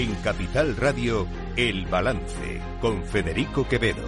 En 0.00 0.14
Capital 0.22 0.78
Radio, 0.78 1.26
El 1.56 1.84
Balance, 1.84 2.58
con 2.80 3.04
Federico 3.04 3.68
Quevedo. 3.68 4.02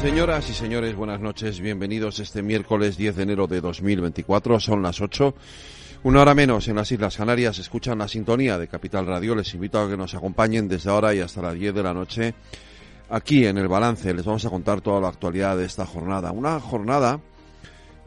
Señoras 0.00 0.48
y 0.48 0.54
señores, 0.54 0.96
buenas 0.96 1.20
noches. 1.20 1.60
Bienvenidos 1.60 2.18
este 2.18 2.40
miércoles 2.40 2.96
10 2.96 3.14
de 3.14 3.22
enero 3.24 3.46
de 3.46 3.60
2024. 3.60 4.58
Son 4.58 4.80
las 4.80 5.02
8. 5.02 5.34
Una 6.04 6.22
hora 6.22 6.32
menos 6.32 6.66
en 6.68 6.76
las 6.76 6.90
Islas 6.90 7.18
Canarias. 7.18 7.58
Escuchan 7.58 7.98
la 7.98 8.08
sintonía 8.08 8.56
de 8.56 8.68
Capital 8.68 9.06
Radio. 9.06 9.34
Les 9.34 9.52
invito 9.52 9.82
a 9.82 9.90
que 9.90 9.98
nos 9.98 10.14
acompañen 10.14 10.66
desde 10.66 10.88
ahora 10.88 11.14
y 11.14 11.20
hasta 11.20 11.42
las 11.42 11.52
10 11.52 11.74
de 11.74 11.82
la 11.82 11.92
noche. 11.92 12.34
Aquí 13.10 13.44
en 13.44 13.58
el 13.58 13.68
balance 13.68 14.14
les 14.14 14.24
vamos 14.24 14.46
a 14.46 14.50
contar 14.50 14.80
toda 14.80 14.98
la 14.98 15.08
actualidad 15.08 15.58
de 15.58 15.66
esta 15.66 15.84
jornada. 15.84 16.32
Una 16.32 16.58
jornada 16.58 17.20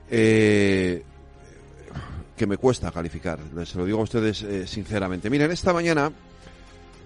eh, 0.09 1.03
que 2.35 2.47
me 2.47 2.57
cuesta 2.57 2.91
calificar. 2.91 3.39
Les 3.55 3.73
lo 3.75 3.85
digo 3.85 3.99
a 3.99 4.03
ustedes 4.03 4.43
eh, 4.43 4.67
sinceramente. 4.67 5.29
Miren, 5.29 5.51
esta 5.51 5.73
mañana, 5.73 6.11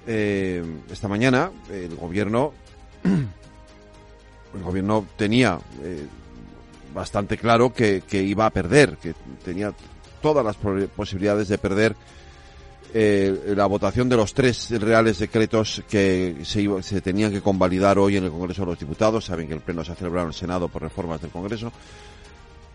eh, 0.08 0.64
esta 0.92 1.08
mañana 1.08 1.52
el 1.72 1.96
gobierno 1.96 2.54
el 3.04 4.64
gobierno 4.64 5.06
tenía 5.16 5.60
eh, 5.84 6.06
bastante 6.94 7.38
claro 7.38 7.72
que, 7.72 8.02
iba 8.12 8.46
a 8.46 8.50
perder, 8.50 8.98
que 8.98 9.14
tenía 9.44 9.74
todas 10.22 10.44
las 10.44 10.58
posibilidades 10.90 11.48
de 11.48 11.58
perder 11.58 11.96
la 12.92 13.68
votación 13.68 14.10
de 14.10 14.18
los 14.18 14.34
tres 14.34 14.72
reales 14.82 15.20
decretos 15.20 15.84
que 15.88 16.38
se, 16.44 16.82
se 16.82 17.02
tenían 17.02 17.32
que 17.32 17.40
convalidar 17.40 18.00
hoy 18.00 18.18
en 18.18 18.24
el 18.24 18.32
Congreso 18.32 18.64
de 18.64 18.72
los 18.72 18.80
Diputados. 18.80 19.26
Saben 19.26 19.48
que 19.48 19.54
el 19.54 19.62
Pleno 19.62 19.86
se 19.86 19.92
ha 19.92 19.96
celebrado 19.96 20.26
en 20.26 20.30
el 20.30 20.34
Senado 20.34 20.68
por 20.70 20.82
reformas 20.82 21.22
del 21.22 21.30
Congreso. 21.30 21.72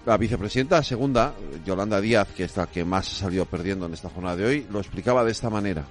La 0.06 0.18
vicepresidenta 0.18 0.82
segunda, 0.82 1.34
Yolanda 1.64 1.98
Díaz, 1.98 2.28
que 2.36 2.44
es 2.44 2.56
la 2.56 2.66
que 2.66 2.84
más 2.84 3.10
ha 3.10 3.16
salido 3.24 3.46
perdiendo 3.46 3.86
en 3.86 3.94
esta 3.94 4.10
jornada 4.10 4.36
de 4.36 4.44
hoy, 4.44 4.66
lo 4.70 4.78
explicaba 4.78 5.24
de 5.24 5.32
esta 5.32 5.48
manera. 5.48 5.84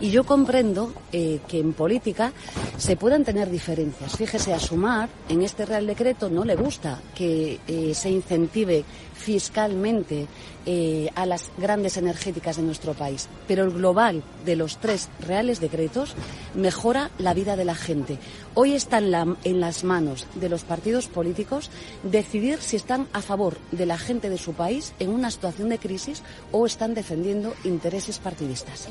Y 0.00 0.10
yo 0.10 0.24
comprendo 0.24 0.92
eh, 1.12 1.40
que 1.46 1.58
en 1.58 1.72
política 1.72 2.32
se 2.76 2.96
puedan 2.96 3.24
tener 3.24 3.50
diferencias. 3.50 4.16
Fíjese, 4.16 4.54
a 4.54 4.58
Sumar 4.58 5.08
en 5.28 5.42
este 5.42 5.66
Real 5.66 5.86
Decreto 5.86 6.30
no 6.30 6.44
le 6.44 6.56
gusta 6.56 7.00
que 7.14 7.60
eh, 7.66 7.92
se 7.94 8.10
incentive 8.10 8.84
fiscalmente 9.22 10.26
eh, 10.66 11.08
a 11.14 11.26
las 11.26 11.50
grandes 11.56 11.96
energéticas 11.96 12.56
de 12.56 12.62
nuestro 12.62 12.94
país. 12.94 13.28
Pero 13.46 13.64
el 13.64 13.70
global 13.70 14.22
de 14.44 14.56
los 14.56 14.78
tres 14.78 15.08
reales 15.20 15.60
decretos 15.60 16.14
mejora 16.54 17.10
la 17.18 17.34
vida 17.34 17.56
de 17.56 17.64
la 17.64 17.74
gente. 17.74 18.18
Hoy 18.54 18.74
está 18.74 18.98
en 18.98 19.60
las 19.60 19.84
manos 19.84 20.26
de 20.34 20.48
los 20.48 20.64
partidos 20.64 21.06
políticos 21.06 21.70
decidir 22.02 22.60
si 22.60 22.76
están 22.76 23.08
a 23.12 23.22
favor 23.22 23.56
de 23.70 23.86
la 23.86 23.98
gente 23.98 24.28
de 24.28 24.38
su 24.38 24.52
país 24.52 24.92
en 24.98 25.10
una 25.10 25.30
situación 25.30 25.68
de 25.68 25.78
crisis 25.78 26.22
o 26.50 26.66
están 26.66 26.94
defendiendo 26.94 27.54
intereses 27.64 28.18
partidistas 28.18 28.88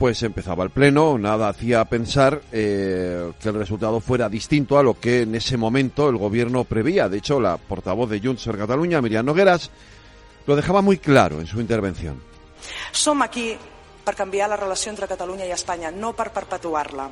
pues 0.00 0.22
empezaba 0.22 0.64
el 0.64 0.70
pleno, 0.70 1.18
nada 1.18 1.50
hacía 1.50 1.84
pensar 1.84 2.40
eh, 2.52 3.32
que 3.38 3.50
el 3.50 3.54
resultado 3.54 4.00
fuera 4.00 4.30
distinto 4.30 4.78
a 4.78 4.82
lo 4.82 4.98
que 4.98 5.20
en 5.20 5.34
ese 5.34 5.58
momento 5.58 6.08
el 6.08 6.16
gobierno 6.16 6.64
preveía. 6.64 7.10
De 7.10 7.18
hecho, 7.18 7.38
la 7.38 7.58
portavoz 7.58 8.08
de 8.08 8.18
Junts 8.18 8.46
per 8.46 8.56
Catalunya, 8.56 9.02
Miriam 9.02 9.26
Nogueras, 9.26 9.70
lo 10.46 10.56
dejaba 10.56 10.80
muy 10.80 10.96
claro 10.96 11.38
en 11.38 11.46
su 11.46 11.60
intervención. 11.60 12.18
Som 12.92 13.20
aquí 13.20 13.58
per 14.02 14.16
canviar 14.16 14.48
la 14.48 14.56
relació 14.56 14.88
entre 14.88 15.06
Catalunya 15.06 15.44
i 15.44 15.52
Espanya, 15.52 15.90
no 15.92 16.14
per 16.16 16.32
perpetuar-la. 16.32 17.10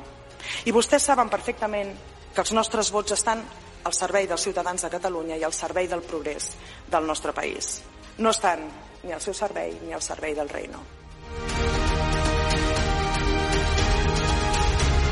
I 0.65 0.73
vostès 0.73 1.05
saben 1.05 1.29
perfectament 1.29 1.93
que 2.33 2.41
els 2.41 2.57
nostres 2.57 2.89
vots 2.89 3.13
estan 3.13 3.45
al 3.85 3.93
servei 3.93 4.25
dels 4.25 4.41
ciutadans 4.41 4.81
de 4.81 4.89
Catalunya 4.89 5.37
i 5.37 5.45
al 5.45 5.53
servei 5.53 5.85
del 5.85 6.01
progrés 6.01 6.55
del 6.89 7.05
nostre 7.05 7.37
país. 7.37 7.83
No 8.17 8.33
estan 8.33 8.65
ni 9.05 9.13
al 9.13 9.21
seu 9.21 9.37
servei 9.37 9.77
ni 9.85 9.93
al 9.93 10.01
servei 10.01 10.33
del 10.33 10.49
reino. 10.49 10.81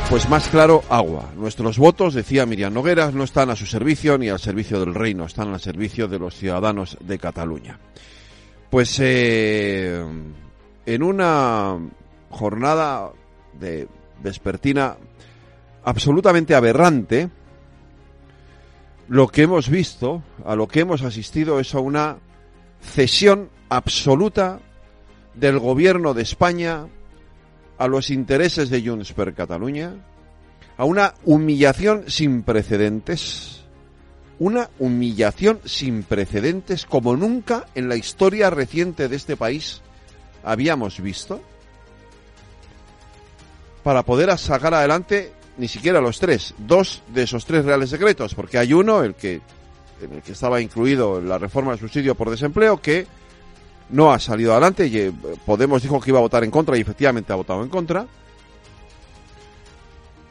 Pues 0.09 0.29
más 0.29 0.47
claro, 0.47 0.83
agua. 0.89 1.31
Nuestros 1.35 1.77
votos, 1.77 2.13
decía 2.13 2.45
Miriam 2.45 2.73
Nogueras, 2.73 3.13
no 3.13 3.25
están 3.25 3.49
a 3.49 3.57
su 3.57 3.65
servicio 3.65 4.17
ni 4.17 4.29
al 4.29 4.39
servicio 4.39 4.79
del 4.79 4.95
reino, 4.95 5.25
están 5.25 5.53
al 5.53 5.59
servicio 5.59 6.07
de 6.07 6.17
los 6.17 6.33
ciudadanos 6.33 6.97
de 7.01 7.19
Cataluña. 7.19 7.77
Pues 8.69 8.97
eh, 9.01 10.01
en 10.85 11.03
una 11.03 11.77
jornada 12.29 13.11
de 13.59 13.89
vespertina 14.23 14.95
absolutamente 15.83 16.55
aberrante, 16.55 17.29
lo 19.09 19.27
que 19.27 19.41
hemos 19.41 19.69
visto, 19.69 20.23
a 20.45 20.55
lo 20.55 20.69
que 20.69 20.79
hemos 20.79 21.01
asistido 21.01 21.59
es 21.59 21.75
a 21.75 21.79
una 21.79 22.17
cesión 22.81 23.49
absoluta 23.67 24.61
del 25.33 25.59
gobierno 25.59 26.13
de 26.13 26.21
España 26.21 26.87
a 27.77 27.87
los 27.87 28.09
intereses 28.09 28.69
de 28.69 28.81
Junts 28.81 29.13
per 29.13 29.33
Cataluña, 29.33 29.93
a 30.77 30.85
una 30.85 31.13
humillación 31.25 32.05
sin 32.07 32.43
precedentes, 32.43 33.63
una 34.39 34.69
humillación 34.79 35.59
sin 35.65 36.03
precedentes 36.03 36.85
como 36.85 37.15
nunca 37.15 37.65
en 37.75 37.89
la 37.89 37.95
historia 37.95 38.49
reciente 38.49 39.07
de 39.07 39.15
este 39.15 39.35
país 39.35 39.81
habíamos 40.43 41.01
visto, 41.01 41.41
para 43.83 44.03
poder 44.03 44.37
sacar 44.37 44.73
adelante 44.73 45.31
ni 45.57 45.67
siquiera 45.67 46.01
los 46.01 46.19
tres, 46.19 46.53
dos 46.57 47.01
de 47.13 47.23
esos 47.23 47.45
tres 47.45 47.65
reales 47.65 47.89
secretos, 47.89 48.35
porque 48.35 48.57
hay 48.57 48.73
uno, 48.73 49.03
el 49.03 49.15
que, 49.15 49.41
en 50.01 50.13
el 50.13 50.21
que 50.21 50.33
estaba 50.33 50.61
incluido 50.61 51.19
la 51.21 51.37
reforma 51.37 51.71
del 51.71 51.79
subsidio 51.79 52.13
por 52.15 52.29
desempleo, 52.29 52.79
que 52.81 53.07
no 53.89 54.11
ha 54.11 54.19
salido 54.19 54.51
adelante. 54.51 54.89
Eh, 54.91 55.11
Podemos 55.45 55.81
dijo 55.81 55.99
que 55.99 56.11
iba 56.11 56.19
a 56.19 56.23
votar 56.23 56.43
en 56.43 56.51
contra 56.51 56.77
y 56.77 56.81
efectivamente 56.81 57.33
ha 57.33 57.37
votado 57.37 57.63
en 57.63 57.69
contra. 57.69 58.05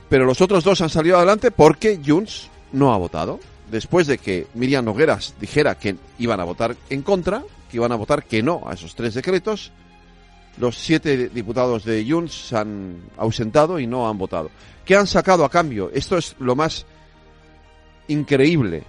Pero 0.09 0.25
los 0.25 0.41
otros 0.41 0.63
dos 0.63 0.81
han 0.81 0.91
salido 0.91 1.17
adelante 1.17 1.51
porque 1.51 2.01
Junts 2.05 2.49
no 2.73 2.93
ha 2.93 2.97
votado. 2.97 3.41
Después 3.71 4.07
de 4.07 4.19
que 4.19 4.47
Miriam 4.55 4.85
Nogueras 4.85 5.35
dijera 5.41 5.77
que 5.77 5.97
iban 6.19 6.39
a 6.39 6.45
votar 6.45 6.77
en 6.89 7.03
contra, 7.03 7.43
que 7.69 7.79
iban 7.79 7.91
a 7.91 7.97
votar 7.97 8.25
que 8.25 8.43
no 8.43 8.63
a 8.65 8.75
esos 8.75 8.95
tres 8.95 9.15
decretos, 9.15 9.73
los 10.59 10.77
siete 10.77 11.29
diputados 11.29 11.85
de 11.85 12.07
Junts 12.09 12.49
se 12.49 12.57
han 12.57 13.01
ausentado 13.17 13.81
y 13.81 13.87
no 13.89 14.09
han 14.09 14.19
votado. 14.19 14.51
¿Qué 14.85 14.95
han 14.95 15.09
sacado 15.09 15.45
a 15.45 15.51
cambio? 15.51 15.91
Esto 15.93 16.17
es 16.17 16.37
lo 16.39 16.55
más 16.55 16.87
increíble, 18.07 18.85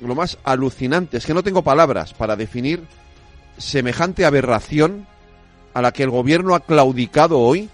lo 0.00 0.14
más 0.14 0.38
alucinante. 0.42 1.18
Es 1.18 1.26
que 1.26 1.34
no 1.34 1.42
tengo 1.42 1.62
palabras 1.62 2.14
para 2.14 2.34
definir 2.34 2.82
semejante 3.58 4.24
aberración 4.24 5.06
a 5.74 5.82
la 5.82 5.92
que 5.92 6.02
el 6.02 6.10
gobierno 6.10 6.54
ha 6.54 6.60
claudicado 6.60 7.38
hoy 7.38 7.68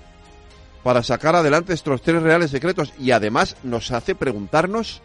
para 0.82 1.02
sacar 1.02 1.34
adelante 1.34 1.72
estos 1.72 2.02
tres 2.02 2.22
reales 2.22 2.50
secretos 2.50 2.92
y 2.98 3.12
además 3.12 3.56
nos 3.62 3.90
hace 3.90 4.14
preguntarnos 4.14 5.00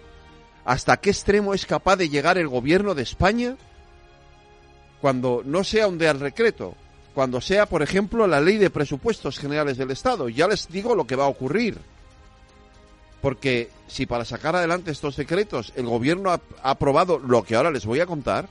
hasta 0.66 0.98
qué 0.98 1.10
extremo 1.10 1.54
es 1.54 1.66
capaz 1.66 1.96
de 1.96 2.10
llegar 2.10 2.38
el 2.38 2.48
gobierno 2.48 2.96
de 2.96 3.04
España 3.04 3.56
cuando 5.00 5.42
no 5.46 5.64
sea 5.64 5.88
un 5.88 6.00
real 6.00 6.20
decreto, 6.20 6.76
cuando 7.16 7.40
sea, 7.40 7.66
por 7.66 7.82
ejemplo, 7.82 8.28
la 8.28 8.42
ley 8.42 8.58
de 8.58 8.70
presupuestos 8.70 9.40
generales 9.40 9.78
del 9.78 9.92
Estado. 9.92 10.28
Ya 10.28 10.48
les 10.48 10.68
digo 10.68 10.96
lo 10.96 11.08
que 11.08 11.16
va 11.16 11.26
a 11.26 11.30
ocurrir. 11.30 11.78
Porque 13.22 13.70
si 13.88 14.06
para 14.06 14.26
sacar 14.26 14.56
adelante 14.56 14.92
estos 14.92 15.16
secretos 15.16 15.74
el 15.76 15.86
gobierno 15.86 16.32
ha 16.32 16.42
aprobado 16.64 17.20
lo 17.20 17.44
que 17.44 17.56
ahora 17.56 17.72
les 17.72 17.86
voy 17.86 18.00
a 18.00 18.06
contar, 18.06 18.48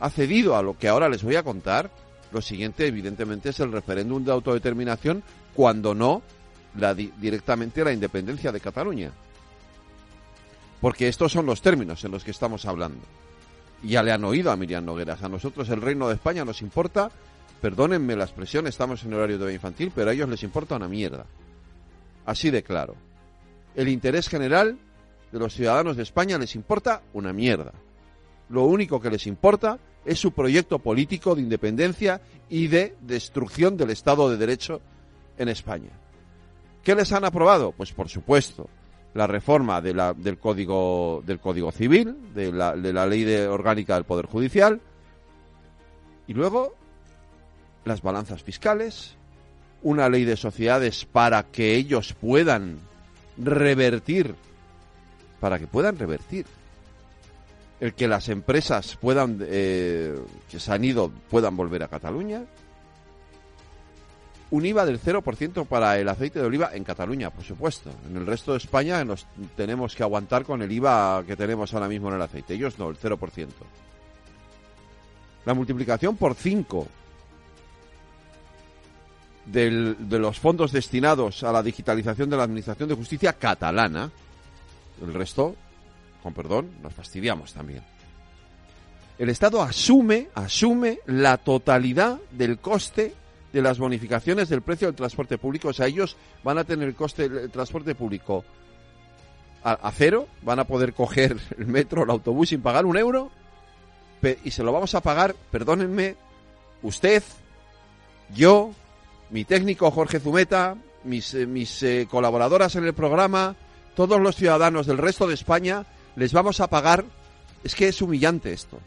ha 0.00 0.10
cedido 0.10 0.56
a 0.56 0.62
lo 0.62 0.78
que 0.78 0.88
ahora 0.88 1.08
les 1.08 1.22
voy 1.22 1.36
a 1.36 1.42
contar, 1.42 1.90
lo 2.32 2.42
siguiente 2.42 2.86
evidentemente 2.86 3.50
es 3.50 3.60
el 3.60 3.72
referéndum 3.72 4.24
de 4.24 4.32
autodeterminación, 4.32 5.22
cuando 5.54 5.94
no 5.94 6.22
la 6.76 6.94
directamente 6.94 7.84
la 7.84 7.92
independencia 7.92 8.52
de 8.52 8.60
Cataluña. 8.60 9.10
Porque 10.80 11.08
estos 11.08 11.32
son 11.32 11.46
los 11.46 11.60
términos 11.60 12.04
en 12.04 12.12
los 12.12 12.22
que 12.22 12.30
estamos 12.30 12.64
hablando. 12.66 13.00
Ya 13.82 14.02
le 14.02 14.12
han 14.12 14.24
oído 14.24 14.50
a 14.50 14.56
Miriam 14.56 14.84
Nogueras. 14.84 15.22
A 15.22 15.28
nosotros 15.28 15.68
el 15.70 15.82
Reino 15.82 16.08
de 16.08 16.14
España 16.14 16.44
nos 16.44 16.62
importa, 16.62 17.10
perdónenme 17.60 18.16
la 18.16 18.24
expresión, 18.24 18.66
estamos 18.66 19.02
en 19.04 19.14
horario 19.14 19.38
de 19.38 19.54
infantil, 19.54 19.92
pero 19.94 20.10
a 20.10 20.12
ellos 20.12 20.28
les 20.28 20.42
importa 20.42 20.76
una 20.76 20.88
mierda. 20.88 21.26
Así 22.26 22.50
de 22.50 22.62
claro. 22.62 22.94
El 23.74 23.88
interés 23.88 24.28
general 24.28 24.78
de 25.32 25.38
los 25.38 25.54
ciudadanos 25.54 25.96
de 25.96 26.02
España 26.02 26.38
les 26.38 26.54
importa 26.54 27.02
una 27.12 27.32
mierda. 27.32 27.72
Lo 28.48 28.64
único 28.64 29.00
que 29.00 29.10
les 29.10 29.26
importa 29.26 29.78
es 30.08 30.18
su 30.18 30.32
proyecto 30.32 30.78
político 30.78 31.34
de 31.34 31.42
independencia 31.42 32.22
y 32.48 32.68
de 32.68 32.96
destrucción 33.02 33.76
del 33.76 33.90
Estado 33.90 34.30
de 34.30 34.38
Derecho 34.38 34.80
en 35.36 35.50
España. 35.50 35.90
¿Qué 36.82 36.94
les 36.94 37.12
han 37.12 37.26
aprobado? 37.26 37.72
Pues 37.72 37.92
por 37.92 38.08
supuesto, 38.08 38.70
la 39.12 39.26
reforma 39.26 39.82
del, 39.82 40.38
código, 40.40 41.22
del 41.26 41.38
Código 41.40 41.70
Civil, 41.72 42.32
de 42.34 42.50
la, 42.50 42.74
de 42.74 42.92
la 42.94 43.06
ley 43.06 43.24
de 43.24 43.48
orgánica 43.48 43.96
del 43.96 44.04
Poder 44.04 44.24
Judicial, 44.24 44.80
y 46.26 46.32
luego 46.32 46.74
las 47.84 48.00
balanzas 48.00 48.42
fiscales, 48.42 49.14
una 49.82 50.08
ley 50.08 50.24
de 50.24 50.38
sociedades 50.38 51.04
para 51.04 51.42
que 51.42 51.74
ellos 51.74 52.14
puedan 52.18 52.78
revertir, 53.36 54.34
para 55.38 55.58
que 55.58 55.66
puedan 55.66 55.98
revertir 55.98 56.46
el 57.80 57.94
que 57.94 58.08
las 58.08 58.28
empresas 58.28 58.96
puedan 59.00 59.38
eh, 59.42 60.18
que 60.50 60.58
se 60.58 60.72
han 60.72 60.84
ido 60.84 61.10
puedan 61.30 61.56
volver 61.56 61.82
a 61.82 61.88
Cataluña. 61.88 62.42
Un 64.50 64.64
IVA 64.64 64.86
del 64.86 64.98
0% 64.98 65.66
para 65.66 65.98
el 65.98 66.08
aceite 66.08 66.40
de 66.40 66.46
oliva 66.46 66.70
en 66.72 66.82
Cataluña, 66.82 67.30
por 67.30 67.44
supuesto. 67.44 67.90
En 68.08 68.16
el 68.16 68.24
resto 68.24 68.52
de 68.52 68.58
España 68.58 69.04
nos 69.04 69.26
tenemos 69.56 69.94
que 69.94 70.02
aguantar 70.02 70.44
con 70.44 70.62
el 70.62 70.72
IVA 70.72 71.22
que 71.26 71.36
tenemos 71.36 71.74
ahora 71.74 71.86
mismo 71.86 72.08
en 72.08 72.14
el 72.14 72.22
aceite. 72.22 72.54
Ellos 72.54 72.78
no, 72.78 72.88
el 72.88 72.98
0%. 72.98 73.48
La 75.44 75.52
multiplicación 75.52 76.16
por 76.16 76.34
5 76.34 76.88
del, 79.44 80.08
de 80.08 80.18
los 80.18 80.38
fondos 80.38 80.72
destinados 80.72 81.42
a 81.42 81.52
la 81.52 81.62
digitalización 81.62 82.30
de 82.30 82.36
la 82.38 82.44
Administración 82.44 82.88
de 82.88 82.94
Justicia 82.94 83.34
catalana. 83.34 84.10
El 85.02 85.12
resto, 85.12 85.56
con 86.22 86.34
perdón, 86.34 86.70
nos 86.82 86.92
fastidiamos 86.94 87.52
también. 87.52 87.82
El 89.18 89.30
Estado 89.30 89.62
asume, 89.62 90.28
asume 90.34 91.00
la 91.06 91.38
totalidad 91.38 92.18
del 92.30 92.58
coste 92.58 93.14
de 93.52 93.62
las 93.62 93.78
bonificaciones 93.78 94.48
del 94.48 94.62
precio 94.62 94.88
del 94.88 94.94
transporte 94.94 95.38
público. 95.38 95.68
O 95.68 95.72
sea, 95.72 95.86
ellos 95.86 96.16
van 96.44 96.58
a 96.58 96.64
tener 96.64 96.88
el 96.88 96.94
coste 96.94 97.28
del 97.28 97.50
transporte 97.50 97.94
público 97.94 98.44
a, 99.64 99.90
cero, 99.90 100.28
van 100.42 100.60
a 100.60 100.64
poder 100.64 100.94
coger 100.94 101.36
el 101.58 101.66
metro 101.66 102.02
o 102.02 102.04
el 102.04 102.10
autobús 102.10 102.50
sin 102.50 102.62
pagar 102.62 102.86
un 102.86 102.96
euro 102.96 103.30
y 104.44 104.50
se 104.50 104.62
lo 104.62 104.72
vamos 104.72 104.94
a 104.94 105.00
pagar, 105.00 105.34
perdónenme, 105.50 106.16
usted, 106.82 107.22
yo, 108.34 108.72
mi 109.30 109.44
técnico 109.44 109.90
Jorge 109.90 110.20
Zumeta, 110.20 110.76
mis, 111.04 111.34
eh, 111.34 111.46
mis 111.46 111.82
eh, 111.82 112.08
colaboradoras 112.10 112.74
en 112.76 112.84
el 112.84 112.94
programa, 112.94 113.54
todos 113.94 114.20
los 114.20 114.36
ciudadanos 114.36 114.86
del 114.86 114.98
resto 114.98 115.26
de 115.26 115.34
España, 115.34 115.86
les 116.18 116.32
vamos 116.32 116.60
a 116.60 116.66
pagar, 116.68 117.04
es 117.64 117.74
que 117.74 117.88
es 117.88 118.02
humillante 118.02 118.52
esto, 118.52 118.78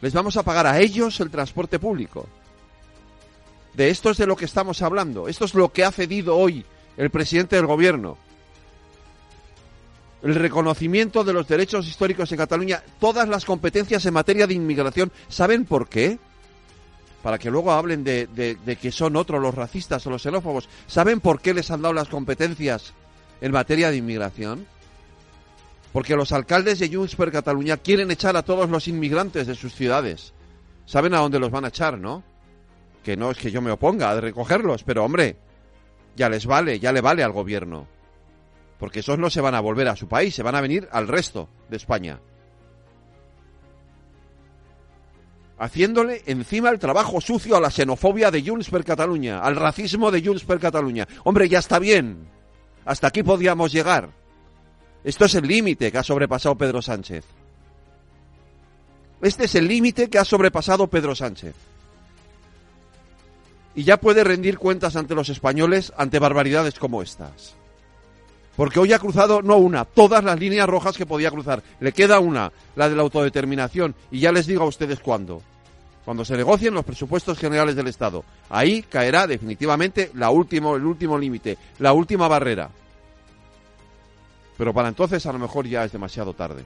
les 0.00 0.12
vamos 0.12 0.36
a 0.36 0.42
pagar 0.42 0.66
a 0.66 0.78
ellos 0.80 1.20
el 1.20 1.30
transporte 1.30 1.78
público. 1.78 2.26
De 3.74 3.90
esto 3.90 4.10
es 4.10 4.16
de 4.16 4.26
lo 4.26 4.36
que 4.36 4.46
estamos 4.46 4.80
hablando, 4.82 5.28
esto 5.28 5.44
es 5.44 5.54
lo 5.54 5.70
que 5.72 5.84
ha 5.84 5.92
cedido 5.92 6.36
hoy 6.36 6.64
el 6.96 7.10
presidente 7.10 7.56
del 7.56 7.66
gobierno. 7.66 8.16
El 10.22 10.34
reconocimiento 10.34 11.22
de 11.24 11.32
los 11.34 11.46
derechos 11.46 11.86
históricos 11.86 12.32
en 12.32 12.38
Cataluña, 12.38 12.82
todas 12.98 13.28
las 13.28 13.44
competencias 13.44 14.04
en 14.06 14.14
materia 14.14 14.46
de 14.46 14.54
inmigración, 14.54 15.12
¿saben 15.28 15.64
por 15.64 15.88
qué? 15.88 16.18
para 17.22 17.38
que 17.38 17.50
luego 17.50 17.72
hablen 17.72 18.04
de, 18.04 18.28
de- 18.28 18.54
de 18.54 18.76
que 18.76 18.92
son 18.92 19.16
otros 19.16 19.42
los 19.42 19.52
racistas 19.52 20.06
o 20.06 20.10
los 20.10 20.22
xenófobos. 20.22 20.68
¿Saben 20.86 21.18
por 21.18 21.40
qué 21.40 21.52
les 21.54 21.72
han 21.72 21.82
dado 21.82 21.92
las 21.92 22.06
competencias 22.08 22.92
en 23.40 23.50
materia 23.50 23.90
de 23.90 23.96
inmigración? 23.96 24.64
Porque 25.96 26.14
los 26.14 26.30
alcaldes 26.32 26.78
de 26.78 26.94
Junts 26.94 27.16
per 27.16 27.32
Cataluña 27.32 27.78
quieren 27.78 28.10
echar 28.10 28.36
a 28.36 28.42
todos 28.42 28.68
los 28.68 28.86
inmigrantes 28.86 29.46
de 29.46 29.54
sus 29.54 29.74
ciudades. 29.74 30.34
¿Saben 30.84 31.14
a 31.14 31.20
dónde 31.20 31.38
los 31.38 31.50
van 31.50 31.64
a 31.64 31.68
echar, 31.68 31.96
no? 31.96 32.22
Que 33.02 33.16
no 33.16 33.30
es 33.30 33.38
que 33.38 33.50
yo 33.50 33.62
me 33.62 33.70
oponga 33.70 34.10
a 34.10 34.20
recogerlos, 34.20 34.84
pero 34.84 35.06
hombre, 35.06 35.38
ya 36.14 36.28
les 36.28 36.44
vale, 36.44 36.78
ya 36.78 36.92
le 36.92 37.00
vale 37.00 37.22
al 37.24 37.32
gobierno. 37.32 37.88
Porque 38.78 39.00
esos 39.00 39.18
no 39.18 39.30
se 39.30 39.40
van 39.40 39.54
a 39.54 39.60
volver 39.60 39.88
a 39.88 39.96
su 39.96 40.06
país, 40.06 40.34
se 40.34 40.42
van 40.42 40.54
a 40.54 40.60
venir 40.60 40.86
al 40.92 41.08
resto 41.08 41.48
de 41.70 41.78
España. 41.78 42.20
haciéndole 45.58 46.20
encima 46.26 46.68
el 46.68 46.78
trabajo 46.78 47.22
sucio 47.22 47.56
a 47.56 47.60
la 47.62 47.70
xenofobia 47.70 48.30
de 48.30 48.42
Junts 48.42 48.68
per 48.68 48.84
Cataluña, 48.84 49.40
al 49.40 49.56
racismo 49.56 50.10
de 50.10 50.22
Junts 50.22 50.44
per 50.44 50.60
Cataluña. 50.60 51.08
Hombre, 51.24 51.48
ya 51.48 51.60
está 51.60 51.78
bien. 51.78 52.28
Hasta 52.84 53.06
aquí 53.06 53.22
podíamos 53.22 53.72
llegar. 53.72 54.25
Esto 55.06 55.26
es 55.26 55.36
el 55.36 55.46
límite 55.46 55.92
que 55.92 55.98
ha 55.98 56.02
sobrepasado 56.02 56.56
Pedro 56.56 56.82
Sánchez. 56.82 57.24
Este 59.22 59.44
es 59.44 59.54
el 59.54 59.68
límite 59.68 60.10
que 60.10 60.18
ha 60.18 60.24
sobrepasado 60.24 60.88
Pedro 60.88 61.14
Sánchez. 61.14 61.54
Y 63.76 63.84
ya 63.84 63.98
puede 63.98 64.24
rendir 64.24 64.58
cuentas 64.58 64.96
ante 64.96 65.14
los 65.14 65.28
españoles 65.28 65.92
ante 65.96 66.18
barbaridades 66.18 66.76
como 66.80 67.02
estas. 67.02 67.54
Porque 68.56 68.80
hoy 68.80 68.94
ha 68.94 68.98
cruzado 68.98 69.42
no 69.42 69.58
una, 69.58 69.84
todas 69.84 70.24
las 70.24 70.40
líneas 70.40 70.68
rojas 70.68 70.96
que 70.96 71.06
podía 71.06 71.30
cruzar. 71.30 71.62
Le 71.78 71.92
queda 71.92 72.18
una, 72.18 72.50
la 72.74 72.88
de 72.88 72.96
la 72.96 73.02
autodeterminación. 73.02 73.94
Y 74.10 74.18
ya 74.18 74.32
les 74.32 74.48
digo 74.48 74.64
a 74.64 74.68
ustedes 74.68 74.98
cuándo. 74.98 75.40
Cuando 76.04 76.24
se 76.24 76.36
negocien 76.36 76.74
los 76.74 76.84
presupuestos 76.84 77.38
generales 77.38 77.76
del 77.76 77.86
Estado. 77.86 78.24
Ahí 78.50 78.82
caerá 78.82 79.28
definitivamente 79.28 80.10
la 80.14 80.30
último, 80.30 80.74
el 80.74 80.84
último 80.84 81.16
límite, 81.16 81.58
la 81.78 81.92
última 81.92 82.26
barrera. 82.26 82.70
Pero 84.56 84.72
para 84.72 84.88
entonces 84.88 85.26
a 85.26 85.32
lo 85.32 85.38
mejor 85.38 85.66
ya 85.66 85.84
es 85.84 85.92
demasiado 85.92 86.32
tarde. 86.34 86.64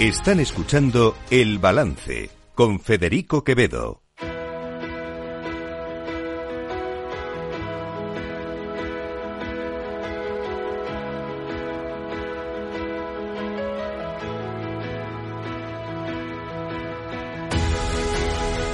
Están 0.00 0.40
escuchando 0.40 1.14
El 1.30 1.58
Balance 1.58 2.30
con 2.54 2.80
Federico 2.80 3.44
Quevedo. 3.44 4.00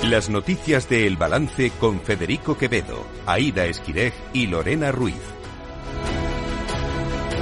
Las 0.05 0.31
noticias 0.31 0.89
de 0.89 1.09
El 1.09 1.17
Balance 1.17 1.73
con 1.81 2.01
Federico 2.03 2.57
Quevedo, 2.57 3.05
Aida 3.27 3.65
Esquirej 3.65 4.15
y 4.33 4.47
Lorena 4.47 4.93
Ruiz. 4.93 5.36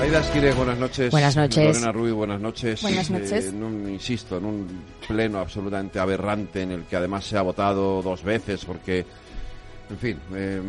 Aida 0.05 0.21
Esquire, 0.21 0.53
buenas 0.53 0.79
noches. 0.79 1.11
Buenas 1.11 1.35
noches. 1.35 1.65
Lorena 1.67 1.91
Ruiz, 1.93 2.13
buenas 2.13 2.39
noches. 2.41 2.83
Buenas 2.83 3.11
noches. 3.11 3.47
Eh, 3.47 3.49
en 3.49 3.63
un- 3.63 3.89
insisto, 3.91 4.37
en 4.37 4.45
un 4.45 4.69
pleno 5.09 5.39
absolutamente 5.39 5.99
aberrante 5.99 6.61
en 6.63 6.73
el 6.73 6.85
que 6.85 6.97
además 6.97 7.25
se 7.25 7.39
ha 7.39 7.43
votado 7.43 8.03
dos 8.03 8.23
veces 8.23 8.67
porque, 8.67 9.07
en 9.91 9.99
fin, 9.99 10.19
eh, 10.35 10.63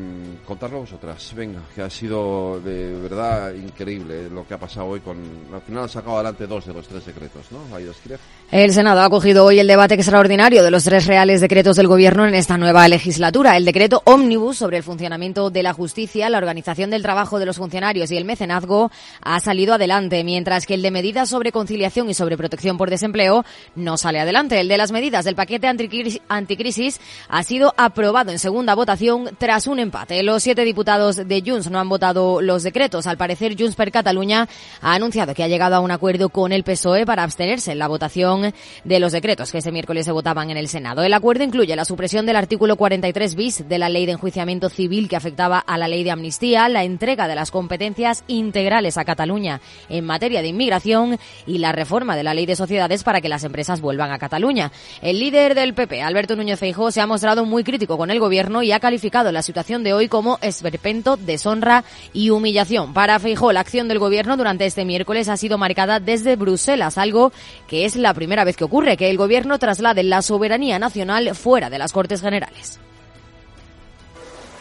contarlo 0.45 0.79
vosotras. 0.79 1.33
Venga, 1.33 1.61
que 1.73 1.81
ha 1.81 1.89
sido 1.89 2.59
de 2.59 2.99
verdad 2.99 3.53
increíble 3.53 4.29
lo 4.29 4.45
que 4.45 4.53
ha 4.55 4.59
pasado 4.59 4.87
hoy 4.87 4.99
con... 4.99 5.17
Al 5.53 5.61
final 5.61 5.83
han 5.83 5.89
sacado 5.89 6.15
adelante 6.15 6.45
dos 6.45 6.65
de 6.65 6.73
los 6.73 6.85
tres 6.85 7.05
decretos, 7.05 7.45
¿no? 7.51 7.77
Esquire. 7.77 8.17
El 8.51 8.73
Senado 8.73 8.99
ha 8.99 9.05
acogido 9.05 9.45
hoy 9.45 9.59
el 9.59 9.67
debate 9.67 9.95
extraordinario 9.95 10.63
de 10.63 10.71
los 10.71 10.83
tres 10.83 11.05
reales 11.05 11.39
decretos 11.39 11.77
del 11.77 11.87
Gobierno 11.87 12.27
en 12.27 12.35
esta 12.35 12.57
nueva 12.57 12.87
legislatura. 12.89 13.55
El 13.55 13.63
decreto 13.63 14.01
ómnibus 14.05 14.57
sobre 14.57 14.77
el 14.77 14.83
funcionamiento 14.83 15.49
de 15.49 15.63
la 15.63 15.73
justicia, 15.73 16.29
la 16.29 16.37
organización 16.37 16.89
del 16.89 17.01
trabajo 17.01 17.39
de 17.39 17.45
los 17.45 17.57
funcionarios 17.57 18.11
y 18.11 18.17
el 18.17 18.25
mecenazgo 18.25 18.91
ha 19.21 19.39
salido 19.39 19.75
adelante, 19.75 20.23
mientras 20.25 20.65
que 20.65 20.73
el 20.73 20.81
de 20.81 20.91
medidas 20.91 21.29
sobre 21.29 21.53
conciliación 21.53 22.09
y 22.09 22.13
sobre 22.13 22.37
protección 22.37 22.77
por 22.77 22.89
desempleo 22.89 23.45
no 23.75 23.97
sale 23.97 24.19
adelante. 24.19 24.59
El 24.59 24.67
de 24.67 24.77
las 24.77 24.91
medidas 24.91 25.23
del 25.23 25.35
paquete 25.35 25.67
anticrisis 25.67 26.99
ha 27.29 27.43
sido 27.43 27.73
aprobado 27.77 28.31
en 28.31 28.39
segunda 28.39 28.75
votación 28.75 29.04
tras 29.37 29.67
un 29.67 29.79
empate. 29.79 30.23
Los 30.23 30.43
siete 30.43 30.63
diputados 30.63 31.15
de 31.15 31.43
Junts 31.45 31.69
no 31.69 31.79
han 31.79 31.89
votado 31.89 32.41
los 32.41 32.63
decretos. 32.63 33.07
Al 33.07 33.17
parecer, 33.17 33.55
Junts 33.57 33.75
per 33.75 33.91
Cataluña 33.91 34.47
ha 34.81 34.93
anunciado 34.93 35.33
que 35.33 35.43
ha 35.43 35.47
llegado 35.47 35.75
a 35.75 35.79
un 35.79 35.91
acuerdo 35.91 36.29
con 36.29 36.51
el 36.51 36.63
PSOE 36.63 37.05
para 37.05 37.23
abstenerse 37.23 37.71
en 37.71 37.79
la 37.79 37.87
votación 37.87 38.53
de 38.83 38.99
los 38.99 39.11
decretos 39.11 39.51
que 39.51 39.59
este 39.59 39.71
miércoles 39.71 40.05
se 40.05 40.11
votaban 40.11 40.49
en 40.49 40.57
el 40.57 40.67
Senado. 40.67 41.03
El 41.03 41.13
acuerdo 41.13 41.43
incluye 41.43 41.75
la 41.75 41.85
supresión 41.85 42.25
del 42.25 42.35
artículo 42.35 42.75
43 42.75 43.35
bis 43.35 43.67
de 43.67 43.77
la 43.77 43.89
ley 43.89 44.05
de 44.05 44.13
enjuiciamiento 44.13 44.69
civil 44.69 45.07
que 45.07 45.15
afectaba 45.15 45.59
a 45.59 45.77
la 45.77 45.87
ley 45.87 46.03
de 46.03 46.11
amnistía, 46.11 46.67
la 46.69 46.83
entrega 46.83 47.27
de 47.27 47.35
las 47.35 47.51
competencias 47.51 48.23
integrales 48.27 48.97
a 48.97 49.05
Cataluña 49.05 49.61
en 49.89 50.05
materia 50.05 50.41
de 50.41 50.47
inmigración 50.47 51.17
y 51.45 51.59
la 51.59 51.71
reforma 51.71 52.15
de 52.15 52.23
la 52.23 52.33
ley 52.33 52.45
de 52.45 52.55
sociedades 52.55 53.03
para 53.03 53.21
que 53.21 53.29
las 53.29 53.43
empresas 53.43 53.81
vuelvan 53.81 54.11
a 54.11 54.19
Cataluña. 54.19 54.71
El 55.01 55.19
líder 55.19 55.55
del 55.55 55.73
PP, 55.73 56.01
Alberto 56.01 56.35
Núñez 56.35 56.59
Feijóo, 56.59 56.91
se 56.91 57.01
ha 57.01 57.07
mostrado 57.07 57.45
muy 57.45 57.63
crítico 57.63 57.97
con 57.97 58.11
el 58.11 58.19
gobierno 58.19 58.63
y 58.63 58.71
ha 58.71 58.79
calificado 58.79 58.94
la 59.31 59.41
situación 59.41 59.83
de 59.83 59.93
hoy 59.93 60.07
como 60.07 60.39
esperpento, 60.41 61.17
deshonra 61.17 61.83
y 62.13 62.29
humillación. 62.29 62.93
Para 62.93 63.19
Feijó, 63.19 63.51
la 63.51 63.59
acción 63.59 63.87
del 63.87 63.99
gobierno 63.99 64.37
durante 64.37 64.65
este 64.65 64.85
miércoles 64.85 65.27
ha 65.29 65.37
sido 65.37 65.57
marcada 65.57 65.99
desde 65.99 66.35
Bruselas, 66.35 66.97
algo 66.97 67.31
que 67.67 67.85
es 67.85 67.95
la 67.95 68.13
primera 68.13 68.43
vez 68.43 68.55
que 68.55 68.63
ocurre, 68.63 68.97
que 68.97 69.09
el 69.09 69.17
gobierno 69.17 69.59
traslade 69.59 70.03
la 70.03 70.21
soberanía 70.21 70.79
nacional 70.79 71.35
fuera 71.35 71.69
de 71.69 71.77
las 71.77 71.91
Cortes 71.91 72.21
Generales. 72.21 72.79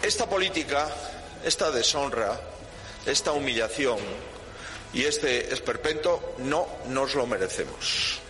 Esta 0.03 0.29
política, 0.29 0.87
esta 1.45 1.71
deshonra, 1.71 2.38
esta 3.07 3.33
humillación 3.33 3.99
y 4.93 5.03
este 5.05 5.53
esperpento 5.53 6.35
no 6.38 6.67
nos 6.88 7.14
lo 7.14 7.26
merecemos. 7.26 8.24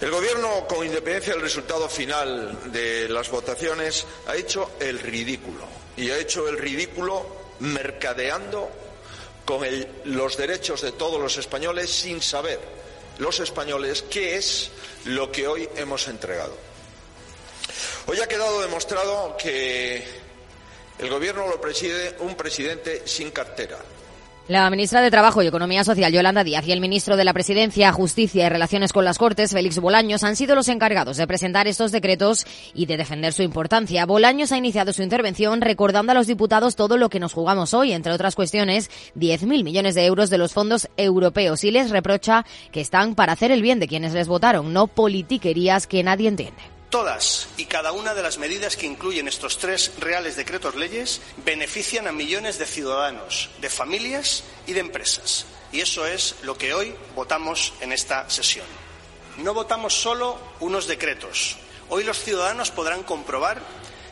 El 0.00 0.10
Gobierno, 0.10 0.66
con 0.68 0.84
independencia 0.84 1.32
del 1.32 1.42
resultado 1.42 1.88
final 1.88 2.70
de 2.70 3.08
las 3.08 3.30
votaciones, 3.30 4.06
ha 4.26 4.36
hecho 4.36 4.72
el 4.78 4.98
ridículo. 4.98 5.64
Y 5.96 6.10
ha 6.10 6.18
hecho 6.18 6.46
el 6.48 6.58
ridículo 6.58 7.26
mercadeando 7.60 8.70
con 9.46 9.66
los 10.04 10.36
derechos 10.36 10.82
de 10.82 10.92
todos 10.92 11.18
los 11.20 11.38
españoles 11.38 11.90
sin 11.90 12.20
saber 12.20 12.60
los 13.18 13.40
españoles 13.40 14.04
qué 14.10 14.36
es 14.36 14.70
lo 15.06 15.32
que 15.32 15.48
hoy 15.48 15.68
hemos 15.76 16.06
entregado. 16.08 16.54
Hoy 18.06 18.20
ha 18.20 18.28
quedado 18.28 18.60
demostrado 18.60 19.36
que 19.36 20.04
el 20.98 21.08
Gobierno 21.08 21.48
lo 21.48 21.60
preside 21.60 22.16
un 22.20 22.36
presidente 22.36 23.02
sin 23.06 23.30
cartera, 23.30 23.78
la 24.48 24.70
ministra 24.70 25.00
de 25.00 25.10
Trabajo 25.10 25.42
y 25.42 25.46
Economía 25.46 25.82
Social, 25.82 26.12
Yolanda 26.12 26.44
Díaz, 26.44 26.66
y 26.66 26.72
el 26.72 26.80
ministro 26.80 27.16
de 27.16 27.24
la 27.24 27.32
Presidencia, 27.32 27.92
Justicia 27.92 28.46
y 28.46 28.48
Relaciones 28.48 28.92
con 28.92 29.04
las 29.04 29.18
Cortes, 29.18 29.52
Félix 29.52 29.78
Bolaños, 29.80 30.22
han 30.22 30.36
sido 30.36 30.54
los 30.54 30.68
encargados 30.68 31.16
de 31.16 31.26
presentar 31.26 31.66
estos 31.66 31.90
decretos 31.90 32.46
y 32.72 32.86
de 32.86 32.96
defender 32.96 33.32
su 33.32 33.42
importancia. 33.42 34.06
Bolaños 34.06 34.52
ha 34.52 34.58
iniciado 34.58 34.92
su 34.92 35.02
intervención 35.02 35.60
recordando 35.60 36.12
a 36.12 36.14
los 36.14 36.28
diputados 36.28 36.76
todo 36.76 36.96
lo 36.96 37.08
que 37.08 37.20
nos 37.20 37.32
jugamos 37.32 37.74
hoy, 37.74 37.92
entre 37.92 38.12
otras 38.12 38.36
cuestiones, 38.36 38.90
10.000 39.16 39.64
millones 39.64 39.94
de 39.94 40.06
euros 40.06 40.30
de 40.30 40.38
los 40.38 40.52
fondos 40.52 40.88
europeos 40.96 41.64
y 41.64 41.72
les 41.72 41.90
reprocha 41.90 42.44
que 42.70 42.80
están 42.80 43.14
para 43.14 43.32
hacer 43.32 43.50
el 43.50 43.62
bien 43.62 43.80
de 43.80 43.88
quienes 43.88 44.14
les 44.14 44.28
votaron, 44.28 44.72
no 44.72 44.86
politiquerías 44.86 45.86
que 45.86 46.04
nadie 46.04 46.28
entiende. 46.28 46.75
Todas 46.90 47.48
y 47.56 47.64
cada 47.64 47.90
una 47.92 48.14
de 48.14 48.22
las 48.22 48.38
medidas 48.38 48.76
que 48.76 48.86
incluyen 48.86 49.26
estos 49.26 49.58
tres 49.58 49.92
reales 49.98 50.36
decretos 50.36 50.76
leyes 50.76 51.20
benefician 51.44 52.06
a 52.06 52.12
millones 52.12 52.58
de 52.58 52.66
ciudadanos, 52.66 53.50
de 53.60 53.68
familias 53.68 54.44
y 54.66 54.72
de 54.72 54.80
empresas. 54.80 55.46
Y 55.72 55.80
eso 55.80 56.06
es 56.06 56.36
lo 56.42 56.56
que 56.56 56.74
hoy 56.74 56.94
votamos 57.16 57.74
en 57.80 57.92
esta 57.92 58.30
sesión. 58.30 58.66
No 59.38 59.52
votamos 59.52 59.94
solo 59.94 60.38
unos 60.60 60.86
decretos. 60.86 61.56
Hoy 61.88 62.04
los 62.04 62.22
ciudadanos 62.22 62.70
podrán 62.70 63.02
comprobar 63.02 63.60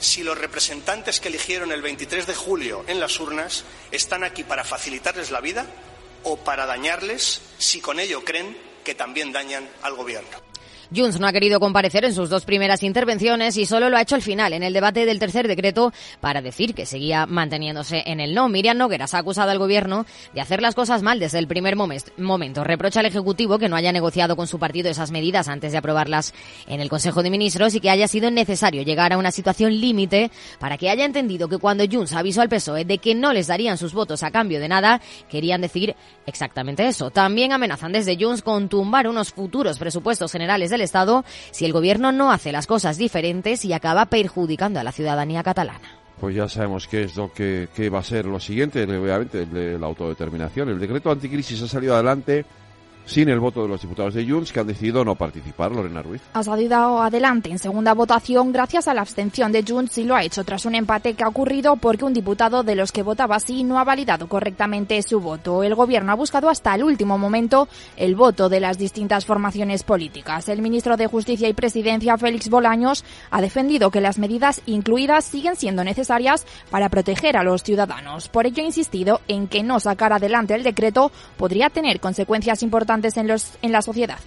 si 0.01 0.23
los 0.23 0.37
representantes 0.37 1.21
que 1.21 1.29
eligieron 1.29 1.73
el 1.73 1.81
23 1.81 2.27
de 2.27 2.35
julio 2.35 2.85
en 2.89 3.01
las 3.01 3.19
urnas 3.21 3.65
están 3.93 4.25
aquí 4.25 4.45
para 4.45 4.65
facilitarles 4.65 5.31
la 5.31 5.41
vida 5.41 5.65
o 6.25 6.37
para 6.37 6.67
dañarles 6.67 7.41
si 7.59 7.81
con 7.81 8.01
ello 8.01 8.25
creen 8.25 8.57
que 8.85 8.95
también 8.95 9.33
dañan 9.33 9.69
al 9.83 9.95
Gobierno. 9.95 10.44
Junts 10.95 11.21
no 11.21 11.27
ha 11.27 11.33
querido 11.33 11.61
comparecer 11.61 12.05
en 12.05 12.15
sus 12.15 12.29
dos 12.29 12.45
primeras 12.45 12.83
intervenciones 12.83 13.57
y 13.57 13.67
solo 13.67 13.89
lo 13.89 13.97
ha 13.97 14.03
hecho 14.03 14.15
al 14.15 14.23
final, 14.23 14.53
en 14.53 14.63
el 14.63 14.73
debate 14.73 15.07
del 15.07 15.19
tercer 15.19 15.49
decreto, 15.49 15.93
para 16.21 16.43
decir 16.43 16.75
que 16.75 16.87
seguía 16.87 17.27
manteniéndose 17.27 18.03
en 18.07 18.21
el 18.21 18.35
no. 18.35 18.49
Miriam 18.49 18.77
Nogueras 18.77 19.15
ha 19.15 19.19
acusado 19.19 19.51
al 19.51 19.59
gobierno 19.59 20.07
de 20.35 20.41
hacer 20.41 20.63
las 20.63 20.75
cosas 20.75 21.03
mal 21.03 21.19
desde 21.19 21.39
el 21.39 21.47
primer 21.47 21.77
momento. 21.77 22.65
Reprocha 22.65 23.01
al 23.01 23.07
Ejecutivo 23.07 23.59
que 23.59 23.69
no 23.69 23.77
haya 23.77 23.93
negociado 23.93 24.37
con 24.37 24.47
su 24.47 24.59
partido 24.59 24.91
esas 24.91 25.11
medidas 25.11 25.49
antes 25.49 25.73
de 25.73 25.79
aprobarlas 25.79 26.35
en 26.67 26.81
el 26.81 26.89
Consejo 26.89 27.23
de 27.23 27.31
Ministros 27.31 27.75
y 27.75 27.81
que 27.81 27.91
haya 27.91 28.09
sido 28.09 28.31
necesario 28.31 28.83
llegar 28.83 29.13
a 29.13 29.19
una 29.19 29.31
situación 29.31 29.81
límite 29.81 30.31
para 30.59 30.79
que 30.79 30.91
haya 30.91 31.05
entendido 31.05 31.49
que 31.49 31.59
cuando 31.59 31.85
Junts 31.91 32.13
avisó 32.13 32.41
al 32.43 32.49
PSOE 32.49 32.85
de 32.85 32.99
que 32.99 33.15
no 33.15 33.33
les 33.33 33.47
darían 33.47 33.79
sus 33.79 33.93
votos 33.95 34.23
a 34.23 34.31
cambio 34.31 34.61
de 34.61 34.69
nada, 34.69 35.01
querían 35.29 35.61
decir 35.61 35.95
exactamente 36.27 36.87
eso. 36.87 37.11
También 37.11 37.53
amenazan 37.53 37.93
desde 37.93 38.17
Junts 38.19 38.43
con 38.43 38.69
tumbar 38.69 39.09
unos 39.09 39.33
futuros 39.33 39.79
presupuestos 39.79 40.33
generales 40.33 40.71
del 40.75 40.83
Estado 40.83 41.25
si 41.51 41.65
el 41.65 41.73
gobierno 41.73 42.13
no 42.13 42.31
hace 42.31 42.53
las 42.53 42.67
cosas 42.67 42.99
diferentes 42.99 43.65
y 43.65 43.73
acaba 43.73 44.07
perjudicando 44.07 44.81
a 44.81 44.85
la 44.85 44.93
ciudadanía 44.93 45.43
catalana. 45.43 45.99
Pues 46.21 46.37
ya 46.37 46.49
sabemos 46.49 46.87
qué 46.87 47.03
es 47.05 47.17
lo 47.17 47.33
que, 47.33 47.69
va 47.93 47.99
a 47.99 48.05
ser 48.05 48.27
lo 48.27 48.39
siguiente, 48.39 48.85
obviamente, 48.85 49.47
la 49.79 49.87
autodeterminación. 49.87 50.69
El 50.69 50.79
decreto 50.79 51.11
anticrisis 51.11 51.61
ha 51.63 51.69
salido 51.69 51.95
adelante 51.95 52.45
sin 53.07 53.29
el 53.29 53.41
voto 53.41 53.63
de 53.63 53.69
los 53.69 53.83
diputados 53.83 54.15
de 54.15 54.27
Junts 54.29 54.53
que 54.53 54.61
han 54.61 54.67
decidido 54.67 55.05
no 55.05 55.15
participar. 55.15 55.73
Lorena 55.73 56.03
Ruiz. 56.03 56.23
Ha 56.33 56.43
salido 56.43 57.01
adelante 57.03 57.51
en 57.51 57.59
segunda 57.59 57.95
votación 57.95 58.53
gracias 58.53 58.89
a 58.89 58.95
la 58.95 59.03
abstención 59.03 59.53
de 59.53 59.65
Junts 59.67 59.99
y 59.99 60.05
lo 60.05 60.15
ha 60.15 60.23
hecho 60.23 60.45
tras 60.45 60.65
un 60.65 60.75
empate 60.75 61.15
que 61.15 61.25
ha 61.25 61.29
ocurrido 61.29 61.77
porque 61.77 62.05
un 62.05 62.15
diputado 62.15 62.63
de 62.63 62.75
los 62.75 62.93
que 62.93 63.03
votaba 63.03 63.41
sí 63.41 63.65
no 63.65 63.79
ha 63.79 63.85
validado 63.85 64.29
correctamente 64.29 65.03
su 65.03 65.21
voto. 65.21 65.63
El 65.63 65.75
gobierno 65.75 66.13
ha 66.13 66.17
buscado 66.17 66.49
hasta 66.49 66.75
el 66.75 66.85
último 66.85 67.19
momento 67.19 67.69
el 67.97 68.15
voto 68.15 68.49
de 68.49 68.61
las 68.61 68.79
distintas 68.79 69.27
formaciones 69.27 69.83
políticas. 69.83 70.49
El 70.49 70.63
ministro 70.63 70.97
de 70.97 71.07
Justicia 71.07 71.49
y 71.49 71.55
Presidencia, 71.55 72.17
Félix 72.17 72.49
Bolaños, 72.49 73.05
ha 73.31 73.41
defendido 73.41 73.91
que 73.91 74.01
las 74.01 74.19
medidas 74.19 74.63
incluidas 74.67 75.25
siguen 75.25 75.57
siendo 75.57 75.85
necesarias 75.85 76.47
para 76.71 76.89
proteger 76.89 77.37
a 77.37 77.45
los 77.45 77.63
ciudadanos. 77.63 78.29
Por 78.29 78.47
ello 78.47 78.63
ha 78.63 78.67
insistido 78.67 79.21
en 79.29 79.49
que 79.49 79.63
no 79.63 79.81
sacar 79.81 80.13
adelante 80.13 80.55
el 80.55 80.63
decreto 80.63 81.13
podría 81.37 81.71
tener 81.71 82.01
consecuencias 82.01 82.63
importantes 82.63 82.94
los, 83.27 83.53
en. 83.89 84.19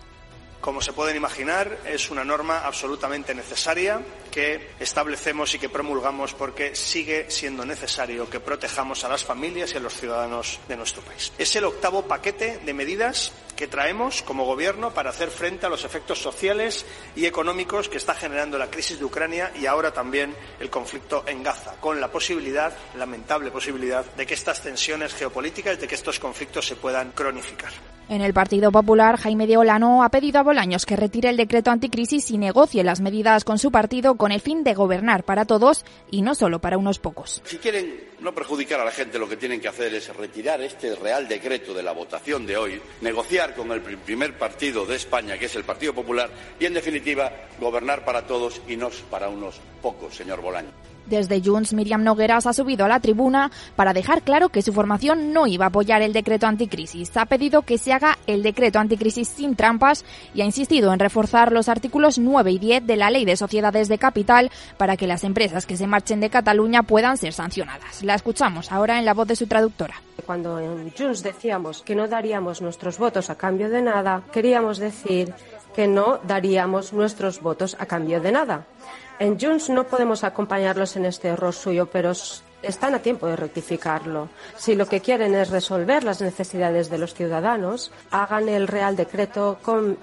Como 0.62 0.82
se 0.82 0.92
pueden 0.92 1.16
imaginar, 1.16 1.78
es 1.86 2.10
una 2.10 2.26
norma 2.26 2.66
absolutamente 2.66 3.34
necesaria 3.36 4.02
que 4.32 4.72
establecemos 4.80 5.54
y 5.54 5.60
que 5.60 5.70
promulgamos 5.70 6.34
porque 6.34 6.76
sigue 6.76 7.30
siendo 7.30 7.64
necesario 7.64 8.30
que 8.30 8.40
protejamos 8.40 9.04
a 9.04 9.10
las 9.10 9.24
familias 9.24 9.74
y 9.74 9.78
a 9.78 9.80
los 9.80 9.94
ciudadanos 9.94 10.60
de 10.68 10.76
nuestro 10.76 11.04
país. 11.04 11.32
Es 11.38 11.56
el 11.56 11.64
octavo 11.64 12.02
paquete 12.08 12.60
de 12.66 12.74
medidas 12.74 13.32
que 13.56 13.68
traemos 13.68 14.24
como 14.24 14.46
Gobierno 14.46 14.94
para 14.94 15.12
hacer 15.12 15.30
frente 15.30 15.68
a 15.68 15.70
los 15.70 15.86
efectos 15.86 16.20
sociales 16.20 16.86
y 17.16 17.26
económicos 17.26 17.88
que 17.88 17.98
está 17.98 18.16
generando 18.16 18.58
la 18.58 18.70
crisis 18.70 19.00
de 19.00 19.06
Ucrania 19.06 19.52
y 19.56 19.68
ahora 19.68 19.94
también 19.94 20.36
el 20.60 20.70
conflicto 20.70 21.24
en 21.28 21.44
Gaza, 21.44 21.80
con 21.80 22.02
la 22.02 22.12
posibilidad, 22.12 22.76
lamentable 22.96 23.52
posibilidad, 23.52 24.06
de 24.16 24.26
que 24.26 24.34
estas 24.34 24.62
tensiones 24.62 25.14
geopolíticas, 25.14 25.80
de 25.80 25.88
que 25.88 25.96
estos 25.96 26.20
conflictos 26.20 26.68
se 26.68 26.76
puedan 26.76 27.12
cronificar. 27.12 27.72
En 28.10 28.22
el 28.22 28.34
Partido 28.34 28.72
Popular, 28.72 29.18
Jaime 29.18 29.48
de 29.48 29.58
Olano 29.58 30.02
ha 30.02 30.08
pedido 30.08 30.40
a 30.40 30.44
Bolaños 30.44 30.86
que 30.86 30.96
retire 30.96 31.28
el 31.28 31.36
decreto 31.36 31.72
anticrisis 31.72 32.32
y 32.32 32.38
negocie 32.38 32.86
las 32.86 33.02
medidas 33.02 33.44
con 33.44 33.60
su 33.60 33.70
partido 33.70 34.16
con 34.16 34.32
el 34.32 34.40
fin 34.40 34.64
de 34.64 34.74
gobernar 34.74 35.26
para 35.26 35.44
todos 35.44 35.84
y 36.10 36.22
no 36.22 36.34
solo 36.34 36.60
para 36.60 36.78
unos 36.78 37.00
pocos. 37.00 37.42
Si 37.44 37.58
quieren 37.58 38.08
no 38.22 38.34
perjudicar 38.34 38.80
a 38.80 38.86
la 38.86 38.92
gente, 38.92 39.20
lo 39.20 39.28
que 39.28 39.36
tienen 39.36 39.60
que 39.60 39.68
hacer 39.68 39.94
es 39.94 40.16
retirar 40.16 40.62
este 40.62 40.96
Real 40.96 41.28
Decreto 41.28 41.74
de 41.74 41.84
la 41.84 41.92
votación 41.92 42.46
de 42.46 42.56
hoy, 42.56 42.82
negociar 43.02 43.54
con 43.54 43.74
el 43.74 43.82
primer 43.82 44.38
partido 44.38 44.86
de 44.86 44.96
España, 44.96 45.38
que 45.38 45.48
es 45.48 45.56
el 45.58 45.66
Partido 45.66 45.94
Popular, 45.94 46.30
y, 46.62 46.66
en 46.66 46.76
definitiva, 46.76 47.30
gobernar 47.60 48.06
para 48.06 48.26
todos 48.26 48.62
y 48.70 48.78
no 48.78 48.90
para 49.12 49.28
unos 49.28 49.60
pocos, 49.82 50.16
señor 50.16 50.40
Bolaño. 50.40 50.72
Desde 51.10 51.42
Junts, 51.42 51.74
Miriam 51.74 52.04
Nogueras 52.04 52.48
ha 52.48 52.54
subido 52.54 52.86
a 52.86 52.90
la 52.90 53.00
tribuna 53.00 53.50
para 53.76 53.94
dejar 53.94 54.24
claro 54.24 54.50
que 54.50 54.62
su 54.62 54.74
formación 54.74 55.32
no 55.32 55.48
iba 55.48 55.66
a 55.66 55.70
apoyar 55.70 56.02
el 56.02 56.14
decreto 56.14 56.48
anticrisis. 56.48 57.16
Ha 57.16 57.26
pedido 57.26 57.62
que 57.62 57.78
se 57.78 57.94
haga 57.94 58.18
el 58.28 58.44
decreto 58.44 58.80
anticrisis 58.80 59.30
sin 59.30 59.56
trampas 59.56 60.04
y 60.34 60.42
ha 60.42 60.46
insistido 60.46 60.92
en 60.92 61.00
reforzar 61.00 61.52
los 61.52 61.70
artículos 61.70 62.20
9 62.20 62.52
y 62.52 62.60
10 62.60 62.86
de 62.86 62.96
la 62.98 63.10
Ley 63.10 63.26
de 63.26 63.38
Sociedades 63.38 63.88
de 63.88 63.98
Capital 63.98 64.52
para 64.78 64.98
que 64.98 65.08
las 65.08 65.24
empresas 65.24 65.66
que 65.66 65.78
se 65.78 65.88
marchen 65.88 66.20
de 66.20 66.30
Cataluña 66.30 66.84
puedan 66.84 67.18
ser 67.18 67.34
sancionadas. 67.34 68.04
La 68.04 68.16
escuchamos 68.16 68.72
ahora 68.72 69.00
en 69.00 69.06
la 69.06 69.14
voz 69.14 69.28
de 69.28 69.36
su 69.36 69.48
traductora. 69.48 69.96
Cuando 70.26 70.60
en 70.60 70.92
Junts 70.92 71.24
decíamos 71.24 71.82
que 71.82 71.96
no 71.96 72.08
daríamos 72.08 72.62
nuestros 72.62 72.98
votos 72.98 73.30
a 73.30 73.36
cambio 73.36 73.70
de 73.70 73.82
nada, 73.82 74.24
queríamos 74.32 74.78
decir 74.78 75.34
que 75.76 75.88
no 75.88 76.20
daríamos 76.24 76.92
nuestros 76.92 77.40
votos 77.42 77.78
a 77.80 77.86
cambio 77.86 78.20
de 78.20 78.32
nada. 78.32 78.66
En 79.20 79.40
Junts 79.40 79.70
no 79.70 79.86
podemos 79.86 80.24
acompañarlos 80.24 80.96
en 80.96 81.06
este 81.06 81.30
error 81.30 81.54
suyo, 81.54 81.88
pero 81.88 82.12
están 82.62 82.94
a 82.94 83.00
tiempo 83.00 83.26
de 83.28 83.36
rectificarlo. 83.36 84.30
Si 84.58 84.76
lo 84.76 84.88
que 84.88 85.02
quieren 85.02 85.34
es 85.34 85.50
resolver 85.50 86.04
las 86.04 86.22
necesidades 86.22 86.90
de 86.90 87.00
los 87.00 87.16
ciudadanos, 87.16 87.92
hagan 88.12 88.48
el 88.48 88.68
Real 88.68 88.96
Decreto 88.96 89.58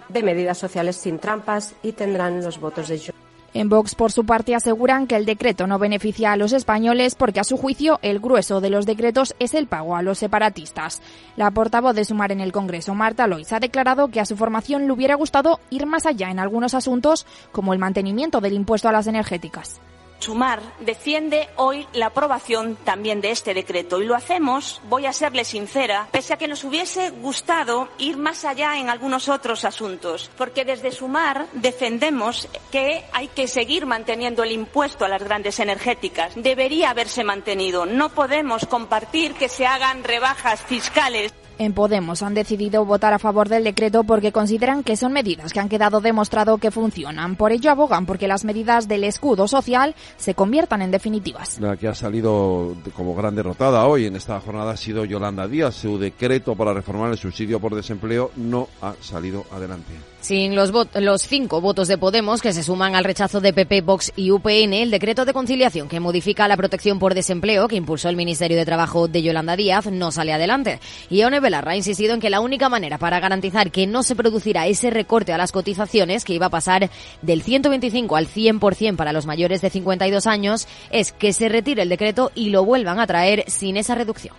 de 0.09 0.23
medidas 0.23 0.59
sociales 0.59 0.97
sin 0.97 1.21
trampas 1.21 1.75
y 1.83 1.92
tendrán 1.92 2.42
los 2.42 2.59
votos 2.59 2.88
de 2.88 2.99
Junts. 2.99 3.24
En 3.54 3.68
Vox, 3.68 3.94
por 3.94 4.11
su 4.11 4.26
parte, 4.26 4.56
aseguran 4.56 5.06
que 5.06 5.14
el 5.14 5.26
decreto 5.26 5.68
no 5.68 5.78
beneficia 5.78 6.32
a 6.32 6.37
los 6.37 6.52
españoles 6.52 7.14
porque, 7.14 7.38
a 7.38 7.44
su 7.44 7.56
juicio, 7.56 8.00
el 8.02 8.18
grueso 8.18 8.61
de 8.61 8.68
los 8.68 8.84
decretos 8.84 9.37
es 9.38 9.54
el 9.54 9.68
pago 9.68 9.94
a 9.94 10.02
los 10.02 10.18
separatistas. 10.18 11.00
La 11.37 11.52
portavoz 11.52 11.94
de 11.94 12.04
Sumar 12.04 12.32
en 12.32 12.40
el 12.40 12.50
Congreso, 12.50 12.96
Marta 12.96 13.28
Lois, 13.28 13.52
ha 13.52 13.61
declarado 13.61 14.08
que 14.08 14.18
a 14.18 14.26
su 14.26 14.37
formación 14.37 14.87
le 14.87 14.92
hubiera 14.92 15.14
gustado 15.14 15.61
ir 15.70 15.87
más 15.87 16.04
allá 16.04 16.32
en 16.32 16.40
algunos 16.40 16.75
asuntos, 16.75 17.26
como 17.52 17.73
el 17.73 17.78
mantenimiento 17.78 18.40
del 18.40 18.54
impuesto 18.54 18.88
a 18.88 18.92
las 18.92 19.06
energéticas. 19.06 19.80
Sumar 20.25 20.62
defiende 20.81 21.50
hoy 21.57 21.87
la 21.93 22.07
aprobación 22.07 22.76
también 22.76 23.21
de 23.21 23.31
este 23.31 23.52
decreto 23.52 24.00
y 24.00 24.07
lo 24.07 24.14
hacemos, 24.14 24.81
voy 24.88 25.04
a 25.04 25.12
serle 25.12 25.45
sincera, 25.45 26.09
pese 26.12 26.33
a 26.33 26.38
que 26.38 26.49
nos 26.49 26.64
hubiese 26.64 27.11
gustado 27.11 27.90
ir 27.99 28.16
más 28.16 28.47
allá 28.47 28.78
en 28.78 28.88
algunos 28.88 29.28
otros 29.28 29.66
asuntos, 29.66 30.31
porque 30.38 30.64
desde 30.64 30.93
Sumar 30.93 31.47
defendemos 31.52 32.49
que 32.73 33.04
hay 33.12 33.28
que 33.28 33.47
seguir 33.47 33.85
manteniendo 33.85 34.43
el 34.43 34.52
impuesto 34.52 35.04
a 35.04 35.09
las 35.09 35.23
grandes 35.23 35.61
energéticas. 35.61 36.33
Debería 36.37 36.88
haberse 36.88 37.23
mantenido. 37.23 37.85
No 37.85 38.09
podemos 38.09 38.64
compartir 38.64 39.35
que 39.35 39.50
se 39.50 39.66
hagan 39.66 40.04
rebajas 40.04 40.62
fiscales. 40.62 41.35
En 41.58 41.73
Podemos 41.73 42.23
han 42.23 42.34
decidido 42.34 42.84
votar 42.84 43.12
a 43.14 43.18
favor 43.18 43.49
del 43.49 43.64
decreto 43.64 44.04
porque 44.04 44.32
consideran 44.32 44.82
que 44.82 44.96
son 44.96 45.12
medidas 45.12 45.52
que 45.52 45.61
han 45.61 45.68
quedado 45.68 46.00
demostrado 46.00 46.58
que 46.58 46.70
funcionan. 46.70 47.37
Por 47.37 47.52
ello 47.52 47.70
abogan 47.70 48.06
porque 48.06 48.26
las 48.26 48.44
medidas 48.44 48.88
del 48.88 49.04
escudo 49.04 49.46
social 49.46 49.94
se 50.16 50.34
conviertan 50.34 50.82
en 50.82 50.90
definitivas. 50.90 51.61
La 51.61 51.76
que 51.76 51.88
ha 51.88 51.94
salido 51.94 52.75
como 52.96 53.14
gran 53.14 53.37
derrotada 53.37 53.87
hoy 53.87 54.06
en 54.06 54.16
esta 54.16 54.40
jornada 54.40 54.73
ha 54.73 54.76
sido 54.76 55.04
Yolanda 55.04 55.46
Díaz. 55.46 55.75
Su 55.75 55.99
decreto 55.99 56.56
para 56.56 56.73
reformar 56.73 57.11
el 57.12 57.18
subsidio 57.18 57.61
por 57.61 57.75
desempleo 57.75 58.32
no 58.37 58.68
ha 58.82 58.94
salido 59.00 59.44
adelante. 59.52 60.13
Sin 60.25 60.54
los, 60.54 60.73
los 60.95 61.21
cinco 61.21 61.61
votos 61.61 61.87
de 61.87 61.99
Podemos 61.99 62.40
que 62.40 62.54
se 62.54 62.62
suman 62.62 62.95
al 62.95 63.04
rechazo 63.04 63.43
de 63.43 63.52
PP, 63.52 63.83
Vox 63.83 64.11
y 64.16 64.31
UPN, 64.31 64.73
el 64.73 64.90
decreto 64.90 65.26
de 65.26 65.35
conciliación 65.35 65.87
que 65.87 66.00
modifica 66.00 66.49
la 66.49 66.57
protección 66.57 66.99
por 66.99 67.12
desempleo 67.12 67.69
que 67.69 67.76
impulsó 67.76 68.09
el 68.09 68.16
Ministerio 68.16 68.57
de 68.57 68.64
Trabajo 68.64 69.07
de 69.07 69.21
Yolanda 69.21 69.54
Díaz 69.54 69.85
no 69.88 70.12
sale 70.12 70.33
adelante. 70.33 70.81
Y 71.11 71.23
One 71.25 71.40
Belarra 71.40 71.73
ha 71.73 71.76
insistido 71.76 72.14
en 72.14 72.21
que 72.21 72.31
la 72.31 72.40
única 72.40 72.71
manera 72.71 72.97
para 72.97 73.21
garantizar 73.21 73.71
que 73.71 73.87
no 73.87 74.02
se 74.02 74.16
producirá 74.16 74.66
ese 74.66 74.88
recorte 74.88 75.35
a 75.35 75.37
las 75.37 75.52
cotizaciones 75.52 76.25
que 76.25 76.33
iba 76.33 76.47
a 76.47 76.50
pasar 76.50 76.88
del 77.21 77.43
125 77.43 78.16
al 78.16 78.26
100% 78.26 78.97
para 78.97 79.12
los 79.12 79.26
mayores 79.26 79.61
de 79.61 79.69
52 79.69 80.26
años 80.26 80.66
es 80.90 81.12
que 81.12 81.35
se 81.35 81.50
retire 81.50 81.83
el 81.83 81.90
decreto 81.90 82.33
y 82.35 82.49
lo 82.49 82.64
vuelvan 82.64 82.99
a 82.99 83.07
traer 83.07 83.45
sin 83.47 83.76
esa 83.76 83.95
reducción. 83.95 84.35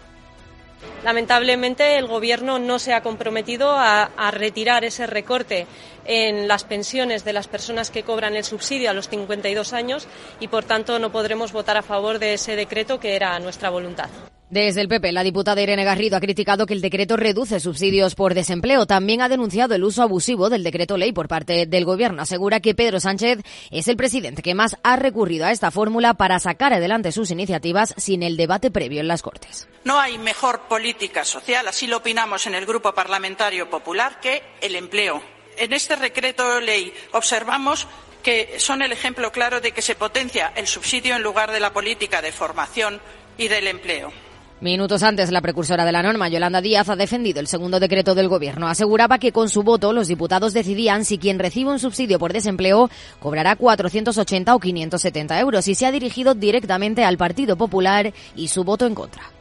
Lamentablemente, 1.06 2.00
el 2.00 2.08
Gobierno 2.08 2.58
no 2.58 2.80
se 2.80 2.96
ha 2.96 3.04
comprometido 3.04 3.76
a, 3.78 4.10
retirar 4.32 4.84
ese 4.84 5.06
recorte 5.06 5.68
en 6.04 6.48
las 6.48 6.64
pensiones 6.64 7.24
de 7.24 7.32
las 7.32 7.48
personas 7.48 7.92
que 7.92 8.02
cobran 8.02 8.36
el 8.36 8.44
subsidio 8.44 8.90
a 8.90 8.94
los 8.94 9.08
52 9.10 9.74
años 9.74 10.08
y, 10.40 10.48
por 10.48 10.64
tanto, 10.64 10.98
no 10.98 11.12
podremos 11.12 11.52
votar 11.52 11.78
a 11.78 11.84
favor 11.84 12.18
de 12.18 12.34
ese 12.34 12.56
decreto 12.56 13.00
que 13.00 13.16
era 13.16 13.38
nuestra 13.38 13.70
voluntad. 13.70 14.10
Desde 14.50 14.80
el 14.80 14.88
PP, 14.88 15.12
la 15.12 15.24
diputada 15.24 15.60
Irene 15.60 15.84
Garrido 15.84 16.18
ha 16.18 16.20
criticado 16.20 16.68
que 16.68 16.74
el 16.76 16.82
decreto 16.82 17.18
reduce 17.18 17.60
subsidios 17.60 18.14
por 18.14 18.36
desempleo. 18.36 18.86
También 18.86 19.24
ha 19.24 19.30
denunciado 19.30 19.74
el 19.74 19.84
uso 19.84 20.04
abusivo 20.04 20.52
del 20.52 20.64
decreto 20.64 20.98
ley 20.98 21.14
por 21.14 21.28
parte 21.28 21.66
del 21.66 21.84
gobierno. 21.84 22.22
Asegura 22.22 22.60
que 22.60 22.76
Pedro 22.76 23.00
Sánchez 23.00 23.40
es 23.72 23.88
el 23.88 23.98
presidente 23.98 24.44
que 24.44 24.54
más 24.54 24.78
ha 24.84 24.98
recurrido 24.98 25.48
a 25.48 25.52
esta 25.52 25.72
fórmula 25.72 26.14
para 26.14 26.38
sacar 26.38 26.74
adelante 26.74 27.12
sus 27.12 27.32
iniciativas 27.32 27.96
sin 27.98 28.22
el 28.22 28.38
debate 28.38 28.70
previo 28.70 29.02
en 29.02 29.08
las 29.08 29.24
Cortes. 29.24 29.68
No 29.84 30.00
hay 30.00 30.20
mejor 30.20 30.68
política 30.68 31.26
social, 31.26 31.68
así 31.68 31.88
lo 31.88 31.98
opinamos 31.98 32.46
en 32.46 32.54
el 32.54 32.68
Grupo 32.68 32.94
Parlamentario 32.94 33.68
Popular, 33.68 34.20
que 34.20 34.44
el 34.62 34.76
empleo. 34.76 35.24
En 35.58 35.74
este 35.74 35.96
decreto 35.96 36.62
ley 36.62 36.94
observamos 37.14 37.88
que 38.22 38.60
son 38.60 38.84
el 38.84 38.92
ejemplo 38.92 39.32
claro 39.32 39.60
de 39.60 39.72
que 39.72 39.82
se 39.82 39.96
potencia 39.96 40.54
el 40.56 40.68
subsidio 40.68 41.16
en 41.16 41.24
lugar 41.24 41.52
de 41.52 41.60
la 41.60 41.74
política 41.74 42.22
de 42.22 42.32
formación 42.32 43.02
y 43.38 43.48
del 43.48 43.68
empleo. 43.68 44.25
Minutos 44.66 45.04
antes, 45.04 45.30
la 45.30 45.42
precursora 45.42 45.86
de 45.86 45.92
la 45.92 46.02
norma, 46.02 46.28
Yolanda 46.28 46.60
Díaz, 46.60 46.90
ha 46.90 46.96
defendido 46.96 47.40
el 47.40 47.46
segundo 47.46 47.80
decreto 47.80 48.16
del 48.16 48.28
Gobierno. 48.28 48.68
Aseguraba 48.68 49.20
que 49.20 49.32
con 49.32 49.48
su 49.48 49.62
voto 49.62 49.94
los 49.94 50.08
diputados 50.08 50.54
decidían 50.54 51.06
si 51.06 51.20
quien 51.20 51.38
recibe 51.38 51.70
un 51.70 51.78
subsidio 51.78 52.18
por 52.18 52.34
desempleo 52.34 52.90
cobrará 53.20 53.58
480 53.58 54.56
o 54.56 54.60
570 54.60 55.40
euros 55.40 55.68
y 55.68 55.76
se 55.76 55.86
ha 55.86 55.92
dirigido 55.92 56.34
directamente 56.34 57.04
al 57.04 57.16
Partido 57.16 57.58
Popular 57.58 58.12
y 58.36 58.48
su 58.48 58.64
voto 58.64 58.88
en 58.88 58.96
contra 58.96 59.35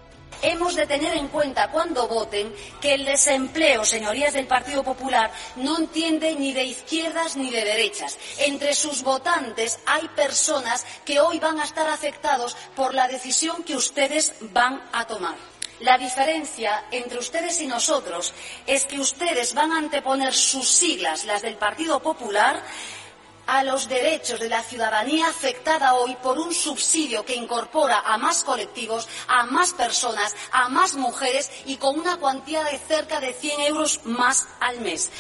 hemos 0.45 0.75
de 0.75 0.87
tener 0.87 1.17
en 1.17 1.29
cuenta 1.29 1.71
cuando 1.71 2.07
voten 2.07 2.55
que 2.81 2.95
el 2.95 3.05
desempleo, 3.05 3.85
señorías 3.85 4.35
del 4.35 4.47
Partido 4.47 4.83
Popular, 4.83 5.31
no 5.57 5.79
entiende 5.79 6.35
ni 6.35 6.53
de 6.53 6.65
izquierdas 6.65 7.37
ni 7.37 7.51
de 7.51 7.65
derechas. 7.65 8.19
Entre 8.39 8.75
sus 8.75 9.03
votantes 9.03 9.79
hay 9.87 10.07
personas 10.09 10.87
que 11.05 11.21
hoy 11.21 11.39
van 11.39 11.59
a 11.61 11.65
estar 11.65 11.89
afectados 11.89 12.57
por 12.77 12.95
la 12.95 13.09
decisión 13.09 13.65
que 13.65 13.77
ustedes 13.77 14.35
van 14.53 14.83
a 14.93 15.07
tomar. 15.07 15.35
La 15.81 15.99
diferencia 15.99 16.85
entre 16.93 17.19
ustedes 17.19 17.61
y 17.61 17.67
nosotros 17.67 18.33
es 18.67 18.87
que 18.87 19.01
ustedes 19.01 19.55
van 19.55 19.73
a 19.73 19.79
anteponer 19.79 20.33
sus 20.33 20.69
siglas, 20.69 21.25
las 21.25 21.43
del 21.43 21.57
Partido 21.57 22.01
Popular, 22.01 22.63
a 23.47 23.63
los 23.63 23.89
derechos 23.89 24.41
de 24.41 24.49
la 24.49 24.63
ciudadanía 24.63 25.29
afectada 25.29 25.95
hoy 25.95 26.17
por 26.23 26.39
un 26.39 26.53
subsidio 26.53 27.25
que 27.25 27.35
incorpora 27.35 28.01
a 28.01 28.19
más 28.19 28.45
colectivos, 28.45 29.09
a 29.29 29.45
más 29.45 29.73
personas, 29.73 30.35
a 30.53 30.69
más 30.69 30.95
mujeres 30.95 31.51
y 31.67 31.77
con 31.77 31.99
una 31.99 32.17
cuantía 32.17 32.65
de 32.65 32.79
cerca 32.79 33.21
de 33.21 33.33
100 33.33 33.61
euros 33.61 34.01
más 34.05 34.47
al 34.61 34.81
mes. 34.81 35.11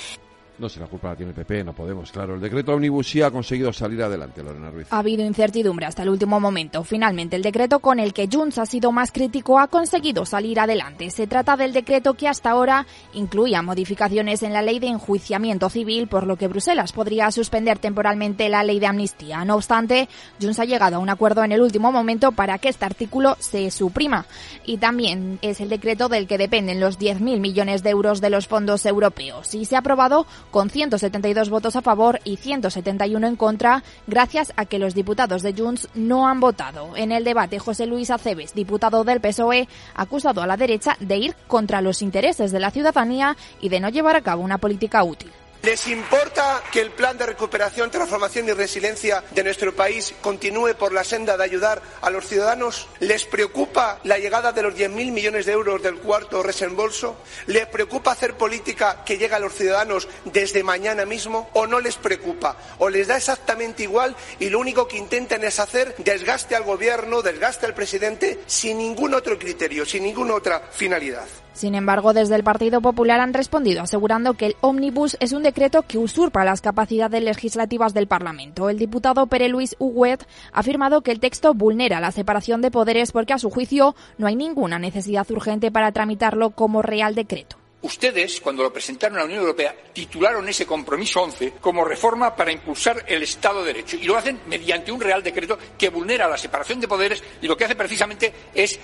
No 0.57 0.69
se 0.69 0.79
la 0.79 0.87
culpa 0.87 1.09
la 1.09 1.17
tiene 1.17 1.31
el 1.31 1.37
PP, 1.37 1.64
no 1.64 1.73
podemos, 1.73 2.12
claro. 2.12 2.37
El 2.37 2.40
decreto 2.40 2.73
Omnibus 2.73 3.09
sí 3.09 3.21
ha 3.23 3.31
conseguido 3.33 3.73
salir 3.73 4.01
adelante, 4.03 4.40
Lorena 4.40 4.71
Ruiz. 4.71 4.87
Ha 4.90 4.99
habido 4.99 5.25
incertidumbre 5.25 5.87
hasta 5.87 6.05
el 6.05 6.09
último 6.09 6.38
momento. 6.38 6.85
Finalmente, 6.85 7.35
el 7.35 7.43
decreto 7.43 7.81
con 7.81 7.99
el 7.99 8.12
que 8.12 8.29
Junts 8.33 8.59
ha 8.59 8.67
sido 8.67 8.93
más 8.93 9.11
crítico 9.11 9.59
ha 9.59 9.67
conseguido 9.67 10.25
salir 10.25 10.61
adelante. 10.61 11.11
Se 11.11 11.27
trata 11.27 11.57
del 11.57 11.73
decreto 11.73 12.14
que 12.14 12.29
hasta 12.29 12.51
ahora 12.51 12.87
incluía 13.14 13.62
modificaciones 13.62 14.45
en 14.45 14.53
la 14.53 14.62
ley 14.62 14.79
de 14.79 14.87
enjuiciamiento 14.87 15.69
civil, 15.71 16.07
por 16.07 16.25
lo 16.25 16.37
que 16.37 16.47
Bruselas 16.47 16.93
podría 16.93 17.33
suspender 17.33 17.81
temporalmente 17.81 18.49
la 18.49 18.62
ley 18.62 18.79
de 18.79 18.87
amnistía. 18.87 19.45
No 19.45 19.57
obstante, 19.57 20.09
Junts 20.40 20.61
ha 20.61 20.64
llegado 20.64 20.97
a 20.97 21.01
un 21.01 21.11
acuerdo 21.11 21.43
en 21.43 21.51
el 21.51 21.62
último 21.62 21.90
momento 21.90 22.31
para 22.31 22.59
que 22.59 22.69
este 22.69 22.85
artículo 22.85 23.37
se 23.40 23.73
suprima. 23.73 24.27
Y 24.64 24.79
también 24.79 25.40
es 25.43 25.61
el 25.61 25.69
decreto 25.69 26.09
del 26.09 26.29
que 26.29 26.38
dependen 26.38 26.79
los 26.79 27.01
10.000 27.01 27.40
millones 27.40 27.83
de 27.83 27.90
euros 27.90 28.21
de 28.21 28.31
los 28.31 28.47
fondos 28.47 28.87
europeos. 28.87 29.53
Y 29.57 29.64
se 29.64 29.75
ha 29.75 29.81
aprobado 29.81 30.27
con 30.55 30.71
172 30.71 31.51
votos 31.51 31.75
a 31.75 31.83
favor 31.83 32.21
y 32.23 32.37
171 32.37 33.27
en 33.27 33.35
contra, 33.35 33.83
gracias 34.07 34.53
a 34.55 34.67
que 34.67 34.79
los 34.79 34.95
diputados 34.95 35.43
de 35.43 35.53
Junts 35.53 35.88
no 35.97 36.29
han 36.29 36.38
votado. 36.38 36.97
En 36.97 37.11
el 37.11 37.25
debate, 37.25 37.59
José 37.59 37.87
Luis 37.87 38.09
Aceves, 38.12 38.55
diputado 38.55 39.03
del 39.03 39.21
PSOE, 39.21 39.67
ha 39.97 40.03
acusado 40.03 40.43
a 40.43 40.47
la 40.47 40.57
derecha 40.57 40.97
de 41.01 41.17
ir 41.17 41.35
contra 41.49 41.81
los 41.81 42.03
intereses 42.03 42.53
de 42.53 42.61
la 42.61 42.71
ciudadanía 42.71 43.37
y 43.61 43.69
de 43.69 43.81
no 43.81 43.88
llevar 43.88 44.14
a 44.14 44.23
cabo 44.23 44.45
una 44.45 44.59
política 44.59 45.03
útil. 45.03 45.33
¿Les 45.64 45.87
importa 45.87 46.62
que 46.70 46.83
el 46.83 46.90
plan 46.90 47.16
de 47.16 47.24
recuperación, 47.24 47.90
transformación 47.90 48.46
y 48.46 48.53
resiliencia 48.53 49.24
de 49.31 49.42
nuestro 49.42 49.74
país 49.74 50.14
continúe 50.20 50.74
por 50.74 50.92
la 50.92 51.05
senda 51.05 51.38
de 51.38 51.44
ayudar 51.44 51.81
a 52.03 52.11
los 52.11 52.27
ciudadanos? 52.27 52.87
¿Les 53.00 53.24
preocupa 53.24 53.98
la 54.05 54.18
llegada 54.18 54.53
de 54.53 54.62
los 54.62 54.74
10.000 54.74 55.11
millones 55.11 55.46
de 55.46 55.53
euros 55.53 55.83
del 55.83 55.96
cuarto 55.96 56.42
resembolso? 56.42 57.16
¿Les 57.46 57.66
preocupa 57.66 58.12
hacer 58.12 58.37
política 58.37 59.05
que 59.07 59.16
llegue 59.16 59.37
a 59.37 59.38
los 59.38 59.55
ciudadanos 59.55 60.07
desde 60.27 60.62
mañana 60.62 61.07
mismo? 61.07 61.48
¿O 61.55 61.66
no 61.66 61.81
les 61.81 61.96
preocupa? 61.96 62.59
¿O 62.77 62.90
les 62.90 63.09
da 63.09 63.16
exactamente 63.16 63.85
igual 63.85 64.14
y 64.40 64.50
lo 64.50 64.61
único 64.61 64.87
que 64.87 64.98
intentan 64.98 65.44
es 65.44 65.61
hacer 65.61 65.94
desgaste 65.96 66.55
al 66.57 66.64
gobierno, 66.64 67.22
desgaste 67.22 67.64
al 67.64 67.72
presidente 67.72 68.38
sin 68.44 68.77
ningún 68.77 69.14
otro 69.14 69.38
criterio, 69.38 69.87
sin 69.87 70.03
ninguna 70.03 70.35
otra 70.35 70.61
finalidad? 70.72 71.24
Sin 71.55 71.77
embargo, 71.77 72.12
desde 72.12 72.35
el 72.35 72.42
Partido 72.42 72.81
Popular 72.81 73.20
han 73.20 73.33
respondido 73.33 73.83
asegurando 73.83 74.35
que 74.35 74.46
el 74.46 74.57
ómnibus 74.61 75.16
es 75.20 75.33
un 75.33 75.44
decreto 75.55 75.83
que 75.83 75.99
usurpa 75.99 76.45
las 76.45 76.61
capacidades 76.61 77.23
legislativas 77.23 77.95
del 77.95 78.09
Parlamento. 78.09 78.69
El 78.69 78.77
diputado 78.77 79.29
Pere 79.29 79.49
Luis 79.49 79.77
Huguet 79.79 80.27
ha 80.53 80.59
afirmado 80.59 81.03
que 81.03 81.12
el 81.12 81.21
texto 81.21 81.55
vulnera 81.55 82.01
la 82.01 82.11
separación 82.11 82.61
de 82.61 82.73
poderes 82.73 83.12
porque 83.12 83.35
a 83.35 83.38
su 83.38 83.51
juicio 83.51 83.95
no 84.19 84.27
hay 84.27 84.35
ninguna 84.35 84.81
necesidad 84.81 85.31
urgente 85.31 85.71
para 85.71 85.93
tramitarlo 85.93 86.51
como 86.51 86.83
real 86.83 87.14
decreto. 87.14 87.63
Ustedes, 87.85 88.40
cuando 88.40 88.62
lo 88.62 88.73
presentaron 88.73 89.18
a 89.18 89.20
la 89.20 89.27
Unión 89.27 89.40
Europea, 89.40 89.77
titularon 89.92 90.49
ese 90.49 90.64
compromiso 90.64 91.20
11 91.20 91.53
como 91.61 91.85
reforma 91.85 92.35
para 92.35 92.51
impulsar 92.51 93.05
el 93.07 93.23
Estado 93.23 93.61
de 93.61 93.75
Derecho. 93.75 93.99
Y 93.99 94.05
lo 94.05 94.16
hacen 94.16 94.40
mediante 94.47 94.90
un 94.90 95.03
Real 95.03 95.23
Decreto 95.23 95.59
que 95.77 95.90
vulnera 95.90 96.27
la 96.27 96.38
separación 96.38 96.81
de 96.81 96.88
poderes 96.88 97.23
y 97.42 97.47
lo 97.47 97.59
que 97.59 97.66
hace 97.66 97.77
precisamente 97.77 98.33
es, 98.55 98.81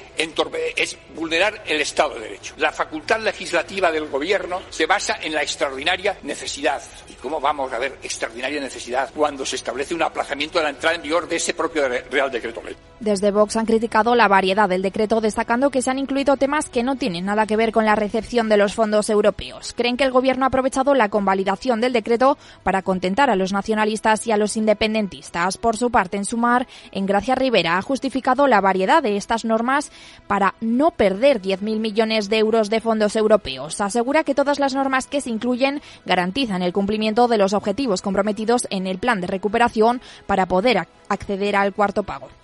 vulnerar 1.14 1.64
el 1.66 1.80
Estado 1.80 2.16
de 2.16 2.20
Derecho. 2.20 2.52
La 2.58 2.72
facultad 2.72 3.20
legislativa 3.20 3.90
del 3.90 4.06
Gobierno 4.06 4.60
se 4.68 4.84
basa 4.84 5.18
en 5.22 5.32
la 5.32 5.42
extraordinaria 5.42 6.18
necesidad. 6.22 6.82
¿Y 7.08 7.14
cómo 7.14 7.40
vamos 7.40 7.72
a 7.72 7.78
ver 7.78 7.96
extraordinaria 8.02 8.60
necesidad 8.60 9.10
cuando 9.16 9.46
se 9.46 9.56
establece 9.56 9.94
un 9.94 10.02
aplazamiento 10.02 10.58
de 10.58 10.64
la 10.64 10.70
entrada 10.70 10.96
en 10.96 11.02
vigor 11.02 11.26
de 11.26 11.36
ese 11.36 11.54
propio 11.54 11.88
Real 11.88 12.30
Decreto? 12.30 12.60
Desde 13.00 13.30
Vox 13.30 13.56
han 13.56 13.64
criticado 13.64 14.14
la 14.14 14.28
variedad 14.28 14.68
del 14.68 14.82
decreto, 14.82 15.22
destacando 15.22 15.70
que 15.70 15.80
se 15.80 15.88
han 15.88 15.98
incluido 15.98 16.36
temas 16.36 16.68
que 16.68 16.82
no 16.82 16.96
tienen 16.96 17.24
nada 17.24 17.46
que 17.46 17.56
ver 17.56 17.72
con 17.72 17.86
la 17.86 17.96
recepción 17.96 18.50
de 18.50 18.58
los 18.58 18.74
fondos 18.74 18.89
fondos 18.90 19.08
europeos. 19.08 19.72
Creen 19.76 19.96
que 19.96 20.02
el 20.02 20.10
Gobierno 20.10 20.44
ha 20.44 20.48
aprovechado 20.48 20.94
la 20.94 21.10
convalidación 21.10 21.80
del 21.80 21.92
decreto 21.92 22.36
para 22.64 22.82
contentar 22.82 23.30
a 23.30 23.36
los 23.36 23.52
nacionalistas 23.52 24.26
y 24.26 24.32
a 24.32 24.36
los 24.36 24.56
independentistas. 24.56 25.58
Por 25.58 25.76
su 25.76 25.92
parte, 25.92 26.16
en 26.16 26.24
Sumar, 26.24 26.66
en 26.90 27.06
Gracia 27.06 27.36
Rivera 27.36 27.78
ha 27.78 27.82
justificado 27.82 28.48
la 28.48 28.60
variedad 28.60 29.00
de 29.00 29.16
estas 29.16 29.44
normas 29.44 29.92
para 30.26 30.56
no 30.60 30.90
perder 30.90 31.40
10.000 31.40 31.78
millones 31.78 32.28
de 32.28 32.38
euros 32.38 32.68
de 32.68 32.80
fondos 32.80 33.14
europeos. 33.14 33.80
Asegura 33.80 34.24
que 34.24 34.34
todas 34.34 34.58
las 34.58 34.74
normas 34.74 35.06
que 35.06 35.20
se 35.20 35.30
incluyen 35.30 35.82
garantizan 36.04 36.62
el 36.62 36.72
cumplimiento 36.72 37.28
de 37.28 37.38
los 37.38 37.52
objetivos 37.52 38.02
comprometidos 38.02 38.66
en 38.70 38.88
el 38.88 38.98
plan 38.98 39.20
de 39.20 39.28
recuperación 39.28 40.00
para 40.26 40.46
poder 40.46 40.88
acceder 41.08 41.54
al 41.54 41.72
cuarto 41.74 42.02
pago. 42.02 42.39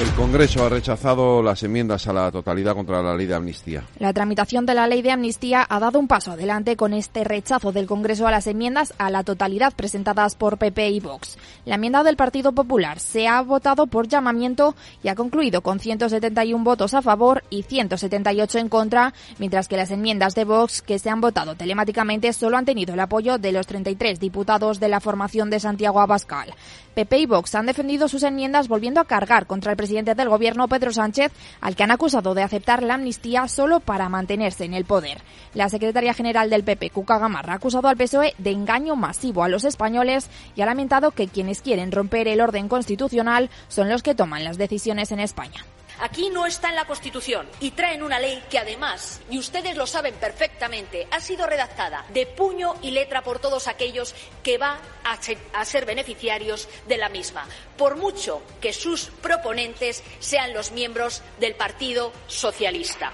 El 0.00 0.10
Congreso 0.12 0.64
ha 0.64 0.70
rechazado 0.70 1.42
las 1.42 1.62
enmiendas 1.62 2.06
a 2.06 2.14
la 2.14 2.30
totalidad 2.30 2.74
contra 2.74 3.02
la 3.02 3.14
ley 3.14 3.26
de 3.26 3.34
amnistía. 3.34 3.84
La 3.98 4.14
tramitación 4.14 4.64
de 4.64 4.72
la 4.72 4.86
ley 4.86 5.02
de 5.02 5.10
amnistía 5.10 5.66
ha 5.68 5.78
dado 5.78 5.98
un 5.98 6.08
paso 6.08 6.32
adelante 6.32 6.74
con 6.74 6.94
este 6.94 7.22
rechazo 7.22 7.70
del 7.70 7.86
Congreso 7.86 8.26
a 8.26 8.30
las 8.30 8.46
enmiendas 8.46 8.94
a 8.96 9.10
la 9.10 9.24
totalidad 9.24 9.74
presentadas 9.74 10.36
por 10.36 10.56
PP 10.56 10.88
y 10.88 11.00
Vox. 11.00 11.36
La 11.66 11.74
enmienda 11.74 12.02
del 12.02 12.16
Partido 12.16 12.52
Popular 12.52 12.98
se 12.98 13.28
ha 13.28 13.42
votado 13.42 13.88
por 13.88 14.08
llamamiento 14.08 14.74
y 15.02 15.08
ha 15.08 15.14
concluido 15.14 15.60
con 15.60 15.80
171 15.80 16.64
votos 16.64 16.94
a 16.94 17.02
favor 17.02 17.44
y 17.50 17.64
178 17.64 18.58
en 18.58 18.68
contra, 18.70 19.12
mientras 19.38 19.68
que 19.68 19.76
las 19.76 19.90
enmiendas 19.90 20.34
de 20.34 20.44
Vox 20.44 20.80
que 20.80 20.98
se 20.98 21.10
han 21.10 21.20
votado 21.20 21.56
telemáticamente 21.56 22.32
solo 22.32 22.56
han 22.56 22.64
tenido 22.64 22.94
el 22.94 23.00
apoyo 23.00 23.36
de 23.36 23.52
los 23.52 23.66
33 23.66 24.18
diputados 24.18 24.80
de 24.80 24.88
la 24.88 25.00
formación 25.00 25.50
de 25.50 25.60
Santiago 25.60 26.00
Abascal. 26.00 26.54
PP 27.00 27.18
y 27.18 27.24
Vox 27.24 27.54
han 27.54 27.64
defendido 27.64 28.08
sus 28.08 28.22
enmiendas 28.24 28.68
volviendo 28.68 29.00
a 29.00 29.06
cargar 29.06 29.46
contra 29.46 29.70
el 29.70 29.78
presidente 29.78 30.14
del 30.14 30.28
gobierno, 30.28 30.68
Pedro 30.68 30.92
Sánchez, 30.92 31.32
al 31.62 31.74
que 31.74 31.82
han 31.82 31.90
acusado 31.90 32.34
de 32.34 32.42
aceptar 32.42 32.82
la 32.82 32.92
amnistía 32.92 33.48
solo 33.48 33.80
para 33.80 34.10
mantenerse 34.10 34.66
en 34.66 34.74
el 34.74 34.84
poder. 34.84 35.22
La 35.54 35.70
secretaria 35.70 36.12
general 36.12 36.50
del 36.50 36.62
PP, 36.62 36.90
Cuca 36.90 37.18
Gamarra, 37.18 37.54
ha 37.54 37.56
acusado 37.56 37.88
al 37.88 37.96
PSOE 37.96 38.34
de 38.36 38.50
engaño 38.50 38.96
masivo 38.96 39.42
a 39.42 39.48
los 39.48 39.64
españoles 39.64 40.28
y 40.54 40.60
ha 40.60 40.66
lamentado 40.66 41.12
que 41.12 41.26
quienes 41.26 41.62
quieren 41.62 41.90
romper 41.90 42.28
el 42.28 42.42
orden 42.42 42.68
constitucional 42.68 43.48
son 43.68 43.88
los 43.88 44.02
que 44.02 44.14
toman 44.14 44.44
las 44.44 44.58
decisiones 44.58 45.10
en 45.10 45.20
España. 45.20 45.64
Aquí 46.00 46.30
no 46.30 46.46
está 46.46 46.70
en 46.70 46.76
la 46.76 46.86
Constitución 46.86 47.46
y 47.60 47.72
traen 47.72 48.02
una 48.02 48.18
ley 48.18 48.42
que 48.48 48.58
además, 48.58 49.20
y 49.28 49.38
ustedes 49.38 49.76
lo 49.76 49.86
saben 49.86 50.14
perfectamente, 50.14 51.06
ha 51.10 51.20
sido 51.20 51.46
redactada 51.46 52.06
de 52.08 52.24
puño 52.24 52.74
y 52.80 52.90
letra 52.90 53.22
por 53.22 53.38
todos 53.38 53.68
aquellos 53.68 54.14
que 54.42 54.56
van 54.56 54.78
a 55.04 55.64
ser 55.66 55.84
beneficiarios 55.84 56.68
de 56.88 56.96
la 56.96 57.10
misma, 57.10 57.46
por 57.76 57.96
mucho 57.96 58.40
que 58.62 58.72
sus 58.72 59.10
proponentes 59.20 60.02
sean 60.20 60.54
los 60.54 60.72
miembros 60.72 61.22
del 61.38 61.54
Partido 61.54 62.12
Socialista. 62.26 63.12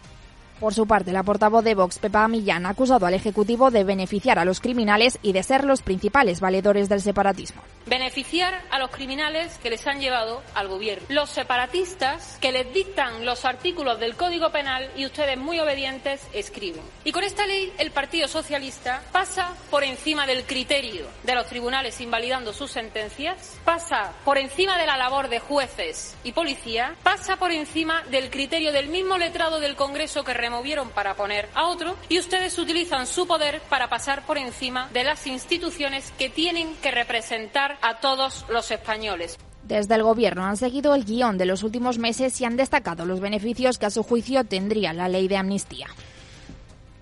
Por 0.60 0.72
su 0.72 0.86
parte, 0.86 1.12
la 1.12 1.22
portavoz 1.22 1.62
de 1.62 1.74
Vox, 1.74 1.98
Pepa 1.98 2.26
Millán, 2.28 2.64
ha 2.64 2.70
acusado 2.70 3.04
al 3.04 3.12
Ejecutivo 3.12 3.70
de 3.70 3.84
beneficiar 3.84 4.38
a 4.38 4.44
los 4.46 4.60
criminales 4.60 5.18
y 5.20 5.32
de 5.32 5.42
ser 5.42 5.64
los 5.64 5.82
principales 5.82 6.40
valedores 6.40 6.88
del 6.88 7.02
separatismo. 7.02 7.60
Beneficiar 7.84 8.62
a 8.70 8.78
los 8.78 8.90
criminales 8.90 9.58
que 9.58 9.68
les 9.68 9.86
han 9.86 10.00
llevado 10.00 10.42
al 10.54 10.68
gobierno. 10.68 11.06
Los 11.10 11.28
separatistas 11.28 12.38
que 12.40 12.52
les 12.52 12.72
dictan 12.72 13.26
los 13.26 13.44
artículos 13.44 14.00
del 14.00 14.16
Código 14.16 14.50
Penal 14.50 14.90
y 14.96 15.04
ustedes 15.04 15.36
muy 15.36 15.60
obedientes 15.60 16.26
escriben. 16.32 16.82
Y 17.04 17.12
con 17.12 17.22
esta 17.22 17.46
ley 17.46 17.72
el 17.78 17.90
Partido 17.90 18.26
Socialista 18.26 19.02
pasa 19.12 19.54
por 19.70 19.84
encima 19.84 20.26
del 20.26 20.44
criterio 20.44 21.06
de 21.22 21.34
los 21.34 21.46
tribunales 21.46 22.00
invalidando 22.00 22.54
sus 22.54 22.70
sentencias, 22.70 23.58
pasa 23.64 24.14
por 24.24 24.38
encima 24.38 24.78
de 24.78 24.86
la 24.86 24.96
labor 24.96 25.28
de 25.28 25.38
jueces 25.38 26.16
y 26.24 26.32
policía, 26.32 26.96
pasa 27.02 27.36
por 27.36 27.52
encima 27.52 28.02
del 28.10 28.30
criterio 28.30 28.72
del 28.72 28.88
mismo 28.88 29.18
letrado 29.18 29.60
del 29.60 29.76
Congreso 29.76 30.24
que 30.24 30.34
removieron 30.46 30.90
para 30.90 31.14
poner 31.14 31.48
a 31.54 31.66
otro 31.66 31.96
y 32.08 32.20
ustedes 32.20 32.56
utilizan 32.58 33.08
su 33.08 33.26
poder 33.26 33.60
para 33.68 33.88
pasar 33.88 34.24
por 34.24 34.38
encima 34.38 34.88
de 34.92 35.02
las 35.02 35.26
instituciones 35.26 36.12
que 36.18 36.28
tienen 36.28 36.74
que 36.76 36.92
representar 36.92 37.78
a 37.82 37.98
todos 37.98 38.46
los 38.48 38.70
españoles. 38.70 39.38
Desde 39.64 39.96
el 39.96 40.04
Gobierno 40.04 40.44
han 40.44 40.56
seguido 40.56 40.94
el 40.94 41.04
guion 41.04 41.36
de 41.38 41.46
los 41.46 41.64
últimos 41.64 41.98
meses 41.98 42.40
y 42.40 42.44
han 42.44 42.56
destacado 42.56 43.04
los 43.04 43.18
beneficios 43.18 43.78
que 43.78 43.86
a 43.86 43.90
su 43.90 44.04
juicio 44.04 44.44
tendría 44.44 44.92
la 44.92 45.08
ley 45.08 45.26
de 45.26 45.36
amnistía. 45.36 45.88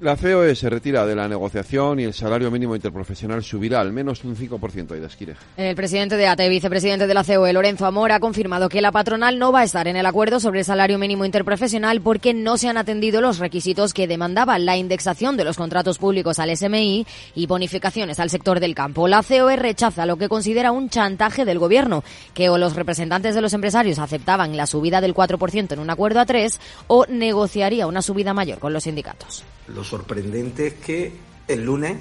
La 0.05 0.19
COE 0.19 0.55
se 0.55 0.69
retira 0.69 1.07
de 1.07 1.14
la 1.14 1.27
negociación 1.27 1.99
y 1.99 2.05
el 2.05 2.12
salario 2.12 2.51
mínimo 2.51 2.77
interprofesional 2.77 3.43
subirá 3.43 3.81
al 3.81 3.90
menos 3.90 4.23
un 4.23 4.37
5% 4.37 4.88
de 4.88 5.07
Esquirej. 5.07 5.38
El 5.57 5.75
presidente 5.75 6.19
de 6.19 6.27
ATE, 6.27 6.47
vicepresidente 6.51 7.07
de 7.07 7.14
la 7.14 7.25
COE, 7.25 7.55
Lorenzo 7.55 7.87
Amor, 7.87 8.12
ha 8.12 8.21
confirmado 8.21 8.69
que 8.69 8.83
la 8.83 8.93
patronal 8.93 9.38
no 9.38 9.51
va 9.51 9.61
a 9.61 9.64
estar 9.64 9.88
en 9.88 9.97
el 9.97 10.05
acuerdo 10.05 10.40
sobre 10.40 10.59
el 10.59 10.67
salario 10.67 10.99
mínimo 10.99 11.25
interprofesional 11.25 12.03
porque 12.03 12.35
no 12.35 12.59
se 12.59 12.69
han 12.69 12.77
atendido 12.77 13.23
los 13.23 13.38
requisitos 13.38 13.95
que 13.95 14.07
demandaban 14.07 14.67
la 14.67 14.77
indexación 14.77 15.38
de 15.38 15.45
los 15.45 15.57
contratos 15.57 15.97
públicos 15.97 16.38
al 16.38 16.55
SMI 16.55 17.07
y 17.35 17.47
bonificaciones 17.47 18.21
al 18.21 18.29
sector 18.29 18.61
del 18.61 18.75
campo. 18.75 19.09
La 19.09 19.23
COE 19.23 19.57
rechaza 19.57 20.05
lo 20.05 20.19
que 20.19 20.29
considera 20.29 20.71
un 20.71 20.90
chantaje 20.90 21.47
del 21.47 21.59
gobierno, 21.59 22.05
que 22.35 22.51
o 22.51 22.59
los 22.59 22.77
representantes 22.77 23.35
de 23.35 23.40
los 23.40 23.55
empresarios 23.55 23.99
aceptaban 23.99 24.55
la 24.55 24.67
subida 24.67 25.01
del 25.01 25.14
4% 25.14 25.73
en 25.73 25.79
un 25.79 25.88
acuerdo 25.88 26.21
a 26.21 26.27
tres 26.27 26.61
o 26.88 27.07
negociaría 27.07 27.87
una 27.87 28.03
subida 28.03 28.35
mayor 28.35 28.59
con 28.59 28.75
los 28.75 28.83
sindicatos. 28.83 29.45
Lo 29.68 29.85
sorprendente 29.85 30.68
es 30.68 30.74
que 30.74 31.12
el 31.48 31.64
lunes 31.64 31.98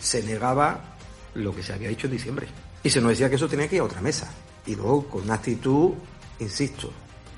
se 0.00 0.22
negaba 0.22 0.96
lo 1.34 1.54
que 1.54 1.62
se 1.62 1.72
había 1.72 1.88
dicho 1.88 2.06
en 2.06 2.14
diciembre. 2.14 2.46
Y 2.82 2.90
se 2.90 3.00
nos 3.00 3.10
decía 3.10 3.28
que 3.28 3.36
eso 3.36 3.48
tenía 3.48 3.68
que 3.68 3.76
ir 3.76 3.82
a 3.82 3.84
otra 3.84 4.00
mesa. 4.00 4.32
Y 4.66 4.74
luego 4.74 5.06
con 5.08 5.22
una 5.22 5.34
actitud, 5.34 5.92
insisto, 6.40 6.92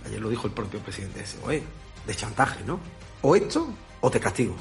ayer 0.07 0.21
lo 0.21 0.31
dijo 0.31 0.47
el 0.47 0.53
propio 0.53 0.81
presidente 0.81 1.21
de 1.21 1.63
de 2.07 2.15
chantaje, 2.15 2.65
¿no? 2.65 2.81
O 3.21 3.37
esto 3.37 3.69
o 4.01 4.11
te 4.11 4.19
castigo 4.19 4.57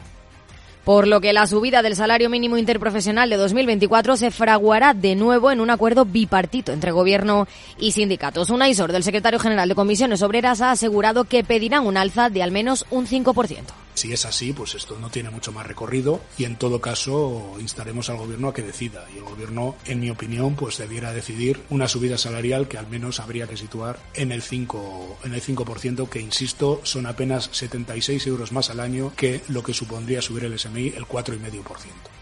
por 0.88 1.06
lo 1.06 1.20
que 1.20 1.34
la 1.34 1.48
subida 1.48 1.82
del 1.82 1.98
salario 1.98 2.30
mínimo 2.30 2.56
interprofesional 2.56 3.30
de 3.30 3.36
2024 3.36 4.16
se 4.16 4.32
fraguará 4.32 4.94
de 4.94 5.16
nuevo 5.16 5.52
en 5.52 5.60
un 5.60 5.70
acuerdo 5.70 6.06
bipartito 6.06 6.72
entre 6.72 6.92
gobierno 6.92 7.46
y 7.78 7.92
sindicatos. 7.92 8.52
Un 8.52 8.62
aisor 8.62 8.94
del 8.94 9.04
secretario 9.04 9.38
general 9.38 9.68
de 9.68 9.76
Comisiones 9.76 10.22
Obreras 10.22 10.62
ha 10.62 10.72
asegurado 10.72 11.26
que 11.26 11.44
pedirán 11.44 11.86
un 11.86 11.98
alza 11.98 12.30
de 12.30 12.42
al 12.42 12.54
menos 12.54 12.86
un 12.90 13.06
5%. 13.06 13.66
Si 13.98 14.14
es 14.14 14.28
así, 14.28 14.54
pues 14.54 14.76
esto 14.76 15.00
no 15.00 15.10
tiene 15.10 15.32
mucho 15.32 15.52
más 15.52 15.66
recorrido 15.66 16.22
y 16.38 16.44
en 16.44 16.56
todo 16.56 16.80
caso 16.80 17.56
instaremos 17.60 18.12
al 18.12 18.18
gobierno 18.18 18.50
a 18.50 18.54
que 18.54 18.62
decida. 18.62 19.08
Y 19.12 19.18
el 19.18 19.24
gobierno, 19.24 19.76
en 19.86 20.00
mi 20.00 20.12
opinión, 20.12 20.56
pues 20.56 20.78
debiera 20.78 21.14
decidir 21.14 21.64
una 21.72 21.88
subida 21.88 22.20
salarial 22.20 22.68
que 22.68 22.78
al 22.78 22.86
menos 22.86 23.20
habría 23.20 23.48
que 23.48 23.58
situar 23.58 23.98
en 24.14 24.32
el 24.32 24.44
5, 24.44 25.22
en 25.24 25.34
el 25.34 25.42
5% 25.42 26.10
que 26.10 26.22
insisto 26.22 26.80
son 26.84 27.08
apenas 27.08 27.50
76 27.54 28.28
euros 28.28 28.52
más 28.52 28.70
al 28.70 28.82
año 28.82 29.14
que 29.16 29.42
lo 29.48 29.64
que 29.64 29.74
supondría 29.74 30.22
subir 30.22 30.44
el 30.44 30.60
SMI 30.60 30.90
el 30.90 31.08
4,5%. 31.08 32.17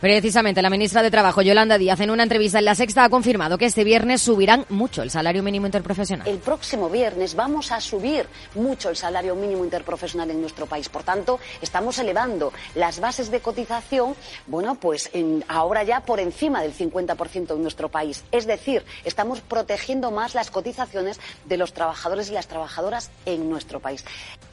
Precisamente 0.00 0.62
la 0.62 0.70
ministra 0.70 1.02
de 1.02 1.10
Trabajo, 1.10 1.42
Yolanda 1.42 1.76
Díaz, 1.76 2.00
en 2.00 2.10
una 2.10 2.22
entrevista 2.22 2.58
en 2.58 2.64
La 2.64 2.74
Sexta 2.74 3.04
ha 3.04 3.10
confirmado 3.10 3.58
que 3.58 3.66
este 3.66 3.84
viernes 3.84 4.22
subirán 4.22 4.64
mucho 4.70 5.02
el 5.02 5.10
salario 5.10 5.42
mínimo 5.42 5.66
interprofesional. 5.66 6.26
El 6.26 6.38
próximo 6.38 6.88
viernes 6.88 7.34
vamos 7.34 7.70
a 7.70 7.82
subir 7.82 8.24
mucho 8.54 8.88
el 8.88 8.96
salario 8.96 9.34
mínimo 9.34 9.62
interprofesional 9.62 10.30
en 10.30 10.40
nuestro 10.40 10.64
país. 10.64 10.88
Por 10.88 11.02
tanto, 11.02 11.38
estamos 11.60 11.98
elevando 11.98 12.50
las 12.76 12.98
bases 12.98 13.30
de 13.30 13.40
cotización, 13.40 14.14
bueno, 14.46 14.76
pues 14.76 15.10
en, 15.12 15.44
ahora 15.48 15.82
ya 15.82 16.00
por 16.00 16.18
encima 16.18 16.62
del 16.62 16.72
50% 16.72 17.54
en 17.54 17.62
nuestro 17.62 17.90
país. 17.90 18.24
Es 18.32 18.46
decir, 18.46 18.82
estamos 19.04 19.42
protegiendo 19.42 20.10
más 20.10 20.34
las 20.34 20.50
cotizaciones 20.50 21.20
de 21.44 21.58
los 21.58 21.74
trabajadores 21.74 22.30
y 22.30 22.32
las 22.32 22.48
trabajadoras 22.48 23.10
en 23.26 23.50
nuestro 23.50 23.80
país. 23.80 24.02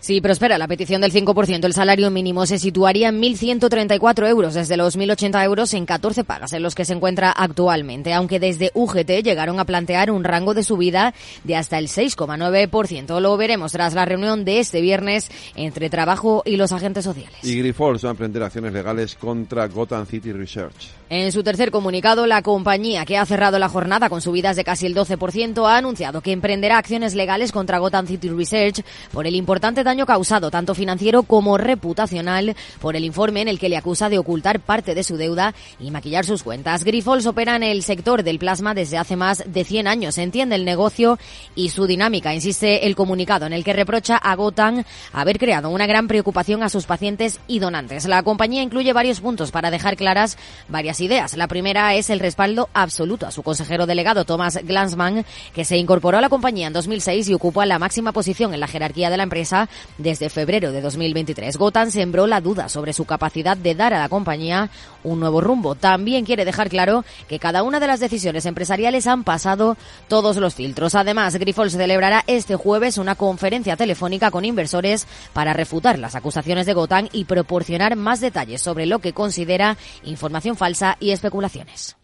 Si 0.01 0.19
prospera 0.19 0.57
la 0.57 0.67
petición 0.67 0.99
del 0.99 1.13
5%, 1.13 1.63
el 1.63 1.73
salario 1.73 2.11
mínimo 2.11 2.45
se 2.45 2.59
situaría 2.59 3.07
en 3.07 3.21
1.134 3.21 4.27
euros 4.27 4.53
desde 4.53 4.75
los 4.75 4.97
1.080 4.97 5.36
euros 5.43 5.73
en 5.73 5.85
14 5.85 6.23
pagas 6.23 6.53
en 6.53 6.63
los 6.63 6.75
que 6.75 6.85
se 6.85 6.93
encuentra 6.93 7.31
actualmente, 7.31 8.13
aunque 8.13 8.39
desde 8.39 8.71
UGT 8.73 9.23
llegaron 9.23 9.59
a 9.59 9.65
plantear 9.65 10.11
un 10.11 10.23
rango 10.23 10.53
de 10.53 10.63
subida 10.63 11.13
de 11.43 11.55
hasta 11.55 11.77
el 11.77 11.87
6,9%. 11.87 13.19
Lo 13.19 13.37
veremos 13.37 13.71
tras 13.71 13.93
la 13.93 14.05
reunión 14.05 14.45
de 14.45 14.59
este 14.59 14.81
viernes 14.81 15.29
entre 15.55 15.89
trabajo 15.89 16.43
y 16.45 16.57
los 16.57 16.71
agentes 16.71 17.05
sociales. 17.05 17.37
Y 17.43 17.57
Grifols 17.57 18.03
va 18.05 18.09
a 18.09 18.11
emprender 18.11 18.43
acciones 18.43 18.73
legales 18.73 19.15
contra 19.15 19.67
Gotham 19.67 20.05
City 20.05 20.31
Research. 20.31 20.89
En 21.09 21.31
su 21.31 21.41
tercer 21.41 21.71
comunicado, 21.71 22.27
la 22.27 22.41
compañía, 22.41 23.05
que 23.05 23.17
ha 23.17 23.25
cerrado 23.25 23.59
la 23.59 23.69
jornada 23.69 24.09
con 24.09 24.21
subidas 24.21 24.57
de 24.57 24.65
casi 24.65 24.85
el 24.85 24.95
12%, 24.95 25.65
ha 25.65 25.77
anunciado 25.77 26.19
que 26.21 26.33
emprenderá 26.33 26.77
acciones 26.77 27.15
legales 27.15 27.53
contra 27.53 27.77
Gotham 27.77 28.07
City 28.07 28.29
Research 28.29 28.83
por 29.13 29.25
el 29.25 29.35
importante 29.35 29.83
daño 29.83 30.05
causado, 30.05 30.51
tanto 30.51 30.75
financiero 30.75 31.23
como 31.23 31.57
reputacional, 31.57 32.55
por 32.81 32.95
el 32.95 33.05
informe 33.05 33.41
en 33.41 33.47
el 33.47 33.59
que 33.59 33.69
le 33.69 33.77
acusa 33.77 34.09
de 34.09 34.17
ocultar 34.17 34.59
parte 34.59 34.95
de 34.95 35.03
su 35.03 35.15
deuda 35.15 35.26
deuda 35.27 35.53
y 35.79 35.91
maquillar 35.91 36.25
sus 36.25 36.43
cuentas. 36.43 36.83
Grifols 36.83 37.25
opera 37.25 37.55
en 37.57 37.63
el 37.63 37.83
sector 37.83 38.23
del 38.23 38.39
plasma 38.39 38.73
desde 38.73 38.97
hace 38.97 39.15
más 39.15 39.43
de 39.45 39.63
100 39.65 39.87
años. 39.87 40.17
Entiende 40.17 40.55
el 40.55 40.63
negocio 40.63 41.19
y 41.55 41.69
su 41.69 41.85
dinámica, 41.85 42.33
insiste 42.33 42.87
el 42.87 42.95
comunicado 42.95 43.45
en 43.45 43.53
el 43.53 43.63
que 43.63 43.73
reprocha 43.73 44.15
a 44.15 44.35
Gotan 44.35 44.85
haber 45.11 45.37
creado 45.37 45.69
una 45.69 45.85
gran 45.85 46.07
preocupación 46.07 46.63
a 46.63 46.69
sus 46.69 46.85
pacientes 46.85 47.39
y 47.47 47.59
donantes. 47.59 48.05
La 48.05 48.23
compañía 48.23 48.61
incluye 48.61 48.93
varios 48.93 49.19
puntos 49.19 49.51
para 49.51 49.69
dejar 49.69 49.97
claras 49.97 50.37
varias 50.69 51.01
ideas. 51.01 51.35
La 51.35 51.47
primera 51.47 51.93
es 51.95 52.09
el 52.09 52.19
respaldo 52.19 52.69
absoluto 52.73 53.25
a 53.25 53.31
su 53.31 53.43
consejero 53.43 53.85
delegado 53.85 54.23
Thomas 54.23 54.59
Glansman, 54.63 55.25
que 55.53 55.65
se 55.65 55.77
incorporó 55.77 56.17
a 56.17 56.21
la 56.21 56.29
compañía 56.29 56.67
en 56.67 56.73
2006 56.73 57.27
y 57.27 57.33
ocupa 57.33 57.65
la 57.65 57.79
máxima 57.79 58.13
posición 58.13 58.53
en 58.53 58.61
la 58.61 58.67
jerarquía 58.67 59.09
de 59.09 59.17
la 59.17 59.23
empresa 59.23 59.67
desde 59.97 60.29
febrero 60.29 60.71
de 60.71 60.81
2023. 60.81 61.57
Gotan 61.57 61.91
sembró 61.91 62.27
la 62.27 62.39
duda 62.39 62.69
sobre 62.69 62.93
su 62.93 63.03
capacidad 63.03 63.57
de 63.57 63.75
dar 63.75 63.93
a 63.93 63.99
la 63.99 64.09
compañía 64.09 64.69
un 65.03 65.16
nuevo 65.19 65.41
rumbo. 65.41 65.75
También 65.75 66.25
quiere 66.25 66.45
dejar 66.45 66.69
claro 66.69 67.05
que 67.27 67.39
cada 67.39 67.63
una 67.63 67.79
de 67.79 67.87
las 67.87 67.99
decisiones 67.99 68.45
empresariales 68.45 69.07
han 69.07 69.23
pasado 69.23 69.77
todos 70.07 70.37
los 70.37 70.55
filtros. 70.55 70.95
Además, 70.95 71.35
Grifols 71.35 71.73
celebrará 71.73 72.23
este 72.27 72.55
jueves 72.55 72.97
una 72.97 73.15
conferencia 73.15 73.75
telefónica 73.75 74.31
con 74.31 74.45
inversores 74.45 75.07
para 75.33 75.53
refutar 75.53 75.99
las 75.99 76.15
acusaciones 76.15 76.65
de 76.65 76.73
Gotan 76.73 77.09
y 77.11 77.25
proporcionar 77.25 77.95
más 77.95 78.21
detalles 78.21 78.61
sobre 78.61 78.85
lo 78.85 78.99
que 78.99 79.13
considera 79.13 79.77
información 80.03 80.55
falsa 80.55 80.97
y 80.99 81.11
especulaciones. 81.11 81.95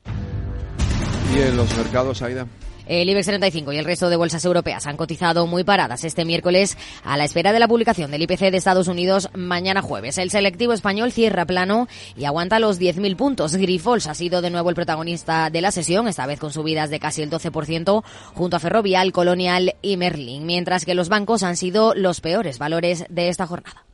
¿Y 1.36 1.40
en 1.40 1.58
los 1.58 1.76
mercados, 1.78 2.22
Aida? 2.22 2.48
El 2.86 3.10
IBEX 3.10 3.28
35 3.28 3.74
y 3.74 3.78
el 3.78 3.86
resto 3.86 4.10
de 4.10 4.16
bolsas 4.16 4.44
europeas 4.44 4.88
han 4.88 4.98
cotizado 4.98 5.48
muy 5.48 5.64
paradas 5.64 6.04
este 6.04 6.26
miércoles 6.26 6.78
a 7.04 7.16
la 7.18 7.24
espera 7.24 7.54
de 7.54 7.60
la 7.60 7.68
publicación 7.68 8.12
del 8.12 8.24
IPC 8.24 8.52
de 8.52 8.58
Estados 8.58 8.88
Unidos 8.88 9.30
mañana 9.34 9.82
jueves. 9.82 10.18
El 10.18 10.32
selectivo 10.32 10.74
español 10.74 11.12
cierra 11.12 11.46
plano 11.46 11.88
y 12.18 12.26
aguanta 12.26 12.60
los 12.60 12.80
10.000 12.80 13.16
puntos. 13.16 13.56
Grifols 13.56 14.08
ha 14.08 14.16
sido 14.16 14.42
de 14.42 14.50
nuevo 14.50 14.70
el 14.70 14.76
protagonista 14.76 15.50
de 15.50 15.62
la 15.62 15.72
sesión, 15.72 16.08
esta 16.08 16.26
vez 16.26 16.40
con 16.40 16.52
subidas 16.52 16.90
de 16.90 17.00
casi 17.00 17.22
el 17.22 17.30
12% 17.30 18.04
junto 18.34 18.58
a 18.58 18.60
Ferrovial, 18.60 19.12
Colonial 19.12 19.76
y 19.82 19.98
Merlin, 19.98 20.46
mientras 20.46 20.86
que 20.86 20.96
los 20.96 21.10
bancos 21.10 21.44
han 21.44 21.58
sido 21.58 21.94
los 21.96 22.22
peores 22.22 22.60
valores 22.60 23.06
de 23.10 23.30
esta 23.30 23.48
jornada. 23.48 23.86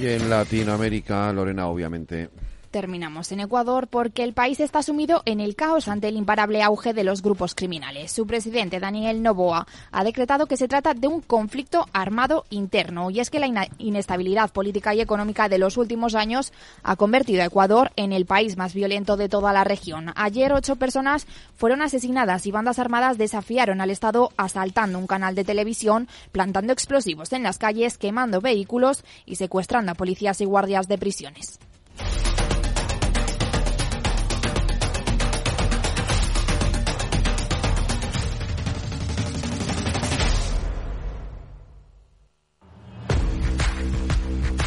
Y 0.00 0.06
en 0.06 0.30
Latinoamérica, 0.30 1.30
Lorena, 1.32 1.66
obviamente, 1.66 2.30
Terminamos 2.70 3.32
en 3.32 3.40
Ecuador 3.40 3.88
porque 3.88 4.22
el 4.22 4.32
país 4.32 4.60
está 4.60 4.84
sumido 4.84 5.22
en 5.24 5.40
el 5.40 5.56
caos 5.56 5.88
ante 5.88 6.06
el 6.06 6.16
imparable 6.16 6.62
auge 6.62 6.94
de 6.94 7.02
los 7.02 7.20
grupos 7.20 7.56
criminales. 7.56 8.12
Su 8.12 8.28
presidente, 8.28 8.78
Daniel 8.78 9.24
Noboa, 9.24 9.66
ha 9.90 10.04
decretado 10.04 10.46
que 10.46 10.56
se 10.56 10.68
trata 10.68 10.94
de 10.94 11.08
un 11.08 11.20
conflicto 11.20 11.86
armado 11.92 12.44
interno 12.48 13.10
y 13.10 13.18
es 13.18 13.28
que 13.28 13.40
la 13.40 13.68
inestabilidad 13.78 14.52
política 14.52 14.94
y 14.94 15.00
económica 15.00 15.48
de 15.48 15.58
los 15.58 15.78
últimos 15.78 16.14
años 16.14 16.52
ha 16.84 16.94
convertido 16.94 17.42
a 17.42 17.46
Ecuador 17.46 17.90
en 17.96 18.12
el 18.12 18.24
país 18.24 18.56
más 18.56 18.72
violento 18.72 19.16
de 19.16 19.28
toda 19.28 19.52
la 19.52 19.64
región. 19.64 20.12
Ayer 20.14 20.52
ocho 20.52 20.76
personas 20.76 21.26
fueron 21.56 21.82
asesinadas 21.82 22.46
y 22.46 22.52
bandas 22.52 22.78
armadas 22.78 23.18
desafiaron 23.18 23.80
al 23.80 23.90
Estado 23.90 24.30
asaltando 24.36 25.00
un 25.00 25.08
canal 25.08 25.34
de 25.34 25.42
televisión, 25.42 26.06
plantando 26.30 26.72
explosivos 26.72 27.32
en 27.32 27.42
las 27.42 27.58
calles, 27.58 27.98
quemando 27.98 28.40
vehículos 28.40 29.02
y 29.26 29.34
secuestrando 29.34 29.90
a 29.90 29.96
policías 29.96 30.40
y 30.40 30.44
guardias 30.44 30.86
de 30.86 30.98
prisiones. 30.98 31.58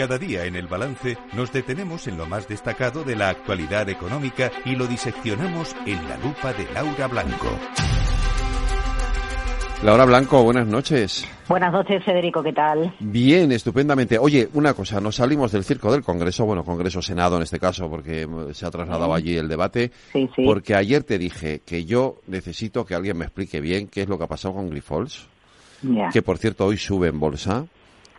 Cada 0.00 0.16
día 0.16 0.46
en 0.46 0.56
el 0.56 0.66
balance 0.66 1.18
nos 1.34 1.52
detenemos 1.52 2.08
en 2.08 2.16
lo 2.16 2.24
más 2.24 2.48
destacado 2.48 3.04
de 3.04 3.14
la 3.14 3.28
actualidad 3.28 3.86
económica 3.90 4.50
y 4.64 4.74
lo 4.74 4.86
diseccionamos 4.86 5.76
en 5.84 6.08
la 6.08 6.16
lupa 6.16 6.54
de 6.54 6.66
Laura 6.72 7.06
Blanco. 7.06 7.48
Laura 9.82 10.06
Blanco, 10.06 10.42
buenas 10.42 10.66
noches. 10.66 11.28
Buenas 11.50 11.70
noches, 11.70 12.02
Federico, 12.02 12.42
¿qué 12.42 12.54
tal? 12.54 12.96
Bien, 12.98 13.52
estupendamente. 13.52 14.16
Oye, 14.18 14.48
una 14.54 14.72
cosa, 14.72 15.02
nos 15.02 15.16
salimos 15.16 15.52
del 15.52 15.64
circo 15.64 15.92
del 15.92 16.02
Congreso, 16.02 16.46
bueno, 16.46 16.64
Congreso 16.64 17.02
Senado 17.02 17.36
en 17.36 17.42
este 17.42 17.58
caso, 17.58 17.90
porque 17.90 18.26
se 18.54 18.64
ha 18.64 18.70
trasladado 18.70 19.12
allí 19.12 19.36
el 19.36 19.48
debate, 19.48 19.90
sí, 20.14 20.30
sí. 20.34 20.46
porque 20.46 20.74
ayer 20.76 21.04
te 21.04 21.18
dije 21.18 21.60
que 21.66 21.84
yo 21.84 22.22
necesito 22.26 22.86
que 22.86 22.94
alguien 22.94 23.18
me 23.18 23.26
explique 23.26 23.60
bien 23.60 23.86
qué 23.86 24.00
es 24.00 24.08
lo 24.08 24.16
que 24.16 24.24
ha 24.24 24.28
pasado 24.28 24.54
con 24.54 24.70
Grifols, 24.70 25.28
que 26.10 26.22
por 26.22 26.38
cierto 26.38 26.64
hoy 26.64 26.78
sube 26.78 27.08
en 27.08 27.20
bolsa. 27.20 27.66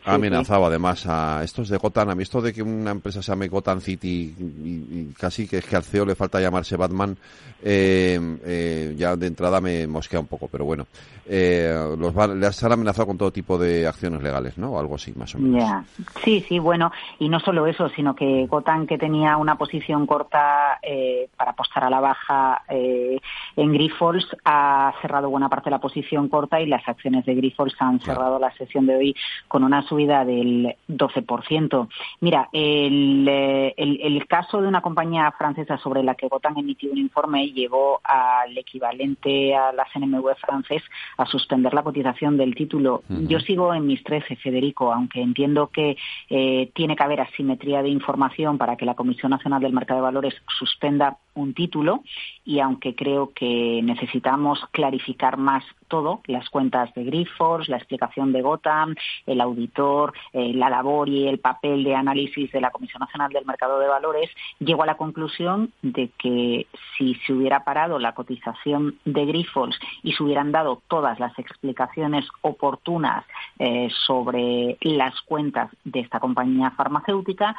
Amenazado 0.05 0.65
además 0.65 1.05
a 1.07 1.43
estos 1.43 1.69
de 1.69 1.77
Gotham, 1.77 2.09
a 2.09 2.15
mí 2.15 2.23
esto 2.23 2.41
de 2.41 2.53
que 2.53 2.63
una 2.63 2.91
empresa 2.91 3.21
se 3.21 3.31
llame 3.31 3.47
Gotham 3.47 3.81
City 3.81 4.35
y, 4.37 4.43
y 4.43 5.13
casi 5.17 5.47
que 5.47 5.59
es 5.59 5.65
que 5.65 5.75
al 5.75 5.83
CEO 5.83 6.05
le 6.05 6.15
falta 6.15 6.41
llamarse 6.41 6.75
Batman, 6.75 7.17
eh, 7.63 8.19
eh, 8.45 8.95
ya 8.97 9.15
de 9.15 9.27
entrada 9.27 9.61
me 9.61 9.85
mosquea 9.85 10.19
un 10.19 10.27
poco, 10.27 10.47
pero 10.47 10.65
bueno, 10.65 10.87
eh, 11.27 11.95
los 11.97 12.13
les 12.35 12.63
han 12.63 12.71
amenazado 12.71 13.07
con 13.07 13.17
todo 13.17 13.31
tipo 13.31 13.57
de 13.57 13.87
acciones 13.87 14.21
legales, 14.21 14.57
¿no? 14.57 14.71
O 14.71 14.79
algo 14.79 14.95
así, 14.95 15.13
más 15.15 15.33
o 15.35 15.39
menos. 15.39 15.85
Sí, 16.23 16.43
sí, 16.47 16.59
bueno, 16.59 16.91
y 17.19 17.29
no 17.29 17.39
solo 17.39 17.67
eso, 17.67 17.89
sino 17.89 18.15
que 18.15 18.47
Gotan, 18.47 18.87
que 18.87 18.97
tenía 18.97 19.37
una 19.37 19.55
posición 19.55 20.07
corta 20.07 20.79
eh, 20.81 21.29
para 21.37 21.51
apostar 21.51 21.83
a 21.83 21.89
la 21.89 21.99
baja 21.99 22.63
eh, 22.67 23.19
en 23.55 23.71
Grifols, 23.71 24.25
ha 24.43 24.93
cerrado 25.01 25.29
buena 25.29 25.47
parte 25.47 25.65
de 25.65 25.71
la 25.71 25.79
posición 25.79 26.27
corta 26.27 26.59
y 26.59 26.65
las 26.65 26.87
acciones 26.87 27.25
de 27.25 27.35
Grifols 27.35 27.75
han 27.79 27.99
cerrado 27.99 28.39
la 28.39 28.51
sesión 28.53 28.85
de 28.87 28.95
hoy 28.95 29.15
con 29.47 29.63
una 29.63 29.83
subida 29.91 30.23
del 30.23 30.73
12%. 30.87 31.89
Mira, 32.21 32.47
el, 32.53 33.27
eh, 33.27 33.73
el, 33.75 33.99
el 34.01 34.25
caso 34.25 34.61
de 34.61 34.69
una 34.69 34.81
compañía 34.81 35.29
francesa 35.37 35.77
sobre 35.79 36.01
la 36.01 36.15
que 36.15 36.29
Gotan 36.29 36.57
emitió 36.57 36.89
un 36.93 36.97
informe 36.97 37.51
llevó 37.51 37.99
al 38.05 38.57
equivalente 38.57 39.53
a 39.53 39.73
la 39.73 39.85
CNMV 39.91 40.35
francés 40.35 40.81
a 41.17 41.25
suspender 41.25 41.73
la 41.73 41.83
cotización 41.83 42.37
del 42.37 42.55
título. 42.55 43.03
Yo 43.09 43.41
sigo 43.41 43.73
en 43.73 43.85
mis 43.85 44.01
13, 44.01 44.37
Federico, 44.37 44.93
aunque 44.93 45.21
entiendo 45.21 45.67
que 45.67 45.97
eh, 46.29 46.71
tiene 46.73 46.95
que 46.95 47.03
haber 47.03 47.19
asimetría 47.19 47.83
de 47.83 47.89
información 47.89 48.57
para 48.57 48.77
que 48.77 48.85
la 48.85 48.95
Comisión 48.95 49.31
Nacional 49.31 49.61
del 49.61 49.73
Mercado 49.73 49.99
de 49.99 50.03
Valores 50.03 50.35
suspenda 50.57 51.17
un 51.33 51.53
título 51.53 52.03
y 52.43 52.59
aunque 52.59 52.95
creo 52.95 53.31
que 53.33 53.81
necesitamos 53.83 54.59
clarificar 54.71 55.37
más 55.37 55.63
todo, 55.87 56.21
las 56.27 56.49
cuentas 56.49 56.93
de 56.93 57.03
Grifols, 57.03 57.67
la 57.67 57.77
explicación 57.77 58.31
de 58.31 58.41
Gotham, 58.41 58.95
el 59.25 59.41
auditor, 59.41 60.13
eh, 60.31 60.53
la 60.53 60.69
labor 60.69 61.09
y 61.09 61.27
el 61.27 61.39
papel 61.39 61.83
de 61.83 61.95
análisis 61.95 62.51
de 62.51 62.61
la 62.61 62.71
Comisión 62.71 63.01
Nacional 63.01 63.31
del 63.31 63.45
Mercado 63.45 63.77
de 63.77 63.87
Valores, 63.87 64.29
llego 64.59 64.83
a 64.83 64.85
la 64.85 64.95
conclusión 64.95 65.73
de 65.81 66.09
que 66.17 66.67
si 66.97 67.15
se 67.15 67.33
hubiera 67.33 67.65
parado 67.65 67.99
la 67.99 68.13
cotización 68.13 68.95
de 69.03 69.25
Grifols 69.25 69.77
y 70.01 70.13
se 70.13 70.23
hubieran 70.23 70.51
dado 70.51 70.81
todas 70.87 71.19
las 71.19 71.37
explicaciones 71.37 72.25
oportunas 72.41 73.25
eh, 73.59 73.89
sobre 74.05 74.77
las 74.81 75.21
cuentas 75.23 75.69
de 75.83 75.99
esta 75.99 76.19
compañía 76.19 76.71
farmacéutica, 76.71 77.55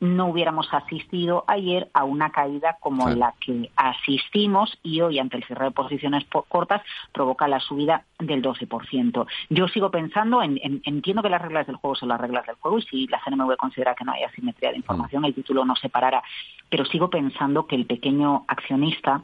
no 0.00 0.26
hubiéramos 0.26 0.72
asistido 0.72 1.44
ayer 1.48 1.88
a 1.92 2.04
una 2.04 2.30
caída 2.30 2.76
como 2.80 3.08
la 3.10 3.34
que 3.40 3.70
asistimos 3.76 4.78
y 4.82 5.00
hoy 5.00 5.18
ante 5.18 5.36
el 5.38 5.44
cierre 5.44 5.66
de 5.66 5.70
posiciones 5.72 6.24
po- 6.24 6.42
cortas 6.48 6.82
provoca 7.12 7.48
la 7.48 7.58
subida 7.60 8.04
del 8.18 8.42
12%. 8.42 9.26
Yo 9.50 9.68
sigo 9.68 9.90
pensando, 9.90 10.42
en, 10.42 10.58
en- 10.62 10.82
entiendo 10.84 11.22
que 11.22 11.28
las 11.30 11.42
reglas 11.42 11.66
del 11.66 11.76
juego 11.76 11.96
son 11.96 12.10
las 12.10 12.20
reglas 12.20 12.46
del 12.46 12.56
juego 12.56 12.78
y 12.78 12.82
si 12.82 13.06
la 13.08 13.20
CNMV 13.24 13.56
considera 13.56 13.94
que 13.94 14.04
no 14.04 14.12
hay 14.12 14.22
asimetría 14.22 14.70
de 14.70 14.76
información, 14.76 15.24
el 15.24 15.34
título 15.34 15.64
no 15.64 15.74
se 15.76 15.88
parará, 15.88 16.22
pero 16.68 16.84
sigo 16.84 17.10
pensando 17.10 17.66
que 17.66 17.74
el 17.76 17.86
pequeño 17.86 18.44
accionista 18.46 19.22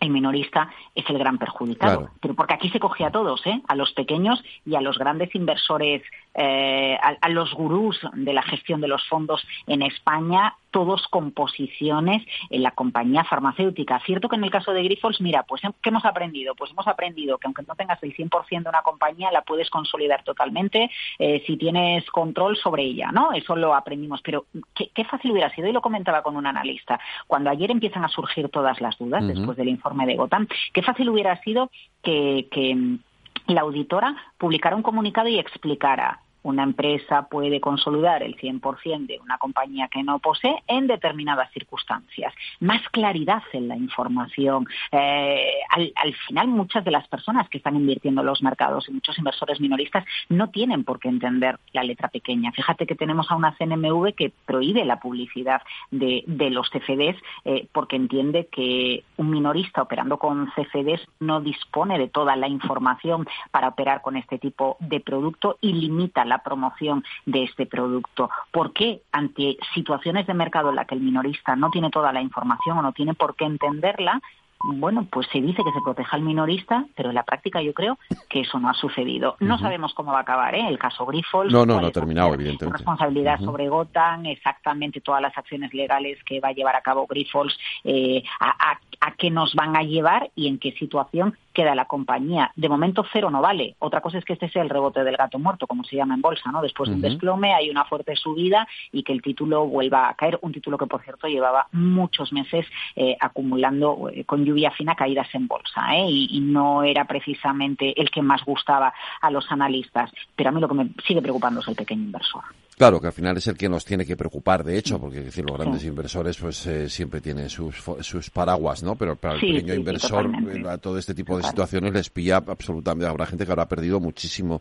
el 0.00 0.10
minorista 0.10 0.68
es 0.94 1.08
el 1.08 1.16
gran 1.18 1.38
perjudicado. 1.38 2.00
Claro. 2.00 2.14
Pero 2.20 2.34
porque 2.34 2.52
aquí 2.52 2.68
se 2.68 2.78
coge 2.80 3.06
a 3.06 3.10
todos, 3.10 3.46
¿eh? 3.46 3.62
a 3.68 3.74
los 3.74 3.92
pequeños 3.92 4.42
y 4.66 4.74
a 4.74 4.82
los 4.82 4.98
grandes 4.98 5.34
inversores 5.34 6.02
eh, 6.34 6.98
a, 7.00 7.28
los 7.28 7.52
gurús 7.54 8.00
de 8.12 8.32
la 8.32 8.42
gestión 8.42 8.80
de 8.80 8.88
los 8.88 9.06
fondos 9.08 9.46
en 9.66 9.82
España, 9.82 10.54
todos 10.72 11.06
con 11.08 11.30
posiciones 11.30 12.22
en 12.50 12.62
la 12.62 12.72
compañía 12.72 13.22
farmacéutica. 13.22 14.00
Cierto 14.00 14.28
que 14.28 14.34
en 14.36 14.44
el 14.44 14.50
caso 14.50 14.72
de 14.72 14.82
Grifols, 14.82 15.20
mira, 15.20 15.44
pues 15.44 15.62
¿qué 15.80 15.90
hemos 15.90 16.04
aprendido? 16.04 16.56
Pues 16.56 16.72
hemos 16.72 16.88
aprendido 16.88 17.38
que 17.38 17.46
aunque 17.46 17.62
no 17.62 17.76
tengas 17.76 18.02
el 18.02 18.16
100% 18.16 18.62
de 18.64 18.68
una 18.68 18.82
compañía, 18.82 19.30
la 19.30 19.42
puedes 19.42 19.70
consolidar 19.70 20.24
totalmente 20.24 20.90
eh, 21.20 21.42
si 21.46 21.56
tienes 21.56 22.04
control 22.10 22.56
sobre 22.56 22.82
ella, 22.82 23.12
¿no? 23.12 23.32
Eso 23.32 23.54
lo 23.54 23.74
aprendimos. 23.74 24.20
Pero 24.22 24.46
¿qué, 24.74 25.04
fácil 25.04 25.30
hubiera 25.30 25.50
sido, 25.54 25.68
y 25.68 25.72
lo 25.72 25.82
comentaba 25.82 26.22
con 26.22 26.36
un 26.36 26.46
analista, 26.46 26.98
cuando 27.28 27.50
ayer 27.50 27.70
empiezan 27.70 28.04
a 28.04 28.08
surgir 28.08 28.48
todas 28.48 28.80
las 28.80 28.98
dudas, 28.98 29.24
después 29.26 29.56
del 29.56 29.68
informe 29.68 30.06
de 30.06 30.16
Gotham, 30.16 30.48
qué 30.72 30.82
fácil 30.82 31.08
hubiera 31.10 31.40
sido 31.42 31.70
que, 32.02 32.48
que 32.50 32.98
la 33.46 33.60
auditora 33.60 34.16
publicara 34.38 34.76
un 34.76 34.82
comunicado 34.82 35.28
y 35.28 35.38
explicara 35.38 36.20
una 36.44 36.62
empresa 36.62 37.26
puede 37.28 37.60
consolidar 37.60 38.22
el 38.22 38.36
100% 38.36 39.06
de 39.06 39.18
una 39.18 39.38
compañía 39.38 39.88
que 39.88 40.02
no 40.02 40.18
posee 40.18 40.62
en 40.66 40.86
determinadas 40.86 41.50
circunstancias. 41.52 42.32
Más 42.60 42.80
claridad 42.90 43.42
en 43.52 43.68
la 43.68 43.76
información. 43.76 44.66
Eh, 44.92 45.52
al, 45.70 46.14
final, 46.28 46.48
muchas 46.48 46.84
de 46.84 46.90
las 46.90 47.08
personas 47.08 47.48
que 47.48 47.58
están 47.58 47.76
invirtiendo 47.76 48.20
en 48.20 48.26
los 48.26 48.42
mercados 48.42 48.88
y 48.88 48.92
muchos 48.92 49.18
inversores 49.18 49.60
minoristas 49.60 50.04
no 50.28 50.50
tienen 50.50 50.84
por 50.84 51.00
qué 51.00 51.08
entender 51.08 51.58
la 51.72 51.82
letra 51.82 52.08
pequeña. 52.08 52.52
Fíjate 52.52 52.86
que 52.86 52.94
tenemos 52.94 53.30
a 53.30 53.36
una 53.36 53.56
CNMV 53.56 54.14
que 54.14 54.32
prohíbe 54.44 54.84
la 54.84 55.00
publicidad 55.00 55.62
de, 55.90 56.24
los 56.50 56.68
CFDs 56.70 57.16
eh, 57.46 57.66
porque 57.72 57.96
entiende 57.96 58.48
que 58.52 59.02
un 59.16 59.30
minorista 59.30 59.82
operando 59.82 60.18
con 60.18 60.50
CFDs 60.54 61.08
no 61.20 61.40
dispone 61.40 61.98
de 61.98 62.08
toda 62.08 62.36
la 62.36 62.48
información 62.48 63.26
para 63.50 63.68
operar 63.68 64.02
con 64.02 64.16
este 64.16 64.38
tipo 64.38 64.76
de 64.78 65.00
producto 65.00 65.56
y 65.62 65.72
limita 65.72 66.24
la 66.24 66.33
la 66.34 66.42
promoción 66.42 67.04
de 67.26 67.44
este 67.44 67.66
producto. 67.66 68.30
¿Por 68.50 68.72
qué 68.72 69.02
ante 69.12 69.56
situaciones 69.74 70.26
de 70.26 70.34
mercado 70.34 70.70
en 70.70 70.76
las 70.76 70.86
que 70.86 70.96
el 70.96 71.00
minorista 71.00 71.54
no 71.54 71.70
tiene 71.70 71.90
toda 71.90 72.12
la 72.12 72.20
información 72.20 72.78
o 72.78 72.82
no 72.82 72.92
tiene 72.92 73.14
por 73.14 73.36
qué 73.36 73.44
entenderla, 73.44 74.20
bueno, 74.66 75.06
pues 75.10 75.26
se 75.30 75.40
dice 75.40 75.62
que 75.62 75.72
se 75.72 75.80
proteja 75.82 76.16
al 76.16 76.22
minorista, 76.22 76.86
pero 76.96 77.10
en 77.10 77.14
la 77.14 77.22
práctica 77.22 77.60
yo 77.60 77.74
creo 77.74 77.98
que 78.30 78.40
eso 78.40 78.58
no 78.58 78.70
ha 78.70 78.74
sucedido. 78.74 79.36
No 79.40 79.58
sabemos 79.58 79.92
cómo 79.92 80.12
va 80.12 80.18
a 80.18 80.22
acabar 80.22 80.54
¿eh? 80.54 80.66
el 80.66 80.78
caso 80.78 81.04
Grifols. 81.04 81.52
No, 81.52 81.66
no, 81.66 81.80
no 81.80 81.88
ha 81.88 81.90
terminado, 81.90 82.32
evidentemente. 82.32 82.78
Responsabilidad 82.78 83.40
sobre 83.40 83.68
Gotan, 83.68 84.24
exactamente 84.24 85.02
todas 85.02 85.20
las 85.20 85.36
acciones 85.36 85.74
legales 85.74 86.18
que 86.24 86.40
va 86.40 86.48
a 86.48 86.52
llevar 86.52 86.76
a 86.76 86.80
cabo 86.80 87.06
Grifols, 87.06 87.54
eh, 87.84 88.22
a, 88.40 88.78
a 89.00 89.10
qué 89.18 89.30
nos 89.30 89.54
van 89.54 89.76
a 89.76 89.82
llevar 89.82 90.30
y 90.34 90.48
en 90.48 90.58
qué 90.58 90.72
situación 90.72 91.36
queda 91.54 91.74
la 91.74 91.86
compañía. 91.86 92.52
De 92.56 92.68
momento 92.68 93.06
cero 93.10 93.30
no 93.30 93.40
vale. 93.40 93.76
Otra 93.78 94.00
cosa 94.00 94.18
es 94.18 94.24
que 94.24 94.34
este 94.34 94.50
sea 94.50 94.62
el 94.62 94.68
rebote 94.68 95.02
del 95.04 95.16
gato 95.16 95.38
muerto, 95.38 95.66
como 95.66 95.84
se 95.84 95.96
llama 95.96 96.14
en 96.14 96.20
bolsa, 96.20 96.50
¿no? 96.52 96.60
Después 96.60 96.90
de 96.90 96.96
un 96.96 97.00
desplome 97.00 97.54
hay 97.54 97.70
una 97.70 97.84
fuerte 97.84 98.14
subida 98.16 98.66
y 98.92 99.02
que 99.02 99.12
el 99.12 99.22
título 99.22 99.66
vuelva 99.66 100.08
a 100.08 100.14
caer. 100.14 100.38
Un 100.42 100.52
título 100.52 100.76
que, 100.76 100.86
por 100.86 101.02
cierto, 101.02 101.28
llevaba 101.28 101.68
muchos 101.72 102.32
meses 102.32 102.66
eh, 102.96 103.16
acumulando 103.18 104.10
eh, 104.12 104.24
con 104.24 104.44
lluvia 104.44 104.70
fina 104.72 104.94
caídas 104.94 105.28
en 105.34 105.46
bolsa, 105.46 105.96
¿eh? 105.96 106.06
Y, 106.08 106.40
no 106.44 106.82
era 106.82 107.04
precisamente 107.06 107.98
el 107.98 108.10
que 108.10 108.20
más 108.20 108.44
gustaba 108.44 108.92
a 109.20 109.30
los 109.30 109.50
analistas. 109.50 110.10
Pero 110.36 110.50
a 110.50 110.52
mí 110.52 110.60
lo 110.60 110.68
que 110.68 110.74
me 110.74 110.90
sigue 111.06 111.22
preocupando 111.22 111.60
es 111.60 111.68
el 111.68 111.74
pequeño 111.74 112.02
inversor. 112.02 112.42
Claro, 112.76 113.00
que 113.00 113.06
al 113.06 113.12
final 113.12 113.36
es 113.36 113.46
el 113.46 113.56
que 113.56 113.68
nos 113.68 113.84
tiene 113.84 114.04
que 114.04 114.16
preocupar, 114.16 114.64
de 114.64 114.76
hecho, 114.76 114.98
porque 115.00 115.20
decir, 115.20 115.44
los 115.48 115.56
grandes 115.56 115.84
inversores 115.84 116.36
pues 116.36 116.66
eh, 116.66 116.88
siempre 116.88 117.20
tienen 117.20 117.48
sus, 117.48 117.76
sus 118.00 118.30
paraguas, 118.30 118.82
¿no? 118.82 118.96
Pero 118.96 119.14
para 119.14 119.34
el 119.34 119.40
pequeño 119.40 119.74
inversor, 119.74 120.28
a 120.68 120.78
todo 120.78 120.98
este 120.98 121.14
tipo 121.14 121.36
de 121.36 121.44
situaciones 121.44 121.92
les 121.92 122.10
pilla 122.10 122.42
absolutamente. 122.44 123.08
Habrá 123.08 123.26
gente 123.26 123.46
que 123.46 123.52
habrá 123.52 123.68
perdido 123.68 124.00
muchísimo 124.00 124.60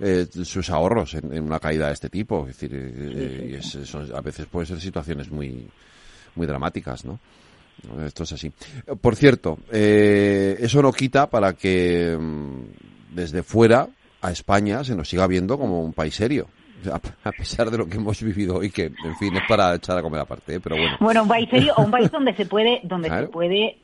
eh, 0.00 0.26
sus 0.44 0.70
ahorros 0.70 1.12
en, 1.14 1.42
una 1.42 1.60
caída 1.60 1.88
de 1.88 1.92
este 1.92 2.08
tipo. 2.08 2.48
Es 2.48 2.58
decir, 2.58 2.70
eh, 2.74 3.60
y 3.60 4.14
a 4.14 4.20
veces 4.22 4.46
pueden 4.46 4.66
ser 4.66 4.80
situaciones 4.80 5.30
muy, 5.30 5.68
muy 6.34 6.46
dramáticas, 6.46 7.04
¿no? 7.04 7.20
Esto 8.06 8.22
es 8.22 8.32
así. 8.32 8.50
Por 9.00 9.14
cierto, 9.14 9.58
eso 9.70 10.82
no 10.82 10.92
quita 10.92 11.28
para 11.28 11.52
que 11.52 12.16
mm, 12.18 13.14
desde 13.14 13.42
fuera 13.42 13.88
a 14.22 14.30
España 14.30 14.84
se 14.84 14.94
nos 14.94 15.08
siga 15.08 15.26
viendo 15.26 15.58
como 15.58 15.82
un 15.82 15.92
país 15.92 16.14
serio 16.14 16.48
a 16.90 17.32
pesar 17.32 17.70
de 17.70 17.78
lo 17.78 17.86
que 17.86 17.96
hemos 17.96 18.22
vivido 18.22 18.56
hoy, 18.56 18.70
que 18.70 18.86
en 18.86 19.16
fin 19.18 19.34
es 19.36 19.42
para 19.48 19.74
echar 19.74 19.98
a 19.98 20.02
comer 20.02 20.20
aparte, 20.20 20.54
¿eh? 20.54 20.60
pero 20.60 20.76
bueno. 20.76 20.96
Bueno, 21.00 21.22
un 21.22 21.28
país 21.28 21.48
serio, 21.50 21.74
un 21.76 21.90
país 21.90 22.10
donde 22.12 22.34
se 22.34 22.46
puede, 22.46 22.80
donde 22.84 23.08
se 23.08 23.28
puede 23.28 23.78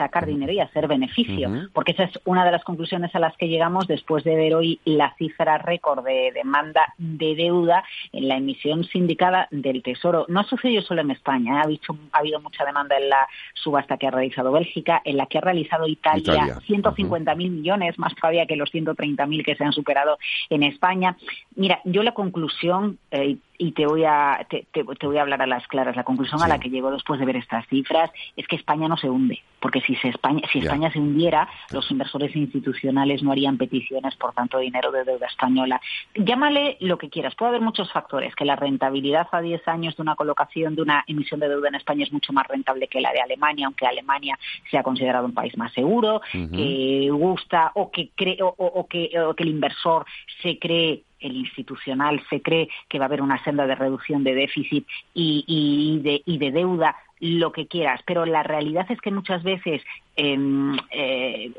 sacar 0.00 0.24
dinero 0.24 0.50
y 0.50 0.60
hacer 0.60 0.88
beneficio, 0.88 1.50
porque 1.74 1.92
esa 1.92 2.04
es 2.04 2.18
una 2.24 2.46
de 2.46 2.52
las 2.52 2.64
conclusiones 2.64 3.14
a 3.14 3.18
las 3.18 3.36
que 3.36 3.48
llegamos 3.48 3.86
después 3.86 4.24
de 4.24 4.34
ver 4.34 4.54
hoy 4.54 4.80
la 4.86 5.14
cifra 5.18 5.58
récord 5.58 6.02
de 6.02 6.32
demanda 6.32 6.94
de 6.96 7.34
deuda 7.34 7.84
en 8.12 8.26
la 8.26 8.38
emisión 8.38 8.84
sindicada 8.84 9.46
del 9.50 9.82
Tesoro. 9.82 10.24
No 10.28 10.40
ha 10.40 10.44
sucedido 10.44 10.80
solo 10.80 11.02
en 11.02 11.10
España, 11.10 11.56
¿eh? 11.56 11.58
ha, 11.58 11.62
habido, 11.64 11.82
ha 12.12 12.18
habido 12.18 12.40
mucha 12.40 12.64
demanda 12.64 12.96
en 12.96 13.10
la 13.10 13.28
subasta 13.52 13.98
que 13.98 14.06
ha 14.06 14.10
realizado 14.10 14.52
Bélgica, 14.52 15.02
en 15.04 15.18
la 15.18 15.26
que 15.26 15.36
ha 15.36 15.42
realizado 15.42 15.86
Italia, 15.86 16.58
150.000 16.66 17.36
millones, 17.36 17.98
más 17.98 18.14
todavía 18.14 18.46
que 18.46 18.56
los 18.56 18.72
130.000 18.72 19.44
que 19.44 19.54
se 19.54 19.64
han 19.64 19.72
superado 19.72 20.18
en 20.48 20.62
España. 20.62 21.18
Mira, 21.56 21.80
yo 21.84 22.02
la 22.02 22.12
conclusión, 22.12 22.98
eh, 23.10 23.36
y 23.60 23.72
te 23.72 23.86
voy 23.86 24.04
a 24.04 24.46
te, 24.48 24.82
voy 24.82 25.18
a 25.18 25.20
hablar 25.20 25.42
a 25.42 25.46
las 25.46 25.66
claras. 25.68 25.94
La 25.94 26.02
conclusión 26.02 26.42
a 26.42 26.48
la 26.48 26.58
que 26.58 26.70
llego 26.70 26.90
después 26.90 27.20
de 27.20 27.26
ver 27.26 27.36
estas 27.36 27.66
cifras 27.68 28.10
es 28.34 28.48
que 28.48 28.56
España 28.56 28.88
no 28.88 28.96
se 28.96 29.10
hunde, 29.10 29.42
porque 29.60 29.82
si 29.82 29.94
se 29.96 30.08
España 30.08 30.40
si 30.50 30.60
España 30.60 30.90
se 30.90 30.98
hundiera, 30.98 31.46
los 31.70 31.90
inversores 31.90 32.34
institucionales 32.34 33.22
no 33.22 33.32
harían 33.32 33.58
peticiones 33.58 34.16
por 34.16 34.32
tanto 34.32 34.58
dinero 34.58 34.90
de 34.90 35.04
deuda 35.04 35.26
española. 35.26 35.78
Llámale 36.14 36.78
lo 36.80 36.96
que 36.96 37.10
quieras. 37.10 37.34
Puede 37.34 37.50
haber 37.50 37.60
muchos 37.60 37.92
factores, 37.92 38.34
que 38.34 38.46
la 38.46 38.56
rentabilidad 38.56 39.28
a 39.30 39.42
10 39.42 39.68
años 39.68 39.94
de 39.94 40.02
una 40.02 40.16
colocación 40.16 40.74
de 40.74 40.80
una 40.80 41.04
emisión 41.06 41.38
de 41.38 41.50
deuda 41.50 41.68
en 41.68 41.74
España 41.74 42.04
es 42.04 42.12
mucho 42.12 42.32
más 42.32 42.46
rentable 42.48 42.88
que 42.88 43.02
la 43.02 43.12
de 43.12 43.20
Alemania, 43.20 43.66
aunque 43.66 43.86
Alemania 43.86 44.38
sea 44.70 44.82
considerado 44.82 45.26
un 45.26 45.34
país 45.34 45.54
más 45.58 45.70
seguro, 45.74 46.22
que 46.32 47.08
gusta 47.12 47.72
o 47.74 47.90
que 47.90 48.08
cree 48.14 48.38
o 48.40 48.86
que, 48.88 49.10
o 49.20 49.34
que 49.34 49.42
el 49.42 49.50
inversor 49.50 50.06
se 50.42 50.58
cree 50.58 51.04
el 51.20 51.36
institucional 51.36 52.22
se 52.28 52.42
cree 52.42 52.68
que 52.88 52.98
va 52.98 53.04
a 53.04 53.08
haber 53.08 53.22
una 53.22 53.42
senda 53.44 53.66
de 53.66 53.74
reducción 53.74 54.24
de 54.24 54.34
déficit 54.34 54.86
y, 55.14 56.00
de, 56.02 56.50
deuda, 56.50 56.96
lo 57.20 57.52
que 57.52 57.66
quieras, 57.66 58.00
pero 58.06 58.24
la 58.24 58.42
realidad 58.42 58.86
es 58.90 59.00
que 59.00 59.10
muchas 59.10 59.42
veces, 59.42 59.82
em, 60.16 60.74
eh, 60.90 61.52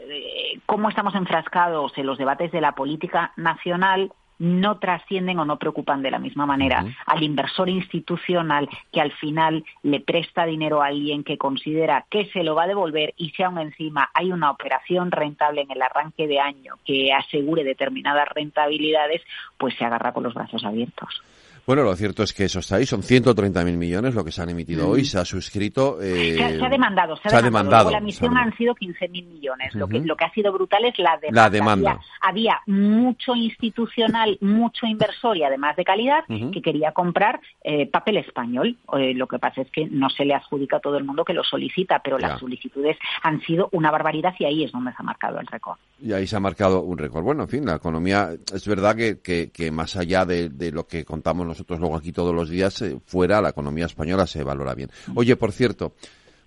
como 0.66 0.90
estamos 0.90 1.14
enfrascados 1.14 1.96
en 1.98 2.08
los 2.08 2.18
debates 2.18 2.52
de 2.52 2.62
la 2.62 2.72
política 2.72 3.32
nacional, 3.38 4.12
no 4.42 4.80
trascienden 4.80 5.38
o 5.38 5.46
no 5.46 5.60
preocupan 5.60 6.02
de 6.02 6.10
la 6.10 6.18
misma 6.18 6.48
manera 6.48 6.84
al 7.06 7.22
inversor 7.22 7.70
institucional 7.70 8.68
que 8.92 9.00
al 9.00 9.12
final 9.12 9.64
le 9.84 10.00
presta 10.00 10.48
dinero 10.48 10.82
a 10.82 10.88
alguien 10.88 11.24
que 11.24 11.38
considera 11.38 12.06
que 12.10 12.26
se 12.32 12.44
lo 12.44 12.56
va 12.56 12.64
a 12.64 12.68
devolver 12.68 13.14
y 13.18 13.30
si 13.30 13.44
aún 13.44 13.60
encima 13.60 14.10
hay 14.16 14.32
una 14.32 14.50
operación 14.50 15.12
rentable 15.12 15.62
en 15.62 15.70
el 15.70 15.82
arranque 15.84 16.28
de 16.28 16.40
año 16.40 16.76
que 16.84 17.14
asegure 17.14 17.64
determinadas 17.64 18.28
rentabilidades, 18.30 19.22
pues 19.60 19.76
se 19.76 19.86
agarra 19.86 20.12
con 20.12 20.24
los 20.24 20.34
brazos 20.34 20.66
abiertos. 20.66 21.22
Bueno, 21.66 21.84
lo 21.84 21.96
cierto 21.96 22.24
es 22.24 22.34
que 22.34 22.46
eso 22.46 22.60
está 22.60 22.78
ahí, 22.78 22.86
son 22.86 23.02
130.000 23.02 23.78
millones 23.78 24.16
lo 24.16 24.26
que 24.26 24.32
se 24.32 24.42
han 24.42 24.50
emitido 24.50 24.90
hoy, 24.90 25.06
se 25.06 25.20
ha 25.20 25.26
suscrito. 25.26 26.02
Eh, 26.02 26.36
se, 26.36 26.44
ha, 26.44 26.70
demandado, 26.70 27.16
se 27.18 27.36
ha, 27.36 27.42
demandado. 27.42 27.92
La 27.92 28.00
emisión 28.00 28.36
han 28.36 28.56
sido 28.58 28.74
15.000 28.74 29.10
millones. 29.10 29.76
lo, 29.76 29.88
que, 29.88 30.00
lo 30.00 30.16
que 30.16 30.26
ha 30.26 30.32
sido 30.32 30.52
brutal 30.52 30.86
es 30.86 30.98
la 30.98 31.18
demanda. 31.18 31.42
La 31.42 31.50
demanda. 31.50 32.00
Había, 32.22 32.62
mucho 32.66 33.36
institucional, 33.36 34.38
mucho 34.42 34.86
inversor 34.86 35.38
y 35.38 35.44
además 35.44 35.76
de 35.76 35.84
calidad 35.84 36.24
que 36.28 36.62
quería 36.62 36.92
comprar 36.92 37.40
eh, 37.64 37.86
papel 37.86 38.18
español. 38.18 38.78
Eh, 38.98 39.14
lo 39.14 39.28
que 39.28 39.40
pasa 39.40 39.62
es 39.62 39.72
que 39.72 39.88
no 39.88 40.10
se 40.10 40.26
le 40.26 40.34
adjudica 40.34 40.78
a 40.78 40.80
todo 40.80 40.98
el 40.98 41.04
mundo 41.04 41.24
que 41.24 41.34
lo 41.34 41.44
solicita, 41.44 42.00
pero 42.00 42.18
las 42.18 42.40
solicitudes 42.40 42.98
han 43.22 43.42
sido 43.42 43.70
una 43.72 43.92
barbaridad 43.92 44.34
y 44.40 44.46
ahí 44.46 44.64
es 44.64 44.72
donde 44.72 44.92
se 44.92 44.98
ha 45.00 45.04
marcado 45.04 45.40
el 45.40 45.48
récord. 45.48 45.78
Y 46.02 46.14
ahí 46.14 46.26
se 46.26 46.36
ha 46.36 46.40
marcado 46.40 46.82
un 46.82 46.98
récord. 46.98 47.24
Bueno, 47.24 47.44
en 47.44 47.50
fin, 47.50 47.66
la 47.66 47.76
economía, 47.76 48.32
es 48.54 48.68
verdad 48.68 48.96
que, 48.96 49.20
que, 49.20 49.52
que 49.52 49.70
más 49.70 49.96
allá 49.96 50.26
de, 50.26 50.50
de 50.50 50.72
lo 50.72 50.88
que 50.88 51.06
contamos 51.06 51.46
nosotros 51.46 51.80
luego 51.80 51.96
aquí 51.96 52.12
todos 52.12 52.34
los 52.34 52.50
días, 52.50 52.82
eh, 52.82 53.00
fuera 53.06 53.42
la 53.42 53.50
economía 53.50 53.86
española 53.86 54.26
se 54.26 54.44
valora 54.44 54.74
bien. 54.74 54.90
Oye, 55.14 55.36
por 55.36 55.52
cierto, 55.52 55.94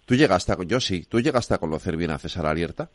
tú 0.07 0.17
llegaste 0.17 0.53
a, 0.53 0.59
yo 0.65 0.81
sí, 0.81 1.07
tú 1.09 1.21
llegaste 1.21 1.55
a 1.55 1.59
conocer 1.59 1.97
bien 1.97 2.11
a 2.11 2.19
César 2.19 2.47
Alierta. 2.47 2.91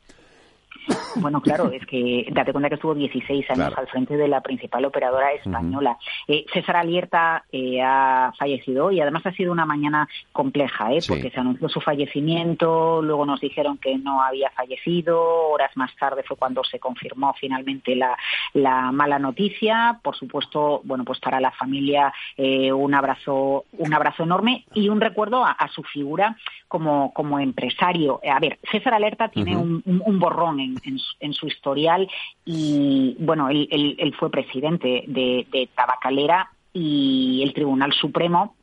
Bueno, 1.16 1.42
claro, 1.42 1.72
es 1.72 1.86
que 1.86 2.28
date 2.32 2.52
cuenta 2.52 2.70
que 2.70 2.76
estuvo 2.76 2.94
16 2.94 3.50
años 3.52 3.74
al 3.76 3.88
frente 3.88 4.16
de 4.16 4.28
la 4.28 4.42
principal 4.42 4.86
operadora 4.86 5.34
española. 5.34 5.98
Eh, 6.28 6.46
César 6.54 6.78
Alierta 6.78 7.44
eh, 7.52 7.82
ha 7.82 8.32
fallecido 8.38 8.92
y 8.92 9.02
además 9.02 9.26
ha 9.26 9.32
sido 9.32 9.52
una 9.52 9.66
mañana 9.66 10.08
compleja, 10.32 10.94
¿eh? 10.94 11.00
porque 11.08 11.32
se 11.32 11.40
anunció 11.40 11.68
su 11.68 11.82
fallecimiento, 11.82 13.02
luego 13.02 13.26
nos 13.26 13.42
dijeron 13.42 13.78
que 13.78 13.98
no 13.98 14.22
había 14.22 14.50
fallecido, 14.52 15.50
horas 15.50 15.76
más 15.76 15.96
tarde 15.96 16.24
fue 16.24 16.38
cuando 16.38 16.64
se 16.64 16.80
confirmó 16.80 17.34
finalmente 17.40 17.96
la, 17.96 18.18
la 18.54 18.92
mala 18.92 19.20
noticia. 19.20 20.00
Por 20.02 20.16
supuesto, 20.16 20.82
bueno, 20.84 21.04
pues 21.04 21.20
para 21.20 21.40
la 21.40 21.52
familia 21.52 22.14
eh, 22.38 22.72
un 22.72 22.94
abrazo, 22.94 23.66
un 23.74 23.94
abrazo 23.94 24.24
enorme 24.24 24.66
y 24.74 24.90
un 24.90 25.02
recuerdo 25.02 25.44
a, 25.46 25.56
su 25.74 25.84
figura 25.84 26.36
como, 26.68 27.14
como 27.14 27.40
empresario. 27.40 28.20
A 28.30 28.40
ver, 28.40 28.60
César 28.72 28.94
Alerta 28.94 29.30
tiene 29.30 29.58
un, 29.58 29.84
un, 29.86 30.20
borrón 30.20 30.59
en, 30.60 30.76
en 31.20 31.34
su 31.34 31.48
historial 31.48 32.10
y, 32.46 33.16
bueno, 33.20 33.50
él, 33.50 33.68
él, 33.72 34.16
fue 34.20 34.30
presidente 34.30 35.04
de, 35.08 35.48
de 35.52 35.70
Tabacalera 35.76 36.52
y 36.74 37.42
el 37.44 37.54
Tribunal 37.54 37.94
Supremo 37.94 38.56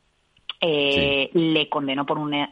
eh, 0.60 1.30
le 1.32 1.68
condenó 1.68 2.06
por 2.06 2.18
un 2.18 2.34
eh, 2.34 2.48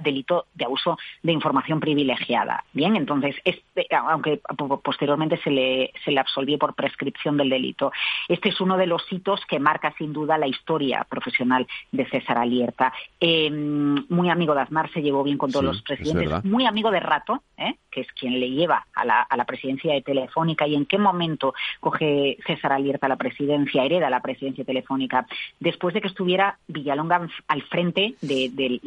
delito 0.00 0.46
de 0.54 0.64
abuso 0.64 0.98
de 1.22 1.32
información 1.32 1.80
privilegiada. 1.80 2.64
Bien, 2.72 2.96
entonces, 2.96 3.36
este, 3.44 3.86
aunque 3.94 4.40
posteriormente 4.82 5.38
se 5.38 5.50
le, 5.50 5.92
se 6.04 6.12
le 6.12 6.20
absolvió 6.20 6.58
por 6.58 6.74
prescripción 6.74 7.36
del 7.36 7.50
delito. 7.50 7.92
Este 8.28 8.50
es 8.50 8.60
uno 8.60 8.76
de 8.76 8.86
los 8.86 9.02
hitos 9.10 9.44
que 9.46 9.58
marca 9.58 9.94
sin 9.98 10.12
duda 10.12 10.38
la 10.38 10.46
historia 10.46 11.06
profesional 11.08 11.66
de 11.90 12.08
César 12.08 12.38
Alierta. 12.38 12.92
Em, 13.20 14.04
muy 14.08 14.30
amigo 14.30 14.54
de 14.54 14.62
Aznar, 14.62 14.90
se 14.92 15.02
llevó 15.02 15.22
bien 15.22 15.38
con 15.38 15.50
todos 15.50 15.64
los 15.64 15.82
presidentes, 15.82 16.44
muy 16.44 16.66
amigo 16.66 16.90
de 16.90 17.00
Rato, 17.00 17.42
¿eh? 17.56 17.76
que 17.90 18.02
es 18.02 18.12
quien 18.12 18.40
le 18.40 18.50
lleva 18.50 18.86
a 18.94 19.04
la, 19.04 19.22
a 19.22 19.36
la 19.36 19.44
presidencia 19.44 19.92
de 19.92 20.02
Telefónica 20.02 20.66
y 20.66 20.74
en 20.74 20.86
qué 20.86 20.98
momento 20.98 21.54
coge 21.80 22.38
César 22.46 22.72
Alierta 22.72 23.08
la 23.08 23.16
presidencia, 23.16 23.84
hereda 23.84 24.10
la 24.10 24.20
presidencia 24.20 24.64
telefónica, 24.64 25.26
después 25.60 25.94
de 25.94 26.00
que 26.00 26.08
estuviera 26.08 26.58
Villalonga 26.66 27.18
al 27.48 27.62
frente 27.62 28.14
de, 28.20 28.80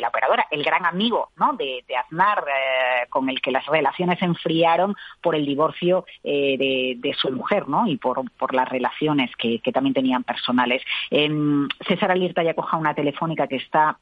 la 0.00 0.08
operadora, 0.08 0.46
el 0.50 0.62
gran 0.62 0.86
amigo 0.86 1.30
¿no? 1.36 1.54
de, 1.54 1.84
Aznar, 1.96 2.44
eh, 2.48 3.06
con 3.08 3.28
el 3.28 3.40
que 3.40 3.50
las 3.50 3.66
relaciones 3.66 4.18
se 4.18 4.24
enfriaron 4.24 4.94
por 5.20 5.34
el 5.34 5.46
divorcio 5.46 6.04
eh, 6.22 6.96
de, 6.96 7.14
su 7.14 7.30
mujer 7.30 7.68
¿no? 7.68 7.86
y 7.86 7.96
por, 7.96 8.24
las 8.52 8.68
relaciones 8.68 9.30
que, 9.36 9.60
también 9.72 9.94
tenían 9.94 10.24
personales. 10.24 10.82
Em, 11.10 11.68
César 11.86 12.10
Alierta 12.10 12.42
ya 12.42 12.54
coja 12.54 12.76
una 12.76 12.94
telefónica 12.94 13.46
que 13.46 13.56
está 13.56 13.98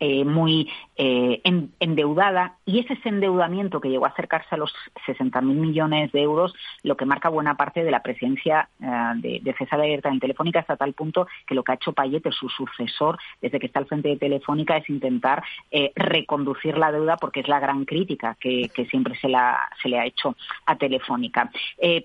eh, 0.00 0.24
muy 0.24 0.70
eh, 0.94 1.40
endeudada 1.80 2.54
y 2.64 2.78
ese 2.78 2.96
endeudamiento 3.02 3.80
que 3.80 3.88
llegó 3.88 4.06
a 4.06 4.10
acercarse 4.10 4.54
a 4.54 4.56
los 4.56 4.72
60.000 5.08 5.42
millones 5.42 6.12
de 6.12 6.22
euros, 6.22 6.54
lo 6.84 6.96
que 6.96 7.04
marca 7.04 7.28
buena 7.28 7.56
parte 7.56 7.82
de 7.82 7.90
la 7.90 8.00
presencia 8.00 8.68
eh, 8.80 8.86
de, 9.16 9.40
de, 9.42 9.54
César 9.54 9.80
en 9.82 10.20
Telefónica 10.20 10.60
hasta 10.60 10.76
tal 10.76 10.92
punto 10.92 11.26
que 11.44 11.56
lo 11.56 11.64
que 11.64 11.72
ha 11.72 11.74
hecho 11.74 11.94
Payete, 11.94 12.30
su 12.30 12.48
sucesor, 12.48 13.18
desde 13.42 13.58
que 13.58 13.66
está 13.66 13.80
al 13.80 13.86
frente 13.86 14.10
de 14.10 14.18
Telefónica, 14.18 14.76
es 14.76 14.88
intentar 14.88 15.42
reconducir 15.96 16.78
la 16.78 16.92
deuda 16.92 17.16
porque 17.16 17.40
es 17.40 17.48
la 17.48 17.58
gran 17.58 17.84
crítica 17.84 18.36
que, 18.38 18.70
siempre 18.88 19.18
se, 19.18 19.28
la, 19.28 19.68
se 19.82 19.88
le 19.88 19.98
ha 19.98 20.06
hecho 20.06 20.36
a 20.66 20.76
Telefónica. 20.76 21.50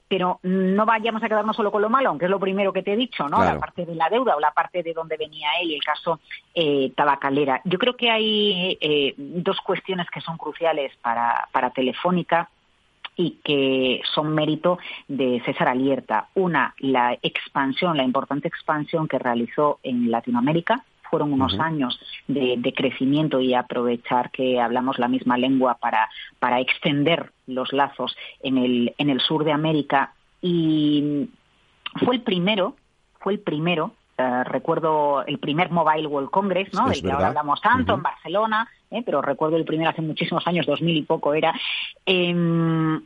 pero 0.07 0.39
no 0.41 0.85
vayamos 0.87 1.21
a 1.21 1.29
quedarnos 1.29 1.55
solo 1.55 1.71
con 1.71 1.83
lo 1.83 1.89
malo, 1.91 2.09
aunque 2.09 2.25
es 2.25 2.31
lo 2.31 2.39
primero 2.39 2.73
que 2.73 2.81
te 2.81 2.93
he 2.93 2.97
dicho, 2.97 3.29
¿no? 3.29 3.43
La 3.43 3.59
parte 3.59 3.85
de 3.85 3.93
la 3.93 4.09
deuda 4.09 4.35
o 4.35 4.39
la 4.39 4.51
parte 4.51 4.81
de 4.81 4.93
dónde 4.93 5.15
venía 5.15 5.49
él 5.61 5.69
y 5.69 5.75
el 5.75 5.83
caso 5.83 6.19
tabacalera. 6.95 7.61
Yo 7.65 7.77
creo 7.83 7.97
que 7.97 8.09
hay 8.09 8.77
eh, 8.79 9.13
dos 9.17 9.59
cuestiones 9.59 10.07
que 10.09 10.21
son 10.21 10.37
cruciales 10.37 10.93
para, 11.01 11.49
para 11.51 11.71
Telefónica 11.71 12.49
y 13.17 13.39
que 13.43 14.01
son 14.15 14.33
mérito 14.33 14.79
de 15.09 15.41
César 15.43 15.67
Alierta. 15.67 16.29
Una, 16.33 16.73
la 16.77 17.17
expansión, 17.21 17.97
la 17.97 18.05
importante 18.05 18.47
expansión 18.47 19.09
que 19.09 19.19
realizó 19.19 19.79
en 19.83 20.09
Latinoamérica, 20.09 20.85
fueron 21.09 21.33
unos 21.33 21.59
años 21.59 21.99
de, 22.29 22.55
de, 22.57 22.73
crecimiento 22.73 23.41
y 23.41 23.53
aprovechar 23.53 24.31
que 24.31 24.61
hablamos 24.61 24.97
la 24.97 25.09
misma 25.09 25.37
lengua 25.37 25.75
para, 25.75 26.09
para 26.39 26.61
extender 26.61 27.33
los 27.47 27.73
lazos 27.73 28.15
en 28.41 28.59
el, 28.59 28.95
en 28.97 29.09
el 29.09 29.19
sur 29.19 29.43
de 29.43 29.51
América. 29.51 30.13
Y 30.41 31.27
fue 32.05 32.15
el 32.15 32.21
primero, 32.21 32.77
fue 33.19 33.33
el 33.33 33.39
primero 33.39 33.91
eh, 34.17 34.43
recuerdo 34.43 35.25
el 35.25 35.39
primer 35.39 35.71
Mobile 35.71 36.07
World 36.07 36.29
Congress, 36.29 36.73
¿no? 36.73 36.87
del 36.87 37.01
que 37.01 37.11
ahora 37.11 37.27
hablamos 37.27 37.59
tanto, 37.61 37.95
en 37.95 38.03
Barcelona, 38.03 38.69
¿eh? 38.91 39.01
pero 39.03 39.21
recuerdo 39.21 39.57
el 39.57 39.65
primero 39.65 39.89
hace 39.89 40.03
muchísimos 40.03 40.45
años, 40.45 40.65
dos 40.65 40.81
mil 40.81 40.95
y 40.95 41.01
poco 41.01 41.33
era. 41.33 41.53
Em, 42.05 43.01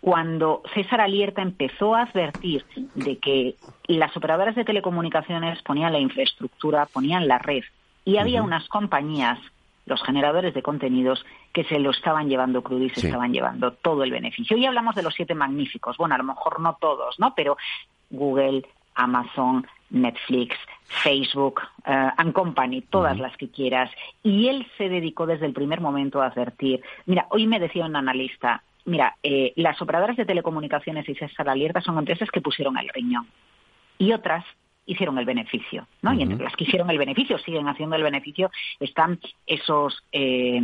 cuando 0.00 0.62
César 0.72 1.00
Alierta 1.00 1.42
empezó 1.42 1.94
a 1.94 2.02
advertir 2.02 2.64
de 2.94 3.18
que 3.18 3.56
las 3.86 4.16
operadoras 4.16 4.54
de 4.54 4.64
telecomunicaciones 4.64 5.60
ponían 5.62 5.92
la 5.92 5.98
infraestructura, 5.98 6.86
ponían 6.86 7.28
la 7.28 7.38
red, 7.38 7.64
y 8.04 8.18
había 8.18 8.42
unas 8.42 8.66
compañías, 8.68 9.38
los 9.84 10.02
generadores 10.04 10.54
de 10.54 10.62
contenidos, 10.62 11.26
que 11.52 11.64
se 11.64 11.78
lo 11.78 11.90
estaban 11.90 12.28
llevando 12.28 12.62
crudo 12.62 12.84
y 12.84 12.90
se 12.90 13.06
estaban 13.06 13.32
llevando 13.32 13.72
todo 13.72 14.04
el 14.04 14.10
beneficio. 14.10 14.56
Y 14.56 14.64
hablamos 14.64 14.94
de 14.94 15.02
los 15.02 15.12
siete 15.14 15.34
magníficos, 15.34 15.96
bueno, 15.96 16.14
a 16.14 16.18
lo 16.18 16.24
mejor 16.24 16.60
no 16.60 16.76
todos, 16.80 17.18
¿no? 17.18 17.34
Pero 17.34 17.56
Google, 18.10 18.62
Amazon, 18.94 19.66
Netflix, 19.90 20.56
Facebook, 21.02 21.60
uh, 21.86 22.10
and 22.16 22.32
Company, 22.32 22.82
todas 22.82 23.18
las 23.18 23.36
que 23.36 23.50
quieras. 23.50 23.90
Y 24.22 24.48
él 24.48 24.66
se 24.78 24.88
dedicó 24.88 25.26
desde 25.26 25.46
el 25.46 25.52
primer 25.52 25.80
momento 25.80 26.22
a 26.22 26.26
advertir. 26.26 26.82
Mira, 27.06 27.26
hoy 27.30 27.46
me 27.46 27.60
decía 27.60 27.84
un 27.84 27.96
analista, 27.96 28.62
mira, 28.84 29.16
eh, 29.22 29.52
las 29.56 29.80
operadoras 29.82 30.16
de 30.16 30.24
telecomunicaciones 30.24 31.08
y 31.08 31.14
César 31.14 31.48
Alierta 31.48 31.80
son 31.80 31.98
empresas 31.98 32.30
que 32.30 32.40
pusieron 32.40 32.78
el 32.78 32.88
riñón 32.88 33.26
y 33.98 34.12
otras 34.12 34.44
hicieron 34.86 35.18
el 35.18 35.24
beneficio, 35.24 35.88
¿no? 36.02 36.14
Y 36.14 36.22
entre 36.22 36.44
las 36.44 36.54
que 36.54 36.64
hicieron 36.64 36.88
el 36.90 36.98
beneficio, 36.98 37.38
siguen 37.38 37.66
haciendo 37.68 37.96
el 37.96 38.04
beneficio, 38.04 38.50
están 38.78 39.18
esos 39.46 40.04
eh, 40.12 40.60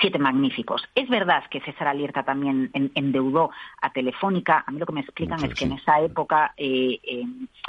siete 0.00 0.18
magníficos. 0.18 0.82
Es 0.94 1.08
verdad 1.08 1.44
que 1.50 1.60
César 1.60 1.88
Alierta 1.88 2.22
también 2.22 2.70
endeudó 2.72 3.50
a 3.80 3.92
Telefónica. 3.92 4.64
A 4.66 4.70
mí 4.70 4.78
lo 4.78 4.86
que 4.86 4.92
me 4.92 5.00
explican 5.00 5.42
es 5.44 5.54
que 5.54 5.64
en 5.64 5.72
esa 5.72 6.00
época 6.00 6.54
eh, 6.56 6.98
eh, 7.02 7.24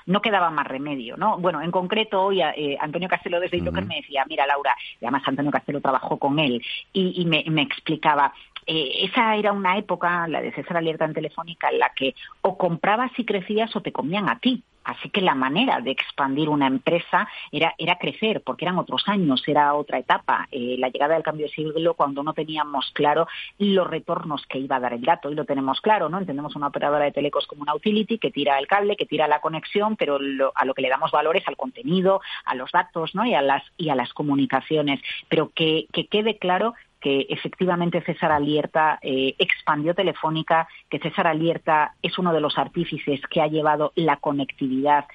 no 0.06 0.22
quedaba 0.22 0.50
más 0.50 0.68
remedio, 0.68 1.18
¿no? 1.18 1.38
Bueno, 1.38 1.62
en 1.62 1.72
concreto 1.72 2.22
hoy 2.24 2.42
eh, 2.42 2.78
Antonio 2.80 3.10
Castelo 3.10 3.40
desde 3.40 3.60
uh 3.62 3.72
me 3.72 3.98
decía, 3.98 4.26
mira 4.28 4.46
Laura, 4.48 4.76
y 5.00 5.06
además 5.06 5.24
Antonio 5.26 5.52
Castelo 5.52 5.82
trabajó 5.82 6.18
con 6.18 6.40
él 6.40 6.62
y, 6.94 7.26
me, 7.26 7.44
me, 7.50 7.62
explicaba, 7.62 8.34
esa 8.70 9.36
era 9.36 9.52
una 9.52 9.78
época, 9.78 10.28
la 10.28 10.42
de 10.42 10.52
César 10.52 10.78
Alierta 10.78 11.06
en 11.06 11.14
Telefónica, 11.14 11.70
en 11.70 11.80
la 11.80 11.90
que 11.96 12.14
o 12.42 12.58
comprabas 12.58 13.12
y 13.18 13.26
crecías 13.26 13.76
o 13.76 13.82
te 13.82 13.92
comían 13.92 14.30
a 14.30 14.40
ti. 14.40 14.64
Así 14.84 15.10
que 15.10 15.22
la 15.22 15.36
manera 15.36 15.82
de 15.82 15.92
expandir 15.92 16.50
una 16.50 16.66
empresa 16.66 17.28
era, 17.52 17.76
era 17.78 17.98
crecer, 17.98 18.42
porque 18.44 18.66
eran 18.66 18.80
otros 18.80 19.04
años, 19.08 19.44
era 19.46 19.76
otra 19.76 20.00
etapa. 20.00 20.48
Eh, 20.52 20.78
la 20.80 20.90
llegada 20.90 21.14
del 21.14 21.24
cambio 21.24 21.46
de 21.46 21.52
siglo 21.52 21.94
cuando 21.94 22.24
no 22.24 22.34
teníamos 22.34 22.90
claro 22.94 23.28
los 23.60 23.88
retornos 23.88 24.46
que 24.48 24.58
iba 24.58 24.78
a 24.78 24.80
dar 24.80 24.94
el 24.94 25.02
dato. 25.02 25.30
Y 25.30 25.36
lo 25.36 25.46
tenemos 25.46 25.80
claro, 25.82 26.10
¿no? 26.10 26.18
Entendemos 26.18 26.56
una 26.56 26.68
operadora 26.68 27.06
de 27.06 27.12
telecos 27.12 27.46
como 27.46 27.62
una 27.62 27.76
utility 27.76 28.18
que 28.18 28.32
tira 28.32 28.58
el 28.58 28.68
cable, 28.68 28.96
que 28.96 29.06
tira 29.06 29.28
la 29.28 29.42
conexión, 29.42 29.96
pero 29.96 30.18
a 30.56 30.66
lo 30.66 30.74
que 30.74 30.82
le 30.82 30.90
damos 30.90 31.12
valor 31.12 31.38
es 31.38 31.48
al 31.48 31.58
contenido, 31.58 32.22
a 32.46 32.56
los 32.56 32.72
datos, 32.72 33.14
¿no? 33.14 33.26
Y 33.26 33.36
a 33.36 33.44
las, 33.44 33.64
y 33.78 33.90
a 33.90 33.96
las 33.96 34.12
comunicaciones. 34.14 35.02
Pero 35.28 35.52
que 35.54 35.88
quede 36.10 36.38
claro 36.38 36.74
que 37.00 37.28
efectivamente 37.30 38.02
César 38.02 38.32
Alierta 38.32 39.00
eh, 39.02 39.36
expandió 39.38 39.94
Telefónica, 39.94 40.68
que 40.90 41.00
César 41.00 41.28
Alierta 41.28 41.96
es 42.02 42.18
uno 42.18 42.34
de 42.34 42.42
los 42.42 42.58
artífices 42.58 43.22
que 43.30 43.42
ha 43.42 43.48
llevado 43.48 43.92
la 43.96 44.18
conectividad 44.18 45.06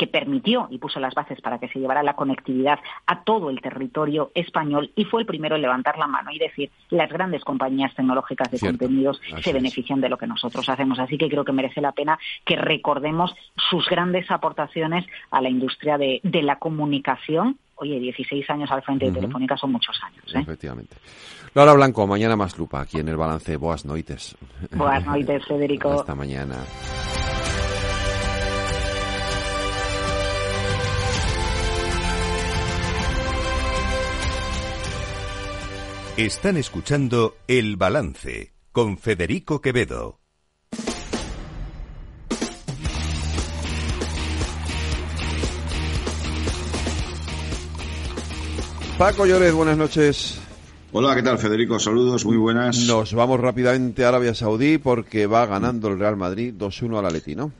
que 0.00 0.06
permitió 0.06 0.66
y 0.70 0.78
puso 0.78 0.98
las 0.98 1.12
bases 1.12 1.42
para 1.42 1.58
que 1.58 1.68
se 1.68 1.78
llevara 1.78 2.02
la 2.02 2.14
conectividad 2.14 2.78
a 3.04 3.22
todo 3.22 3.50
el 3.50 3.60
territorio 3.60 4.30
español 4.34 4.90
y 4.96 5.04
fue 5.04 5.20
el 5.20 5.26
primero 5.26 5.56
en 5.56 5.62
levantar 5.62 5.98
la 5.98 6.06
mano 6.06 6.30
y 6.32 6.38
decir 6.38 6.70
las 6.88 7.10
grandes 7.10 7.44
compañías 7.44 7.94
tecnológicas 7.94 8.50
de 8.50 8.60
contenidos 8.60 9.20
se 9.42 9.52
benefician 9.52 10.00
de 10.00 10.08
lo 10.08 10.16
que 10.16 10.26
nosotros 10.26 10.66
hacemos. 10.70 10.98
Así 10.98 11.18
que 11.18 11.28
creo 11.28 11.44
que 11.44 11.52
merece 11.52 11.82
la 11.82 11.92
pena 11.92 12.18
que 12.46 12.56
recordemos 12.56 13.34
sus 13.68 13.86
grandes 13.90 14.30
aportaciones 14.30 15.04
a 15.30 15.42
la 15.42 15.50
industria 15.50 15.98
de, 15.98 16.22
la 16.22 16.56
comunicación. 16.56 17.58
Oye, 17.80 17.98
16 17.98 18.50
años 18.50 18.70
al 18.70 18.82
frente 18.82 19.06
de 19.06 19.12
Telefónica 19.12 19.56
son 19.56 19.72
muchos 19.72 19.98
años. 20.02 20.22
¿eh? 20.34 20.40
Efectivamente. 20.40 20.96
Laura 21.54 21.72
Blanco, 21.72 22.06
mañana 22.06 22.36
más 22.36 22.58
lupa 22.58 22.82
aquí 22.82 22.98
en 22.98 23.08
el 23.08 23.16
balance. 23.16 23.56
Boas 23.56 23.86
noites. 23.86 24.36
Boas 24.72 25.04
noites, 25.06 25.42
Federico. 25.46 25.92
Hasta 26.00 26.14
mañana. 26.14 26.56
Están 36.18 36.58
escuchando 36.58 37.36
El 37.48 37.76
Balance 37.76 38.52
con 38.72 38.98
Federico 38.98 39.62
Quevedo. 39.62 40.19
Paco 49.00 49.24
Lloret, 49.24 49.54
buenas 49.54 49.78
noches. 49.78 50.38
Hola, 50.92 51.14
¿qué 51.14 51.22
tal 51.22 51.38
Federico? 51.38 51.78
Saludos, 51.78 52.26
muy 52.26 52.36
buenas. 52.36 52.86
Nos 52.86 53.14
vamos 53.14 53.40
rápidamente 53.40 54.04
a 54.04 54.08
Arabia 54.08 54.34
Saudí 54.34 54.76
porque 54.76 55.26
va 55.26 55.46
ganando 55.46 55.88
el 55.88 55.98
Real 55.98 56.18
Madrid 56.18 56.52
2-1 56.54 56.98
al 56.98 57.06
Atleti, 57.06 57.34
¿no? 57.34 57.50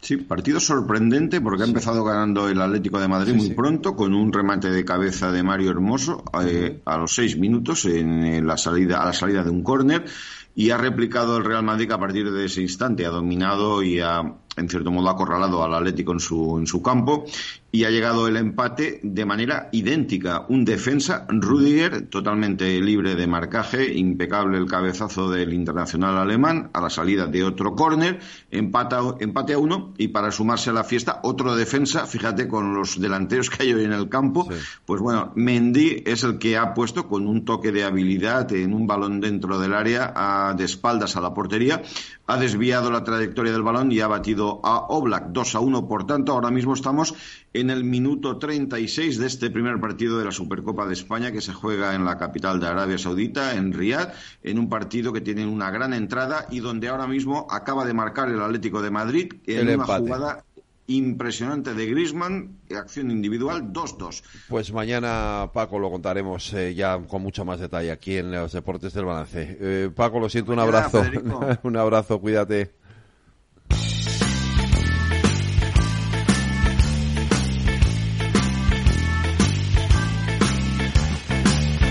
Sí, 0.00 0.16
partido 0.16 0.60
sorprendente 0.60 1.42
porque 1.42 1.64
ha 1.64 1.66
empezado 1.66 2.04
ganando 2.04 2.48
el 2.48 2.58
Atlético 2.62 2.98
de 3.00 3.06
Madrid 3.06 3.34
muy 3.34 3.50
pronto 3.50 3.94
con 3.94 4.14
un 4.14 4.32
remate 4.32 4.70
de 4.70 4.82
cabeza 4.86 5.30
de 5.30 5.42
Mario 5.42 5.72
Hermoso 5.72 6.24
eh, 6.42 6.80
a 6.86 6.96
los 6.96 7.14
seis 7.14 7.36
minutos 7.36 7.84
en 7.84 8.46
la 8.46 8.56
salida 8.56 9.02
a 9.02 9.04
la 9.04 9.12
salida 9.12 9.44
de 9.44 9.50
un 9.50 9.62
córner 9.62 10.06
y 10.54 10.70
ha 10.70 10.78
replicado 10.78 11.36
el 11.36 11.44
Real 11.44 11.64
Madrid 11.64 11.92
a 11.92 11.98
partir 11.98 12.30
de 12.32 12.46
ese 12.46 12.62
instante 12.62 13.04
ha 13.04 13.10
dominado 13.10 13.82
y 13.82 14.00
ha 14.00 14.22
en 14.56 14.68
cierto 14.68 14.90
modo 14.90 15.08
acorralado 15.08 15.62
al 15.62 15.74
Atlético 15.74 16.12
en 16.12 16.20
su, 16.20 16.58
en 16.58 16.66
su 16.66 16.82
campo 16.82 17.24
y 17.70 17.84
ha 17.84 17.90
llegado 17.90 18.28
el 18.28 18.36
empate 18.36 19.00
de 19.02 19.26
manera 19.26 19.68
idéntica. 19.72 20.46
Un 20.48 20.64
defensa, 20.64 21.26
Rudiger, 21.28 22.06
totalmente 22.08 22.80
libre 22.80 23.14
de 23.14 23.26
marcaje, 23.26 23.92
impecable 23.94 24.56
el 24.56 24.66
cabezazo 24.66 25.30
del 25.30 25.52
internacional 25.52 26.16
alemán 26.16 26.70
a 26.72 26.80
la 26.80 26.90
salida 26.90 27.26
de 27.26 27.44
otro 27.44 27.74
córner, 27.74 28.20
empate 28.50 29.52
a 29.52 29.58
uno 29.58 29.92
y 29.98 30.08
para 30.08 30.30
sumarse 30.30 30.70
a 30.70 30.72
la 30.72 30.84
fiesta 30.84 31.20
otro 31.22 31.56
defensa, 31.56 32.06
fíjate 32.06 32.48
con 32.48 32.74
los 32.74 33.00
delanteros 33.00 33.50
que 33.50 33.64
hay 33.64 33.74
hoy 33.74 33.84
en 33.84 33.92
el 33.92 34.08
campo, 34.08 34.48
pues 34.86 35.00
bueno, 35.00 35.32
Mendy 35.34 36.02
es 36.06 36.24
el 36.24 36.38
que 36.38 36.56
ha 36.56 36.72
puesto 36.72 37.06
con 37.06 37.26
un 37.26 37.44
toque 37.44 37.72
de 37.72 37.84
habilidad 37.84 38.50
en 38.52 38.72
un 38.72 38.86
balón 38.86 39.20
dentro 39.20 39.58
del 39.58 39.74
área 39.74 40.12
a, 40.14 40.54
de 40.54 40.64
espaldas 40.64 41.16
a 41.16 41.20
la 41.20 41.34
portería, 41.34 41.82
ha 42.28 42.36
desviado 42.36 42.90
la 42.90 43.04
trayectoria 43.04 43.52
del 43.52 43.62
balón 43.62 43.90
y 43.90 44.00
ha 44.00 44.06
batido 44.06 44.60
a 44.62 44.86
Oblak 44.88 45.28
2 45.28 45.54
a 45.54 45.60
1. 45.60 45.88
Por 45.88 46.06
tanto, 46.06 46.32
ahora 46.32 46.50
mismo 46.50 46.74
estamos 46.74 47.14
en 47.54 47.67
el 47.70 47.84
minuto 47.84 48.38
36 48.38 49.18
de 49.18 49.26
este 49.26 49.50
primer 49.50 49.80
partido 49.80 50.18
de 50.18 50.24
la 50.24 50.32
Supercopa 50.32 50.86
de 50.86 50.94
España 50.94 51.32
que 51.32 51.40
se 51.40 51.52
juega 51.52 51.94
en 51.94 52.04
la 52.04 52.18
capital 52.18 52.60
de 52.60 52.66
Arabia 52.66 52.98
Saudita, 52.98 53.54
en 53.54 53.72
Riyadh, 53.72 54.12
en 54.42 54.58
un 54.58 54.68
partido 54.68 55.12
que 55.12 55.20
tiene 55.20 55.46
una 55.46 55.70
gran 55.70 55.92
entrada 55.92 56.46
y 56.50 56.60
donde 56.60 56.88
ahora 56.88 57.06
mismo 57.06 57.46
acaba 57.50 57.84
de 57.84 57.94
marcar 57.94 58.28
el 58.28 58.40
Atlético 58.40 58.82
de 58.82 58.90
Madrid 58.90 59.32
en 59.46 59.68
una 59.68 59.84
jugada 59.84 60.44
impresionante 60.88 61.74
de 61.74 61.86
Grisman, 61.86 62.56
acción 62.74 63.10
individual 63.10 63.72
2-2. 63.72 64.22
Pues 64.48 64.72
mañana, 64.72 65.50
Paco, 65.52 65.78
lo 65.78 65.90
contaremos 65.90 66.52
eh, 66.54 66.74
ya 66.74 66.98
con 66.98 67.22
mucho 67.22 67.44
más 67.44 67.60
detalle 67.60 67.92
aquí 67.92 68.16
en 68.16 68.32
los 68.32 68.52
Deportes 68.52 68.94
del 68.94 69.04
Balance. 69.04 69.58
Eh, 69.60 69.90
Paco, 69.94 70.18
lo 70.18 70.30
siento, 70.30 70.52
un 70.52 70.58
abrazo. 70.58 71.04
un 71.62 71.76
abrazo, 71.76 72.18
cuídate. 72.20 72.72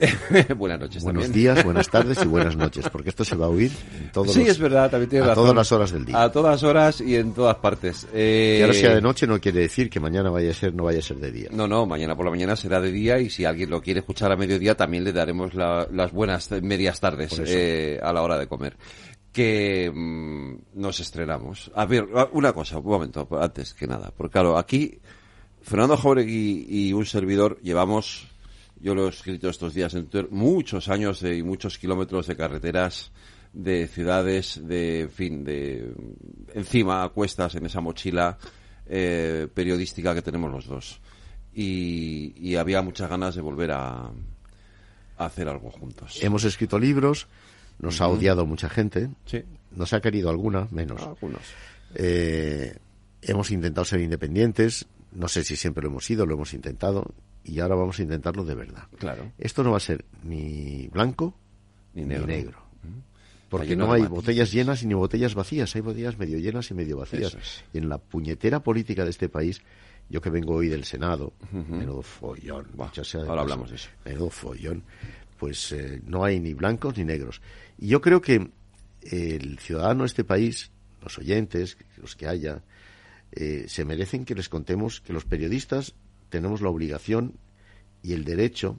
buenas 0.56 0.80
noches 0.80 1.02
Buenos 1.02 1.32
días, 1.32 1.64
buenas 1.64 1.88
tardes 1.90 2.22
y 2.22 2.26
buenas 2.26 2.56
noches, 2.56 2.88
porque 2.88 3.10
esto 3.10 3.24
se 3.24 3.36
va 3.36 3.46
a 3.46 3.48
oír 3.48 3.70
en 3.98 4.12
todos 4.12 4.32
Sí, 4.32 4.42
es 4.42 4.58
verdad, 4.58 4.90
también 4.90 5.10
tiene 5.10 5.30
a 5.30 5.34
todas 5.34 5.54
las 5.54 5.70
horas 5.72 5.92
del 5.92 6.04
día. 6.04 6.22
A 6.22 6.32
todas 6.32 6.62
horas 6.62 7.00
y 7.00 7.16
en 7.16 7.32
todas 7.32 7.56
partes. 7.56 8.06
Eh... 8.12 8.56
Que 8.58 8.62
ahora 8.62 8.74
sea 8.74 8.94
de 8.94 9.02
noche 9.02 9.26
no 9.26 9.38
quiere 9.40 9.60
decir 9.60 9.90
que 9.90 10.00
mañana 10.00 10.30
vaya 10.30 10.50
a 10.50 10.54
ser, 10.54 10.74
no 10.74 10.84
vaya 10.84 11.00
a 11.00 11.02
ser 11.02 11.18
de 11.18 11.30
día. 11.30 11.48
No, 11.52 11.66
no, 11.66 11.86
mañana 11.86 12.16
por 12.16 12.24
la 12.24 12.30
mañana 12.30 12.56
será 12.56 12.80
de 12.80 12.92
día 12.92 13.18
y 13.18 13.30
si 13.30 13.44
alguien 13.44 13.70
lo 13.70 13.80
quiere 13.82 14.00
escuchar 14.00 14.32
a 14.32 14.36
mediodía 14.36 14.76
también 14.76 15.04
le 15.04 15.12
daremos 15.12 15.54
las 15.54 16.12
buenas 16.12 16.50
medias 16.62 17.00
tardes 17.00 17.40
eh, 17.44 17.98
a 18.02 18.12
la 18.12 18.22
hora 18.22 18.38
de 18.38 18.46
comer 18.46 18.76
que 19.32 19.90
mmm, 19.94 20.54
nos 20.74 21.00
estrenamos. 21.00 21.70
A 21.74 21.86
ver, 21.86 22.08
una 22.32 22.52
cosa, 22.52 22.78
un 22.78 22.86
momento, 22.86 23.28
antes 23.40 23.74
que 23.74 23.86
nada, 23.86 24.12
porque 24.16 24.32
claro, 24.32 24.58
aquí 24.58 24.98
Fernando 25.62 25.96
Jauregui 25.96 26.66
y 26.68 26.92
un 26.92 27.06
servidor 27.06 27.60
llevamos 27.62 28.29
yo 28.80 28.94
lo 28.94 29.06
he 29.06 29.10
escrito 29.10 29.48
estos 29.48 29.74
días 29.74 29.94
en 29.94 30.06
Twitter, 30.06 30.30
muchos 30.30 30.88
años 30.88 31.22
y 31.22 31.42
muchos 31.42 31.78
kilómetros 31.78 32.26
de 32.26 32.36
carreteras, 32.36 33.12
de 33.52 33.86
ciudades, 33.86 34.60
de, 34.66 35.02
en 35.02 35.10
fin, 35.10 35.44
de 35.44 35.92
encima, 36.54 37.04
a 37.04 37.08
cuestas 37.10 37.54
en 37.56 37.66
esa 37.66 37.80
mochila 37.80 38.38
eh, 38.86 39.48
periodística 39.52 40.14
que 40.14 40.22
tenemos 40.22 40.50
los 40.50 40.66
dos. 40.66 41.00
Y, 41.52 42.32
y 42.36 42.56
había 42.56 42.80
muchas 42.80 43.10
ganas 43.10 43.34
de 43.34 43.42
volver 43.42 43.72
a, 43.72 44.06
a, 44.06 44.10
hacer 45.18 45.48
algo 45.48 45.70
juntos. 45.70 46.22
Hemos 46.22 46.44
escrito 46.44 46.78
libros, 46.78 47.26
nos 47.80 48.00
uh 48.00 48.04
-huh. 48.04 48.06
ha 48.06 48.08
odiado 48.08 48.46
mucha 48.46 48.68
gente, 48.68 49.10
sí. 49.26 49.42
nos 49.72 49.92
ha 49.92 50.00
querido 50.00 50.30
alguna, 50.30 50.68
menos. 50.70 51.02
algunos. 51.02 51.42
Eh, 51.94 52.76
hemos 53.20 53.50
intentado 53.50 53.84
ser 53.84 54.00
independientes, 54.00 54.86
no 55.12 55.28
sé 55.28 55.44
si 55.44 55.56
siempre 55.56 55.82
lo 55.82 55.90
hemos 55.90 56.04
sido, 56.04 56.24
lo 56.24 56.34
hemos 56.34 56.54
intentado 56.54 57.12
y 57.44 57.60
ahora 57.60 57.74
vamos 57.74 57.98
a 57.98 58.02
intentarlo 58.02 58.44
de 58.44 58.54
verdad. 58.54 58.84
Claro. 58.98 59.32
Esto 59.38 59.62
no 59.62 59.72
va 59.72 59.78
a 59.78 59.80
ser 59.80 60.04
ni 60.24 60.88
blanco 60.88 61.34
ni 61.94 62.04
negro. 62.04 62.26
Ni 62.26 62.32
negro. 62.34 62.70
Porque 63.48 63.74
no 63.74 63.92
hay 63.92 64.02
botellas 64.02 64.52
llenas 64.52 64.84
ni 64.84 64.94
botellas 64.94 65.34
vacías, 65.34 65.74
hay 65.74 65.82
botellas 65.82 66.16
medio 66.18 66.38
llenas 66.38 66.70
y 66.70 66.74
medio 66.74 66.96
vacías. 66.98 67.34
Es. 67.34 67.64
Y 67.72 67.78
en 67.78 67.88
la 67.88 67.98
puñetera 67.98 68.60
política 68.60 69.02
de 69.02 69.10
este 69.10 69.28
país, 69.28 69.60
yo 70.08 70.20
que 70.20 70.30
vengo 70.30 70.54
hoy 70.54 70.68
del 70.68 70.84
Senado, 70.84 71.32
uh 71.52 71.56
-huh. 71.56 71.66
menudo 71.66 72.02
follón, 72.02 72.68
bah, 72.74 72.92
sea 72.94 73.22
ahora 73.22 73.42
hablamos 73.42 73.70
de 73.70 73.76
eso. 73.76 73.88
Menudo 74.04 74.30
follón, 74.30 74.84
pues 75.36 75.72
eh, 75.72 76.00
no 76.06 76.22
hay 76.22 76.38
ni 76.38 76.54
blancos 76.54 76.96
ni 76.96 77.04
negros. 77.04 77.42
Y 77.76 77.88
yo 77.88 78.00
creo 78.00 78.20
que 78.20 78.50
el 79.02 79.58
ciudadano 79.58 80.02
de 80.04 80.06
este 80.06 80.22
país, 80.22 80.70
los 81.02 81.18
oyentes, 81.18 81.76
los 81.96 82.14
que 82.14 82.28
haya, 82.28 82.62
eh, 83.32 83.64
se 83.66 83.84
merecen 83.84 84.24
que 84.24 84.36
les 84.36 84.48
contemos 84.48 85.00
que 85.00 85.12
los 85.12 85.24
periodistas 85.24 85.94
tenemos 86.30 86.62
la 86.62 86.70
obligación 86.70 87.34
y 88.02 88.14
el 88.14 88.24
derecho, 88.24 88.78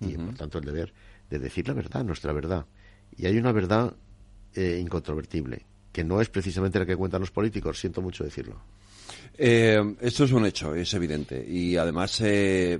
y 0.00 0.06
uh 0.06 0.18
-huh. 0.18 0.26
por 0.26 0.34
tanto 0.36 0.58
el 0.58 0.64
deber, 0.64 0.92
de 1.28 1.38
decir 1.38 1.68
la 1.68 1.74
verdad, 1.74 2.04
nuestra 2.04 2.32
verdad. 2.32 2.66
Y 3.16 3.26
hay 3.26 3.36
una 3.36 3.52
verdad 3.52 3.94
eh, 4.54 4.78
incontrovertible, 4.80 5.66
que 5.92 6.04
no 6.04 6.20
es 6.20 6.28
precisamente 6.30 6.78
la 6.78 6.86
que 6.86 6.96
cuentan 6.96 7.20
los 7.20 7.30
políticos, 7.30 7.78
siento 7.78 8.00
mucho 8.00 8.24
decirlo. 8.24 8.56
Eh, 9.36 9.94
esto 10.00 10.24
es 10.24 10.32
un 10.32 10.46
hecho, 10.46 10.74
es 10.74 10.92
evidente. 10.94 11.44
Y 11.46 11.76
además, 11.76 12.20
eh, 12.22 12.78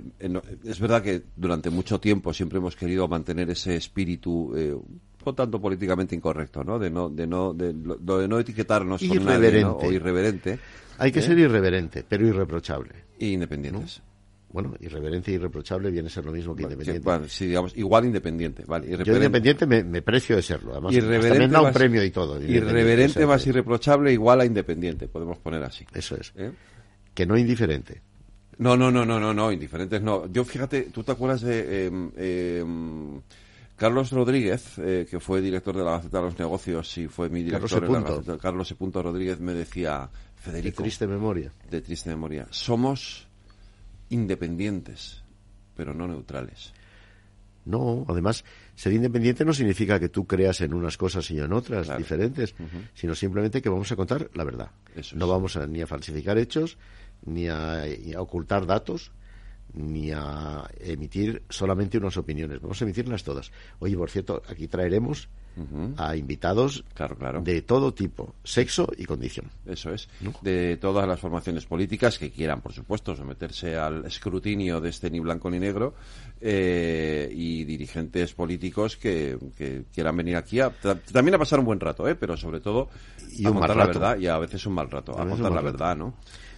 es 0.63 0.79
verdad 0.79 1.01
que 1.01 1.23
durante 1.35 1.69
mucho 1.69 1.99
tiempo 1.99 2.33
siempre 2.33 2.57
hemos 2.57 2.75
querido 2.75 3.07
mantener 3.07 3.49
ese 3.49 3.75
espíritu, 3.75 4.53
eh, 4.55 4.75
por 5.23 5.35
tanto 5.35 5.59
políticamente 5.59 6.15
incorrecto, 6.15 6.63
¿no? 6.63 6.79
De 6.79 6.89
no, 6.89 7.09
de 7.09 7.27
no, 7.27 7.53
de, 7.53 7.73
de 7.73 8.27
no 8.27 8.39
etiquetarnos 8.39 9.01
irreverente. 9.01 9.31
Con 9.31 9.41
nadie, 9.41 9.61
¿no? 9.61 9.77
o 9.77 9.91
irreverente. 9.91 10.59
Hay 10.97 11.11
que 11.11 11.21
ser 11.21 11.37
irreverente, 11.37 12.03
pero 12.07 12.27
irreprochable. 12.27 12.91
Y 13.19 13.33
independientes. 13.33 13.99
¿no? 13.99 14.09
Bueno, 14.51 14.75
irreverente 14.79 15.31
y 15.31 15.35
irreprochable 15.35 15.91
viene 15.91 16.07
a 16.07 16.11
ser 16.11 16.25
lo 16.25 16.31
mismo 16.31 16.55
que 16.55 16.63
independiente. 16.63 17.03
Bueno, 17.03 17.27
sí, 17.27 17.45
digamos, 17.45 17.77
igual 17.77 18.05
independiente. 18.05 18.63
Vale, 18.65 18.87
Yo 19.05 19.15
independiente 19.15 19.67
me, 19.67 19.83
me, 19.83 20.01
precio 20.01 20.35
de 20.35 20.41
serlo. 20.41 20.71
Además, 20.71 20.93
irreverente 20.93 21.47
me 21.47 21.53
da 21.53 21.61
un 21.61 21.71
premio 21.71 22.03
y 22.03 22.09
todo. 22.09 22.41
Irreverente 22.41 23.25
más 23.27 23.45
irreprochable 23.45 24.11
igual 24.11 24.41
a 24.41 24.45
independiente, 24.45 25.07
podemos 25.07 25.37
poner 25.37 25.61
así. 25.63 25.85
Eso 25.93 26.15
es. 26.15 26.33
¿Eh? 26.35 26.51
Que 27.13 27.27
no 27.27 27.37
indiferente. 27.37 28.01
No, 28.57 28.75
no, 28.75 28.89
no, 28.91 29.05
no, 29.05 29.19
no, 29.19 29.33
no, 29.33 29.51
indiferentes 29.51 30.01
no. 30.01 30.25
Yo 30.31 30.43
fíjate, 30.43 30.83
¿tú 30.91 31.03
te 31.03 31.11
acuerdas 31.11 31.41
de 31.41 31.87
eh, 31.87 31.91
eh, 32.17 32.65
Carlos 33.79 34.11
Rodríguez, 34.11 34.77
eh, 34.77 35.07
que 35.09 35.19
fue 35.19 35.41
director 35.41 35.75
de 35.75 35.83
la 35.83 35.91
Gaceta 35.91 36.17
de 36.19 36.23
los 36.25 36.37
Negocios 36.37 36.97
y 36.97 37.07
fue 37.07 37.29
mi 37.29 37.43
director 37.43 37.69
Carlos 37.79 37.97
en 37.97 38.03
la 38.03 38.09
Gaceta, 38.09 38.37
Carlos 38.37 38.71
E. 38.71 39.01
Rodríguez 39.01 39.39
me 39.39 39.53
decía, 39.53 40.09
Federico. 40.35 40.83
De 40.83 40.83
triste 40.83 41.07
memoria. 41.07 41.51
De 41.69 41.81
triste 41.81 42.09
memoria. 42.09 42.47
Somos 42.49 43.27
independientes, 44.09 45.23
pero 45.75 45.93
no 45.93 46.07
neutrales. 46.07 46.73
No, 47.65 48.05
además, 48.07 48.43
ser 48.75 48.93
independiente 48.93 49.45
no 49.45 49.53
significa 49.53 49.99
que 49.99 50.09
tú 50.09 50.25
creas 50.25 50.61
en 50.61 50.73
unas 50.73 50.97
cosas 50.97 51.29
y 51.29 51.39
en 51.39 51.53
otras 51.53 51.85
claro. 51.85 51.99
diferentes, 51.99 52.55
uh 52.57 52.63
-huh. 52.63 52.89
sino 52.93 53.15
simplemente 53.15 53.61
que 53.61 53.69
vamos 53.69 53.91
a 53.91 53.95
contar 53.95 54.29
la 54.33 54.43
verdad. 54.43 54.71
Eso 54.95 55.15
no 55.15 55.25
es. 55.25 55.31
vamos 55.31 55.55
a, 55.57 55.67
ni 55.67 55.81
a 55.81 55.87
falsificar 55.87 56.37
hechos, 56.37 56.77
ni 57.25 57.47
a, 57.47 57.83
ni 57.85 58.13
a, 58.13 58.21
ocultar 58.21 58.65
datos, 58.65 59.11
ni 59.73 60.11
a 60.11 60.67
emitir 60.79 61.43
solamente 61.49 61.97
unas 61.97 62.17
opiniones. 62.17 62.61
Vamos 62.61 62.81
a 62.81 62.85
emitirlas 62.85 63.23
todas. 63.23 63.51
Oye, 63.79 63.95
por 63.95 64.09
cierto, 64.09 64.41
aquí 64.49 64.67
traeremos 64.67 65.29
uh 65.57 65.61
-huh. 65.61 65.93
a 65.97 66.15
invitados 66.15 66.83
claro, 66.93 67.15
claro. 67.15 67.41
de 67.41 67.61
todo 67.61 67.93
tipo, 67.93 68.33
sexo 68.43 68.87
y 68.97 69.05
condición. 69.05 69.47
Eso 69.65 69.93
es. 69.93 70.09
¿no? 70.21 70.33
De 70.41 70.77
todas 70.77 71.07
las 71.07 71.19
formaciones 71.19 71.65
políticas 71.65 72.17
que 72.17 72.31
quieran, 72.31 72.61
por 72.61 72.73
supuesto, 72.73 73.15
someterse 73.15 73.77
al 73.77 74.05
escrutinio 74.05 74.81
de 74.81 74.89
este 74.89 75.09
ni 75.09 75.19
blanco 75.19 75.49
ni 75.49 75.59
negro 75.59 75.93
eh, 76.41 77.29
y 77.31 77.63
dirigentes 77.63 78.33
políticos 78.33 78.97
que, 78.97 79.37
que, 79.57 79.83
quieran 79.93 80.17
venir 80.17 80.35
aquí 80.35 80.59
a, 80.59 80.71
también 80.71 81.35
a 81.35 81.37
pasar 81.37 81.59
un 81.59 81.65
buen 81.65 81.79
rato, 81.79 82.07
¿eh? 82.07 82.15
pero 82.15 82.35
sobre 82.37 82.59
todo 82.59 82.89
y 83.31 83.45
a 83.45 83.49
un 83.49 83.57
contar 83.57 83.75
mal 83.75 83.77
la 83.77 83.85
verdad 83.93 84.17
y 84.17 84.27
a 84.27 84.37
veces 84.39 84.65
un 84.65 84.73
mal 84.73 84.89
rato, 84.89 85.17
a, 85.17 85.23
a 85.23 85.27
contar 85.27 85.51
la 85.51 85.61
rato. 85.61 85.65
verdad, 85.65 85.95
¿no? 85.95 86.15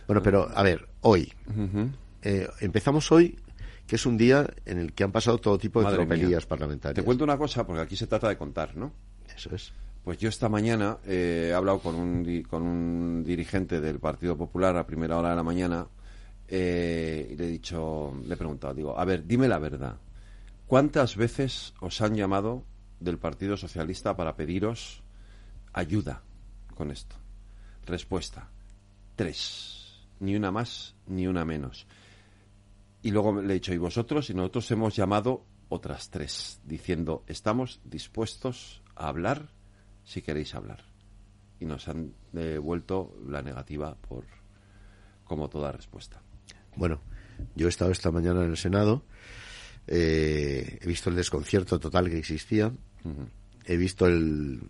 Bueno, 0.08 0.22
pero 0.24 0.50
a 0.54 0.64
ver, 0.64 0.88
hoy. 1.02 1.32
Uh 1.48 1.54
-huh. 1.54 1.92
Eh, 2.22 2.48
empezamos 2.60 3.12
hoy 3.12 3.38
que 3.88 3.96
es 3.96 4.06
un 4.06 4.18
día 4.18 4.48
en 4.66 4.78
el 4.78 4.94
que 4.94 5.04
han 5.04 5.12
pasado 5.12 5.38
todo 5.40 5.58
tipo 5.58 5.80
de 5.80 5.86
Madre 5.86 5.98
tropelías 5.98 6.44
mía. 6.44 6.48
parlamentarias. 6.48 6.96
Te 6.96 7.04
cuento 7.04 7.24
una 7.24 7.38
cosa, 7.38 7.66
porque 7.66 7.82
aquí 7.82 7.96
se 7.96 8.08
trata 8.08 8.30
de 8.30 8.38
contar, 8.38 8.78
¿no? 8.78 8.94
Eso 9.36 9.54
es. 9.54 9.74
Pues 10.04 10.18
yo 10.18 10.30
esta 10.30 10.50
mañana 10.50 10.98
eh, 11.06 11.50
he 11.52 11.54
hablado 11.54 11.80
con 11.80 11.96
un, 11.96 12.44
con 12.44 12.64
un 12.64 13.24
dirigente 13.24 13.82
del 13.82 14.00
Partido 14.00 14.38
Popular 14.38 14.78
a 14.78 14.88
primera 14.88 15.18
hora 15.18 15.32
de 15.32 15.36
la 15.36 15.44
mañana 15.44 15.88
eh, 16.48 17.30
y 17.32 17.36
le 17.36 17.46
he 17.46 17.50
dicho, 17.50 18.14
le 18.26 18.34
he 18.34 18.38
preguntado, 18.38 18.74
digo, 18.74 18.98
a 18.98 19.06
ver, 19.06 19.26
dime 19.26 19.48
la 19.48 19.60
verdad. 19.60 19.98
¿Cuántas 20.68 21.18
veces 21.18 21.74
os 21.82 22.02
han 22.02 22.16
llamado 22.16 22.64
del 23.00 23.18
Partido 23.18 23.58
Socialista 23.58 24.16
para 24.16 24.36
pediros 24.36 25.04
ayuda 25.74 26.24
con 26.76 26.92
esto? 26.92 27.16
Respuesta. 27.86 28.50
Tres. 29.16 30.00
Ni 30.20 30.36
una 30.36 30.52
más, 30.52 30.96
ni 31.08 31.28
una 31.28 31.46
menos. 31.46 31.88
Y 33.04 33.12
luego 33.12 33.42
le 33.42 33.52
he 33.52 33.54
dicho, 33.56 33.74
¿y 33.74 33.78
vosotros? 33.78 34.30
Y 34.30 34.34
nosotros 34.34 34.70
hemos 34.72 34.96
llamado 34.96 35.46
otras 35.70 36.10
tres, 36.10 36.60
diciendo, 36.66 37.24
estamos 37.28 37.80
dispuestos 37.84 38.82
a 38.96 39.08
hablar 39.08 39.50
si 40.04 40.22
queréis 40.22 40.54
hablar. 40.54 40.84
Y 41.60 41.66
nos 41.66 41.88
han 41.88 42.14
devuelto 42.32 43.16
la 43.28 43.42
negativa 43.42 43.96
por 43.96 44.26
como 45.24 45.50
toda 45.50 45.72
respuesta. 45.72 46.22
Bueno, 46.76 47.02
yo 47.56 47.68
he 47.68 47.70
estado 47.70 47.92
esta 47.92 48.12
mañana 48.12 48.44
en 48.44 48.52
el 48.52 48.58
Senado, 48.58 49.06
eh, 49.88 50.80
he 50.82 50.88
visto 50.88 51.10
el 51.10 51.16
desconcierto 51.16 51.80
total 51.80 52.10
que 52.10 52.18
existía, 52.18 52.72
he 53.66 53.78
visto 53.78 54.08
el, 54.08 54.62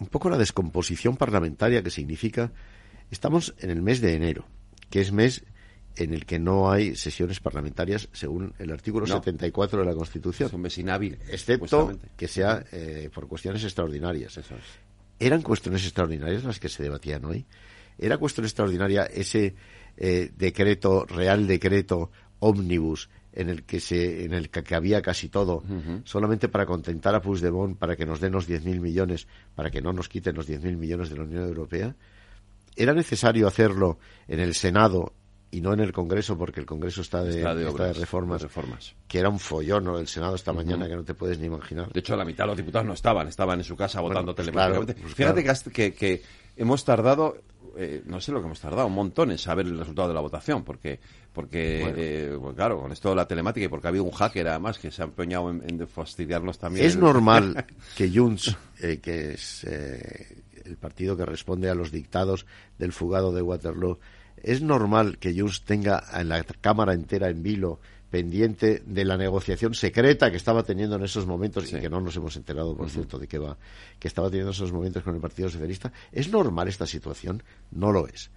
un 0.00 0.06
poco 0.08 0.28
la 0.28 0.38
descomposición 0.38 1.16
parlamentaria 1.16 1.82
que 1.82 1.90
significa, 1.90 2.52
estamos 3.10 3.54
en 3.58 3.70
el 3.70 3.82
mes 3.82 4.00
de 4.00 4.14
enero, 4.14 4.46
que 4.90 5.00
es 5.00 5.12
mes 5.12 5.44
en 5.96 6.14
el 6.14 6.24
que 6.24 6.38
no 6.38 6.70
hay 6.70 6.96
sesiones 6.96 7.40
parlamentarias 7.40 8.08
según 8.12 8.54
el 8.58 8.70
artículo 8.70 9.06
74 9.06 9.80
de 9.80 9.86
la 9.86 9.94
Constitución. 9.94 10.48
Es 10.48 10.52
un 10.52 10.62
mes 10.62 10.78
inhábil. 10.78 11.18
Excepto 11.28 11.98
que 12.16 12.28
sea 12.28 12.64
eh, 12.72 13.10
por 13.12 13.26
cuestiones 13.28 13.64
extraordinarias. 13.64 14.38
¿Eran 15.18 15.42
cuestiones 15.42 15.84
extraordinarias 15.84 16.44
las 16.44 16.58
que 16.58 16.68
se 16.68 16.82
debatían 16.82 17.24
hoy? 17.24 17.44
¿Era 17.98 18.16
cuestión 18.16 18.46
extraordinaria 18.46 19.04
ese 19.04 19.54
eh, 19.96 20.30
decreto, 20.36 21.04
real 21.04 21.46
decreto, 21.46 22.10
ómnibus, 22.38 23.10
en 23.32 23.48
el 23.48 23.64
que 23.64 23.80
se, 23.80 24.24
en 24.24 24.32
el 24.32 24.50
que, 24.50 24.74
había 24.74 25.02
casi 25.02 25.28
todo, 25.28 25.62
solamente 26.04 26.48
para 26.48 26.66
contentar 26.66 27.14
a 27.14 27.22
Puigdemont, 27.22 27.78
para 27.78 27.94
que 27.94 28.06
nos 28.06 28.20
den 28.20 28.32
los 28.32 28.48
10.000 28.48 28.80
millones, 28.80 29.28
para 29.54 29.70
que 29.70 29.80
no 29.80 29.92
nos 29.92 30.08
quiten 30.08 30.34
los 30.34 30.48
10.000 30.48 30.76
millones 30.76 31.10
de 31.10 31.16
la 31.16 31.22
Unión 31.22 31.44
Europea? 31.44 31.94
¿Era 32.74 32.92
necesario 32.92 33.46
hacerlo 33.46 33.98
en 34.26 34.40
el 34.40 34.54
Senado 34.54 35.12
y 35.52 35.60
no 35.60 35.72
en 35.72 35.80
el 35.80 35.92
Congreso, 35.92 36.38
porque 36.38 36.60
el 36.60 36.66
Congreso 36.66 37.00
está 37.00 37.24
de, 37.24 37.42
reformas, 37.92 38.42
reformas, 38.42 38.94
que 39.08 39.18
era 39.18 39.28
un 39.28 39.40
follón 39.40 39.84
¿no? 39.84 39.98
el 39.98 40.06
Senado 40.06 40.36
esta 40.36 40.52
mañana 40.52 40.88
que 40.88 40.94
no 40.94 41.02
te 41.02 41.14
puedes 41.14 41.38
ni 41.38 41.46
imaginar. 41.46 41.92
De 41.92 42.00
hecho, 42.00 42.16
la 42.16 42.24
mitad 42.24 42.44
de 42.44 42.48
los 42.48 42.56
diputados 42.56 42.86
no 42.86 42.94
estaban, 42.94 43.26
estaban 43.26 43.58
en 43.58 43.64
su 43.64 43.76
casa 43.76 44.00
votando 44.00 44.34
pues 44.34 44.46
telemáticamente. 44.46 44.94
Pues 44.94 45.14
Fíjate 45.14 45.44
que, 45.72 45.92
que, 45.92 46.22
hemos 46.56 46.84
tardado, 46.84 47.36
eh, 47.76 48.02
no 48.06 48.20
sé 48.20 48.30
lo 48.30 48.40
que 48.40 48.46
hemos 48.46 48.60
tardado, 48.60 48.86
un 48.86 48.94
montón 48.94 49.32
en 49.32 49.38
saber 49.38 49.66
el 49.66 49.76
resultado 49.76 50.06
de 50.06 50.14
la 50.14 50.20
votación, 50.20 50.62
porque, 50.62 51.00
porque 51.32 51.94
eh, 51.96 52.38
pues 52.40 52.54
claro, 52.54 52.80
con 52.80 52.92
esto 52.92 53.10
de 53.10 53.16
la 53.16 53.26
telemática 53.26 53.66
y 53.66 53.68
porque 53.68 53.88
ha 53.88 53.90
habido 53.90 54.04
un 54.04 54.12
hacker 54.12 54.46
además 54.46 54.78
que 54.78 54.92
se 54.92 55.02
ha 55.02 55.06
empeñado 55.06 55.50
en, 55.50 55.88
fastidiarnos 55.88 56.58
también. 56.58 56.86
Es 56.86 56.96
normal 56.96 57.66
que 57.96 58.08
Junts, 58.08 58.56
eh, 58.80 59.00
que 59.02 59.32
es 59.32 59.64
el 59.64 60.76
partido 60.76 61.16
que 61.16 61.26
responde 61.26 61.68
a 61.68 61.74
los 61.74 61.90
dictados 61.90 62.46
del 62.78 62.92
fugado 62.92 63.32
de 63.32 63.42
Waterloo, 63.42 63.98
¿Es 64.42 64.62
normal 64.62 65.18
que 65.18 65.38
Junts 65.38 65.62
tenga 65.62 66.02
en 66.14 66.28
la 66.28 66.42
Cámara 66.44 66.94
entera 66.94 67.28
en 67.28 67.42
vilo 67.42 67.80
pendiente 68.10 68.82
de 68.84 69.04
la 69.04 69.16
negociación 69.16 69.74
secreta 69.74 70.30
que 70.30 70.36
estaba 70.36 70.64
teniendo 70.64 70.96
en 70.96 71.04
esos 71.04 71.26
momentos 71.26 71.72
y 71.72 71.78
que 71.78 71.88
no 71.88 72.00
nos 72.00 72.16
hemos 72.16 72.36
enterado, 72.36 72.76
por 72.76 72.90
cierto, 72.90 73.18
de 73.18 73.28
qué 73.28 73.38
va, 73.38 73.56
que 73.98 74.08
estaba 74.08 74.28
teniendo 74.28 74.50
esos 74.50 74.72
momentos 74.72 75.02
con 75.02 75.14
el 75.14 75.20
Partido 75.20 75.48
Socialista? 75.48 75.92
¿Es 76.10 76.28
normal 76.30 76.68
esta 76.68 76.86
situación? 76.86 77.42
No 77.70 77.92
lo 77.92 78.08
es. 78.08 78.30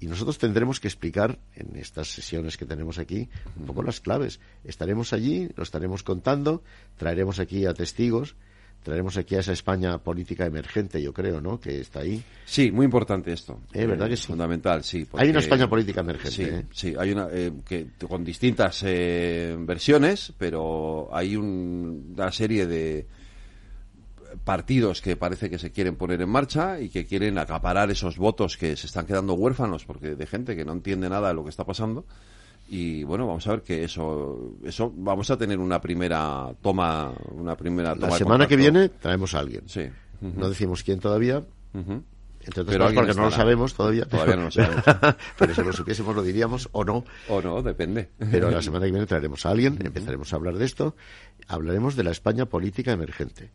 Y 0.00 0.06
nosotros 0.06 0.38
tendremos 0.38 0.80
que 0.80 0.88
explicar 0.88 1.38
en 1.54 1.76
estas 1.76 2.08
sesiones 2.08 2.56
que 2.56 2.64
tenemos 2.64 2.98
aquí 2.98 3.28
un 3.58 3.66
poco 3.66 3.82
las 3.82 4.00
claves. 4.00 4.40
Estaremos 4.64 5.12
allí, 5.12 5.50
lo 5.56 5.62
estaremos 5.64 6.04
contando, 6.04 6.62
traeremos 6.96 7.40
aquí 7.40 7.66
a 7.66 7.74
testigos 7.74 8.36
traeremos 8.82 9.16
aquí 9.16 9.34
a 9.34 9.40
esa 9.40 9.52
España 9.52 9.98
política 9.98 10.46
emergente, 10.46 11.02
yo 11.02 11.12
creo, 11.12 11.40
¿no? 11.40 11.60
Que 11.60 11.80
está 11.80 12.00
ahí. 12.00 12.22
Sí, 12.44 12.70
muy 12.70 12.84
importante 12.84 13.32
esto. 13.32 13.60
¿Eh? 13.72 13.86
¿Verdad 13.86 14.08
que 14.08 14.14
es 14.14 14.26
Fundamental, 14.26 14.84
sí. 14.84 15.06
hay 15.14 15.30
una 15.30 15.40
España 15.40 15.68
política 15.68 16.00
emergente. 16.00 16.30
Sí, 16.30 16.42
¿eh? 16.42 16.64
sí 16.72 16.94
hay 16.98 17.12
una 17.12 17.28
eh, 17.30 17.52
que 17.66 17.88
con 18.08 18.24
distintas 18.24 18.82
eh, 18.86 19.56
versiones, 19.58 20.32
pero 20.36 21.08
hay 21.12 21.36
una 21.36 22.30
serie 22.32 22.66
de 22.66 23.06
partidos 24.44 25.00
que 25.00 25.16
parece 25.16 25.48
que 25.48 25.58
se 25.58 25.70
quieren 25.72 25.96
poner 25.96 26.20
en 26.20 26.28
marcha 26.28 26.80
y 26.80 26.90
que 26.90 27.06
quieren 27.06 27.38
acaparar 27.38 27.90
esos 27.90 28.18
votos 28.18 28.56
que 28.56 28.76
se 28.76 28.86
están 28.86 29.06
quedando 29.06 29.34
huérfanos 29.34 29.84
porque 29.84 30.14
de 30.14 30.26
gente 30.26 30.56
que 30.56 30.64
no 30.64 30.72
entiende 30.72 31.08
nada 31.08 31.28
de 31.28 31.34
lo 31.34 31.44
que 31.44 31.50
está 31.50 31.64
pasando 31.64 32.04
y 32.68 33.02
bueno 33.04 33.26
vamos 33.26 33.46
a 33.46 33.52
ver 33.52 33.62
que 33.62 33.84
eso 33.84 34.56
eso 34.62 34.92
vamos 34.94 35.30
a 35.30 35.38
tener 35.38 35.58
una 35.58 35.80
primera 35.80 36.54
toma 36.60 37.14
una 37.32 37.56
primera 37.56 37.94
toma 37.94 38.08
la 38.08 38.16
semana 38.16 38.46
que 38.46 38.56
viene 38.56 38.90
traemos 38.90 39.34
a 39.34 39.40
alguien. 39.40 39.62
Sí. 39.66 39.88
No 40.20 40.48
decimos 40.48 40.82
quién 40.82 41.00
todavía 41.00 41.44
pero 42.54 42.92
porque 42.94 43.14
no 43.14 43.24
lo 43.24 43.30
sabemos 43.30 43.74
todavía 43.74 44.04
todavía 44.06 44.36
no 44.36 44.44
lo 44.44 44.50
sabemos. 44.50 44.84
pero 45.38 45.54
si 45.54 45.62
lo 45.62 45.72
supiésemos 45.72 46.14
lo 46.14 46.22
diríamos 46.22 46.68
o 46.72 46.84
no. 46.84 47.04
O 47.28 47.40
no 47.40 47.62
depende. 47.62 48.10
Pero 48.18 48.50
la 48.50 48.62
semana 48.62 48.86
que 48.86 48.92
viene 48.92 49.06
traeremos 49.06 49.46
a 49.46 49.50
alguien 49.50 49.78
empezaremos 49.82 50.32
a 50.32 50.36
hablar 50.36 50.56
de 50.56 50.64
esto. 50.64 50.94
Hablaremos 51.46 51.96
de 51.96 52.04
la 52.04 52.10
España 52.10 52.46
política 52.46 52.92
emergente 52.92 53.50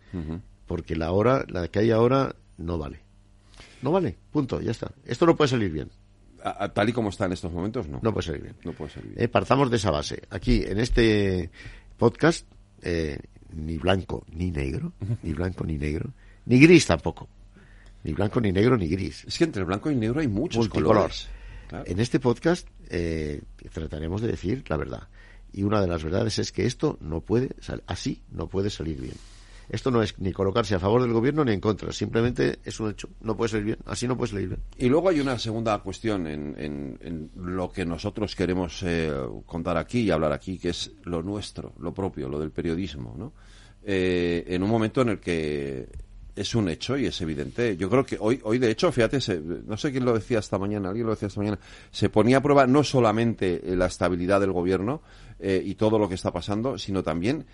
porque 0.66 0.95
la 0.95 1.11
hora 1.11 1.45
la 1.47 1.68
que 1.68 1.80
hay 1.80 1.91
ahora 1.91 2.36
no 2.57 2.78
vale. 2.80 3.01
No 3.84 3.91
vale 3.91 4.18
punto 4.32 4.59
ya 4.59 4.72
está. 4.72 4.91
Esto 5.05 5.28
no 5.28 5.36
puede 5.36 5.49
salir 5.49 5.72
bien 5.72 5.89
tal 6.74 6.89
y 6.89 6.94
como 6.94 7.10
está 7.10 7.26
en 7.26 7.34
estos 7.34 7.52
momentos, 7.52 7.88
no. 7.88 8.00
No 8.02 8.14
puede 8.14 8.26
ser 8.26 8.41
bien. 8.41 8.56
No 8.64 8.74
puede 8.74 8.91
ser 8.91 9.04
bien. 9.04 9.16
Eh, 9.18 9.28
partamos 9.28 9.70
de 9.70 9.78
esa 9.78 9.91
base. 9.91 10.24
Aquí, 10.30 10.64
en 10.66 10.80
este 10.80 11.50
podcast, 11.98 12.46
eh, 12.82 13.20
ni 13.56 13.78
blanco 13.78 14.26
ni 14.32 14.52
negro, 14.52 14.94
ni 15.22 15.34
blanco 15.34 15.64
ni 15.64 15.78
negro, 15.78 16.12
ni 16.46 16.60
gris 16.60 16.86
tampoco. 16.86 17.30
Ni 18.04 18.14
blanco 18.14 18.41
ni 18.41 18.52
negro 18.52 18.78
ni 18.78 18.88
gris. 18.88 19.24
Es 19.26 19.38
que 19.38 19.46
entre 19.46 19.64
blanco 19.64 19.89
y 19.89 19.96
negro 19.96 20.20
hay 20.20 20.28
muchos 20.28 20.68
colores. 20.68 21.30
En 21.86 22.00
este 22.00 22.20
podcast 22.20 22.68
eh, 22.89 23.41
trataremos 23.72 24.22
de 24.22 24.28
decir 24.28 24.64
la 24.68 24.78
verdad. 24.78 25.08
Y 25.54 25.64
una 25.64 25.82
de 25.82 25.88
las 25.88 26.04
verdades 26.04 26.39
es 26.39 26.52
que 26.52 26.66
esto 26.66 26.98
no 27.00 27.22
puede, 27.22 27.56
así 27.88 28.22
no 28.32 28.48
puede 28.48 28.70
salir 28.70 29.00
bien. 29.00 29.16
Esto 29.70 29.91
no 29.91 30.01
es 30.01 30.18
ni 30.20 30.32
colocarse 30.32 30.76
a 30.76 30.80
favor 30.80 31.01
del 31.01 31.14
gobierno 31.14 31.43
ni 31.45 31.53
en 31.53 31.59
contra, 31.59 31.91
simplemente 31.91 32.59
es 32.64 32.80
un 32.80 32.91
hecho. 32.91 33.09
No 33.22 33.36
puede 33.36 33.49
salir 33.49 33.66
bien, 33.66 33.78
así 33.86 34.07
no 34.07 34.18
puede 34.18 34.32
salir 34.32 34.47
bien. 34.49 34.61
Y 34.78 34.89
luego 34.89 35.09
hay 35.09 35.20
una 35.20 35.38
segunda 35.39 35.78
cuestión 35.80 36.28
en, 36.28 37.30
lo 37.36 37.72
que 37.72 37.86
nosotros 37.86 38.36
queremos 38.36 38.84
eh, 38.84 39.11
contar 39.45 39.78
aquí 39.78 40.01
y 40.01 40.11
hablar 40.11 40.32
aquí, 40.32 40.57
que 40.57 40.70
es 40.70 40.91
lo 41.03 41.22
nuestro, 41.22 41.74
lo 41.80 41.93
propio, 41.93 42.30
lo 42.30 42.39
del 42.39 42.51
periodismo, 42.51 43.16
¿no? 43.18 43.34
Eh, 43.86 44.45
en 44.47 44.64
un 44.64 44.70
momento 44.70 45.01
en 45.01 45.09
el 45.09 45.20
que 45.20 45.89
es 46.36 46.55
un 46.55 46.70
hecho 46.70 46.97
y 46.97 47.05
es 47.05 47.22
evidente. 47.22 47.78
Yo 47.78 47.89
creo 47.89 48.05
que 48.05 48.18
hoy, 48.20 48.39
hoy 48.43 48.57
de 48.57 48.72
hecho, 48.72 48.91
fíjate, 48.91 49.20
no 49.66 49.78
sé 49.78 49.91
quién 49.91 50.05
lo 50.05 50.14
decía 50.14 50.39
esta 50.39 50.57
mañana, 50.57 50.89
alguien 50.89 51.05
lo 51.05 51.11
decía 51.14 51.28
esta 51.28 51.39
mañana, 51.39 51.59
se 51.91 52.09
ponía 52.09 52.38
a 52.38 52.41
prueba 52.41 52.66
no 52.66 52.84
solamente 52.84 53.61
la 53.66 53.86
estabilidad 53.86 54.39
del 54.39 54.51
gobierno 54.51 55.01
eh, 55.39 55.61
y 55.64 55.76
todo 55.76 55.99
lo 55.99 56.09
que 56.09 56.16
está 56.16 56.32
pasando, 56.32 56.78
sino 56.78 57.03
también 57.03 57.45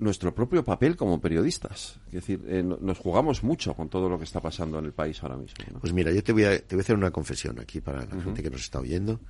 nuestro 0.00 0.34
propio 0.34 0.64
papel 0.64 0.96
como 0.96 1.20
periodistas. 1.20 2.00
Es 2.06 2.12
decir, 2.12 2.42
eh, 2.46 2.62
nos 2.62 2.98
jugamos 2.98 3.44
mucho 3.44 3.74
con 3.74 3.88
todo 3.88 4.08
lo 4.08 4.18
que 4.18 4.24
está 4.24 4.40
pasando 4.40 4.78
en 4.78 4.86
el 4.86 4.92
país 4.92 5.22
ahora 5.22 5.36
mismo. 5.36 5.78
Pues 5.78 5.92
mira, 5.92 6.10
yo 6.10 6.24
te 6.24 6.32
voy, 6.32 6.44
a, 6.44 6.58
te 6.58 6.74
voy 6.74 6.80
a 6.80 6.82
hacer 6.82 6.96
una 6.96 7.10
confesión 7.10 7.60
aquí 7.60 7.80
para 7.80 8.06
la 8.06 8.20
gente 8.22 8.42
que 8.42 8.50
nos 8.50 8.62
está 8.62 8.80
oyendo, 8.80 9.20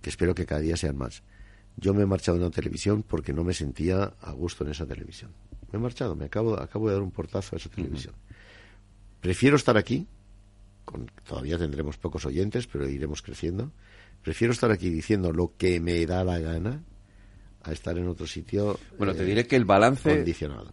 que 0.00 0.10
espero 0.10 0.34
que 0.34 0.46
cada 0.46 0.60
día 0.60 0.76
sean 0.76 0.96
más. 0.96 1.22
Yo 1.76 1.92
me 1.92 2.02
he 2.02 2.06
marchado 2.06 2.38
de 2.38 2.44
una 2.44 2.54
televisión 2.54 3.02
porque 3.02 3.32
no 3.32 3.42
me 3.42 3.52
sentía 3.52 4.14
a 4.20 4.32
gusto 4.32 4.64
en 4.64 4.70
esa 4.70 4.86
televisión. 4.86 5.32
Me 5.72 5.78
he 5.78 5.82
marchado, 5.82 6.14
me 6.14 6.26
acabo, 6.26 6.58
acabo 6.60 6.88
de 6.88 6.94
dar 6.94 7.02
un 7.02 7.10
portazo 7.10 7.56
a 7.56 7.58
esa 7.58 7.68
televisión. 7.68 8.14
Prefiero 9.20 9.56
estar 9.56 9.76
aquí, 9.76 10.06
con, 10.84 11.10
todavía 11.26 11.58
tendremos 11.58 11.98
pocos 11.98 12.24
oyentes, 12.24 12.68
pero 12.68 12.88
iremos 12.88 13.20
creciendo. 13.20 13.72
Prefiero 14.22 14.52
estar 14.52 14.70
aquí 14.70 14.90
diciendo 14.90 15.32
lo 15.32 15.56
que 15.56 15.80
me 15.80 16.06
da 16.06 16.22
la 16.22 16.38
gana, 16.38 16.84
a 17.64 17.72
estar 17.72 17.96
en 17.96 18.08
otro 18.08 18.26
sitio. 18.26 18.78
Bueno, 18.98 19.14
te 19.14 19.22
eh, 19.22 19.26
diré 19.26 19.46
que 19.46 19.56
el 19.56 19.64
balance 19.64 20.24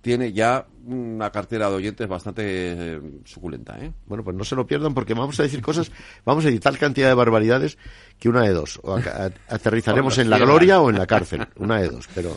tiene 0.02 0.34
ya 0.34 0.66
una 0.86 1.32
cartera 1.32 1.70
de 1.70 1.76
oyentes 1.76 2.08
bastante 2.08 2.44
eh, 2.46 3.02
suculenta, 3.26 3.78
¿eh? 3.80 3.92
Bueno, 4.06 4.24
pues 4.24 4.36
no 4.36 4.44
se 4.44 4.56
lo 4.56 4.66
pierdan 4.68 4.94
porque 4.94 5.14
vamos 5.14 5.40
a 5.40 5.44
decir 5.44 5.62
cosas, 5.62 5.92
vamos 6.26 6.44
a 6.44 6.48
decir 6.48 6.62
tal 6.62 6.78
cantidad 6.78 7.08
de 7.08 7.14
barbaridades 7.14 7.78
que 8.20 8.30
una 8.30 8.44
de 8.44 8.54
dos. 8.54 8.80
O 8.84 9.00
aterrizaremos 9.48 10.18
en 10.18 10.30
la 10.30 10.38
gloria 10.38 10.82
o 10.82 10.90
en 10.90 10.98
la 10.98 11.08
cárcel. 11.08 11.48
Una 11.58 11.80
de 11.80 11.90
dos, 11.90 12.08
pero 12.14 12.36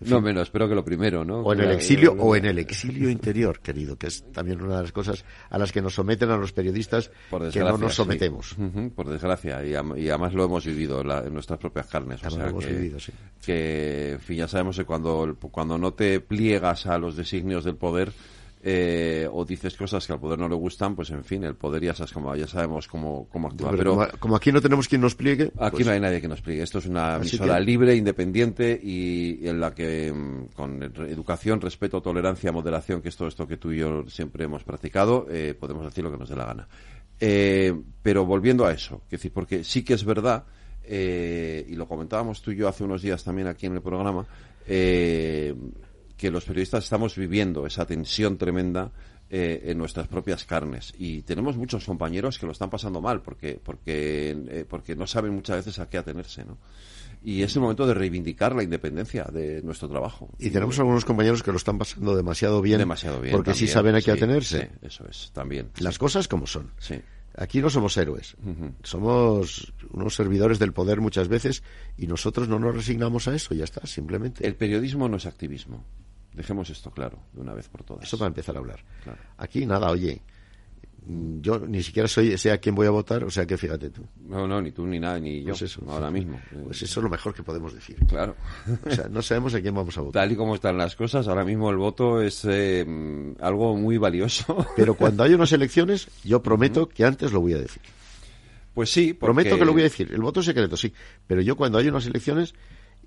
no 0.00 0.20
menos, 0.20 0.44
espero 0.44 0.68
que 0.68 0.74
lo 0.74 0.84
primero, 0.84 1.24
¿no? 1.24 1.40
O 1.40 1.52
en 1.52 1.60
el 1.60 1.72
exilio, 1.72 2.12
o 2.12 2.36
en 2.36 2.44
el 2.44 2.58
exilio 2.58 3.10
interior, 3.10 3.60
querido, 3.60 3.96
que 3.96 4.06
es 4.06 4.24
también 4.32 4.62
una 4.62 4.76
de 4.76 4.82
las 4.82 4.92
cosas 4.92 5.24
a 5.50 5.58
las 5.58 5.72
que 5.72 5.82
nos 5.82 5.94
someten 5.94 6.30
a 6.30 6.36
los 6.36 6.52
periodistas 6.52 7.10
que 7.52 7.60
no 7.60 7.76
nos 7.76 7.94
sometemos. 7.94 8.56
por 8.94 9.08
desgracia, 9.08 9.64
y, 9.64 9.74
además 9.74 10.34
lo 10.34 10.44
hemos 10.44 10.64
vivido 10.64 11.00
en 11.00 11.34
nuestras 11.34 11.58
propias 11.58 11.86
carnes. 11.86 12.22
lo 12.22 12.46
hemos 12.46 12.64
que, 12.64 12.72
vivido, 12.72 13.00
sí. 13.00 13.12
Que, 13.44 14.18
fin, 14.20 14.36
ya 14.38 14.48
sabemos 14.48 14.76
que 14.76 14.84
cuando, 14.84 15.36
cuando 15.50 15.78
no 15.78 15.92
te 15.92 16.20
pliegas 16.20 16.86
a 16.86 16.98
los 16.98 17.16
designios 17.16 17.64
del 17.64 17.76
poder, 17.76 18.12
eh, 18.62 19.28
o 19.30 19.44
dices 19.44 19.76
cosas 19.76 20.04
que 20.06 20.12
al 20.12 20.18
poder 20.18 20.38
no 20.38 20.48
le 20.48 20.56
gustan, 20.56 20.96
pues 20.96 21.10
en 21.10 21.22
fin, 21.22 21.44
el 21.44 21.54
poder 21.54 21.82
ya, 21.84 21.94
sabes 21.94 22.12
cómo, 22.12 22.34
ya 22.34 22.46
sabemos 22.48 22.88
cómo, 22.88 23.28
cómo 23.30 23.48
actúa. 23.48 23.70
Pero, 23.70 23.78
Pero, 23.78 23.90
como, 23.94 24.18
como 24.18 24.36
aquí 24.36 24.50
no 24.50 24.60
tenemos 24.60 24.88
quien 24.88 25.00
nos 25.00 25.14
pliegue. 25.14 25.52
Aquí 25.58 25.76
pues, 25.76 25.86
no 25.86 25.92
hay 25.92 26.00
nadie 26.00 26.20
que 26.20 26.28
nos 26.28 26.38
explique. 26.38 26.62
Esto 26.62 26.78
es 26.78 26.86
una 26.86 27.16
emisora 27.16 27.56
que- 27.56 27.64
libre, 27.64 27.94
independiente 27.94 28.78
y, 28.82 29.46
en 29.46 29.60
la 29.60 29.72
que 29.74 30.12
mm, 30.12 30.54
con 30.54 30.82
educación, 30.82 31.60
respeto, 31.60 32.00
tolerancia, 32.00 32.50
moderación, 32.50 33.00
que 33.00 33.10
es 33.10 33.16
todo 33.16 33.28
esto 33.28 33.46
que 33.46 33.56
tú 33.58 33.70
y 33.70 33.78
yo 33.78 34.04
siempre 34.08 34.44
hemos 34.44 34.64
practicado, 34.64 35.26
eh, 35.30 35.54
podemos 35.58 35.84
decir 35.84 36.02
lo 36.02 36.10
que 36.10 36.18
nos 36.18 36.28
dé 36.28 36.36
la 36.36 36.46
gana. 36.46 36.68
Eh, 37.20 37.74
pero 38.02 38.24
volviendo 38.26 38.66
a 38.66 38.72
eso, 38.72 39.02
es 39.04 39.10
decir, 39.10 39.32
porque 39.32 39.62
sí 39.64 39.84
que 39.84 39.94
es 39.94 40.04
verdad, 40.04 40.44
y 40.90 41.74
lo 41.74 41.86
comentábamos 41.86 42.40
tú 42.40 42.50
y 42.50 42.56
yo 42.56 42.66
hace 42.66 42.82
unos 42.82 43.02
días 43.02 43.22
también 43.22 43.46
aquí 43.46 43.66
en 43.66 43.74
el 43.74 43.82
programa, 43.82 44.26
eh, 44.66 45.54
que 46.18 46.30
los 46.30 46.44
periodistas 46.44 46.84
estamos 46.84 47.16
viviendo 47.16 47.66
esa 47.66 47.86
tensión 47.86 48.36
tremenda 48.36 48.90
eh, 49.30 49.62
en 49.66 49.78
nuestras 49.78 50.08
propias 50.08 50.44
carnes 50.44 50.92
y 50.98 51.22
tenemos 51.22 51.56
muchos 51.56 51.84
compañeros 51.84 52.38
que 52.38 52.46
lo 52.46 52.52
están 52.52 52.70
pasando 52.70 53.00
mal 53.00 53.22
porque 53.22 53.60
porque 53.62 54.36
eh, 54.48 54.64
porque 54.68 54.96
no 54.96 55.06
saben 55.06 55.34
muchas 55.34 55.56
veces 55.56 55.78
a 55.78 55.88
qué 55.88 55.98
atenerse 55.98 56.44
¿no? 56.44 56.58
y 57.22 57.42
es 57.42 57.54
el 57.54 57.62
momento 57.62 57.86
de 57.86 57.94
reivindicar 57.94 58.54
la 58.54 58.62
independencia 58.62 59.24
de 59.24 59.62
nuestro 59.62 59.88
trabajo 59.88 60.30
Y 60.38 60.50
tenemos 60.50 60.78
algunos 60.78 61.04
compañeros 61.04 61.42
que 61.42 61.50
lo 61.50 61.56
están 61.56 61.78
pasando 61.78 62.16
demasiado 62.16 62.62
bien. 62.62 62.78
demasiado 62.78 63.20
bien 63.20 63.34
Porque 63.34 63.54
sí 63.54 63.66
saben 63.66 63.94
a 63.94 64.00
qué 64.00 64.12
atenerse. 64.12 64.62
sí, 64.62 64.86
eso 64.86 65.04
es 65.08 65.30
también 65.32 65.70
Las 65.78 65.98
cosas 65.98 66.28
como 66.28 66.46
son. 66.46 66.70
Aquí 67.36 67.60
no 67.60 67.70
somos 67.70 67.96
héroes. 67.96 68.36
Somos 68.82 69.72
unos 69.90 70.14
servidores 70.14 70.58
del 70.58 70.72
poder 70.72 71.00
muchas 71.00 71.28
veces 71.28 71.62
y 71.96 72.06
nosotros 72.06 72.48
no 72.48 72.58
nos 72.58 72.74
resignamos 72.74 73.28
a 73.28 73.34
eso, 73.34 73.54
ya 73.54 73.64
está, 73.64 73.86
simplemente. 73.86 74.46
el 74.46 74.56
periodismo 74.56 75.08
no 75.08 75.18
es 75.18 75.26
activismo 75.26 75.84
dejemos 76.38 76.70
esto 76.70 76.90
claro 76.90 77.18
de 77.34 77.40
una 77.42 77.52
vez 77.52 77.68
por 77.68 77.82
todas 77.84 78.04
Eso 78.04 78.16
para 78.16 78.28
empezar 78.28 78.56
a 78.56 78.60
hablar. 78.60 78.80
Claro. 79.04 79.18
Aquí 79.36 79.66
nada, 79.66 79.90
oye, 79.90 80.22
yo 81.40 81.58
ni 81.60 81.82
siquiera 81.82 82.06
soy, 82.08 82.36
sé 82.36 82.50
a 82.52 82.58
quién 82.58 82.74
voy 82.74 82.86
a 82.86 82.90
votar, 82.90 83.24
o 83.24 83.30
sea 83.30 83.46
que 83.46 83.56
fíjate 83.56 83.88
tú. 83.90 84.06
no 84.26 84.46
no 84.46 84.60
ni 84.60 84.72
tú 84.72 84.86
ni 84.86 84.98
nada 85.00 85.18
ni 85.18 85.40
yo 85.40 85.48
Pues 85.50 85.62
eso. 85.62 85.82
ahora 85.88 86.10
mismo 86.10 86.38
Pues 86.64 86.82
eso 86.82 87.00
es 87.00 87.04
lo 87.04 87.08
mejor 87.08 87.32
que 87.34 87.42
podemos 87.42 87.72
decir. 87.74 87.96
claro 88.06 88.34
O 88.84 88.90
sea, 88.90 89.08
no 89.08 89.22
sabemos 89.22 89.54
a 89.54 89.60
quién 89.62 89.74
vamos 89.74 89.96
a 89.96 90.02
votar. 90.02 90.22
tal 90.22 90.32
y 90.32 90.36
como 90.36 90.54
están 90.54 90.76
las 90.76 90.96
cosas 90.96 91.26
ahora 91.28 91.44
mismo 91.44 91.70
el 91.70 91.76
voto 91.76 92.20
es 92.20 92.44
eh, 92.46 92.84
algo 93.40 93.76
muy 93.76 93.96
valioso 93.98 94.66
Pero 94.76 94.94
cuando 94.94 95.22
hay 95.24 95.32
unas 95.34 95.52
elecciones, 95.52 96.08
yo 96.24 96.42
prometo 96.42 96.88
que 96.88 97.04
antes 97.04 97.32
lo 97.32 97.40
voy 97.40 97.54
a 97.54 97.58
decir. 97.58 97.82
Pues 98.74 98.90
sí, 98.92 99.12
porque... 99.14 99.32
Prometo 99.34 99.58
que 99.58 99.64
lo 99.64 99.72
voy 99.72 99.80
a 99.80 99.84
decir. 99.84 100.12
El 100.12 100.20
voto 100.20 100.38
es 100.40 100.46
secreto, 100.46 100.76
sí. 100.76 100.92
Pero 101.26 101.40
yo 101.40 101.56
cuando 101.56 101.78
hay 101.78 101.88
unas 101.88 102.06
elecciones 102.06 102.54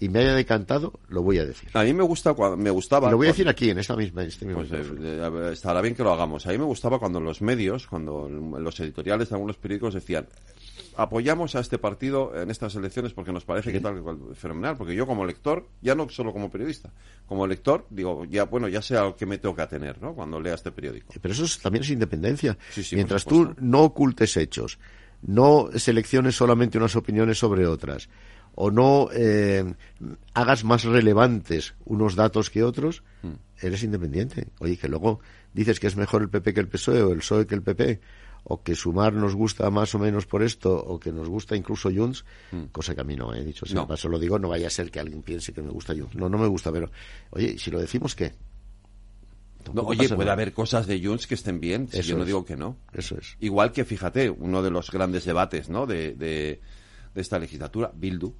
y 0.01 0.09
me 0.09 0.19
haya 0.19 0.33
decantado, 0.33 0.99
lo 1.07 1.21
voy 1.21 1.37
a 1.37 1.45
decir. 1.45 1.69
A 1.73 1.83
mí 1.83 1.93
me 1.93 2.03
gusta 2.03 2.33
me 2.57 2.69
gustaba. 2.71 3.07
Y 3.07 3.11
lo 3.11 3.17
voy 3.17 3.27
a 3.27 3.29
decir 3.29 3.47
aquí, 3.47 3.69
en 3.69 3.77
esta 3.77 3.95
misma. 3.95 4.23
Este 4.23 4.45
mismo 4.45 4.63
Pues, 4.63 4.71
eh, 4.73 4.91
eh, 4.99 5.49
estará 5.53 5.79
bien 5.79 5.95
que 5.95 6.03
lo 6.03 6.11
hagamos. 6.11 6.45
A 6.47 6.49
mí 6.51 6.57
me 6.57 6.65
gustaba 6.65 6.99
cuando 6.99 7.19
los 7.21 7.41
medios, 7.41 7.87
cuando 7.87 8.27
los 8.27 8.79
editoriales 8.81 9.29
de 9.29 9.35
algunos 9.35 9.55
periódicos 9.57 9.93
decían 9.93 10.27
apoyamos 10.97 11.55
a 11.55 11.61
este 11.61 11.77
partido 11.77 12.33
en 12.35 12.51
estas 12.51 12.75
elecciones 12.75 13.13
porque 13.13 13.31
nos 13.31 13.45
parece 13.45 13.71
que 13.71 13.79
tal 13.79 13.95
que 13.95 14.01
cual, 14.01 14.17
fenomenal 14.35 14.75
porque 14.75 14.93
yo 14.93 15.07
como 15.07 15.25
lector 15.25 15.65
ya 15.81 15.95
no 15.95 16.09
solo 16.09 16.33
como 16.33 16.51
periodista 16.51 16.91
como 17.27 17.47
lector 17.47 17.85
digo 17.89 18.25
ya 18.25 18.43
bueno 18.43 18.67
ya 18.67 18.81
sé 18.81 18.97
a 18.97 19.03
lo 19.03 19.15
que 19.15 19.25
me 19.25 19.37
tengo 19.37 19.55
que 19.55 19.61
atener 19.61 20.01
¿no? 20.01 20.13
cuando 20.13 20.39
lea 20.41 20.53
este 20.55 20.71
periódico 20.71 21.13
Pero 21.21 21.33
eso 21.33 21.45
es- 21.45 21.59
también 21.59 21.83
es 21.83 21.89
independencia. 21.91 22.57
Sí, 22.71 22.83
sí, 22.83 22.95
Mientras 22.95 23.23
tú 23.23 23.55
no 23.59 23.83
ocultes 23.83 24.35
hechos, 24.35 24.79
no 25.21 25.69
selecciones 25.75 26.35
solamente 26.35 26.77
unas 26.77 26.95
opiniones 26.97 27.37
sobre 27.39 27.65
otras, 27.65 28.09
o 28.55 28.69
no 28.71 29.09
eh, 29.13 29.73
hagas 30.33 30.63
más 30.63 30.83
relevantes 30.83 31.73
unos 31.85 32.15
datos 32.15 32.49
que 32.49 32.63
otros, 32.63 33.03
Hmm. 33.23 33.33
eres 33.61 33.83
independiente. 33.83 34.47
Oye, 34.59 34.77
que 34.77 34.87
luego 34.87 35.19
dices 35.53 35.79
que 35.79 35.87
es 35.87 35.95
mejor 35.95 36.21
el 36.23 36.29
PP 36.29 36.53
que 36.55 36.59
el 36.59 36.67
PSOE 36.67 37.03
o 37.03 37.11
el 37.11 37.19
PSOE 37.19 37.45
que 37.45 37.53
el 37.55 37.61
PP, 37.61 38.01
o 38.43 38.63
que 38.63 38.73
Sumar 38.73 39.13
nos 39.13 39.35
gusta 39.35 39.69
más 39.69 39.93
o 39.93 39.99
menos 39.99 40.25
por 40.25 40.41
esto, 40.41 40.75
o 40.75 40.99
que 40.99 41.11
nos 41.11 41.29
gusta 41.29 41.55
incluso 41.55 41.91
Junts, 41.93 42.25
cosa 42.71 42.95
que 42.95 43.01
a 43.01 43.03
mí 43.03 43.15
no 43.15 43.33
he 43.35 43.43
dicho. 43.45 43.65
Si 43.67 43.73
Hmm. 43.73 43.77
No. 43.77 43.87
paso 43.87 44.09
lo 44.09 44.17
digo, 44.17 44.39
no 44.39 44.49
vaya 44.49 44.67
a 44.67 44.71
ser 44.71 44.89
que 44.89 44.99
alguien 44.99 45.21
piense 45.21 45.53
que 45.53 45.61
me 45.61 45.69
gusta 45.69 45.93
Junts. 45.93 46.15
No, 46.15 46.27
no 46.29 46.37
me 46.39 46.47
gusta, 46.47 46.71
pero 46.71 46.89
oye, 47.29 47.57
si 47.59 47.69
lo 47.69 47.79
decimos, 47.79 48.15
¿qué? 48.15 48.33
No, 49.73 49.83
oye, 49.83 50.07
puede 50.09 50.19
nada. 50.21 50.33
haber 50.33 50.53
cosas 50.53 50.87
de 50.87 50.99
Junts 51.05 51.27
que 51.27 51.35
estén 51.35 51.59
bien, 51.59 51.87
si 51.87 52.01
yo 52.01 52.15
no 52.15 52.23
es. 52.23 52.27
digo 52.27 52.43
que 52.43 52.57
no. 52.57 52.77
Eso 52.93 53.15
es. 53.19 53.37
Igual 53.39 53.71
que, 53.71 53.85
fíjate, 53.85 54.31
uno 54.31 54.63
de 54.63 54.71
los 54.71 54.89
grandes 54.89 55.23
debates 55.25 55.69
¿no? 55.69 55.85
de, 55.85 56.15
de, 56.15 56.59
de 57.13 57.21
esta 57.21 57.37
legislatura, 57.39 57.91
Bildu. 57.93 58.33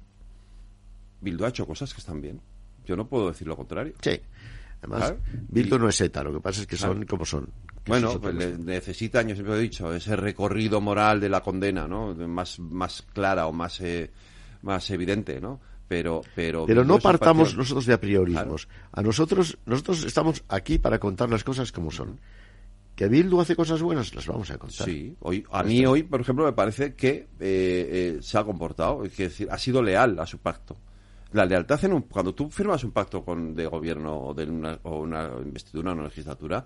Bildu 1.20 1.44
ha 1.44 1.48
hecho 1.48 1.66
cosas 1.66 1.92
que 1.94 2.00
están 2.00 2.20
bien. 2.20 2.40
Yo 2.84 2.96
no 2.96 3.06
puedo 3.06 3.28
decir 3.28 3.46
lo 3.46 3.56
contrario. 3.56 3.94
Sí. 4.00 4.20
Además, 4.80 5.00
Claro. 5.12 5.18
Bildu 5.48 5.78
no 5.78 5.88
es 5.88 6.00
ETA, 6.00 6.24
lo 6.24 6.32
que 6.32 6.40
pasa 6.40 6.60
es 6.62 6.66
que 6.66 6.76
son 6.76 6.92
Claro. 6.94 7.06
como 7.06 7.24
son. 7.24 7.48
Bueno, 7.86 8.20
pues 8.20 8.34
le- 8.34 8.58
necesitan, 8.58 9.28
yo 9.28 9.34
siempre 9.34 9.56
he 9.56 9.60
dicho, 9.60 9.92
ese 9.92 10.16
recorrido 10.16 10.80
moral 10.80 11.20
de 11.20 11.28
la 11.28 11.40
condena, 11.40 11.86
¿no? 11.86 12.14
Más, 12.14 12.58
más 12.58 13.02
clara 13.12 13.46
o 13.46 13.52
más, 13.52 13.80
eh, 13.80 14.10
más 14.62 14.88
evidente, 14.90 15.40
¿no? 15.40 15.60
Pero, 15.88 16.22
pero, 16.34 16.64
Pero 16.64 16.84
no 16.84 16.98
partamos 16.98 17.48
partido- 17.48 17.58
nosotros 17.58 17.86
de 17.86 17.92
apriorismos. 17.92 18.66
A 18.92 19.02
nosotros, 19.02 19.58
nosotros 19.66 20.04
estamos 20.04 20.42
aquí 20.48 20.78
para 20.78 20.98
contar 20.98 21.28
las 21.28 21.44
cosas 21.44 21.70
como 21.70 21.90
son. 21.90 22.18
Que 23.02 23.08
Bildu 23.08 23.40
hace 23.40 23.56
cosas 23.56 23.82
buenas, 23.82 24.14
las 24.14 24.28
vamos 24.28 24.48
a 24.52 24.58
contar. 24.58 24.86
Sí, 24.86 25.16
hoy, 25.22 25.44
a 25.50 25.64
mí 25.64 25.84
hoy, 25.84 26.04
por 26.04 26.20
ejemplo, 26.20 26.44
me 26.44 26.52
parece 26.52 26.94
que 26.94 27.10
eh, 27.10 27.26
eh, 27.40 28.18
se 28.22 28.38
ha 28.38 28.44
comportado, 28.44 29.02
es 29.02 29.16
decir, 29.16 29.48
ha 29.50 29.58
sido 29.58 29.82
leal 29.82 30.20
a 30.20 30.24
su 30.24 30.38
pacto. 30.38 30.76
La 31.32 31.44
lealtad 31.44 31.84
en 31.84 31.94
un, 31.94 32.02
cuando 32.02 32.32
tú 32.32 32.48
firmas 32.48 32.84
un 32.84 32.92
pacto 32.92 33.24
con, 33.24 33.56
de 33.56 33.66
gobierno 33.66 34.16
o, 34.16 34.34
de 34.34 34.44
una, 34.44 34.78
o 34.84 35.00
una 35.00 35.32
investidura 35.42 35.90
o 35.90 35.94
una 35.94 36.04
legislatura, 36.04 36.64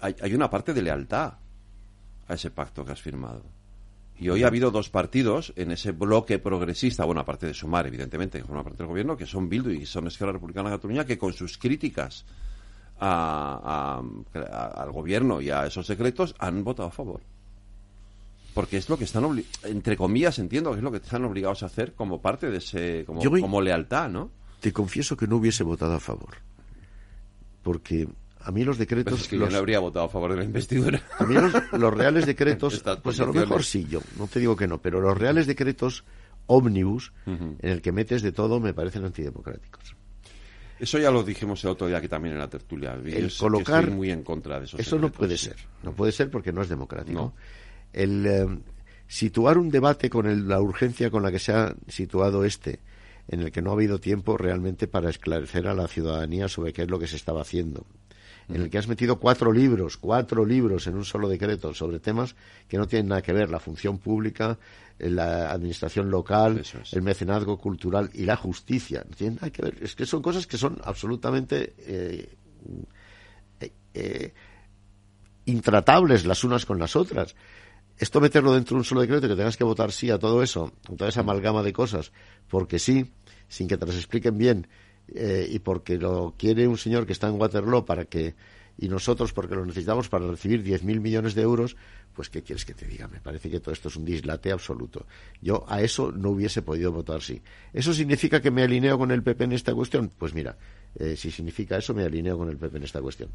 hay, 0.00 0.16
hay 0.20 0.34
una 0.34 0.50
parte 0.50 0.74
de 0.74 0.82
lealtad 0.82 1.34
a 2.26 2.34
ese 2.34 2.50
pacto 2.50 2.84
que 2.84 2.90
has 2.90 3.00
firmado. 3.00 3.44
Y 4.18 4.28
hoy 4.28 4.42
ha 4.42 4.48
habido 4.48 4.72
dos 4.72 4.90
partidos 4.90 5.52
en 5.54 5.70
ese 5.70 5.92
bloque 5.92 6.40
progresista, 6.40 7.04
bueno, 7.04 7.20
aparte 7.20 7.46
de 7.46 7.54
Sumar, 7.54 7.86
evidentemente, 7.86 8.40
que 8.40 8.44
forma 8.44 8.64
parte 8.64 8.78
del 8.78 8.88
gobierno, 8.88 9.16
que 9.16 9.26
son 9.26 9.48
Bildu 9.48 9.70
y 9.70 9.86
son 9.86 10.08
Esquerra 10.08 10.32
Republicana 10.32 10.68
de 10.68 10.76
Cataluña, 10.78 11.04
que 11.04 11.16
con 11.16 11.32
sus 11.32 11.58
críticas 11.58 12.26
a- 12.98 14.00
a- 14.34 14.40
a- 14.40 14.82
al 14.82 14.92
gobierno 14.92 15.40
y 15.40 15.50
a 15.50 15.66
esos 15.66 15.86
decretos 15.88 16.34
han 16.38 16.64
votado 16.64 16.88
a 16.88 16.92
favor. 16.92 17.20
Porque 18.54 18.78
es 18.78 18.88
lo 18.88 18.96
que 18.96 19.04
están, 19.04 19.44
entre 19.64 19.96
comillas, 19.98 20.38
entiendo 20.38 20.70
que 20.72 20.78
es 20.78 20.82
lo 20.82 20.90
que 20.90 20.96
están 20.98 21.24
obligados 21.24 21.62
a 21.62 21.66
hacer 21.66 21.92
como 21.92 22.22
parte 22.22 22.50
de 22.50 22.56
ese, 22.58 23.04
como, 23.06 23.20
Yo 23.22 23.28
voy- 23.30 23.42
como 23.42 23.60
lealtad, 23.60 24.08
¿no? 24.08 24.30
Te 24.60 24.72
confieso 24.72 25.16
que 25.16 25.26
no 25.26 25.36
hubiese 25.36 25.62
votado 25.62 25.92
a 25.94 26.00
favor. 26.00 26.36
Porque 27.62 28.08
a 28.40 28.50
mí 28.52 28.64
los 28.64 28.78
decretos... 28.78 29.20
Es 29.20 29.28
que 29.28 29.36
los- 29.36 29.48
yo 29.48 29.52
no 29.52 29.58
habría 29.58 29.80
votado 29.80 30.06
a 30.06 30.08
favor 30.08 30.30
de 30.30 30.38
la 30.38 30.44
investidura. 30.44 31.02
A 31.18 31.24
mí 31.24 31.34
los, 31.34 31.52
los 31.72 31.92
reales 31.94 32.24
decretos, 32.26 32.82
pues 33.02 33.20
a 33.20 33.24
lo 33.26 33.32
mejor 33.40 33.64
sí, 33.64 33.86
yo 33.90 34.00
no 34.18 34.26
te 34.26 34.40
digo 34.40 34.56
que 34.56 34.66
no, 34.66 34.78
pero 34.80 35.00
los 35.00 35.16
reales 35.18 35.46
decretos 35.46 36.04
ómnibus, 36.46 37.12
en 37.26 37.58
el 37.60 37.82
que 37.82 37.92
metes 37.92 38.22
de 38.22 38.32
todo, 38.32 38.60
me 38.60 38.72
parecen 38.72 39.04
antidemocráticos. 39.04 39.96
Eso 40.78 40.98
ya 40.98 41.10
lo 41.10 41.22
dijimos 41.22 41.62
el 41.64 41.70
otro 41.70 41.86
día 41.86 41.98
aquí 41.98 42.08
también 42.08 42.34
en 42.34 42.40
la 42.40 42.48
tertulia. 42.48 42.94
El 42.94 43.32
colocar... 43.38 43.80
estoy 43.84 43.94
muy 43.96 44.10
en 44.10 44.22
contra 44.22 44.58
de 44.58 44.66
esos 44.66 44.78
Eso 44.80 44.98
no 44.98 45.10
puede 45.10 45.38
ser, 45.38 45.56
no 45.82 45.92
puede 45.92 46.12
ser 46.12 46.30
porque 46.30 46.52
no 46.52 46.62
es 46.62 46.68
democrático. 46.68 47.18
No. 47.18 47.34
El 47.92 48.26
eh, 48.26 48.46
situar 49.08 49.56
un 49.58 49.70
debate 49.70 50.10
con 50.10 50.26
el- 50.26 50.46
la 50.48 50.60
urgencia 50.60 51.10
con 51.10 51.22
la 51.22 51.30
que 51.32 51.38
se 51.38 51.52
ha 51.52 51.74
situado 51.88 52.44
este, 52.44 52.80
en 53.28 53.40
el 53.40 53.50
que 53.52 53.62
no 53.62 53.70
ha 53.70 53.74
habido 53.74 53.98
tiempo 53.98 54.36
realmente 54.36 54.86
para 54.86 55.08
esclarecer 55.10 55.66
a 55.66 55.74
la 55.74 55.88
ciudadanía 55.88 56.48
sobre 56.48 56.72
qué 56.72 56.82
es 56.82 56.90
lo 56.90 56.98
que 56.98 57.06
se 57.06 57.16
estaba 57.16 57.40
haciendo. 57.40 57.86
En 58.48 58.62
el 58.62 58.70
que 58.70 58.78
has 58.78 58.86
metido 58.86 59.18
cuatro 59.18 59.50
libros, 59.52 59.96
cuatro 59.96 60.44
libros 60.46 60.86
en 60.86 60.94
un 60.94 61.04
solo 61.04 61.28
decreto 61.28 61.74
sobre 61.74 61.98
temas 61.98 62.36
que 62.68 62.76
no 62.78 62.86
tienen 62.86 63.08
nada 63.08 63.20
que 63.22 63.32
ver, 63.32 63.50
la 63.50 63.58
función 63.58 63.98
pública, 63.98 64.56
la 64.98 65.50
administración 65.50 66.10
local, 66.10 66.62
el 66.92 67.02
mecenazgo 67.02 67.58
cultural 67.58 68.10
y 68.14 68.24
la 68.24 68.36
justicia. 68.36 69.04
No 69.08 69.14
tienen 69.14 69.36
nada 69.36 69.50
que 69.50 69.62
ver. 69.62 69.78
Es 69.82 69.94
que 69.94 70.06
son 70.06 70.22
cosas 70.22 70.46
que 70.46 70.56
son 70.56 70.78
absolutamente 70.84 71.74
eh, 71.78 72.36
eh, 73.60 73.72
eh, 73.94 74.34
intratables 75.46 76.24
las 76.24 76.44
unas 76.44 76.66
con 76.66 76.78
las 76.78 76.96
otras. 76.96 77.34
Esto 77.98 78.20
meterlo 78.20 78.52
dentro 78.52 78.74
de 78.74 78.80
un 78.80 78.84
solo 78.84 79.00
decreto 79.00 79.26
y 79.26 79.30
que 79.30 79.36
tengas 79.36 79.56
que 79.56 79.64
votar 79.64 79.90
sí 79.90 80.10
a 80.10 80.18
todo 80.18 80.42
eso, 80.42 80.72
a 80.90 80.96
toda 80.96 81.08
esa 81.08 81.20
amalgama 81.20 81.62
de 81.62 81.72
cosas, 81.72 82.12
porque 82.48 82.78
sí, 82.78 83.10
sin 83.48 83.68
que 83.68 83.78
te 83.78 83.86
las 83.86 83.96
expliquen 83.96 84.36
bien, 84.36 84.68
eh, 85.08 85.46
y 85.50 85.60
porque 85.60 85.96
lo 85.96 86.34
quiere 86.36 86.66
un 86.66 86.76
señor 86.76 87.06
que 87.06 87.12
está 87.12 87.28
en 87.28 87.40
Waterloo 87.40 87.86
para 87.86 88.04
que, 88.04 88.34
y 88.78 88.88
nosotros 88.88 89.32
porque 89.32 89.54
lo 89.54 89.64
necesitamos 89.64 90.08
para 90.08 90.26
recibir 90.26 90.62
10.000 90.62 91.00
millones 91.00 91.34
de 91.34 91.42
euros, 91.42 91.76
pues 92.14 92.30
¿qué 92.30 92.42
quieres 92.42 92.64
que 92.64 92.74
te 92.74 92.86
diga? 92.86 93.08
Me 93.08 93.20
parece 93.20 93.50
que 93.50 93.60
todo 93.60 93.72
esto 93.72 93.88
es 93.88 93.96
un 93.96 94.04
dislate 94.04 94.52
absoluto. 94.52 95.06
Yo 95.40 95.64
a 95.68 95.80
eso 95.80 96.12
no 96.12 96.30
hubiese 96.30 96.62
podido 96.62 96.92
votar 96.92 97.22
sí. 97.22 97.40
¿Eso 97.72 97.92
significa 97.92 98.40
que 98.40 98.50
me 98.50 98.62
alineo 98.62 98.98
con 98.98 99.10
el 99.10 99.22
PP 99.22 99.44
en 99.44 99.52
esta 99.52 99.74
cuestión? 99.74 100.10
Pues 100.18 100.34
mira, 100.34 100.56
eh, 100.98 101.16
si 101.16 101.30
significa 101.30 101.76
eso, 101.76 101.94
me 101.94 102.04
alineo 102.04 102.38
con 102.38 102.48
el 102.48 102.56
PP 102.56 102.78
en 102.78 102.82
esta 102.84 103.00
cuestión. 103.00 103.30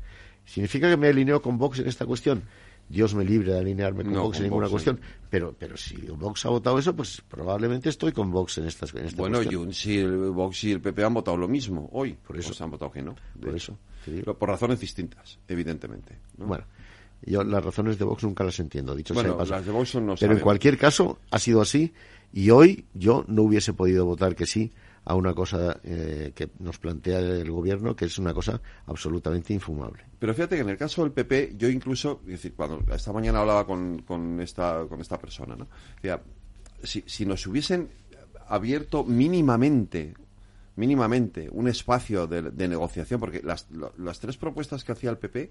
¿Significa 0.45 0.89
que 0.89 0.97
me 0.97 1.07
alineo 1.07 1.41
con 1.41 1.57
Vox 1.57 1.79
en 1.79 1.87
esta 1.87 2.05
cuestión? 2.05 2.43
Dios 2.91 3.15
me 3.15 3.23
libre 3.23 3.53
de 3.53 3.59
alinearme 3.59 4.03
con 4.03 4.13
No, 4.13 4.23
Vox 4.23 4.37
en 4.37 4.43
ninguna 4.43 4.65
Vox, 4.65 4.71
cuestión. 4.71 4.99
Pero, 5.29 5.55
pero 5.57 5.77
si 5.77 5.95
Vox 5.95 6.45
ha 6.45 6.49
votado 6.49 6.77
eso, 6.77 6.93
pues 6.95 7.21
probablemente 7.27 7.89
estoy 7.89 8.11
con 8.11 8.29
Vox 8.31 8.57
en 8.57 8.65
estas 8.65 8.93
en 8.93 9.05
esta 9.05 9.21
Bueno. 9.21 9.39
Junts 9.49 9.85
y 9.85 9.99
el 9.99 10.31
Vox 10.31 10.63
y 10.65 10.71
el 10.73 10.81
PP 10.81 11.03
han 11.03 11.13
votado 11.13 11.37
lo 11.37 11.47
mismo 11.47 11.89
hoy. 11.93 12.13
Por 12.13 12.37
eso. 12.37 12.63
han 12.63 12.71
votado 12.71 12.91
que 12.91 13.01
no. 13.01 13.15
Por 13.39 13.49
hecho. 13.49 13.55
eso. 13.55 13.77
Pero 14.05 14.37
por 14.37 14.49
razones 14.49 14.79
distintas, 14.79 15.39
evidentemente. 15.47 16.17
¿no? 16.37 16.47
Bueno, 16.47 16.65
yo 17.23 17.43
las 17.43 17.63
razones 17.63 17.97
de 17.97 18.05
Vox 18.05 18.23
nunca 18.23 18.43
las 18.43 18.59
entiendo, 18.59 18.95
dicho 18.95 19.13
sea 19.13 19.23
Bueno, 19.23 19.37
paso. 19.37 19.53
las 19.53 19.65
de 19.65 19.71
Vox 19.71 19.89
son 19.89 20.05
no 20.05 20.15
Pero 20.19 20.33
en 20.33 20.39
cualquier 20.39 20.77
caso, 20.77 21.19
ha 21.29 21.39
sido 21.39 21.61
así. 21.61 21.93
Y 22.33 22.49
hoy 22.49 22.85
yo 22.93 23.23
no 23.27 23.43
hubiese 23.43 23.73
podido 23.73 24.05
votar 24.05 24.35
que 24.35 24.45
sí 24.45 24.71
a 25.05 25.15
una 25.15 25.33
cosa 25.33 25.79
eh, 25.83 26.31
que 26.35 26.49
nos 26.59 26.77
plantea 26.77 27.19
el 27.19 27.49
gobierno, 27.51 27.95
que 27.95 28.05
es 28.05 28.19
una 28.19 28.33
cosa 28.33 28.61
absolutamente 28.85 29.51
infumable. 29.53 30.03
Pero 30.19 30.33
fíjate 30.33 30.55
que 30.57 30.61
en 30.61 30.69
el 30.69 30.77
caso 30.77 31.01
del 31.03 31.11
PP, 31.11 31.55
yo 31.57 31.67
incluso, 31.69 32.21
es 32.25 32.33
decir, 32.33 32.53
cuando 32.55 32.83
esta 32.93 33.11
mañana 33.11 33.39
hablaba 33.39 33.65
con, 33.65 34.03
con 34.03 34.39
esta, 34.39 34.85
con 34.87 35.01
esta 35.01 35.17
persona, 35.17 35.55
¿no? 35.55 35.67
Si, 36.83 37.03
si 37.07 37.25
nos 37.25 37.45
hubiesen 37.47 37.89
abierto 38.47 39.03
mínimamente, 39.03 40.13
mínimamente, 40.75 41.47
un 41.51 41.67
espacio 41.67 42.27
de, 42.27 42.43
de 42.43 42.67
negociación, 42.67 43.19
porque 43.19 43.41
las, 43.43 43.69
lo- 43.71 43.93
las 43.97 44.19
tres 44.19 44.37
propuestas 44.37 44.83
que 44.83 44.91
hacía 44.91 45.09
el 45.09 45.17
PP 45.17 45.49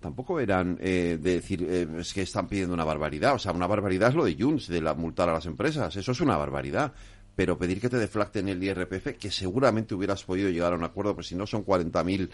tampoco 0.00 0.38
eran 0.38 0.78
eh, 0.80 1.18
de 1.20 1.32
decir, 1.34 1.66
eh, 1.68 1.86
es 1.98 2.12
que 2.12 2.22
están 2.22 2.46
pidiendo 2.46 2.72
una 2.74 2.84
barbaridad. 2.84 3.34
O 3.34 3.38
sea, 3.38 3.52
una 3.52 3.66
barbaridad 3.66 4.10
es 4.10 4.14
lo 4.14 4.24
de 4.24 4.36
Junts, 4.38 4.68
de 4.68 4.80
la 4.80 4.94
multar 4.94 5.28
a 5.28 5.32
las 5.32 5.46
empresas. 5.46 5.94
Eso 5.96 6.12
es 6.12 6.20
una 6.20 6.36
barbaridad. 6.36 6.92
Pero 7.38 7.56
pedir 7.56 7.80
que 7.80 7.88
te 7.88 7.98
deflacten 7.98 8.48
el 8.48 8.60
IRPF, 8.60 9.16
que 9.16 9.30
seguramente 9.30 9.94
hubieras 9.94 10.24
podido 10.24 10.50
llegar 10.50 10.72
a 10.72 10.76
un 10.76 10.82
acuerdo, 10.82 11.14
pues 11.14 11.28
si 11.28 11.36
no 11.36 11.46
son 11.46 11.64
40.000 11.64 12.28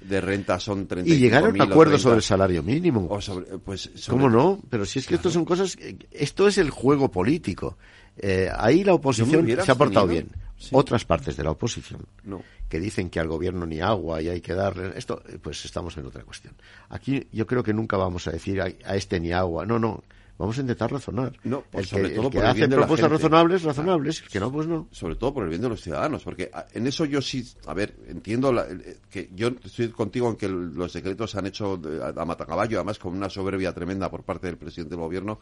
de 0.00 0.20
renta, 0.20 0.58
son 0.58 0.88
35.000 0.88 1.06
Y 1.06 1.16
llegar 1.20 1.44
a 1.44 1.48
un 1.50 1.60
acuerdo 1.60 1.92
30. 1.92 1.98
sobre 2.02 2.16
el 2.16 2.22
salario 2.24 2.62
mínimo. 2.64 3.06
O 3.08 3.20
sobre- 3.20 3.46
pues, 3.58 3.88
sobre- 3.94 4.18
¿Cómo 4.18 4.28
no? 4.28 4.58
Pero 4.68 4.84
si 4.84 4.98
es 4.98 5.06
que 5.06 5.14
esto 5.14 5.30
son 5.30 5.44
cosas, 5.44 5.76
esto 6.10 6.48
es 6.48 6.58
el 6.58 6.70
juego 6.70 7.08
político. 7.08 7.78
Eh, 8.16 8.50
ahí 8.52 8.82
la 8.82 8.94
hubiera 8.94 9.64
se 9.64 9.70
ha 9.70 9.76
portado 9.76 10.08
bien. 10.08 10.28
Sí. 10.56 10.70
Otras 10.72 11.04
partes 11.04 11.36
de 11.36 11.44
la 11.44 11.52
oposición 11.52 12.00
No. 12.24 12.42
que 12.68 12.80
dicen 12.80 13.10
que 13.10 13.20
al 13.20 13.28
gobierno 13.28 13.64
ni 13.64 13.78
agua 13.80 14.20
y 14.20 14.28
hay 14.28 14.40
que 14.40 14.54
darle 14.54 14.90
esto, 14.96 15.22
eh, 15.28 15.38
pues 15.40 15.64
estamos 15.64 15.96
en 15.98 16.06
otra 16.06 16.24
cuestión. 16.24 16.52
Aquí 16.88 17.28
yo 17.30 17.46
creo 17.46 17.62
que 17.62 17.72
nunca 17.72 17.96
vamos 17.96 18.26
a 18.26 18.32
decir 18.32 18.60
a, 18.60 18.64
a 18.64 18.96
este 18.96 19.20
ni 19.20 19.30
agua. 19.30 19.64
No, 19.64 19.78
no. 19.78 20.02
Vamos 20.38 20.56
a 20.56 20.60
intentar 20.60 20.92
razonar. 20.92 21.32
No, 21.42 21.64
pues 21.70 21.82
el 21.84 21.88
sobre 21.90 22.08
que, 22.10 22.14
todo 22.14 22.26
el 22.26 22.30
que 22.30 22.36
por 22.38 22.44
el 22.44 22.50
hace 22.50 22.58
bien 22.58 22.70
de 22.70 22.76
propuestas 22.76 23.10
razonables, 23.10 23.62
razonables. 23.64 24.22
El 24.22 24.28
que 24.28 24.38
no, 24.40 24.52
pues 24.52 24.68
no. 24.68 24.86
sobre 24.92 25.16
todo 25.16 25.34
por 25.34 25.42
el 25.42 25.48
bien 25.50 25.60
de 25.62 25.68
los 25.68 25.80
ciudadanos, 25.82 26.22
porque 26.22 26.48
a- 26.54 26.66
en 26.72 26.86
eso 26.86 27.04
yo 27.04 27.20
sí, 27.20 27.44
a 27.66 27.74
ver, 27.74 27.96
entiendo 28.06 28.52
la- 28.52 28.66
eh, 28.68 28.98
que 29.10 29.30
yo 29.34 29.48
estoy 29.64 29.88
contigo 29.88 30.28
en 30.30 30.36
que 30.36 30.48
los 30.48 30.92
decretos 30.92 31.32
se 31.32 31.38
han 31.40 31.46
hecho 31.46 31.80
a, 32.02 32.22
a 32.22 32.24
matacaballo, 32.24 32.78
además 32.78 32.98
con 33.00 33.16
una 33.16 33.28
soberbia 33.28 33.74
tremenda 33.74 34.08
por 34.10 34.22
parte 34.22 34.46
del 34.46 34.56
presidente 34.58 34.94
del 34.94 35.00
gobierno, 35.02 35.40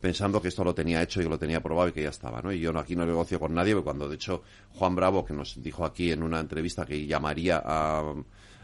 pensando 0.00 0.42
que 0.42 0.48
esto 0.48 0.64
lo 0.64 0.74
tenía 0.74 1.00
hecho 1.00 1.20
y 1.20 1.24
que 1.24 1.30
lo 1.30 1.38
tenía 1.38 1.58
aprobado 1.58 1.88
y 1.88 1.92
que 1.92 2.02
ya 2.02 2.08
estaba, 2.08 2.42
¿no? 2.42 2.52
Y 2.52 2.58
yo 2.58 2.72
no, 2.72 2.80
aquí 2.80 2.96
no 2.96 3.06
negocio 3.06 3.38
con 3.38 3.54
nadie, 3.54 3.74
porque 3.74 3.84
cuando 3.84 4.08
de 4.08 4.16
hecho 4.16 4.42
Juan 4.74 4.96
Bravo, 4.96 5.24
que 5.24 5.34
nos 5.34 5.62
dijo 5.62 5.84
aquí 5.84 6.10
en 6.10 6.24
una 6.24 6.40
entrevista 6.40 6.84
que 6.84 7.06
llamaría 7.06 7.62
a, 7.64 8.12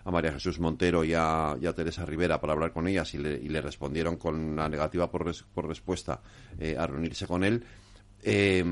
a 0.09 0.11
María 0.11 0.33
Jesús 0.33 0.59
Montero 0.59 1.05
y 1.05 1.13
a, 1.15 1.55
Teresa 1.77 2.07
Rivera 2.07 2.41
para 2.41 2.55
hablar 2.55 2.73
con 2.73 2.89
ellas 2.89 3.13
y 3.13 3.19
le, 3.19 3.35
y 3.35 3.49
le 3.51 3.61
respondieron 3.61 4.17
con 4.17 4.37
una 4.37 4.67
negativa 4.67 5.11
por, 5.11 5.27
res- 5.27 5.45
por 5.55 5.69
respuesta 5.69 6.23
eh, 6.59 6.77
a 6.79 6.87
reunirse 6.87 7.27
con 7.27 7.45
él, 7.45 7.63
eh, 8.23 8.65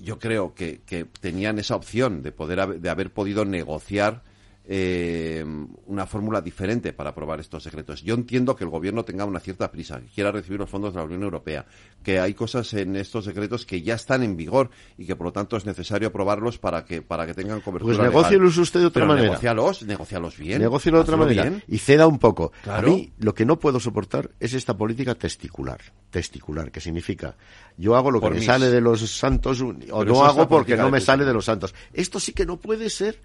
yo 0.00 0.18
creo 0.18 0.52
que, 0.52 0.80
que 0.84 1.04
tenían 1.04 1.58
esa 1.60 1.76
opción 1.76 2.22
de 2.22 2.32
poder 2.32 2.80
de 2.80 2.90
haber 2.90 3.12
podido 3.12 3.44
negociar 3.44 4.22
eh, 4.68 5.44
una 5.86 6.06
fórmula 6.06 6.40
diferente 6.40 6.92
para 6.92 7.10
aprobar 7.10 7.40
estos 7.40 7.64
decretos. 7.64 8.02
Yo 8.02 8.14
entiendo 8.14 8.56
que 8.56 8.64
el 8.64 8.70
gobierno 8.70 9.04
tenga 9.04 9.24
una 9.24 9.38
cierta 9.40 9.70
prisa, 9.70 10.00
que 10.00 10.06
quiera 10.08 10.32
recibir 10.32 10.58
los 10.58 10.68
fondos 10.68 10.92
de 10.92 10.98
la 10.98 11.04
Unión 11.04 11.22
Europea, 11.22 11.66
que 12.02 12.18
hay 12.18 12.34
cosas 12.34 12.72
en 12.74 12.96
estos 12.96 13.26
decretos 13.26 13.64
que 13.64 13.82
ya 13.82 13.94
están 13.94 14.22
en 14.22 14.36
vigor 14.36 14.70
y 14.98 15.06
que 15.06 15.14
por 15.14 15.26
lo 15.26 15.32
tanto 15.32 15.56
es 15.56 15.66
necesario 15.66 16.08
aprobarlos 16.08 16.58
para 16.58 16.84
que 16.84 17.02
para 17.02 17.26
que 17.26 17.34
tengan 17.34 17.60
cobertura. 17.60 17.86
Pues 17.86 17.98
legal. 17.98 18.12
negócielos 18.12 18.58
usted 18.58 18.80
de 18.80 18.86
otra 18.86 19.00
Pero 19.02 19.08
manera. 19.08 19.28
Negocialos, 19.28 19.82
negocialos 19.82 20.36
bien. 20.36 20.60
Negócielo 20.60 20.98
de 20.98 21.02
otra 21.02 21.16
manera 21.16 21.42
bien. 21.44 21.62
y 21.68 21.78
ceda 21.78 22.06
un 22.06 22.18
poco. 22.18 22.52
Claro. 22.62 22.88
A 22.88 22.90
mí 22.90 23.12
lo 23.18 23.34
que 23.34 23.44
no 23.44 23.58
puedo 23.58 23.78
soportar 23.78 24.30
es 24.40 24.54
esta 24.54 24.76
política 24.76 25.14
testicular. 25.14 25.80
Testicular, 26.10 26.70
que 26.70 26.80
significa 26.80 27.36
yo 27.76 27.94
hago 27.94 28.10
lo 28.10 28.20
que 28.20 28.26
Por 28.26 28.32
me 28.32 28.38
mis. 28.38 28.46
sale 28.46 28.70
de 28.70 28.80
los 28.80 29.00
santos 29.10 29.60
o 29.60 29.74
Pero 29.74 30.04
no 30.04 30.24
hago 30.24 30.48
porque 30.48 30.76
no 30.76 30.90
me 30.90 31.00
sale 31.00 31.24
de 31.24 31.32
los 31.32 31.44
santos. 31.44 31.74
Esto 31.92 32.18
sí 32.18 32.32
que 32.32 32.46
no 32.46 32.58
puede 32.58 32.90
ser. 32.90 33.20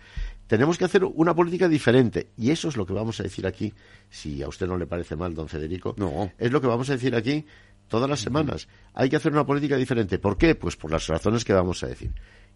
Tenemos 0.52 0.78
que 0.78 0.84
hacer 0.84 1.06
una 1.06 1.34
política 1.34 1.70
diferente 1.70 2.34
y 2.36 2.52
eso 2.52 2.68
es 2.68 2.76
lo 2.76 2.86
que 2.86 2.92
vamos 2.92 3.18
a 3.22 3.24
decir 3.24 3.48
aquí. 3.48 3.74
Si 4.10 4.44
a 4.44 4.50
usted 4.50 4.68
no 4.68 4.76
le 4.76 4.86
parece 4.86 5.16
mal, 5.16 5.34
don 5.34 5.48
Federico, 5.48 5.96
es 6.38 6.52
lo 6.52 6.60
que 6.60 6.68
vamos 6.68 6.90
a 6.90 6.92
decir 6.92 7.16
aquí 7.16 7.46
todas 7.88 8.10
las 8.10 8.20
semanas. 8.20 8.68
Hay 8.94 9.10
que 9.10 9.16
hacer 9.16 9.32
una 9.32 9.46
política 9.46 9.78
diferente. 9.78 10.20
¿Por 10.20 10.38
qué? 10.38 10.56
Pues 10.56 10.76
por 10.76 10.92
las 10.92 11.08
razones 11.08 11.46
que 11.46 11.54
vamos 11.54 11.82
a 11.86 11.88
decir. 11.88 12.12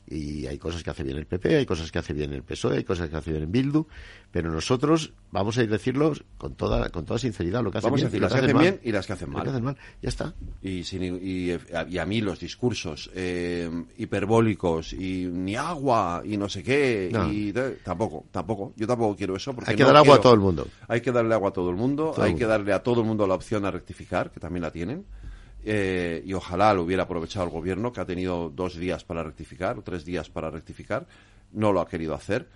Y 0.07 0.45
hay 0.45 0.59
cosas 0.59 0.83
que 0.83 0.91
hace 0.91 1.03
bien 1.03 1.17
el 1.17 1.25
PP, 1.25 1.55
hay 1.57 1.65
cosas 1.65 1.91
que 1.91 1.97
hace 1.97 2.13
bien 2.13 2.31
el 2.31 2.43
PSOE, 2.43 2.77
hay 2.77 2.83
cosas 2.83 3.09
que 3.09 3.15
hace 3.15 3.31
bien 3.31 3.41
el 3.43 3.49
Bildu, 3.49 3.85
pero 4.31 4.51
nosotros 4.51 5.13
vamos 5.31 5.57
a 5.57 5.63
ir 5.63 5.69
a 5.69 5.71
decirlo 5.73 6.13
con 6.37 6.53
toda, 6.53 6.89
con 6.89 7.05
toda 7.05 7.17
sinceridad 7.17 7.63
lo 7.63 7.71
que 7.71 7.79
hacen 7.79 7.87
Vamos 7.89 8.03
a 8.03 8.09
bien, 8.09 8.11
decir 8.11 8.17
y 8.17 8.21
lo 8.21 8.25
las 8.27 8.33
que 8.33 8.45
hacen 8.45 8.57
bien 8.59 8.79
y 8.83 8.91
las 8.91 9.07
que 9.07 9.13
hacen 9.13 9.29
mal. 9.31 9.47
hacen 9.49 9.63
mal. 9.63 9.77
Ya 10.03 10.09
está. 10.09 10.35
Y, 10.61 10.83
sin- 10.83 11.19
y, 11.21 11.51
y 11.89 11.97
a 11.97 12.05
mí 12.05 12.21
los 12.21 12.39
discursos 12.39 13.09
eh, 13.15 13.67
hiperbólicos 13.97 14.93
y 14.93 15.25
ni 15.25 15.55
agua 15.55 16.21
y 16.23 16.37
no 16.37 16.49
sé 16.49 16.61
qué 16.63 17.09
No. 17.11 17.31
y 17.31 17.51
tampoco, 17.83 18.25
tampoco. 18.31 18.73
Yo 18.75 18.85
tampoco 18.87 19.15
quiero 19.15 19.35
eso 19.35 19.53
porque 19.53 19.71
Hay 19.71 19.75
que 19.77 19.83
no 19.83 19.87
dar 19.87 19.97
agua 19.97 20.15
a 20.17 20.21
todo 20.21 20.33
el 20.33 20.39
mundo. 20.39 20.67
Hay 20.87 21.01
que 21.01 21.11
darle 21.11 21.33
agua 21.33 21.49
a 21.49 21.53
todo 21.53 21.69
el 21.69 21.75
mundo. 21.75 22.11
Todo 22.15 22.23
hay 22.23 22.31
mundo. 22.31 22.45
que 22.45 22.49
darle 22.49 22.73
a 22.73 22.83
todo 22.83 23.01
el 23.01 23.07
mundo 23.07 23.25
la 23.27 23.33
opción 23.35 23.65
a 23.65 23.71
rectificar, 23.71 24.31
que 24.31 24.39
también 24.39 24.61
la 24.61 24.71
tienen. 24.71 25.03
Eh, 25.65 26.21
y 26.23 26.33
ojalá 26.33 26.73
lo 26.73 26.83
hubiera 26.83 27.03
aprovechado 27.03 27.45
el 27.45 27.51
gobierno, 27.51 27.91
que 27.91 27.99
ha 27.99 28.05
tenido 28.05 28.49
dos 28.49 28.75
días 28.75 29.03
para 29.03 29.23
rectificar 29.23 29.79
o 29.79 29.81
tres 29.81 30.05
días 30.05 30.29
para 30.29 30.51
rectificar. 30.51 31.07
No 31.51 31.73
lo 31.73 31.81
ha 31.81 31.87
querido 31.87 32.13
hacer. 32.13 32.47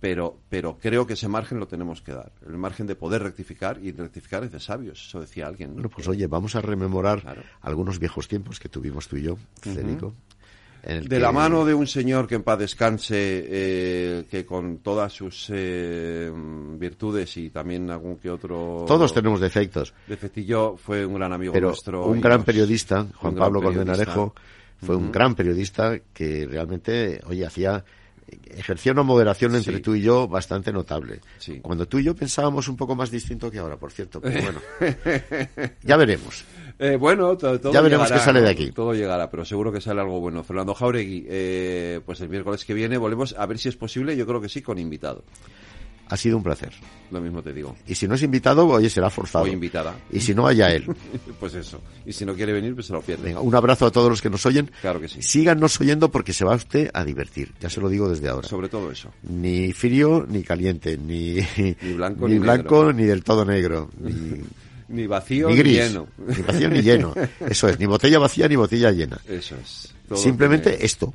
Pero, 0.00 0.38
pero 0.50 0.76
creo 0.78 1.06
que 1.06 1.14
ese 1.14 1.28
margen 1.28 1.58
lo 1.58 1.66
tenemos 1.66 2.02
que 2.02 2.12
dar. 2.12 2.32
El 2.46 2.58
margen 2.58 2.86
de 2.86 2.94
poder 2.94 3.22
rectificar 3.22 3.78
y 3.82 3.90
rectificar 3.92 4.44
es 4.44 4.52
de 4.52 4.60
sabios. 4.60 5.02
Eso 5.06 5.20
decía 5.20 5.46
alguien. 5.46 5.70
¿no? 5.70 5.74
Bueno, 5.74 5.88
pues 5.88 6.08
oye, 6.08 6.26
vamos 6.26 6.56
a 6.56 6.60
rememorar 6.60 7.46
algunos 7.62 7.98
viejos 7.98 8.28
tiempos 8.28 8.60
que 8.60 8.68
tuvimos 8.68 9.08
tú 9.08 9.16
y 9.16 9.22
yo, 9.22 9.38
Federico. 9.62 10.12
De 10.86 11.08
que- 11.08 11.18
la 11.18 11.32
mano 11.32 11.64
de 11.64 11.72
un 11.74 11.86
señor 11.86 12.26
que 12.26 12.34
en 12.34 12.42
paz 12.42 12.58
descanse, 12.58 13.14
eh, 13.18 14.24
que 14.30 14.44
con 14.44 14.78
todas 14.78 15.12
sus 15.12 15.48
eh, 15.52 16.30
virtudes 16.78 17.36
y 17.36 17.50
también 17.50 17.90
algún 17.90 18.16
que 18.18 18.30
otro... 18.30 18.84
Todos 18.86 19.12
tenemos 19.14 19.40
defectos. 19.40 19.94
Defectillo 20.06 20.76
fue 20.76 21.06
un 21.06 21.14
gran 21.14 21.32
amigo 21.32 21.52
Pero 21.52 21.68
nuestro. 21.68 22.04
un 22.06 22.20
gran 22.20 22.38
nos- 22.38 22.46
periodista, 22.46 23.06
Juan 23.16 23.34
gran 23.34 23.46
Pablo 23.46 23.60
periodista. 23.60 23.84
Colmenarejo, 23.94 24.34
fue 24.78 24.96
un 24.96 25.10
gran 25.12 25.34
periodista 25.34 25.98
que 26.12 26.46
realmente, 26.46 27.20
oye, 27.26 27.46
hacía 27.46 27.82
ejercía 28.46 28.92
una 28.92 29.02
moderación 29.02 29.54
entre 29.54 29.76
Sí. 29.76 29.82
tú 29.82 29.94
y 29.94 30.02
yo 30.02 30.28
bastante 30.28 30.72
notable. 30.72 31.20
Cuando 31.62 31.86
tú 31.86 31.98
y 31.98 32.04
yo 32.04 32.14
pensábamos 32.14 32.68
un 32.68 32.76
poco 32.76 32.94
más 32.94 33.10
distinto 33.10 33.50
que 33.50 33.58
ahora, 33.58 33.76
por 33.76 33.92
cierto, 33.92 34.20
pero 34.20 34.40
bueno. 34.42 34.60
ya 35.82 35.96
veremos. 35.96 36.44
Eh, 36.78 36.96
bueno, 36.96 37.36
todo 37.36 37.72
Ya 37.72 37.80
veremos 37.80 38.08
llegará, 38.08 38.20
qué 38.20 38.24
sale 38.24 38.40
de 38.40 38.50
aquí. 38.50 38.72
Todo 38.72 38.94
llegará, 38.94 39.30
pero 39.30 39.44
seguro 39.44 39.70
que 39.72 39.80
sale 39.80 40.00
algo 40.00 40.18
bueno. 40.20 40.42
Fernando 40.42 40.74
Jauregui, 40.74 41.24
eh, 41.28 42.00
pues 42.04 42.20
el 42.20 42.28
miércoles 42.28 42.64
que 42.64 42.74
viene 42.74 42.98
volvemos 42.98 43.34
a 43.38 43.46
ver 43.46 43.58
si 43.58 43.68
es 43.68 43.76
posible, 43.76 44.16
yo 44.16 44.26
creo 44.26 44.40
que 44.40 44.48
sí, 44.48 44.60
con 44.60 44.78
invitado. 44.78 45.22
Ha 46.08 46.16
sido 46.16 46.36
un 46.36 46.42
placer. 46.42 46.72
Lo 47.10 47.20
mismo 47.20 47.42
te 47.42 47.52
digo. 47.52 47.76
Y 47.86 47.94
si 47.94 48.08
no 48.08 48.14
es 48.14 48.22
invitado, 48.22 48.66
oye, 48.66 48.90
será 48.90 49.08
forzado. 49.08 49.44
O 49.44 49.48
invitada. 49.48 49.94
Y 50.10 50.20
si 50.20 50.34
no, 50.34 50.46
haya 50.46 50.70
él. 50.72 50.84
pues 51.40 51.54
eso. 51.54 51.80
Y 52.04 52.12
si 52.12 52.24
no 52.24 52.34
quiere 52.34 52.52
venir, 52.52 52.74
pues 52.74 52.86
se 52.86 52.92
lo 52.92 53.00
pierde. 53.00 53.24
Venga, 53.24 53.40
un 53.40 53.54
abrazo 53.54 53.86
a 53.86 53.90
todos 53.90 54.10
los 54.10 54.20
que 54.20 54.30
nos 54.30 54.44
oyen. 54.46 54.70
Claro 54.80 55.00
que 55.00 55.08
sí. 55.08 55.22
Síganos 55.22 55.80
oyendo 55.80 56.10
porque 56.10 56.32
se 56.32 56.44
va 56.44 56.54
usted 56.54 56.90
a 56.92 57.04
divertir. 57.04 57.52
Ya 57.60 57.70
se 57.70 57.80
lo 57.80 57.88
digo 57.88 58.08
desde 58.08 58.28
ahora. 58.28 58.48
Sobre 58.48 58.68
todo 58.68 58.90
eso. 58.90 59.10
Ni 59.22 59.72
frío, 59.72 60.26
ni 60.28 60.42
caliente, 60.42 60.98
ni, 60.98 61.36
Ni 61.56 61.92
blanco, 61.94 62.26
ni, 62.28 62.34
ni 62.34 62.40
blanco, 62.40 62.76
negro. 62.86 62.92
ni 62.92 63.04
del 63.04 63.22
todo 63.24 63.44
negro, 63.44 63.90
ni, 64.00 64.42
Ni 64.88 65.06
vacío 65.06 65.48
ni 65.48 65.62
lleno. 65.62 66.06
ni 66.26 66.42
vacío 66.42 66.68
ni 66.68 66.82
lleno. 66.82 67.14
Eso 67.48 67.68
es, 67.68 67.78
ni 67.78 67.86
botella 67.86 68.18
vacía 68.18 68.48
ni 68.48 68.56
botella 68.56 68.90
llena. 68.90 69.18
Eso 69.26 69.56
es. 69.56 69.94
Todo 70.08 70.18
Simplemente 70.18 70.84
esto. 70.84 71.14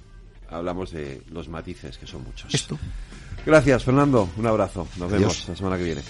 Hablamos 0.49 0.91
de 0.91 1.21
los 1.31 1.47
matices, 1.47 1.97
que 1.97 2.07
son 2.07 2.23
muchos. 2.23 2.51
Esto. 2.53 2.79
Gracias, 3.45 3.83
Fernando. 3.83 4.29
Un 4.37 4.47
abrazo. 4.47 4.87
Nos 4.97 5.11
Adiós. 5.11 5.19
vemos 5.19 5.49
la 5.49 5.55
semana 5.55 5.77
que 5.77 5.83
viene. 5.83 6.01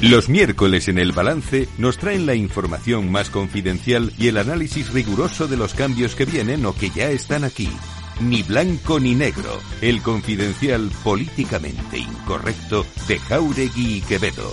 Los 0.00 0.28
miércoles 0.28 0.86
en 0.86 0.98
el 0.98 1.10
balance 1.10 1.68
nos 1.76 1.98
traen 1.98 2.24
la 2.24 2.36
información 2.36 3.10
más 3.10 3.30
confidencial 3.30 4.12
y 4.16 4.28
el 4.28 4.36
análisis 4.36 4.92
riguroso 4.92 5.48
de 5.48 5.56
los 5.56 5.74
cambios 5.74 6.14
que 6.14 6.24
vienen 6.24 6.64
o 6.66 6.72
que 6.72 6.90
ya 6.90 7.10
están 7.10 7.42
aquí. 7.42 7.68
Ni 8.20 8.44
blanco 8.44 9.00
ni 9.00 9.16
negro. 9.16 9.58
El 9.80 10.00
confidencial 10.00 10.88
políticamente 11.02 11.98
incorrecto 11.98 12.86
de 13.08 13.18
Jauregui 13.18 13.96
y 13.96 14.00
Quevedo. 14.02 14.52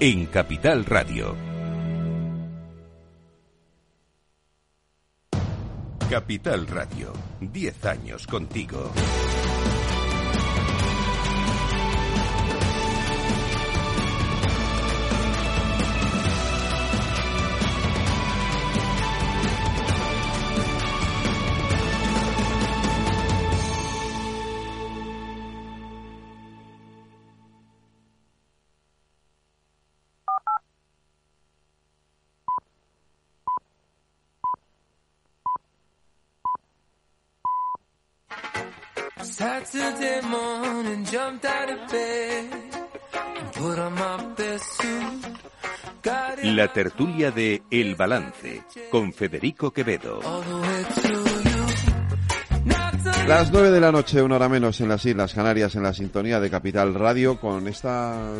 en 0.00 0.26
Capital 0.26 0.84
Radio. 0.84 1.34
Capital 6.08 6.68
Radio, 6.68 7.12
10 7.40 7.84
años 7.84 8.26
contigo. 8.28 8.92
Saturday 39.38 40.20
morning, 40.28 41.04
jumped 41.04 41.44
out 41.44 41.70
of 41.70 41.78
bed, 41.92 42.50
put 43.54 43.78
on 43.78 43.92
my 43.94 44.34
best 44.36 44.64
suit. 44.82 45.24
Got 46.02 46.38
it 46.40 46.44
La 46.56 46.72
tertulia 46.72 47.30
de 47.30 47.62
El 47.70 47.94
Balance, 47.94 48.62
con 48.90 49.12
Federico 49.12 49.70
Quevedo. 49.72 50.18
Las 53.28 53.52
9 53.52 53.70
de 53.70 53.80
la 53.80 53.92
noche, 53.92 54.20
una 54.22 54.36
hora 54.36 54.48
menos 54.48 54.80
en 54.80 54.88
las 54.88 55.04
Islas 55.06 55.32
Canarias, 55.34 55.74
en 55.76 55.84
la 55.84 55.92
sintonía 55.92 56.40
de 56.40 56.50
Capital 56.50 56.94
Radio, 56.94 57.38
con 57.38 57.68
este 57.68 57.88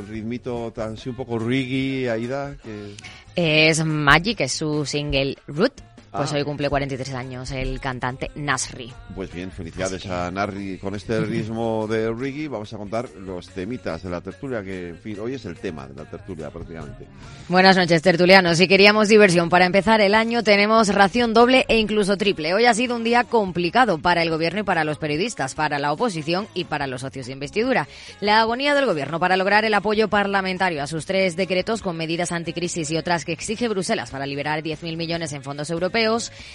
ritmito 0.09 0.73
tan- 0.73 0.95
así 0.95 1.11
un 1.11 1.15
poco 1.17 1.39
reggae, 1.39 2.11
Aida, 2.11 2.57
que... 2.57 2.95
Es 3.37 3.85
Magic, 3.85 4.41
es 4.41 4.53
su 4.53 4.85
single 4.85 5.37
Root. 5.47 5.81
Pues 6.19 6.33
Ah. 6.33 6.37
hoy 6.37 6.45
cumple 6.45 6.69
43 6.69 7.15
años 7.15 7.51
el 7.53 7.79
cantante 7.81 8.31
Nasri. 8.35 8.93
Pues 9.15 9.33
bien, 9.33 9.53
felicidades 9.53 10.05
a 10.07 10.29
Narri 10.33 10.77
con 10.79 10.97
este 10.97 11.21
ritmo 11.25 11.87
de 11.89 12.13
reggae. 12.13 12.49
Vamos 12.49 12.73
a 12.75 12.77
contar 12.77 13.09
los 13.21 13.49
temitas 13.51 14.03
de 14.03 14.11
la 14.11 14.21
tertulia, 14.21 14.61
que 14.65 14.89
en 14.89 14.99
fin, 14.99 15.17
hoy 15.21 15.35
es 15.35 15.45
el 15.45 15.57
tema 15.57 15.87
de 15.87 15.95
la 15.95 16.05
tertulia 16.11 16.51
prácticamente. 16.51 17.07
Buenas 17.49 17.77
noches, 17.77 18.03
tertulianos. 18.03 18.59
Si 18.59 18.67
queríamos 18.67 19.07
diversión 19.09 19.49
para 19.49 19.65
empezar 19.65 20.01
el 20.01 20.13
año, 20.17 20.43
tenemos 20.43 20.89
ración 20.93 21.35
doble 21.35 21.65
e 21.69 21.79
incluso 21.79 22.17
triple. 22.17 22.53
Hoy 22.53 22.67
ha 22.67 22.75
sido 22.75 22.97
un 22.97 23.05
día 23.05 23.23
complicado 23.23 23.99
para 23.99 24.23
el 24.23 24.31
gobierno 24.31 24.61
y 24.61 24.65
para 24.65 24.83
los 24.83 24.99
periodistas, 24.99 25.55
para 25.55 25.79
la 25.79 25.93
oposición 25.93 26.49
y 26.53 26.65
para 26.65 26.89
los 26.89 27.03
socios 27.03 27.27
de 27.27 27.33
investidura. 27.33 27.87
La 28.21 28.41
agonía 28.41 28.75
del 28.75 28.87
gobierno 28.87 29.21
para 29.21 29.37
lograr 29.37 29.65
el 29.65 29.75
apoyo 29.75 30.09
parlamentario 30.09 30.83
a 30.83 30.89
sus 30.89 31.07
tres 31.07 31.37
decretos 31.37 31.81
con 31.81 31.97
medidas 31.97 32.33
anticrisis 32.33 32.91
y 32.91 32.97
otras 32.97 33.25
que 33.25 33.31
exige 33.33 33.69
Bruselas 33.69 34.11
para 34.11 34.27
liberar 34.27 34.65
10.000 34.65 34.97
millones 34.97 35.33
en 35.33 35.45
fondos 35.45 35.71
europeos 35.71 36.08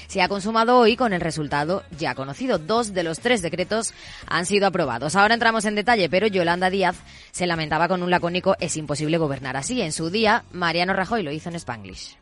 se 0.07 0.21
ha 0.21 0.27
consumado 0.27 0.77
hoy 0.77 0.95
con 0.95 1.13
el 1.13 1.21
resultado 1.21 1.83
ya 1.97 2.15
conocido. 2.15 2.57
Dos 2.57 2.93
de 2.93 3.03
los 3.03 3.19
tres 3.19 3.41
decretos 3.41 3.93
han 4.27 4.45
sido 4.45 4.67
aprobados. 4.67 5.15
Ahora 5.15 5.33
entramos 5.33 5.65
en 5.65 5.75
detalle, 5.75 6.09
pero 6.09 6.27
Yolanda 6.27 6.69
Díaz 6.69 6.95
se 7.31 7.47
lamentaba 7.47 7.87
con 7.87 8.03
un 8.03 8.09
lacónico 8.09 8.55
es 8.59 8.77
imposible 8.77 9.17
gobernar 9.17 9.57
así. 9.57 9.81
En 9.81 9.91
su 9.91 10.09
día, 10.09 10.43
Mariano 10.51 10.93
Rajoy 10.93 11.23
lo 11.23 11.31
hizo 11.31 11.49
en 11.49 11.55
Spanglish. 11.55 12.17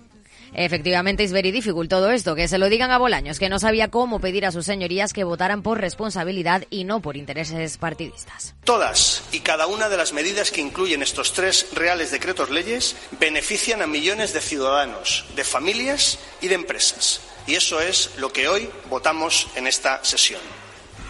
Efectivamente, 0.54 1.24
es 1.24 1.32
very 1.32 1.50
difficult 1.52 1.88
todo 1.88 2.10
esto. 2.10 2.34
Que 2.34 2.48
se 2.48 2.58
lo 2.58 2.68
digan 2.68 2.90
a 2.90 2.98
Bolaños, 2.98 3.38
que 3.38 3.48
no 3.48 3.58
sabía 3.58 3.88
cómo 3.88 4.20
pedir 4.20 4.46
a 4.46 4.52
sus 4.52 4.66
señorías 4.66 5.12
que 5.12 5.24
votaran 5.24 5.62
por 5.62 5.80
responsabilidad 5.80 6.64
y 6.70 6.84
no 6.84 7.00
por 7.00 7.16
intereses 7.16 7.78
partidistas. 7.78 8.54
Todas 8.64 9.22
y 9.32 9.40
cada 9.40 9.66
una 9.66 9.88
de 9.88 9.96
las 9.96 10.12
medidas 10.12 10.50
que 10.50 10.60
incluyen 10.60 11.02
estos 11.02 11.32
tres 11.32 11.68
reales 11.74 12.10
decretos 12.10 12.50
leyes 12.50 12.96
benefician 13.18 13.82
a 13.82 13.86
millones 13.86 14.32
de 14.32 14.40
ciudadanos, 14.40 15.24
de 15.36 15.44
familias 15.44 16.18
y 16.40 16.48
de 16.48 16.54
empresas. 16.54 17.20
Y 17.46 17.54
eso 17.54 17.80
es 17.80 18.10
lo 18.18 18.32
que 18.32 18.48
hoy 18.48 18.68
votamos 18.88 19.48
en 19.56 19.66
esta 19.66 20.04
sesión. 20.04 20.40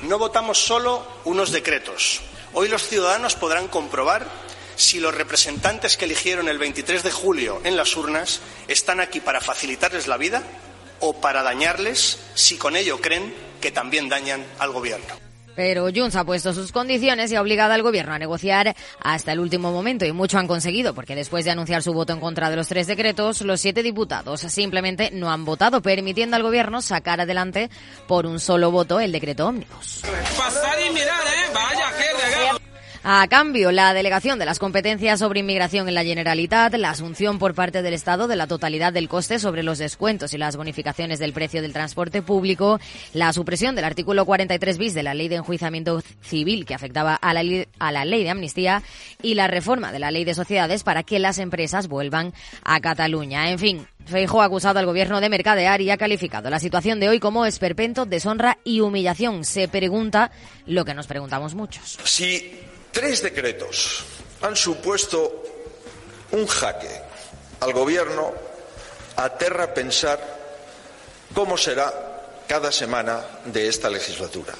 No 0.02 0.18
votamos 0.18 0.58
solo 0.58 1.06
unos 1.24 1.52
decretos. 1.52 2.22
Hoy 2.52 2.68
los 2.68 2.86
ciudadanos 2.88 3.34
podrán 3.34 3.68
comprobar 3.68 4.26
si 4.80 4.98
los 4.98 5.14
representantes 5.14 5.96
que 5.96 6.06
eligieron 6.06 6.48
el 6.48 6.58
23 6.58 7.02
de 7.02 7.10
julio 7.10 7.60
en 7.64 7.76
las 7.76 7.96
urnas 7.96 8.40
están 8.68 9.00
aquí 9.00 9.20
para 9.20 9.40
facilitarles 9.40 10.06
la 10.08 10.16
vida 10.16 10.42
o 11.00 11.20
para 11.20 11.42
dañarles 11.42 12.18
si 12.34 12.56
con 12.56 12.76
ello 12.76 13.00
creen 13.00 13.34
que 13.60 13.70
también 13.70 14.08
dañan 14.08 14.44
al 14.58 14.72
gobierno. 14.72 15.14
Pero 15.56 15.88
Junts 15.94 16.16
ha 16.16 16.24
puesto 16.24 16.54
sus 16.54 16.72
condiciones 16.72 17.30
y 17.30 17.36
ha 17.36 17.42
obligado 17.42 17.74
al 17.74 17.82
gobierno 17.82 18.14
a 18.14 18.18
negociar 18.18 18.74
hasta 19.02 19.32
el 19.32 19.40
último 19.40 19.72
momento 19.72 20.06
y 20.06 20.12
mucho 20.12 20.38
han 20.38 20.46
conseguido 20.46 20.94
porque 20.94 21.14
después 21.14 21.44
de 21.44 21.50
anunciar 21.50 21.82
su 21.82 21.92
voto 21.92 22.12
en 22.12 22.20
contra 22.20 22.48
de 22.48 22.56
los 22.56 22.68
tres 22.68 22.86
decretos, 22.86 23.42
los 23.42 23.60
siete 23.60 23.82
diputados 23.82 24.40
simplemente 24.40 25.10
no 25.12 25.30
han 25.30 25.44
votado, 25.44 25.82
permitiendo 25.82 26.36
al 26.36 26.42
gobierno 26.42 26.80
sacar 26.80 27.20
adelante 27.20 27.68
por 28.06 28.26
un 28.26 28.40
solo 28.40 28.70
voto 28.70 29.00
el 29.00 29.12
decreto 29.12 29.46
ómnibus. 29.46 30.02
Pasar 30.38 30.78
y 30.80 30.94
mirar, 30.94 31.22
¿eh? 31.26 31.52
Vaya, 31.52 31.92
qué 31.98 32.26
regalo. 32.26 32.59
A 33.02 33.26
cambio, 33.28 33.72
la 33.72 33.94
delegación 33.94 34.38
de 34.38 34.44
las 34.44 34.58
competencias 34.58 35.20
sobre 35.20 35.40
inmigración 35.40 35.88
en 35.88 35.94
la 35.94 36.04
Generalitat, 36.04 36.74
la 36.74 36.90
asunción 36.90 37.38
por 37.38 37.54
parte 37.54 37.80
del 37.80 37.94
Estado 37.94 38.28
de 38.28 38.36
la 38.36 38.46
totalidad 38.46 38.92
del 38.92 39.08
coste 39.08 39.38
sobre 39.38 39.62
los 39.62 39.78
descuentos 39.78 40.34
y 40.34 40.38
las 40.38 40.56
bonificaciones 40.56 41.18
del 41.18 41.32
precio 41.32 41.62
del 41.62 41.72
transporte 41.72 42.20
público, 42.20 42.78
la 43.14 43.32
supresión 43.32 43.74
del 43.74 43.86
artículo 43.86 44.26
43 44.26 44.76
bis 44.76 44.92
de 44.92 45.02
la 45.02 45.14
Ley 45.14 45.28
de 45.28 45.36
Enjuiciamiento 45.36 46.02
Civil 46.20 46.66
que 46.66 46.74
afectaba 46.74 47.14
a 47.14 47.32
la, 47.32 47.42
a 47.78 47.90
la 47.90 48.04
Ley 48.04 48.22
de 48.22 48.30
Amnistía 48.30 48.82
y 49.22 49.32
la 49.32 49.48
reforma 49.48 49.92
de 49.92 49.98
la 49.98 50.10
Ley 50.10 50.24
de 50.24 50.34
Sociedades 50.34 50.84
para 50.84 51.02
que 51.02 51.18
las 51.18 51.38
empresas 51.38 51.88
vuelvan 51.88 52.34
a 52.64 52.80
Cataluña. 52.80 53.50
En 53.50 53.58
fin, 53.58 53.86
Feijóo 54.04 54.42
ha 54.42 54.44
acusado 54.44 54.78
al 54.78 54.84
gobierno 54.84 55.22
de 55.22 55.30
mercadear 55.30 55.80
y 55.80 55.90
ha 55.90 55.96
calificado 55.96 56.50
la 56.50 56.58
situación 56.58 57.00
de 57.00 57.08
hoy 57.08 57.18
como 57.18 57.46
esperpento, 57.46 58.04
deshonra 58.04 58.58
y 58.62 58.80
humillación. 58.80 59.44
Se 59.44 59.68
pregunta 59.68 60.30
lo 60.66 60.84
que 60.84 60.92
nos 60.92 61.06
preguntamos 61.06 61.54
muchos. 61.54 61.98
Si 62.04 62.60
tres 62.92 63.22
decretos 63.22 64.04
han 64.42 64.56
supuesto 64.56 65.44
un 66.32 66.46
jaque 66.46 67.02
al 67.60 67.72
gobierno, 67.72 68.32
aterra 69.16 69.74
pensar 69.74 70.18
cómo 71.34 71.58
será 71.58 72.44
cada 72.48 72.72
semana 72.72 73.24
de 73.44 73.68
esta 73.68 73.90
legislatura. 73.90 74.54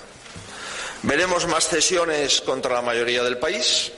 Veremos 1.03 1.47
más 1.47 1.68
cesiones 1.68 2.41
contra 2.43 2.74
la 2.74 2.83
mayoría 2.83 3.22
del 3.22 3.39
país, 3.39 3.91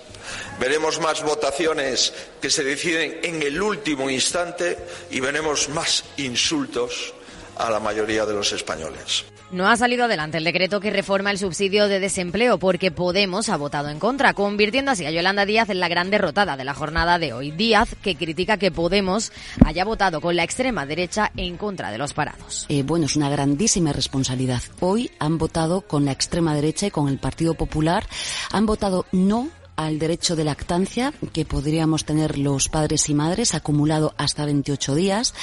veremos 0.60 1.00
más 1.00 1.22
votaciones 1.22 2.12
que 2.40 2.48
se 2.48 2.62
deciden 2.62 3.20
en 3.24 3.42
el 3.42 3.60
último 3.60 4.08
instante 4.08 4.78
y 5.10 5.18
veremos 5.18 5.68
más 5.68 6.04
insultos 6.18 7.12
a 7.56 7.70
la 7.70 7.80
mayoría 7.80 8.24
de 8.24 8.34
los 8.34 8.52
españoles. 8.52 9.24
No 9.52 9.68
ha 9.68 9.76
salido 9.76 10.06
adelante 10.06 10.38
el 10.38 10.44
decreto 10.44 10.80
que 10.80 10.90
reforma 10.90 11.30
el 11.30 11.36
subsidio 11.36 11.86
de 11.86 12.00
desempleo 12.00 12.58
porque 12.58 12.90
Podemos 12.90 13.50
ha 13.50 13.58
votado 13.58 13.90
en 13.90 13.98
contra, 13.98 14.32
convirtiendo 14.32 14.90
así 14.90 15.04
a 15.04 15.10
Yolanda 15.10 15.44
Díaz 15.44 15.68
en 15.68 15.78
la 15.78 15.88
gran 15.88 16.10
derrotada 16.10 16.56
de 16.56 16.64
la 16.64 16.72
jornada 16.72 17.18
de 17.18 17.34
hoy. 17.34 17.50
Díaz 17.50 17.94
que 18.00 18.16
critica 18.16 18.56
que 18.56 18.70
Podemos 18.70 19.30
haya 19.62 19.84
votado 19.84 20.22
con 20.22 20.36
la 20.36 20.42
extrema 20.42 20.86
derecha 20.86 21.32
en 21.36 21.58
contra 21.58 21.90
de 21.90 21.98
los 21.98 22.14
parados. 22.14 22.64
Eh, 22.70 22.82
bueno, 22.82 23.04
es 23.04 23.14
una 23.14 23.28
grandísima 23.28 23.92
responsabilidad. 23.92 24.62
Hoy 24.80 25.10
han 25.18 25.36
votado 25.36 25.82
con 25.82 26.06
la 26.06 26.12
extrema 26.12 26.54
derecha 26.54 26.86
y 26.86 26.90
con 26.90 27.08
el 27.08 27.18
Partido 27.18 27.52
Popular. 27.52 28.06
Han 28.52 28.64
votado 28.64 29.04
no 29.12 29.50
al 29.76 29.98
derecho 29.98 30.36
de 30.36 30.44
lactancia 30.44 31.12
que 31.32 31.44
podríamos 31.44 32.04
tener 32.04 32.38
los 32.38 32.68
padres 32.68 33.08
y 33.08 33.14
madres 33.14 33.54
acumulado 33.54 34.14
hasta 34.16 34.44
28 34.44 34.94
días. 34.94 35.34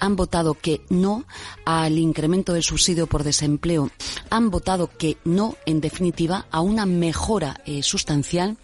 Han 0.00 0.16
votado 0.16 0.54
que 0.54 0.80
no 0.88 1.24
al 1.64 1.98
incremento 1.98 2.52
del 2.52 2.62
subsidio 2.62 3.06
por 3.06 3.24
desempleo. 3.24 3.90
Han 4.30 4.50
votado 4.50 4.90
que 4.96 5.16
no, 5.24 5.56
en 5.66 5.80
definitiva, 5.80 6.46
a 6.50 6.60
una 6.60 6.86
mejora 6.86 7.60
eh, 7.66 7.82
sustancial 7.82 8.56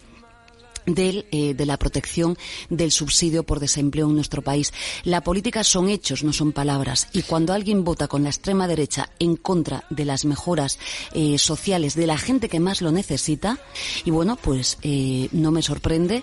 del, 0.87 1.27
eh, 1.31 1.55
de 1.55 1.67
la 1.67 1.79
protección 1.79 2.37
del 2.69 2.91
subsidio 2.91 3.43
por 3.43 3.61
desempleo 3.61 4.09
en 4.09 4.15
nuestro 4.15 4.43
país. 4.43 4.73
La 5.05 5.23
política 5.23 5.65
son 5.65 5.89
hechos, 5.89 6.25
no 6.25 6.33
son 6.33 6.53
palabras. 6.53 7.09
Y 7.13 7.23
cuando 7.23 7.53
alguien 7.53 7.85
vota 7.85 8.09
con 8.09 8.23
la 8.23 8.31
extrema 8.31 8.69
derecha 8.69 9.11
en 9.19 9.37
contra 9.37 9.85
de 9.91 10.05
las 10.05 10.25
mejoras 10.25 10.79
eh, 11.13 11.39
sociales 11.39 11.95
de 11.95 12.07
la 12.07 12.19
gente 12.19 12.49
que 12.49 12.61
más 12.61 12.83
lo 12.83 12.93
necesita, 12.93 13.59
y 14.05 14.11
bueno, 14.11 14.37
pues 14.37 14.79
eh, 14.83 15.29
no 15.33 15.51
me 15.51 15.63
sorprende. 15.63 16.23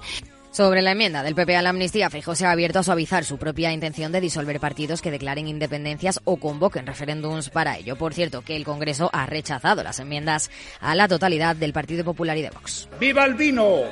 Sobre 0.52 0.82
la 0.82 0.92
enmienda 0.92 1.24
del 1.24 1.34
PP 1.34 1.56
a 1.56 1.62
la 1.62 1.70
amnistía, 1.70 2.10
Feijóo 2.10 2.36
se 2.36 2.46
ha 2.46 2.52
abierto 2.52 2.80
a 2.80 2.84
suavizar 2.84 3.24
su 3.24 3.38
propia 3.38 3.72
intención 3.72 4.12
de 4.12 4.20
disolver 4.20 4.60
partidos 4.60 5.02
que 5.02 5.10
declaren 5.10 5.48
independencias 5.48 6.20
o 6.26 6.36
convoquen 6.36 6.86
referéndums 6.86 7.50
para 7.50 7.78
ello. 7.78 7.96
Por 7.96 8.14
cierto, 8.14 8.42
que 8.42 8.58
el 8.58 8.66
Congreso 8.66 9.10
ha 9.14 9.26
rechazado 9.26 9.82
las 9.82 10.00
enmiendas 10.00 10.52
a 10.82 10.94
la 10.94 11.08
totalidad 11.08 11.56
del 11.56 11.72
Partido 11.72 12.04
Popular 12.04 12.38
y 12.38 12.42
de 12.42 12.50
Vox. 12.50 12.90
¡Viva 13.00 13.24
el 13.24 13.36
vino! 13.36 13.84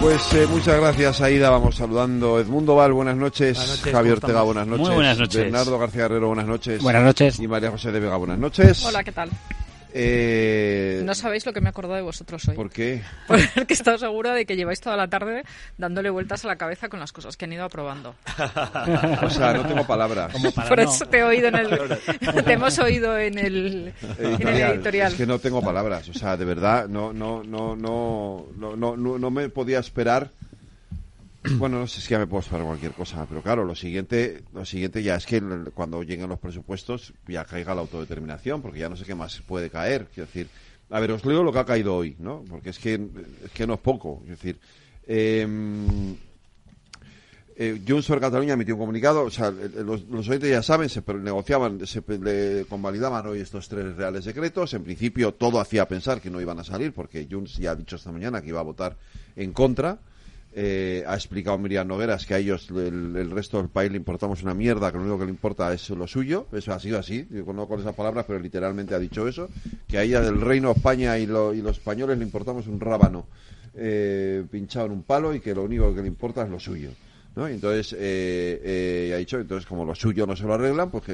Pues 0.00 0.32
eh, 0.32 0.46
muchas 0.50 0.80
gracias, 0.80 1.20
Aida. 1.20 1.50
Vamos 1.50 1.76
saludando. 1.76 2.40
Edmundo 2.40 2.74
Val, 2.74 2.92
buenas 2.94 3.16
noches. 3.16 3.58
Buenas 3.58 3.76
noches, 3.78 3.92
Javier 3.92 4.14
¿cómo 4.14 4.26
Ortega, 4.26 4.42
buenas 4.42 4.66
noches. 4.66 4.86
Muy 4.86 4.94
buenas 4.94 5.18
noches. 5.18 5.42
Bernardo 5.42 5.78
García 5.78 6.02
Guerrero, 6.02 6.26
buenas 6.28 6.46
noches. 6.46 6.82
Buenas 6.82 7.02
noches. 7.02 7.38
Y 7.38 7.46
María 7.46 7.70
José 7.70 7.92
de 7.92 8.00
Vega, 8.00 8.16
buenas 8.16 8.38
noches. 8.38 8.82
Hola, 8.86 9.04
¿qué 9.04 9.12
tal? 9.12 9.28
Eh, 9.92 11.02
no 11.04 11.14
sabéis 11.14 11.46
lo 11.46 11.52
que 11.52 11.60
me 11.60 11.66
he 11.66 11.70
acordado 11.70 11.94
de 11.94 12.02
vosotros 12.02 12.46
hoy. 12.48 12.54
¿Por 12.54 12.70
qué? 12.70 13.02
Porque 13.26 13.48
he 13.68 13.72
estado 13.72 13.98
segura 13.98 14.34
de 14.34 14.46
que 14.46 14.56
lleváis 14.56 14.80
toda 14.80 14.96
la 14.96 15.08
tarde 15.08 15.44
dándole 15.78 16.10
vueltas 16.10 16.44
a 16.44 16.48
la 16.48 16.56
cabeza 16.56 16.88
con 16.88 17.00
las 17.00 17.12
cosas 17.12 17.36
que 17.36 17.44
han 17.44 17.52
ido 17.52 17.64
aprobando. 17.64 18.14
o 19.22 19.30
sea, 19.30 19.52
no 19.54 19.66
tengo 19.66 19.86
palabras. 19.86 20.32
Por 20.68 20.80
eso 20.80 21.06
te 21.06 21.18
he 21.18 21.22
oído 21.22 21.48
en 21.48 21.56
el, 21.56 21.68
te 22.44 22.52
hemos 22.52 22.78
oído 22.78 23.18
en 23.18 23.38
el, 23.38 23.92
editorial. 24.18 25.12
Es 25.12 25.18
que 25.18 25.26
no 25.26 25.38
tengo 25.38 25.62
palabras. 25.62 26.08
O 26.08 26.14
sea, 26.14 26.36
de 26.36 26.44
verdad, 26.44 26.88
no, 26.88 27.12
no, 27.12 27.42
no, 27.42 27.76
no, 27.76 28.46
no, 28.56 28.76
no, 28.76 28.96
no 28.96 29.30
me 29.30 29.48
podía 29.48 29.78
esperar 29.78 30.30
bueno, 31.42 31.78
no 31.78 31.86
sé 31.86 32.02
si 32.02 32.08
ya 32.10 32.18
me 32.18 32.26
puedo 32.26 32.42
esperar 32.42 32.66
cualquier 32.66 32.92
cosa, 32.92 33.24
pero 33.26 33.42
claro, 33.42 33.64
lo 33.64 33.74
siguiente, 33.74 34.42
lo 34.52 34.64
siguiente 34.66 35.02
ya 35.02 35.14
es 35.14 35.24
que 35.24 35.40
cuando 35.72 36.02
lleguen 36.02 36.28
los 36.28 36.38
presupuestos 36.38 37.14
ya 37.26 37.44
caiga 37.46 37.74
la 37.74 37.80
autodeterminación, 37.80 38.60
porque 38.60 38.80
ya 38.80 38.90
no 38.90 38.96
sé 38.96 39.06
qué 39.06 39.14
más 39.14 39.40
puede 39.46 39.70
caer. 39.70 40.06
Quiero 40.12 40.26
decir, 40.26 40.48
a 40.90 41.00
ver, 41.00 41.12
os 41.12 41.24
leo 41.24 41.42
lo 41.42 41.52
que 41.52 41.58
ha 41.58 41.64
caído 41.64 41.96
hoy, 41.96 42.14
¿no? 42.18 42.44
Porque 42.48 42.70
es 42.70 42.78
que, 42.78 42.94
es 43.44 43.50
que 43.52 43.66
no 43.66 43.74
es 43.74 43.80
poco. 43.80 44.20
Es 44.24 44.30
decir, 44.30 44.58
eh, 45.06 45.46
eh, 47.56 47.80
Junts 47.86 48.06
per 48.06 48.20
Cataluña 48.20 48.54
emitió 48.54 48.74
un 48.74 48.80
comunicado, 48.80 49.24
o 49.24 49.30
sea, 49.30 49.50
los, 49.50 50.04
los 50.08 50.28
oyentes 50.28 50.50
ya 50.50 50.62
saben, 50.62 50.88
se 50.88 51.02
negociaban, 51.14 51.86
se 51.86 52.02
le 52.18 52.64
convalidaban 52.66 53.26
hoy 53.26 53.40
estos 53.40 53.68
tres 53.68 53.96
reales 53.96 54.26
decretos. 54.26 54.74
En 54.74 54.84
principio 54.84 55.32
todo 55.32 55.58
hacía 55.58 55.88
pensar 55.88 56.20
que 56.20 56.30
no 56.30 56.40
iban 56.40 56.58
a 56.58 56.64
salir, 56.64 56.92
porque 56.92 57.26
Junts 57.30 57.56
ya 57.56 57.70
ha 57.70 57.76
dicho 57.76 57.96
esta 57.96 58.12
mañana 58.12 58.42
que 58.42 58.48
iba 58.48 58.60
a 58.60 58.64
votar 58.64 58.98
en 59.36 59.52
contra. 59.52 59.98
Eh, 60.52 61.04
ha 61.06 61.14
explicado 61.14 61.56
Miriam 61.58 61.86
Nogueras 61.86 62.26
que 62.26 62.34
a 62.34 62.38
ellos, 62.38 62.68
el, 62.70 63.30
resto 63.30 63.58
del 63.58 63.68
país, 63.68 63.90
le 63.92 63.98
importamos 63.98 64.42
una 64.42 64.52
mierda, 64.52 64.90
que 64.90 64.98
lo 64.98 65.04
único 65.04 65.18
que 65.18 65.24
le 65.26 65.30
importa 65.30 65.72
es 65.72 65.88
lo 65.90 66.06
suyo. 66.06 66.46
Eso 66.52 66.72
ha 66.72 66.80
sido 66.80 66.98
así, 66.98 67.26
no 67.30 67.68
con 67.68 67.80
esas 67.80 67.94
palabras, 67.94 68.24
pero 68.26 68.40
literalmente 68.40 68.94
ha 68.94 68.98
dicho 68.98 69.28
eso. 69.28 69.48
Que 69.86 69.98
a 69.98 70.02
ella 70.02 70.20
del 70.20 70.40
Reino 70.40 70.72
España 70.72 71.18
y, 71.18 71.26
lo- 71.26 71.54
y 71.54 71.62
los 71.62 71.78
españoles 71.78 72.18
le 72.18 72.24
importamos 72.24 72.66
un 72.66 72.80
rábano 72.80 73.26
eh, 73.74 74.44
pinchado 74.50 74.86
en 74.86 74.92
un 74.92 75.02
palo 75.02 75.34
y 75.34 75.40
que 75.40 75.54
lo 75.54 75.62
único 75.62 75.94
que 75.94 76.02
le 76.02 76.08
importa 76.08 76.42
es 76.42 76.50
lo 76.50 76.58
suyo. 76.58 76.90
¿no? 77.36 77.48
Y 77.48 77.52
entonces, 77.52 77.92
eh, 77.92 78.60
eh, 78.64 79.12
ha 79.14 79.18
dicho, 79.18 79.38
entonces 79.38 79.66
como 79.66 79.84
lo 79.84 79.94
suyo 79.94 80.26
no 80.26 80.34
se 80.34 80.44
lo 80.44 80.54
arreglan, 80.54 80.90
pues 80.90 81.04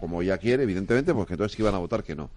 como 0.00 0.22
ella 0.22 0.38
quiere, 0.38 0.62
evidentemente, 0.62 1.12
pues 1.12 1.26
que 1.26 1.34
entonces 1.34 1.56
que 1.56 1.62
iban 1.62 1.74
a 1.74 1.78
votar 1.78 2.02
que 2.02 2.16
no. 2.16 2.30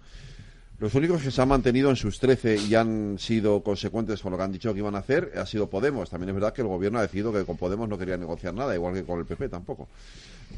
Los 0.78 0.94
únicos 0.94 1.22
que 1.22 1.30
se 1.30 1.40
han 1.40 1.48
mantenido 1.48 1.88
en 1.88 1.96
sus 1.96 2.18
13 2.18 2.56
y 2.68 2.74
han 2.74 3.18
sido 3.18 3.62
consecuentes 3.62 4.20
con 4.20 4.32
lo 4.32 4.36
que 4.36 4.44
han 4.44 4.52
dicho 4.52 4.74
que 4.74 4.80
iban 4.80 4.94
a 4.94 4.98
hacer 4.98 5.32
ha 5.36 5.46
sido 5.46 5.70
Podemos. 5.70 6.10
También 6.10 6.28
es 6.28 6.34
verdad 6.34 6.52
que 6.52 6.60
el 6.60 6.68
gobierno 6.68 6.98
ha 6.98 7.02
decidido 7.02 7.32
que 7.32 7.44
con 7.44 7.56
Podemos 7.56 7.88
no 7.88 7.96
quería 7.96 8.18
negociar 8.18 8.52
nada, 8.52 8.74
igual 8.74 8.92
que 8.92 9.04
con 9.04 9.18
el 9.18 9.24
PP 9.24 9.48
tampoco. 9.48 9.88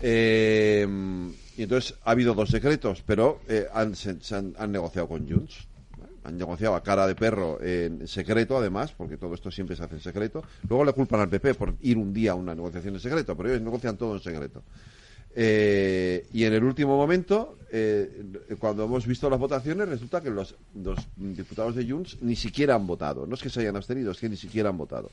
Eh, 0.00 0.86
y 1.56 1.62
entonces 1.62 1.94
ha 2.04 2.10
habido 2.10 2.34
dos 2.34 2.50
decretos, 2.50 3.02
pero 3.06 3.40
eh, 3.48 3.68
han, 3.72 3.94
han, 4.32 4.54
han 4.58 4.72
negociado 4.72 5.06
con 5.06 5.28
Junts. 5.28 5.68
Han 6.24 6.36
negociado 6.36 6.74
a 6.74 6.82
cara 6.82 7.06
de 7.06 7.14
perro 7.14 7.62
en 7.62 8.06
secreto, 8.08 8.58
además, 8.58 8.92
porque 8.96 9.16
todo 9.16 9.34
esto 9.34 9.52
siempre 9.52 9.76
se 9.76 9.84
hace 9.84 9.94
en 9.94 10.00
secreto. 10.00 10.42
Luego 10.68 10.84
le 10.84 10.92
culpan 10.92 11.20
al 11.20 11.28
PP 11.28 11.54
por 11.54 11.74
ir 11.80 11.96
un 11.96 12.12
día 12.12 12.32
a 12.32 12.34
una 12.34 12.56
negociación 12.56 12.94
en 12.94 13.00
secreto, 13.00 13.36
pero 13.36 13.50
ellos 13.50 13.62
negocian 13.62 13.96
todo 13.96 14.14
en 14.16 14.20
secreto. 14.20 14.64
Eh, 15.40 16.26
y 16.32 16.42
en 16.42 16.52
el 16.52 16.64
último 16.64 16.96
momento, 16.96 17.58
eh, 17.70 18.24
cuando 18.58 18.84
hemos 18.86 19.06
visto 19.06 19.30
las 19.30 19.38
votaciones, 19.38 19.88
resulta 19.88 20.20
que 20.20 20.30
los, 20.30 20.56
diputados 21.14 21.76
de 21.76 21.88
Junts 21.88 22.18
ni 22.22 22.34
siquiera 22.34 22.74
han 22.74 22.88
votado. 22.88 23.24
No 23.24 23.36
es 23.36 23.42
que 23.42 23.48
se 23.48 23.60
hayan 23.60 23.76
abstenido, 23.76 24.10
es 24.10 24.18
que 24.18 24.28
ni 24.28 24.36
siquiera 24.36 24.70
han 24.70 24.76
votado. 24.76 25.12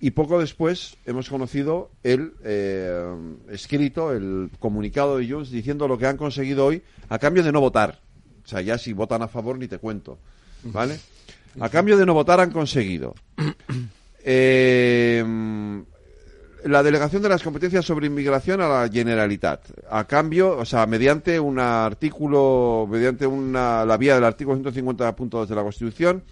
Y 0.00 0.12
poco 0.12 0.40
después 0.40 0.96
hemos 1.04 1.28
conocido 1.28 1.90
el 2.02 2.32
eh, 2.42 3.04
escrito, 3.50 4.14
el 4.14 4.48
comunicado 4.60 5.18
de 5.18 5.28
Junts 5.28 5.50
diciendo 5.50 5.86
lo 5.88 5.98
que 5.98 6.06
han 6.06 6.16
conseguido 6.16 6.64
hoy 6.64 6.82
a 7.10 7.18
cambio 7.18 7.42
de 7.42 7.52
no 7.52 7.60
votar. 7.60 8.00
O 8.46 8.48
sea, 8.48 8.62
ya 8.62 8.78
si 8.78 8.94
votan 8.94 9.20
a 9.20 9.28
favor 9.28 9.58
ni 9.58 9.68
te 9.68 9.76
cuento. 9.76 10.18
¿Vale? 10.62 10.98
A 11.60 11.68
cambio 11.68 11.98
de 11.98 12.06
no 12.06 12.14
votar 12.14 12.40
han 12.40 12.50
conseguido 12.50 13.14
eh, 14.24 15.22
la 16.68 16.82
delegación 16.82 17.22
de 17.22 17.28
las 17.28 17.42
competencias 17.42 17.84
sobre 17.84 18.06
inmigración 18.06 18.60
a 18.60 18.68
la 18.68 18.88
Generalitat. 18.88 19.60
A 19.90 20.04
cambio, 20.04 20.56
o 20.58 20.64
sea, 20.64 20.86
mediante 20.86 21.38
un 21.40 21.58
artículo, 21.58 22.86
mediante 22.90 23.26
una, 23.26 23.84
la 23.84 23.96
vía 23.96 24.14
del 24.14 24.24
artículo 24.24 24.58
150.2 24.60 25.46
de 25.46 25.54
la 25.54 25.62
Constitución 25.62 26.22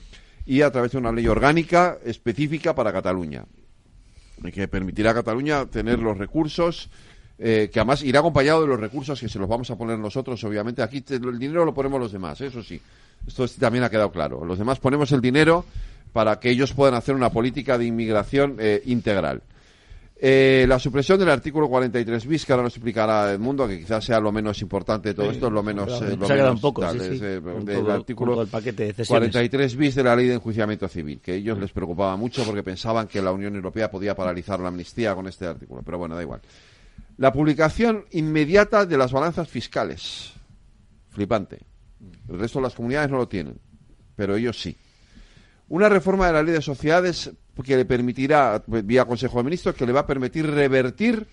y 0.44 0.62
a 0.62 0.70
través 0.70 0.92
de 0.92 0.98
una 0.98 1.12
ley 1.12 1.26
orgánica 1.26 1.98
específica 2.04 2.74
para 2.74 2.92
Cataluña. 2.92 3.44
Que 4.52 4.68
permitirá 4.68 5.12
a 5.12 5.14
Cataluña 5.14 5.66
tener 5.66 5.98
los 5.98 6.18
recursos, 6.18 6.90
eh, 7.38 7.70
que 7.72 7.80
además 7.80 8.02
irá 8.02 8.20
acompañado 8.20 8.60
de 8.62 8.66
los 8.68 8.78
recursos 8.78 9.18
que 9.18 9.28
se 9.28 9.38
los 9.38 9.48
vamos 9.48 9.70
a 9.70 9.76
poner 9.76 9.98
nosotros, 9.98 10.42
obviamente. 10.44 10.82
Aquí 10.82 11.02
el 11.08 11.38
dinero 11.38 11.64
lo 11.64 11.72
ponemos 11.74 11.98
los 11.98 12.12
demás, 12.12 12.40
eso 12.42 12.62
sí. 12.62 12.80
Esto 13.26 13.44
es- 13.44 13.56
también 13.56 13.84
ha 13.84 13.90
quedado 13.90 14.12
claro. 14.12 14.44
Los 14.44 14.58
demás 14.58 14.78
ponemos 14.78 15.10
el 15.12 15.20
dinero 15.20 15.64
para 16.12 16.38
que 16.38 16.50
ellos 16.50 16.72
puedan 16.74 16.94
hacer 16.94 17.14
una 17.14 17.30
política 17.30 17.78
de 17.78 17.86
inmigración 17.86 18.56
eh, 18.58 18.82
integral. 18.86 19.42
Eh, 20.18 20.64
la 20.66 20.78
supresión 20.78 21.18
del 21.18 21.28
artículo 21.28 21.68
43 21.68 22.26
bis, 22.26 22.46
que 22.46 22.52
ahora 22.52 22.62
nos 22.64 22.72
explicará 22.74 23.32
Edmundo, 23.32 23.68
que 23.68 23.78
quizás 23.80 24.02
sea 24.02 24.18
lo 24.18 24.32
menos 24.32 24.62
importante 24.62 25.10
de 25.10 25.14
todo 25.14 25.26
Sí, 25.28 25.34
esto, 25.34 25.50
lo 25.50 25.62
menos... 25.62 25.92
ha 26.00 26.06
eh, 26.08 26.16
lo 26.16 26.26
menos 26.26 26.54
un 26.54 26.60
poco, 26.62 26.80
tal, 26.80 26.98
sí, 26.98 27.08
sí, 27.10 27.14
es, 27.16 27.22
eh, 27.22 27.40
con 27.42 27.64
del 27.66 27.80
todo- 27.80 27.92
artículo 27.92 28.30
con 28.32 28.34
todo 28.36 28.42
el 28.44 28.48
paquete 28.48 28.84
de 28.84 28.92
cesiones. 28.94 29.30
43 29.30 29.76
bis 29.76 29.94
de 29.94 30.02
la 30.04 30.16
ley 30.16 30.26
de 30.28 30.34
enjuiciamiento 30.34 30.88
civil, 30.88 31.20
que 31.20 31.32
a 31.32 31.34
ellos 31.34 31.58
les 31.58 31.70
preocupaba 31.70 32.16
mucho 32.16 32.44
porque 32.44 32.62
pensaban 32.62 33.08
que 33.08 33.20
la 33.20 33.30
Unión 33.30 33.54
Europea 33.56 33.90
podía 33.90 34.14
paralizar 34.16 34.58
la 34.58 34.68
amnistía 34.68 35.14
con 35.14 35.26
este 35.28 35.44
artículo, 35.46 35.82
pero 35.82 35.98
bueno, 35.98 36.16
da 36.16 36.22
igual. 36.22 36.40
La 37.18 37.30
publicación 37.30 38.06
inmediata 38.12 38.86
de 38.86 38.96
las 38.96 39.12
balanzas 39.12 39.48
fiscales. 39.48 40.32
Flipante. 41.10 41.58
El 42.28 42.38
resto 42.38 42.58
de 42.58 42.62
las 42.64 42.74
comunidades 42.74 43.10
no 43.10 43.18
lo 43.18 43.28
tienen, 43.28 43.58
pero 44.16 44.36
ellos 44.36 44.58
sí. 44.60 44.74
Una 45.68 45.88
reforma 45.90 46.26
de 46.28 46.32
la 46.32 46.42
ley 46.42 46.54
de 46.54 46.62
sociedades 46.62 47.30
que 47.64 47.76
le 47.76 47.84
permitirá, 47.84 48.62
vía 48.66 49.04
Consejo 49.04 49.38
de 49.38 49.44
Ministros, 49.44 49.74
que 49.74 49.86
le 49.86 49.92
va 49.92 50.00
a 50.00 50.06
permitir 50.06 50.46
revertir 50.46 51.26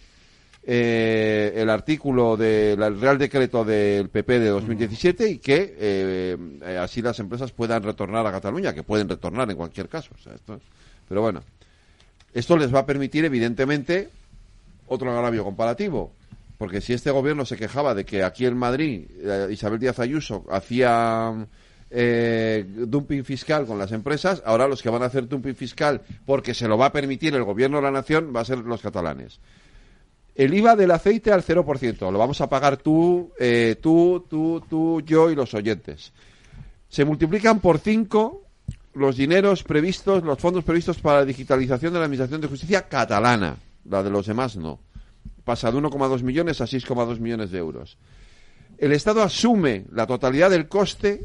eh, 0.65 1.53
el 1.55 1.69
artículo 1.69 2.37
del 2.37 2.99
Real 2.99 3.17
Decreto 3.17 3.65
del 3.65 4.09
PP 4.09 4.39
de 4.39 4.47
2017 4.47 5.29
y 5.29 5.37
que 5.39 5.75
eh, 5.77 6.37
eh, 6.61 6.77
así 6.77 7.01
las 7.01 7.19
empresas 7.19 7.51
puedan 7.51 7.83
retornar 7.83 8.25
a 8.25 8.31
Cataluña, 8.31 8.73
que 8.73 8.83
pueden 8.83 9.09
retornar 9.09 9.49
en 9.51 9.57
cualquier 9.57 9.89
caso. 9.89 10.11
pero 11.09 11.21
bueno, 11.21 11.43
esto 12.33 12.57
les 12.57 12.73
va 12.73 12.79
a 12.79 12.85
permitir, 12.85 13.25
evidentemente, 13.25 14.09
otro 14.87 15.11
agravio 15.11 15.43
comparativo. 15.43 16.13
Porque 16.57 16.81
si 16.81 16.93
este 16.93 17.11
gobierno 17.11 17.45
se 17.45 17.57
quejaba 17.57 17.93
de 17.93 18.05
que 18.05 18.23
aquí 18.23 18.45
en 18.45 18.57
Madrid 18.57 19.05
eh, 19.21 19.49
Isabel 19.51 19.79
Díaz 19.79 19.99
Ayuso 19.99 20.45
hacía 20.49 21.45
eh, 21.95 22.65
dumping 22.67 23.23
fiscal 23.23 23.67
con 23.67 23.77
las 23.77 23.91
empresas, 23.91 24.41
ahora 24.45 24.67
los 24.67 24.81
que 24.81 24.89
van 24.89 25.03
a 25.03 25.05
hacer 25.05 25.27
dumping 25.27 25.53
fiscal 25.53 26.01
porque 26.25 26.55
se 26.55 26.67
lo 26.67 26.75
va 26.75 26.87
a 26.87 26.91
permitir 26.91 27.35
el 27.35 27.43
gobierno 27.43 27.77
de 27.77 27.83
la 27.83 27.91
nación 27.91 28.33
va 28.35 28.41
a 28.41 28.45
ser 28.45 28.57
los 28.57 28.81
catalanes. 28.81 29.39
El 30.33 30.55
IVA 30.55 30.75
del 30.75 30.89
aceite 30.89 31.31
al 31.31 31.43
0%, 31.43 32.11
lo 32.11 32.17
vamos 32.17 32.41
a 32.41 32.49
pagar 32.49 32.77
tú, 32.77 33.31
eh, 33.39 33.77
tú, 33.79 34.25
tú, 34.27 34.63
tú, 34.67 35.01
yo 35.01 35.29
y 35.29 35.35
los 35.35 35.53
oyentes. 35.53 36.11
Se 36.89 37.05
multiplican 37.05 37.59
por 37.59 37.77
5 37.77 38.41
los 38.95 39.15
dineros 39.15 39.63
previstos, 39.63 40.23
los 40.23 40.39
fondos 40.39 40.63
previstos 40.63 40.99
para 40.99 41.19
la 41.19 41.25
digitalización 41.25 41.93
de 41.93 41.99
la 41.99 42.05
Administración 42.05 42.41
de 42.41 42.47
Justicia 42.47 42.87
catalana, 42.87 43.57
la 43.85 44.01
de 44.01 44.09
los 44.09 44.25
demás 44.25 44.55
no. 44.55 44.79
Pasa 45.43 45.71
de 45.71 45.77
1,2 45.77 46.23
millones 46.23 46.59
a 46.59 46.65
6,2 46.65 47.19
millones 47.19 47.51
de 47.51 47.59
euros. 47.59 47.99
El 48.79 48.93
Estado 48.93 49.21
asume 49.21 49.85
la 49.91 50.07
totalidad 50.07 50.49
del 50.49 50.67
coste 50.67 51.23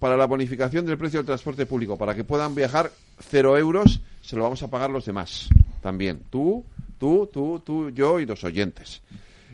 para 0.00 0.16
la 0.16 0.26
bonificación 0.26 0.86
del 0.86 0.98
precio 0.98 1.20
del 1.20 1.26
transporte 1.26 1.66
público, 1.66 1.96
para 1.96 2.14
que 2.14 2.24
puedan 2.24 2.54
viajar 2.54 2.90
cero 3.20 3.56
euros, 3.56 4.00
se 4.22 4.34
lo 4.34 4.42
vamos 4.42 4.62
a 4.62 4.68
pagar 4.68 4.90
los 4.90 5.04
demás 5.04 5.48
también. 5.82 6.22
Tú, 6.30 6.64
tú, 6.98 7.28
tú, 7.32 7.62
tú, 7.64 7.90
yo 7.90 8.18
y 8.18 8.26
los 8.26 8.42
oyentes. 8.42 9.02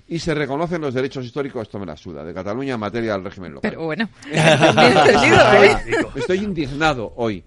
Y 0.09 0.20
se 0.20 0.35
reconocen 0.35 0.81
los 0.81 0.94
derechos 0.94 1.24
históricos, 1.24 1.62
esto 1.62 1.81
me 1.81 1.86
la 1.86 1.97
suda, 1.97 2.23
de 2.24 2.32
Cataluña 2.32 2.74
en 2.74 2.81
materia 2.81 3.14
del 3.14 3.24
régimen 3.24 3.55
local. 3.55 3.68
Pero 3.68 3.85
bueno, 3.85 4.09
estoy, 4.31 5.97
estoy 6.14 6.39
indignado 6.39 7.12
hoy, 7.16 7.43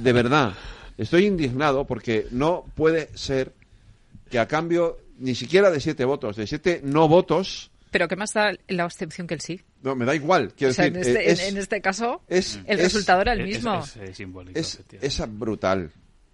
de 0.00 0.12
verdad. 0.12 0.52
Estoy 0.96 1.26
indignado 1.26 1.84
porque 1.84 2.28
no 2.30 2.64
puede 2.76 3.10
ser 3.16 3.52
que 4.30 4.38
a 4.38 4.46
cambio 4.46 4.98
ni 5.18 5.34
siquiera 5.34 5.72
de 5.72 5.80
siete 5.80 6.04
votos, 6.04 6.36
de 6.36 6.46
siete 6.46 6.80
no 6.84 7.08
votos, 7.08 7.71
pero 7.92 8.08
¿qué 8.08 8.16
más 8.16 8.32
da 8.32 8.50
la 8.66 8.82
abstención 8.84 9.28
que 9.28 9.34
el 9.34 9.40
sí? 9.40 9.60
No, 9.82 9.94
me 9.94 10.04
da 10.04 10.14
igual. 10.16 10.52
Quiero 10.56 10.72
O 10.72 10.74
sea, 10.74 10.90
decir, 10.90 10.96
en, 10.96 11.06
este, 11.16 11.30
es, 11.30 11.48
en- 11.48 11.56
este 11.58 11.80
caso, 11.80 12.22
es- 12.26 12.58
el 12.66 12.78
es- 12.80 12.84
resultado 12.86 13.20
era 13.22 13.34
el 13.34 13.42
es- 13.42 13.46
mismo. 13.56 13.80
es, 14.54 14.80
es 15.00 15.38
brutal. 15.38 15.90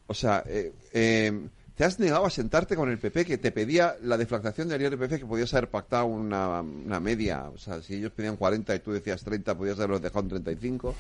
O 0.07 0.15
sea, 0.15 0.43
eh, 0.47 0.73
eh, 0.95 1.47
te 1.75 1.85
has 1.85 1.99
negado 2.01 2.25
a 2.25 2.31
sentarte 2.31 2.75
con 2.77 2.89
el 2.91 2.99
PP 2.99 3.25
que 3.25 3.39
te 3.39 3.53
pedía 3.53 3.97
la 4.03 4.17
deflactación 4.17 4.69
del 4.69 4.81
IRPF 4.83 5.19
que 5.19 5.27
podías 5.27 5.53
haber 5.53 5.69
pactado 5.69 6.07
una, 6.07 6.61
una 6.63 6.99
media. 7.01 7.45
O 7.51 7.59
sea, 7.59 7.83
si 7.83 7.95
ellos 7.97 8.13
pedían 8.13 8.37
40 8.37 8.75
y 8.75 8.79
tú 8.81 8.93
decías 8.93 9.23
30, 9.23 9.57
podías 9.57 9.77
haberlos 9.79 10.01
dejado 10.03 10.21
en 10.23 10.29
35. 10.31 10.95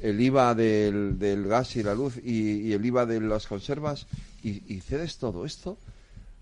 El 0.00 0.20
IVA 0.20 0.54
del, 0.54 1.18
del 1.18 1.46
gas 1.46 1.76
y 1.76 1.82
la 1.82 1.94
luz 1.94 2.16
y, 2.22 2.60
y 2.68 2.72
el 2.72 2.84
IVA 2.86 3.04
de 3.06 3.20
las 3.20 3.46
conservas. 3.46 4.06
Y, 4.42 4.62
y 4.72 4.80
cedes 4.80 5.18
todo 5.18 5.44
esto 5.44 5.78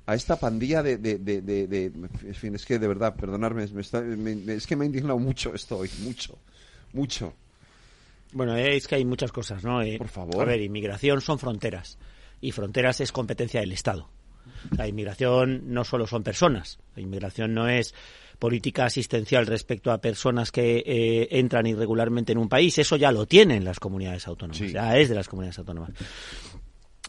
a 0.06 0.14
esta 0.14 0.36
pandilla 0.38 0.82
de, 0.82 0.98
de, 0.98 1.18
de, 1.18 1.40
de- 1.42 1.84
en 1.86 2.34
fin, 2.34 2.54
es 2.54 2.64
que 2.66 2.78
de 2.78 2.88
verdad, 2.88 3.14
perdonadme, 3.14 3.66
me 3.68 3.80
está- 3.80 4.00
me- 4.00 4.34
me- 4.36 4.54
es 4.54 4.66
que 4.66 4.74
me 4.76 4.84
ha 4.84 4.86
indignado 4.86 5.18
mucho 5.18 5.54
esto 5.54 5.78
hoy, 5.78 5.90
mucho, 6.00 6.38
mucho. 6.92 7.34
Bueno, 8.32 8.56
es 8.56 8.88
que 8.88 8.94
hay 8.96 9.04
muchas 9.04 9.30
cosas, 9.30 9.62
¿no? 9.62 9.80
Por 9.98 10.08
favor. 10.08 10.42
A 10.42 10.44
ver, 10.46 10.60
inmigración 10.60 11.20
son 11.20 11.38
fronteras. 11.38 11.98
Y 12.40 12.50
fronteras 12.52 13.00
es 13.00 13.12
competencia 13.12 13.60
del 13.60 13.72
Estado. 13.72 14.08
La 14.76 14.88
inmigración 14.88 15.72
no 15.72 15.84
solo 15.84 16.06
son 16.06 16.22
personas. 16.24 16.78
La 16.96 17.02
inmigración 17.02 17.54
no 17.54 17.68
es 17.68 17.94
política 18.38 18.86
asistencial 18.86 19.46
respecto 19.46 19.92
a 19.92 20.00
personas 20.00 20.50
que 20.50 20.82
eh, 20.84 21.28
entran 21.30 21.66
irregularmente 21.66 22.32
en 22.32 22.38
un 22.38 22.48
país. 22.48 22.76
Eso 22.78 22.96
ya 22.96 23.12
lo 23.12 23.26
tienen 23.26 23.64
las 23.64 23.78
comunidades 23.78 24.26
autónomas. 24.26 24.58
Ya 24.72 24.96
es 24.98 25.08
de 25.10 25.14
las 25.14 25.28
comunidades 25.28 25.58
autónomas. 25.60 25.90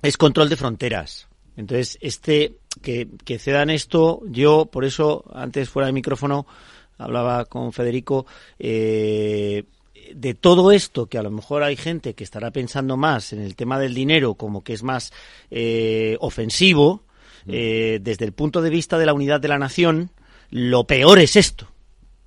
Es 0.02 0.18
control 0.18 0.50
de 0.50 0.58
fronteras. 0.58 1.28
Entonces, 1.56 1.98
este 2.02 2.58
que, 2.82 3.08
que 3.26 3.40
cedan 3.40 3.70
esto, 3.70 4.22
yo 4.26 4.66
por 4.66 4.86
eso 4.86 5.24
antes 5.34 5.70
fuera 5.70 5.88
de 5.88 5.94
micrófono 5.94 6.46
hablaba 6.98 7.46
con 7.46 7.74
Federico 7.74 8.26
eh, 8.60 9.64
de 10.14 10.34
todo 10.34 10.72
esto 10.72 11.08
que 11.08 11.18
a 11.18 11.24
lo 11.24 11.32
mejor 11.32 11.64
hay 11.64 11.76
gente 11.76 12.14
que 12.14 12.24
estará 12.24 12.52
pensando 12.52 12.98
más 12.98 13.34
en 13.34 13.42
el 13.42 13.56
tema 13.56 13.80
del 13.80 13.94
dinero 13.94 14.36
como 14.36 14.64
que 14.64 14.74
es 14.74 14.84
más 14.84 15.12
eh, 15.50 16.18
ofensivo 16.20 17.04
eh, 17.48 18.00
desde 18.02 18.26
el 18.26 18.34
punto 18.34 18.62
de 18.62 18.70
vista 18.70 18.98
de 18.98 19.06
la 19.06 19.14
unidad 19.14 19.40
de 19.40 19.48
la 19.48 19.60
nación 19.60 20.12
lo 20.50 20.86
peor 20.86 21.20
es 21.20 21.36
esto 21.36 21.68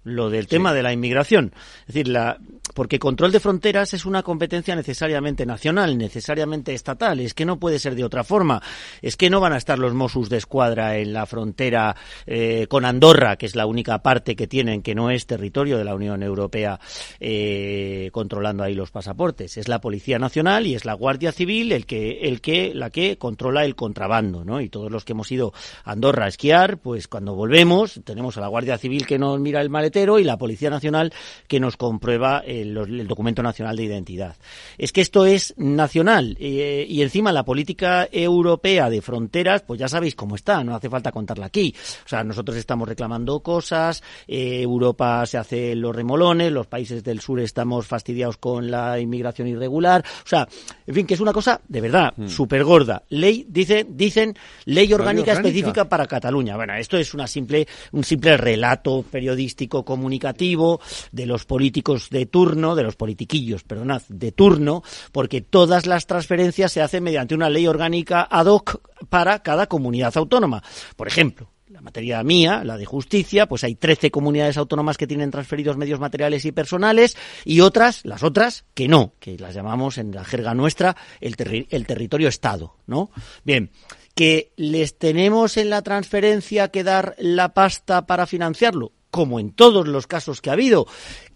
lo 0.06 0.30
del 0.30 0.46
tema 0.46 0.72
de 0.72 0.84
la 0.84 0.92
inmigración. 0.92 1.52
Es 1.80 1.86
decir, 1.88 2.06
la, 2.06 2.38
porque 2.76 2.98
control 2.98 3.32
de 3.32 3.40
fronteras 3.40 3.94
es 3.94 4.04
una 4.04 4.22
competencia 4.22 4.76
necesariamente 4.76 5.46
nacional, 5.46 5.96
necesariamente 5.96 6.74
estatal. 6.74 7.20
Es 7.20 7.32
que 7.32 7.46
no 7.46 7.58
puede 7.58 7.78
ser 7.78 7.94
de 7.94 8.04
otra 8.04 8.22
forma. 8.22 8.62
Es 9.00 9.16
que 9.16 9.30
no 9.30 9.40
van 9.40 9.54
a 9.54 9.56
estar 9.56 9.78
los 9.78 9.94
Mossos 9.94 10.28
de 10.28 10.36
Escuadra 10.36 10.98
en 10.98 11.14
la 11.14 11.24
frontera 11.24 11.96
eh, 12.26 12.66
con 12.68 12.84
Andorra, 12.84 13.36
que 13.36 13.46
es 13.46 13.56
la 13.56 13.64
única 13.64 14.02
parte 14.02 14.36
que 14.36 14.46
tienen 14.46 14.82
que 14.82 14.94
no 14.94 15.10
es 15.10 15.26
territorio 15.26 15.78
de 15.78 15.84
la 15.84 15.94
Unión 15.94 16.22
Europea, 16.22 16.78
eh, 17.18 18.10
controlando 18.12 18.62
ahí 18.62 18.74
los 18.74 18.90
pasaportes. 18.90 19.56
Es 19.56 19.68
la 19.68 19.80
Policía 19.80 20.18
Nacional 20.18 20.66
y 20.66 20.74
es 20.74 20.84
la 20.84 20.92
Guardia 20.92 21.32
Civil 21.32 21.72
el 21.72 21.86
que, 21.86 22.28
el 22.28 22.42
que, 22.42 22.74
la 22.74 22.90
que 22.90 23.16
controla 23.16 23.64
el 23.64 23.74
contrabando, 23.74 24.44
¿no? 24.44 24.60
Y 24.60 24.68
todos 24.68 24.90
los 24.90 25.06
que 25.06 25.12
hemos 25.12 25.32
ido 25.32 25.54
a 25.82 25.92
Andorra 25.92 26.26
a 26.26 26.28
esquiar, 26.28 26.76
pues 26.76 27.08
cuando 27.08 27.34
volvemos 27.34 28.02
tenemos 28.04 28.36
a 28.36 28.42
la 28.42 28.48
Guardia 28.48 28.76
Civil 28.76 29.06
que 29.06 29.18
nos 29.18 29.40
mira 29.40 29.62
el 29.62 29.70
maletero 29.70 30.18
y 30.18 30.24
la 30.24 30.36
Policía 30.36 30.68
Nacional 30.68 31.14
que 31.48 31.58
nos 31.58 31.78
comprueba 31.78 32.40
el, 32.40 32.65
los- 32.74 32.88
el 32.88 33.06
documento 33.06 33.42
nacional 33.42 33.76
de 33.76 33.84
identidad. 33.84 34.36
Es 34.78 34.92
que 34.92 35.00
esto 35.00 35.26
es 35.26 35.54
nacional 35.56 36.36
eh, 36.40 36.86
y 36.88 37.02
encima 37.02 37.32
la 37.32 37.44
política 37.44 38.08
europea 38.10 38.90
de 38.90 39.00
fronteras, 39.02 39.62
pues 39.62 39.80
ya 39.80 39.88
sabéis 39.88 40.14
cómo 40.14 40.36
está, 40.36 40.62
no 40.64 40.74
hace 40.74 40.88
falta 40.90 41.12
contarla 41.12 41.46
aquí. 41.46 41.74
O 42.04 42.08
sea, 42.08 42.24
nosotros 42.24 42.56
estamos 42.56 42.88
reclamando 42.88 43.40
cosas, 43.40 44.02
eh, 44.26 44.62
Europa 44.62 45.24
se 45.26 45.38
hace 45.38 45.74
los 45.74 45.94
remolones, 45.94 46.52
los 46.52 46.66
países 46.66 47.02
del 47.04 47.20
sur 47.20 47.40
estamos 47.40 47.86
fastidiados 47.86 48.36
con 48.38 48.70
la 48.70 48.98
inmigración 48.98 49.48
irregular. 49.48 50.04
O 50.24 50.28
sea, 50.28 50.46
en 50.86 50.94
fin, 50.94 51.06
que 51.06 51.14
es 51.14 51.20
una 51.20 51.32
cosa 51.32 51.60
de 51.68 51.80
verdad 51.80 52.12
súper 52.26 52.64
gorda. 52.64 53.02
Ley, 53.10 53.46
dice, 53.48 53.86
dicen, 53.88 54.34
ley 54.64 54.92
orgánica, 54.92 55.32
orgánica. 55.32 55.48
específica 55.48 55.88
para 55.88 56.06
Cataluña. 56.06 56.56
Bueno, 56.56 56.74
esto 56.74 56.96
es 56.96 57.14
una 57.14 57.26
simple, 57.26 57.66
un 57.92 58.04
simple 58.04 58.36
relato 58.36 59.04
periodístico 59.10 59.84
comunicativo 59.84 60.80
de 61.12 61.26
los 61.26 61.44
políticos 61.44 62.08
de 62.10 62.26
turno, 62.26 62.55
de 62.56 62.82
los 62.82 62.96
politiquillos, 62.96 63.64
perdonad, 63.64 64.02
de 64.08 64.32
turno, 64.32 64.82
porque 65.12 65.40
todas 65.40 65.86
las 65.86 66.06
transferencias 66.06 66.72
se 66.72 66.82
hacen 66.82 67.04
mediante 67.04 67.34
una 67.34 67.50
ley 67.50 67.66
orgánica 67.66 68.22
ad 68.30 68.46
hoc 68.46 68.80
para 69.08 69.40
cada 69.42 69.66
comunidad 69.66 70.16
autónoma. 70.16 70.62
Por 70.96 71.06
ejemplo, 71.08 71.50
la 71.68 71.80
materia 71.80 72.22
mía, 72.22 72.62
la 72.64 72.76
de 72.78 72.86
justicia, 72.86 73.46
pues 73.46 73.64
hay 73.64 73.74
13 73.74 74.10
comunidades 74.10 74.56
autónomas 74.56 74.96
que 74.96 75.06
tienen 75.06 75.30
transferidos 75.30 75.76
medios 75.76 75.98
materiales 76.00 76.44
y 76.44 76.52
personales 76.52 77.16
y 77.44 77.60
otras, 77.60 78.00
las 78.04 78.22
otras, 78.22 78.64
que 78.72 78.88
no, 78.88 79.12
que 79.18 79.36
las 79.38 79.54
llamamos 79.54 79.98
en 79.98 80.12
la 80.14 80.24
jerga 80.24 80.54
nuestra 80.54 80.96
el, 81.20 81.36
terri- 81.36 81.66
el 81.70 81.86
territorio 81.86 82.28
Estado, 82.28 82.76
¿no? 82.86 83.10
Bien, 83.44 83.70
que 84.14 84.52
les 84.56 84.96
tenemos 84.96 85.56
en 85.58 85.68
la 85.68 85.82
transferencia 85.82 86.68
que 86.68 86.84
dar 86.84 87.14
la 87.18 87.52
pasta 87.52 88.06
para 88.06 88.26
financiarlo, 88.26 88.92
como 89.16 89.40
en 89.40 89.50
todos 89.50 89.88
los 89.88 90.06
casos 90.06 90.40
que 90.40 90.50
ha 90.50 90.52
habido. 90.52 90.86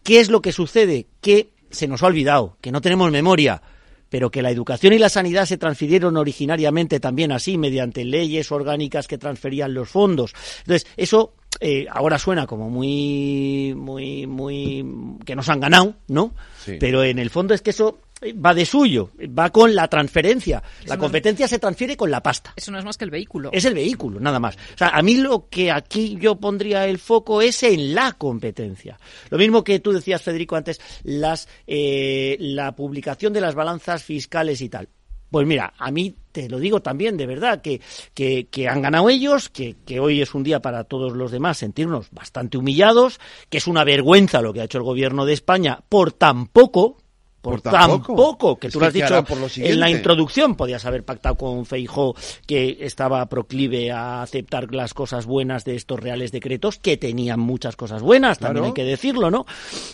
¿Qué 0.04 0.20
es 0.20 0.30
lo 0.30 0.42
que 0.42 0.52
sucede? 0.52 1.06
Que 1.20 1.50
se 1.70 1.88
nos 1.88 2.02
ha 2.02 2.06
olvidado, 2.06 2.56
que 2.60 2.70
no 2.70 2.80
tenemos 2.80 3.10
memoria, 3.10 3.62
pero 4.10 4.30
que 4.30 4.42
la 4.42 4.50
educación 4.50 4.92
y 4.92 4.98
la 4.98 5.08
sanidad 5.08 5.46
se 5.46 5.56
transfirieron 5.56 6.16
originariamente 6.16 7.00
también 7.00 7.32
así, 7.32 7.56
mediante 7.56 8.04
leyes 8.04 8.52
orgánicas 8.52 9.08
que 9.08 9.18
transferían 9.18 9.72
los 9.72 9.88
fondos. 9.88 10.34
Entonces, 10.58 10.86
eso 10.96 11.32
eh, 11.60 11.86
ahora 11.90 12.18
suena 12.18 12.46
como 12.46 12.68
muy, 12.68 13.74
muy, 13.76 14.26
muy, 14.26 14.84
que 15.24 15.34
nos 15.34 15.48
han 15.48 15.60
ganado, 15.60 15.94
¿no? 16.08 16.34
Sí. 16.62 16.76
Pero 16.78 17.02
en 17.02 17.18
el 17.18 17.30
fondo 17.30 17.54
es 17.54 17.62
que 17.62 17.70
eso 17.70 17.98
va 18.22 18.54
de 18.54 18.66
suyo, 18.66 19.10
va 19.38 19.50
con 19.50 19.74
la 19.74 19.88
transferencia. 19.88 20.62
La 20.86 20.98
competencia 20.98 21.48
se 21.48 21.58
transfiere 21.58 21.96
con 21.96 22.10
la 22.10 22.22
pasta. 22.22 22.52
Eso 22.56 22.70
no 22.70 22.78
es 22.78 22.84
más 22.84 22.96
que 22.96 23.04
el 23.04 23.10
vehículo. 23.10 23.50
Es 23.52 23.64
el 23.64 23.74
vehículo, 23.74 24.20
nada 24.20 24.38
más. 24.38 24.56
O 24.56 24.78
sea, 24.78 24.88
a 24.88 25.02
mí 25.02 25.16
lo 25.16 25.48
que 25.48 25.70
aquí 25.70 26.16
yo 26.20 26.36
pondría 26.36 26.86
el 26.86 26.98
foco 26.98 27.40
es 27.42 27.62
en 27.62 27.94
la 27.94 28.12
competencia. 28.12 28.98
Lo 29.30 29.38
mismo 29.38 29.64
que 29.64 29.80
tú 29.80 29.92
decías, 29.92 30.22
Federico, 30.22 30.56
antes, 30.56 30.80
las, 31.04 31.48
eh, 31.66 32.36
la 32.40 32.74
publicación 32.76 33.32
de 33.32 33.40
las 33.40 33.54
balanzas 33.54 34.02
fiscales 34.02 34.60
y 34.60 34.68
tal. 34.68 34.88
Pues 35.30 35.46
mira, 35.46 35.72
a 35.78 35.92
mí 35.92 36.16
te 36.32 36.48
lo 36.48 36.58
digo 36.58 36.82
también, 36.82 37.16
de 37.16 37.26
verdad, 37.26 37.62
que, 37.62 37.80
que, 38.14 38.48
que 38.48 38.68
han 38.68 38.82
ganado 38.82 39.08
ellos, 39.08 39.48
que, 39.48 39.76
que 39.86 40.00
hoy 40.00 40.20
es 40.20 40.34
un 40.34 40.42
día 40.42 40.60
para 40.60 40.84
todos 40.84 41.12
los 41.12 41.30
demás 41.30 41.58
sentirnos 41.58 42.10
bastante 42.10 42.58
humillados, 42.58 43.20
que 43.48 43.58
es 43.58 43.68
una 43.68 43.84
vergüenza 43.84 44.42
lo 44.42 44.52
que 44.52 44.60
ha 44.60 44.64
hecho 44.64 44.78
el 44.78 44.84
gobierno 44.84 45.24
de 45.24 45.34
España 45.34 45.84
por 45.88 46.12
tan 46.12 46.48
poco, 46.48 46.98
por, 47.40 47.54
Por 47.54 47.60
tan 47.62 47.72
tan 47.72 47.90
poco. 47.90 48.16
poco, 48.16 48.56
que 48.58 48.66
Es 48.66 48.72
tú 48.72 48.78
que 48.78 48.82
lo 48.82 48.86
has 48.88 48.92
¿qué 48.92 49.02
dicho 49.02 49.14
hará 49.14 49.24
por 49.24 49.38
lo 49.38 49.46
en 49.54 49.80
la 49.80 49.90
introducción, 49.90 50.54
podías 50.56 50.84
haber 50.84 51.04
pactado 51.04 51.36
con 51.36 51.64
Feijó 51.64 52.14
que 52.46 52.78
estaba 52.80 53.26
proclive 53.26 53.90
a 53.90 54.22
aceptar 54.22 54.74
las 54.74 54.94
cosas 54.94 55.26
buenas 55.26 55.64
de 55.64 55.76
estos 55.76 55.98
reales 56.00 56.32
decretos, 56.32 56.78
que 56.78 56.96
tenían 56.96 57.40
muchas 57.40 57.76
cosas 57.76 58.02
buenas, 58.02 58.38
también 58.38 58.66
hay 58.66 58.72
que 58.72 58.84
decirlo, 58.84 59.30
¿no? 59.30 59.46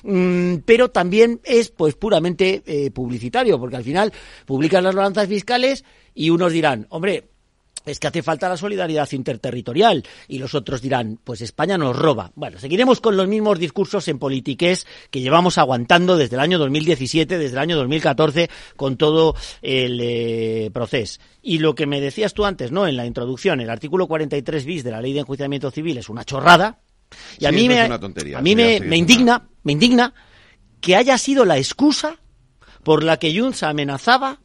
Mm, 0.02 0.56
pero 0.64 0.90
también 0.90 1.40
es 1.44 1.70
pues 1.70 1.94
puramente 1.94 2.62
eh, 2.66 2.90
publicitario, 2.90 3.58
porque 3.58 3.76
al 3.76 3.84
final 3.84 4.12
publican 4.44 4.82
las 4.84 4.94
balanzas 4.94 5.28
fiscales 5.28 5.84
y 6.14 6.30
unos 6.30 6.52
dirán, 6.52 6.86
hombre, 6.90 7.24
es 7.86 8.00
que 8.00 8.08
hace 8.08 8.22
falta 8.22 8.48
la 8.48 8.56
solidaridad 8.56 9.10
interterritorial 9.12 10.04
y 10.28 10.38
los 10.38 10.54
otros 10.54 10.82
dirán, 10.82 11.18
pues 11.22 11.40
España 11.40 11.78
nos 11.78 11.96
roba. 11.96 12.32
Bueno, 12.34 12.58
seguiremos 12.58 13.00
con 13.00 13.16
los 13.16 13.28
mismos 13.28 13.58
discursos 13.58 14.08
en 14.08 14.18
politiqués 14.18 14.86
que 15.10 15.20
llevamos 15.20 15.56
aguantando 15.56 16.16
desde 16.16 16.36
el 16.36 16.40
año 16.40 16.58
2017, 16.58 17.38
desde 17.38 17.54
el 17.54 17.60
año 17.60 17.76
2014, 17.76 18.50
con 18.76 18.96
todo 18.96 19.34
el 19.62 20.00
eh, 20.02 20.70
proceso. 20.72 21.20
Y 21.42 21.58
lo 21.58 21.74
que 21.74 21.86
me 21.86 22.00
decías 22.00 22.34
tú 22.34 22.44
antes, 22.44 22.72
¿no? 22.72 22.86
En 22.88 22.96
la 22.96 23.06
introducción, 23.06 23.60
el 23.60 23.70
artículo 23.70 24.08
43 24.08 24.64
bis 24.64 24.82
de 24.84 24.90
la 24.90 25.00
Ley 25.00 25.12
de 25.12 25.20
Enjuiciamiento 25.20 25.70
Civil 25.70 25.96
es 25.98 26.08
una 26.08 26.24
chorrada. 26.24 26.80
Y 27.38 27.44
a 27.44 27.50
Sí, 27.50 27.54
mí 27.54 27.68
no 27.68 27.74
me, 27.74 27.80
es 27.82 27.86
una 27.86 28.00
tontería, 28.00 28.38
a 28.38 28.42
mí 28.42 28.56
me, 28.56 28.96
indigna, 28.96 29.48
me 29.62 29.72
indigna 29.72 30.12
que 30.80 30.96
haya 30.96 31.16
sido 31.18 31.44
la 31.44 31.56
excusa 31.56 32.16
por 32.82 33.04
la 33.04 33.18
que 33.18 33.38
Junts 33.38 33.62
amenazaba 33.62 34.40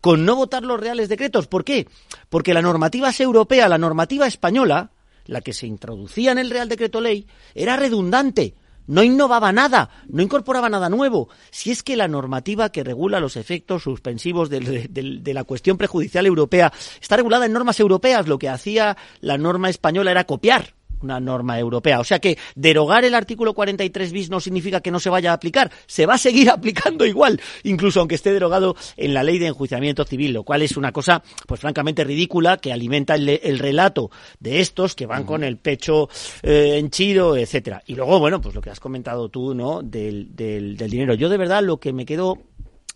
con 0.00 0.24
no 0.24 0.36
votar 0.36 0.62
los 0.62 0.80
reales 0.80 1.08
decretos. 1.08 1.46
¿Por 1.46 1.64
qué? 1.64 1.88
Porque 2.28 2.54
la 2.54 2.62
normativa 2.62 3.10
europea, 3.18 3.68
la 3.68 3.78
normativa 3.78 4.26
española, 4.26 4.90
la 5.26 5.40
que 5.40 5.52
se 5.52 5.66
introducía 5.66 6.32
en 6.32 6.38
el 6.38 6.50
Real 6.50 6.68
Decreto 6.68 7.00
Ley, 7.00 7.26
era 7.54 7.76
redundante. 7.76 8.54
No 8.86 9.02
innovaba 9.02 9.50
nada, 9.50 9.88
no 10.08 10.22
incorporaba 10.22 10.68
nada 10.68 10.90
nuevo. 10.90 11.30
Si 11.50 11.70
es 11.70 11.82
que 11.82 11.96
la 11.96 12.06
normativa 12.06 12.70
que 12.70 12.84
regula 12.84 13.18
los 13.18 13.36
efectos 13.36 13.82
suspensivos 13.82 14.50
de 14.50 15.32
la 15.32 15.44
cuestión 15.44 15.78
prejudicial 15.78 16.26
europea 16.26 16.70
está 17.00 17.16
regulada 17.16 17.46
en 17.46 17.54
normas 17.54 17.80
europeas, 17.80 18.28
lo 18.28 18.38
que 18.38 18.50
hacía 18.50 18.98
la 19.20 19.38
norma 19.38 19.70
española 19.70 20.10
era 20.10 20.24
copiar 20.24 20.74
una 21.04 21.20
norma 21.20 21.58
europea. 21.58 22.00
O 22.00 22.04
sea 22.04 22.18
que 22.18 22.38
derogar 22.54 23.04
el 23.04 23.14
artículo 23.14 23.54
43 23.54 24.12
bis 24.12 24.30
no 24.30 24.40
significa 24.40 24.80
que 24.80 24.90
no 24.90 24.98
se 24.98 25.10
vaya 25.10 25.30
a 25.30 25.34
aplicar, 25.34 25.70
se 25.86 26.06
va 26.06 26.14
a 26.14 26.18
seguir 26.18 26.50
aplicando 26.50 27.06
igual, 27.06 27.40
incluso 27.62 28.00
aunque 28.00 28.16
esté 28.16 28.32
derogado 28.32 28.74
en 28.96 29.14
la 29.14 29.22
ley 29.22 29.38
de 29.38 29.46
enjuiciamiento 29.46 30.04
civil, 30.04 30.32
lo 30.32 30.42
cual 30.42 30.62
es 30.62 30.76
una 30.76 30.92
cosa, 30.92 31.22
pues 31.46 31.60
francamente 31.60 32.04
ridícula, 32.04 32.56
que 32.56 32.72
alimenta 32.72 33.14
el, 33.14 33.28
el 33.28 33.58
relato 33.58 34.10
de 34.40 34.60
estos 34.60 34.94
que 34.94 35.06
van 35.06 35.24
con 35.24 35.44
el 35.44 35.58
pecho 35.58 36.08
eh, 36.42 36.76
henchido, 36.78 37.36
etcétera. 37.36 37.82
Y 37.86 37.94
luego, 37.94 38.18
bueno, 38.18 38.40
pues 38.40 38.54
lo 38.54 38.60
que 38.60 38.70
has 38.70 38.80
comentado 38.80 39.28
tú, 39.28 39.54
¿no? 39.54 39.82
Del, 39.82 40.34
del, 40.34 40.76
del 40.76 40.90
dinero. 40.90 41.14
Yo 41.14 41.28
de 41.28 41.36
verdad 41.36 41.62
lo 41.62 41.78
que 41.78 41.92
me 41.92 42.06
quedo 42.06 42.38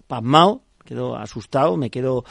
pasmado, 0.07 0.63
quedo 0.89 1.17
asustado, 1.17 1.77
me 1.77 1.91
quedo 1.91 2.25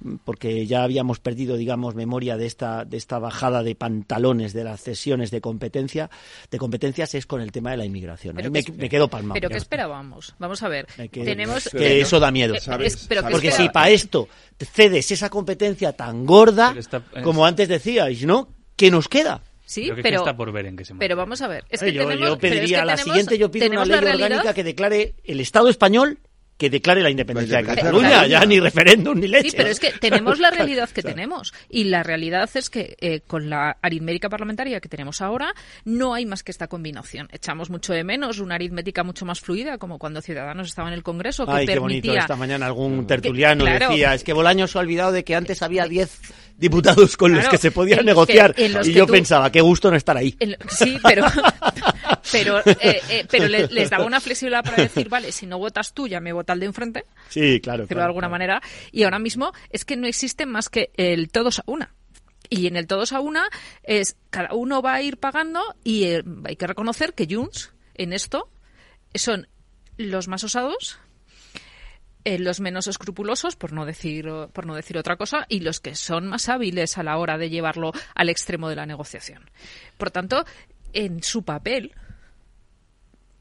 mm, 0.00 0.16
porque 0.24 0.66
ya 0.66 0.82
habíamos 0.82 1.20
perdido, 1.20 1.56
digamos, 1.56 1.94
memoria 1.94 2.36
de 2.36 2.46
esta 2.46 2.84
de 2.84 2.96
esta 2.96 3.18
bajada 3.18 3.62
de 3.62 3.74
pantalones 3.74 4.52
de 4.52 4.64
las 4.64 4.80
cesiones 4.82 5.30
de 5.30 5.40
competencia, 5.40 6.10
de 6.50 6.58
competencias 6.58 7.14
es 7.14 7.26
con 7.26 7.40
el 7.40 7.52
tema 7.52 7.70
de 7.70 7.76
la 7.76 7.84
inmigración. 7.84 8.34
Pero 8.36 8.50
me, 8.50 8.62
que- 8.64 8.72
me 8.72 8.88
quedo 8.88 9.08
palmado. 9.08 9.34
Pero 9.34 9.48
¿qué 9.48 9.56
esperábamos? 9.56 10.34
Vamos 10.38 10.62
a 10.62 10.68
ver. 10.68 10.86
que- 11.10 11.24
tenemos, 11.24 11.68
que 11.70 12.00
eso 12.00 12.18
da 12.18 12.30
miedo. 12.30 12.54
eh, 12.54 12.58
es- 12.80 13.06
pero 13.08 13.22
¿qué 13.22 13.30
Porque 13.30 13.52
si 13.52 13.68
para 13.68 13.90
esto 13.90 14.28
cedes 14.58 15.10
esa 15.10 15.30
competencia 15.30 15.92
tan 15.92 16.26
gorda, 16.26 16.68
Pero 16.70 16.80
está- 16.80 17.02
es- 17.14 17.22
como 17.22 17.46
antes 17.46 17.68
decíais, 17.68 18.24
¿no? 18.26 18.48
¿Qué 18.76 18.90
nos 18.90 19.08
queda? 19.08 19.42
Sí, 19.64 19.84
que 19.94 20.02
pero, 20.02 20.18
está 20.18 20.36
por 20.36 20.50
ver 20.50 20.66
en 20.66 20.76
qué 20.76 20.84
se 20.84 20.96
pero 20.96 21.14
vamos 21.14 21.40
a 21.42 21.46
ver. 21.46 21.64
Es 21.70 21.78
que 21.80 21.92
yo, 21.92 22.02
tenemos, 22.08 22.28
yo 22.30 22.38
pero 22.38 22.54
es 22.54 22.58
pediría 22.58 22.80
que 22.80 22.84
la 22.86 22.94
tenemos- 22.96 23.04
siguiente, 23.04 23.38
yo 23.38 23.50
pido 23.52 23.68
una 23.70 23.84
ley 23.84 23.98
orgánica 23.98 24.52
que 24.52 24.64
declare 24.64 25.14
el 25.22 25.38
Estado 25.38 25.68
español 25.68 26.18
que 26.60 26.68
declare 26.70 27.00
la 27.02 27.08
independencia 27.08 27.56
de 27.56 27.62
independencia 27.62 27.90
de 27.90 28.02
Cataluña, 28.02 28.26
ya 28.28 28.44
ni 28.44 28.60
referéndum 28.60 29.18
ni 29.18 29.28
leche. 29.28 29.48
Sí, 29.50 29.56
pero 29.56 29.70
es 29.70 29.80
que 29.80 29.92
tenemos 29.92 30.38
la 30.38 30.50
realidad 30.58 30.90
que 30.90 31.02
tenemos. 31.02 31.54
Y 31.70 31.84
la 31.84 32.02
realidad 32.02 32.50
es 32.54 32.68
que 32.68 32.96
eh, 33.00 33.20
con 33.26 33.48
la 33.48 33.78
aritmética 33.80 34.28
parlamentaria 34.28 34.78
que 34.80 34.88
tenemos 34.90 35.22
ahora, 35.22 35.54
no 35.86 36.12
hay 36.12 36.26
más 36.26 36.42
que 36.42 36.50
esta 36.52 36.68
combinación. 36.68 37.28
Echamos 37.32 37.70
mucho 37.70 37.94
de 37.94 38.04
menos 38.04 38.38
una 38.40 38.56
aritmética 38.56 39.02
mucho 39.02 39.24
más 39.24 39.40
fluida, 39.40 39.78
como 39.78 39.98
cuando 39.98 40.20
Ciudadanos 40.20 40.68
estaba 40.68 40.88
en 40.88 40.94
el 40.94 41.02
Congreso, 41.02 41.46
que 41.46 41.52
Ay, 41.52 41.66
qué 41.66 41.78
bonito. 41.78 42.02
permitía... 42.02 42.20
Esta 42.20 42.36
mañana 42.36 42.66
algún 42.66 43.06
tertuliano 43.06 43.64
claro. 43.64 43.88
decía, 43.88 44.14
es 44.14 44.22
que 44.22 44.34
Bolaños 44.34 44.70
se 44.72 44.78
ha 44.78 44.82
olvidado 44.82 45.12
de 45.12 45.24
que 45.24 45.34
antes 45.34 45.62
había 45.62 45.86
10 45.86 46.10
diputados 46.58 47.16
con 47.16 47.32
los 47.32 47.48
que 47.48 47.56
se 47.56 47.70
podía 47.70 47.96
que- 47.96 48.04
negociar. 48.04 48.54
y 48.58 48.92
yo 48.92 49.06
tú- 49.06 49.12
pensaba, 49.12 49.50
qué 49.50 49.62
gusto 49.62 49.90
no 49.90 49.96
estar 49.96 50.14
ahí. 50.16 50.36
Sí, 50.68 50.98
pero, 51.02 51.24
pero, 52.32 52.58
eh, 52.60 53.00
eh, 53.10 53.26
pero 53.30 53.48
le- 53.48 53.68
les 53.68 53.90
daba 53.90 54.04
una 54.04 54.20
flexibilidad 54.20 54.62
para 54.64 54.76
decir, 54.82 55.08
vale, 55.08 55.32
si 55.32 55.46
no 55.46 55.58
votas 55.58 55.92
tú, 55.94 56.06
ya 56.08 56.20
me 56.20 56.32
vota 56.32 56.52
el 56.52 56.60
de 56.60 56.66
enfrente, 56.66 57.04
Sí, 57.28 57.60
claro. 57.60 57.82
decirlo 57.82 58.00
de 58.02 58.06
alguna 58.06 58.26
claro. 58.28 58.32
manera. 58.32 58.62
Y 58.92 59.02
ahora 59.04 59.18
mismo 59.18 59.52
es 59.70 59.84
que 59.84 59.96
no 59.96 60.06
existe 60.06 60.46
más 60.46 60.68
que 60.68 60.90
el 60.96 61.30
todos 61.30 61.58
a 61.60 61.64
una. 61.66 61.94
Y 62.48 62.66
en 62.66 62.76
el 62.76 62.86
todos 62.88 63.12
a 63.12 63.20
una 63.20 63.44
es 63.84 64.16
cada 64.30 64.54
uno 64.54 64.82
va 64.82 64.94
a 64.94 65.02
ir 65.02 65.18
pagando 65.18 65.62
y 65.84 66.04
eh, 66.04 66.24
hay 66.44 66.56
que 66.56 66.66
reconocer 66.66 67.14
que 67.14 67.28
Junts 67.32 67.72
en 67.94 68.12
esto 68.12 68.50
son 69.14 69.46
los 69.96 70.26
más 70.28 70.42
osados, 70.42 70.98
eh, 72.24 72.38
los 72.38 72.60
menos 72.60 72.86
escrupulosos, 72.86 73.56
por 73.56 73.72
no 73.72 73.86
decir 73.86 74.26
por 74.52 74.66
no 74.66 74.74
decir 74.74 74.98
otra 74.98 75.16
cosa, 75.16 75.46
y 75.48 75.60
los 75.60 75.80
que 75.80 75.94
son 75.94 76.26
más 76.26 76.48
hábiles 76.48 76.98
a 76.98 77.02
la 77.02 77.16
hora 77.18 77.38
de 77.38 77.48
llevarlo 77.50 77.92
al 78.14 78.28
extremo 78.28 78.68
de 78.68 78.76
la 78.76 78.84
negociación. 78.84 79.48
Por 79.96 80.10
tanto, 80.10 80.44
en 80.92 81.22
su 81.22 81.42
papel, 81.44 81.92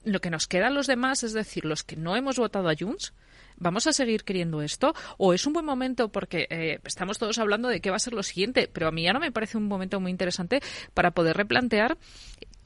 lo 0.03 0.21
que 0.21 0.30
nos 0.30 0.47
queda 0.47 0.67
a 0.67 0.71
los 0.71 0.88
demás, 0.88 1.23
es 1.23 1.34
decir, 1.34 1.65
los 1.65 1.84
que 1.84 1.95
no 1.95 2.15
hemos 2.15 2.38
votado 2.38 2.69
a 2.69 2.76
Junts, 2.77 3.13
¿Vamos 3.61 3.88
a 3.88 3.93
seguir 3.93 4.23
queriendo 4.23 4.61
esto? 4.61 4.95
¿O 5.17 5.34
es 5.34 5.45
un 5.45 5.51
buen 5.51 5.65
momento 5.65 6.09
porque 6.09 6.47
eh, 6.49 6.80
estamos 6.85 7.19
todos 7.19 7.39
hablando 7.39 7.67
de 7.67 7.81
qué 7.81 7.89
va 7.89 7.97
a 7.97 7.99
ser 7.99 8.13
lo 8.13 8.23
siguiente? 8.23 8.69
Pero 8.71 8.88
a 8.88 8.91
mí 8.91 9.03
ya 9.03 9.11
no 9.11 9.19
me 9.19 9.34
parece 9.34 9.57
un 9.57 9.67
momento 9.67 9.99
muy 9.99 10.11
interesante 10.11 10.61
para 10.93 11.11
poder 11.11 11.35
replantear 11.35 11.97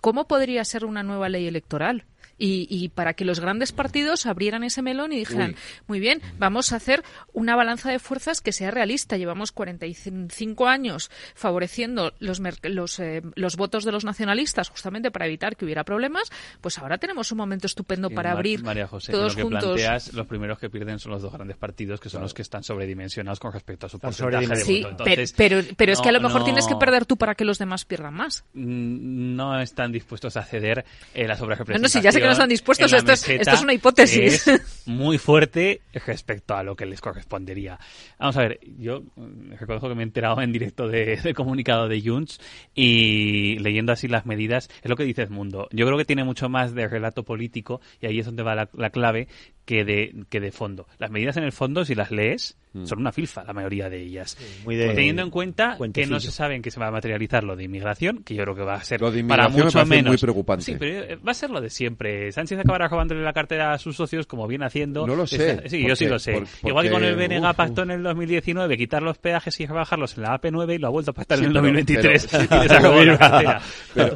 cómo 0.02 0.28
podría 0.28 0.64
ser 0.64 0.86
una 0.86 1.02
nueva 1.02 1.30
ley 1.30 1.48
electoral. 1.48 2.06
Y, 2.38 2.68
y 2.70 2.90
para 2.90 3.14
que 3.14 3.26
los 3.26 3.40
grandes 3.40 3.72
partidos 3.72 4.26
abrieran 4.26 4.64
ese 4.64 4.82
melón 4.82 5.14
y 5.14 5.18
dijeran, 5.18 5.52
Uy. 5.52 5.56
muy 5.88 6.00
bien, 6.00 6.22
vamos 6.40 6.74
a 6.74 6.78
hacer 6.78 7.04
una 7.32 7.56
balanza 7.56 7.92
de 7.92 8.00
fuerzas 8.00 8.42
que 8.42 8.52
sea 8.52 8.72
realista. 8.72 9.18
Llevamos 9.18 9.52
45 9.52 10.68
años 10.68 11.12
favoreciendo 11.36 12.14
los, 12.20 12.42
los, 12.64 13.00
eh, 13.00 13.22
los 13.36 13.56
votos 13.56 13.84
de 13.86 13.92
los 13.92 14.04
nacionalistas 14.06 14.70
justamente 14.70 15.12
para 15.12 15.28
evitar 15.28 15.56
que 15.56 15.66
hubiera 15.66 15.84
problemas. 15.84 16.30
Pues 16.62 16.80
ahora 16.80 16.98
tenemos 16.98 17.32
un 17.32 17.38
momento 17.38 17.68
estupendo 17.68 18.10
para 18.10 18.30
Mar- 18.30 18.38
abrir 18.38 18.64
María 18.64 18.88
José, 18.88 19.12
todos 19.12 19.34
lo 19.34 19.36
que 19.38 19.42
juntos. 19.44 19.64
planteas, 19.64 20.14
los 20.14 20.28
primeros 20.28 20.58
que 20.60 20.70
pierden 20.70 21.00
son 21.00 21.12
los 21.12 21.22
dos 21.22 21.32
grandes 21.34 21.58
partidos, 21.58 22.00
que 22.00 22.10
son 22.10 22.22
los 22.22 22.34
que 22.34 22.42
están 22.42 22.64
sobredimensionados 22.64 23.40
con 23.40 23.52
respecto 23.54 23.86
a 23.86 23.90
su 23.90 24.00
porcentaje 24.00 24.48
de 24.48 24.56
Sí, 24.58 24.84
voto. 24.84 25.04
pero, 25.04 25.22
Entonces, 25.22 25.34
pero, 25.38 25.62
pero 25.78 25.94
es 25.94 26.02
que 26.02 26.10
a 26.10 26.12
lo 26.12 26.20
no- 26.20 26.30
mejor 26.30 26.44
tienes 26.46 26.66
que 26.68 26.74
no- 26.74 26.80
perder 26.80 27.06
tú 27.06 27.18
para 27.18 27.36
que 27.36 27.46
los 27.46 27.60
demás 27.60 27.86
pierdan 27.86 28.14
más. 28.16 28.44
mm, 28.54 29.36
no 29.36 29.60
están 29.62 29.92
dispuestos 29.92 30.36
a 30.38 30.44
ceder 30.44 30.86
eh, 31.14 31.28
la 31.28 31.34
No, 31.36 31.40
sobrerepresentación. 31.40 31.82
no, 31.82 31.88
si 31.90 32.02
ya 32.02 32.12
sé 32.12 32.20
que 32.24 32.28
no 32.28 32.32
están 32.34 32.50
dispuestos, 32.50 32.92
esto 32.94 33.12
es- 33.14 33.30
esto 33.30 33.52
es 33.54 33.62
una 33.62 33.74
hipótesis. 33.74 34.48
es 34.48 34.62
muy 34.88 35.18
fuerte 35.18 35.82
respecto 36.06 36.56
a 36.56 36.64
lo 36.64 36.76
que 36.76 36.86
les 36.86 37.00
correspondería. 37.02 37.80
Vamos 38.20 38.36
a 38.38 38.42
ver, 38.42 38.60
yo 38.78 39.04
mm, 39.16 39.54
reconozco 39.60 39.90
que 39.90 39.96
me 39.96 40.02
he 40.02 40.06
enterado 40.06 40.42
en 40.42 40.52
directo 40.52 40.88
de- 40.88 41.18
del 41.24 41.34
comunicado 41.36 41.88
de 41.88 42.02
Junts 42.02 42.40
y 42.74 43.58
leyendo 43.60 43.92
así 43.94 44.08
las 44.08 44.26
medidas, 44.26 44.70
es 44.82 44.90
lo 44.90 44.96
que 44.96 45.04
dice 45.04 45.28
Mundo. 45.28 45.68
Yo 45.72 45.86
creo 45.86 45.98
que 45.98 46.06
tiene 46.06 46.24
mucho 46.24 46.50
más 46.50 46.74
de 46.74 46.88
relato 46.88 47.24
político 47.24 47.82
y 48.02 48.08
ahí 48.08 48.20
es 48.20 48.26
donde 48.26 48.44
va 48.44 48.56
la, 48.56 48.70
la 48.74 48.90
clave 48.90 49.28
que 49.66 49.86
de, 49.86 50.14
que 50.30 50.40
de 50.40 50.52
fondo. 50.52 50.88
Las 51.00 51.10
medidas 51.12 51.38
en 51.38 51.44
el 51.44 51.52
fondo, 51.52 51.86
si 51.86 51.96
las 51.96 52.12
lees, 52.12 52.58
son 52.86 53.00
una 53.02 53.12
filfa, 53.12 53.44
la 53.44 53.54
mayoría 53.54 53.88
de 53.88 54.02
ellas. 54.02 54.36
muy 54.66 54.76
de 54.76 54.88
Teniendo 54.88 55.22
en 55.22 55.30
cuenta 55.30 55.78
que 55.94 56.08
no 56.08 56.20
se 56.20 56.32
sabe 56.32 56.56
en 56.56 56.64
qué 56.64 56.72
se 56.72 56.80
va 56.80 56.88
a 56.88 56.92
materializar 56.92 57.44
lo 57.44 57.56
de 57.56 57.66
inmigración, 57.66 58.24
que 58.24 58.34
yo 58.34 58.42
creo 58.44 58.56
que 58.56 58.64
va 58.64 58.74
a 58.76 58.84
ser 58.84 59.00
Lo 59.00 59.12
de 59.12 59.24
para 59.26 59.48
me 59.48 59.64
mucho 59.64 59.86
menos. 59.86 60.08
muy 60.10 60.18
preocupante. 60.18 60.66
Sí, 60.66 60.76
pero 60.80 61.04
eh, 61.04 61.16
va 61.18 61.32
a 61.32 61.36
ser 61.36 61.52
lo 61.52 61.62
de 61.62 61.70
siempre. 61.70 62.32
Sánchez 62.32 62.58
acabará 62.60 62.88
robándole 62.88 63.22
la 63.22 63.32
cartera 63.32 63.74
a 63.74 63.78
sus 63.78 63.96
socios 63.96 64.26
como 64.26 64.48
viene 64.48 64.66
haciendo. 64.66 65.06
No 65.06 65.16
lo 65.16 65.28
sé, 65.28 65.38
Sí, 65.70 65.78
porque- 65.78 65.88
yo 65.88 65.96
sí 65.96 66.08
lo 66.08 66.18
sé. 66.18 66.34
por- 66.34 66.48
Igual 66.68 66.86
que 66.88 66.92
con 66.92 67.04
el 67.04 67.14
porque- 67.14 67.28
BNG 67.40 67.54
pactó 67.56 67.84
en 67.84 67.92
el 67.92 68.02
2019 68.02 68.76
quitar 68.76 69.04
los 69.04 69.20
peajes 69.20 69.60
y 69.60 69.68
rebajarlos 69.68 70.18
en 70.18 70.24
la 70.24 70.34
AP9 70.42 70.74
y 70.74 70.78
lo 70.80 70.88
ha 70.88 70.90
vuelto 70.90 71.12
a 71.12 71.14
pactar 71.14 71.38
Sí, 71.38 71.44
en 71.44 71.50
el 71.50 71.54
pero- 71.54 71.62
2023 71.68 72.28
pero- 72.28 72.44
sí, 72.44 72.50
y 72.56 72.60
les 72.64 72.72
ha 72.72 72.80
robado 72.80 73.06
la 73.06 73.18
cartera. 73.20 73.62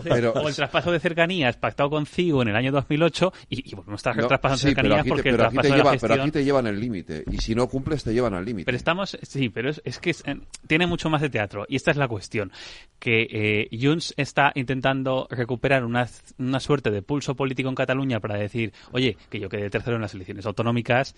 pero- 0.03 0.32
o 0.34 0.48
el 0.49 0.56
traspaso 0.56 0.91
de 0.91 0.99
cercanías 0.99 1.57
pactado 1.57 1.91
con 1.91 2.07
CIGO 2.07 2.41
en 2.41 2.48
el 2.48 2.56
año 2.56 2.72
2008 2.72 3.32
y, 3.49 3.69
y 3.72 3.76
volvemos 3.76 3.99
a 3.99 4.10
estar 4.10 4.18
No, 4.18 4.28
traspasando 4.28 4.57
sí, 4.60 4.68
cercanías 4.74 5.06
porque 5.07 5.32
pero 5.38 5.47
aquí 5.49 5.57
te 5.57 5.68
lleva- 5.77 5.91
pero 5.99 6.14
aquí 6.23 6.31
te 6.31 6.43
llevan 6.43 6.68
el 6.68 6.80
límite. 6.80 7.23
Y 7.31 7.38
si 7.38 7.55
no 7.55 7.68
cumples, 7.68 8.03
te 8.03 8.14
llevan 8.14 8.34
al 8.34 8.43
límite. 8.45 8.65
Pero 8.65 8.77
estamos, 8.77 9.18
sí, 9.22 9.49
pero 9.49 9.69
es, 9.69 9.81
es 9.85 9.99
que 9.99 10.09
es, 10.11 10.23
eh, 10.26 10.38
tiene 10.68 10.88
mucho 10.88 11.09
más 11.09 11.22
de 11.22 11.30
teatro. 11.30 11.65
Y 11.69 11.76
esta 11.76 11.91
es 11.91 11.97
la 11.97 12.07
cuestión. 12.07 12.51
Que 12.99 13.27
eh, 13.30 13.69
Junts 13.80 14.14
está 14.18 14.51
intentando 14.55 15.27
recuperar 15.30 15.85
una, 15.85 16.07
una 16.39 16.59
suerte 16.59 16.89
de 16.91 17.01
pulso 17.01 17.35
político 17.35 17.69
en 17.69 17.76
Cataluña 17.76 18.19
para 18.19 18.35
decir, 18.35 18.73
oye, 18.91 19.18
que 19.30 19.39
yo 19.39 19.49
quedé 19.49 19.69
tercero 19.69 19.95
en 19.95 20.01
las 20.01 20.14
elecciones 20.14 20.45
autonómicas, 20.45 21.15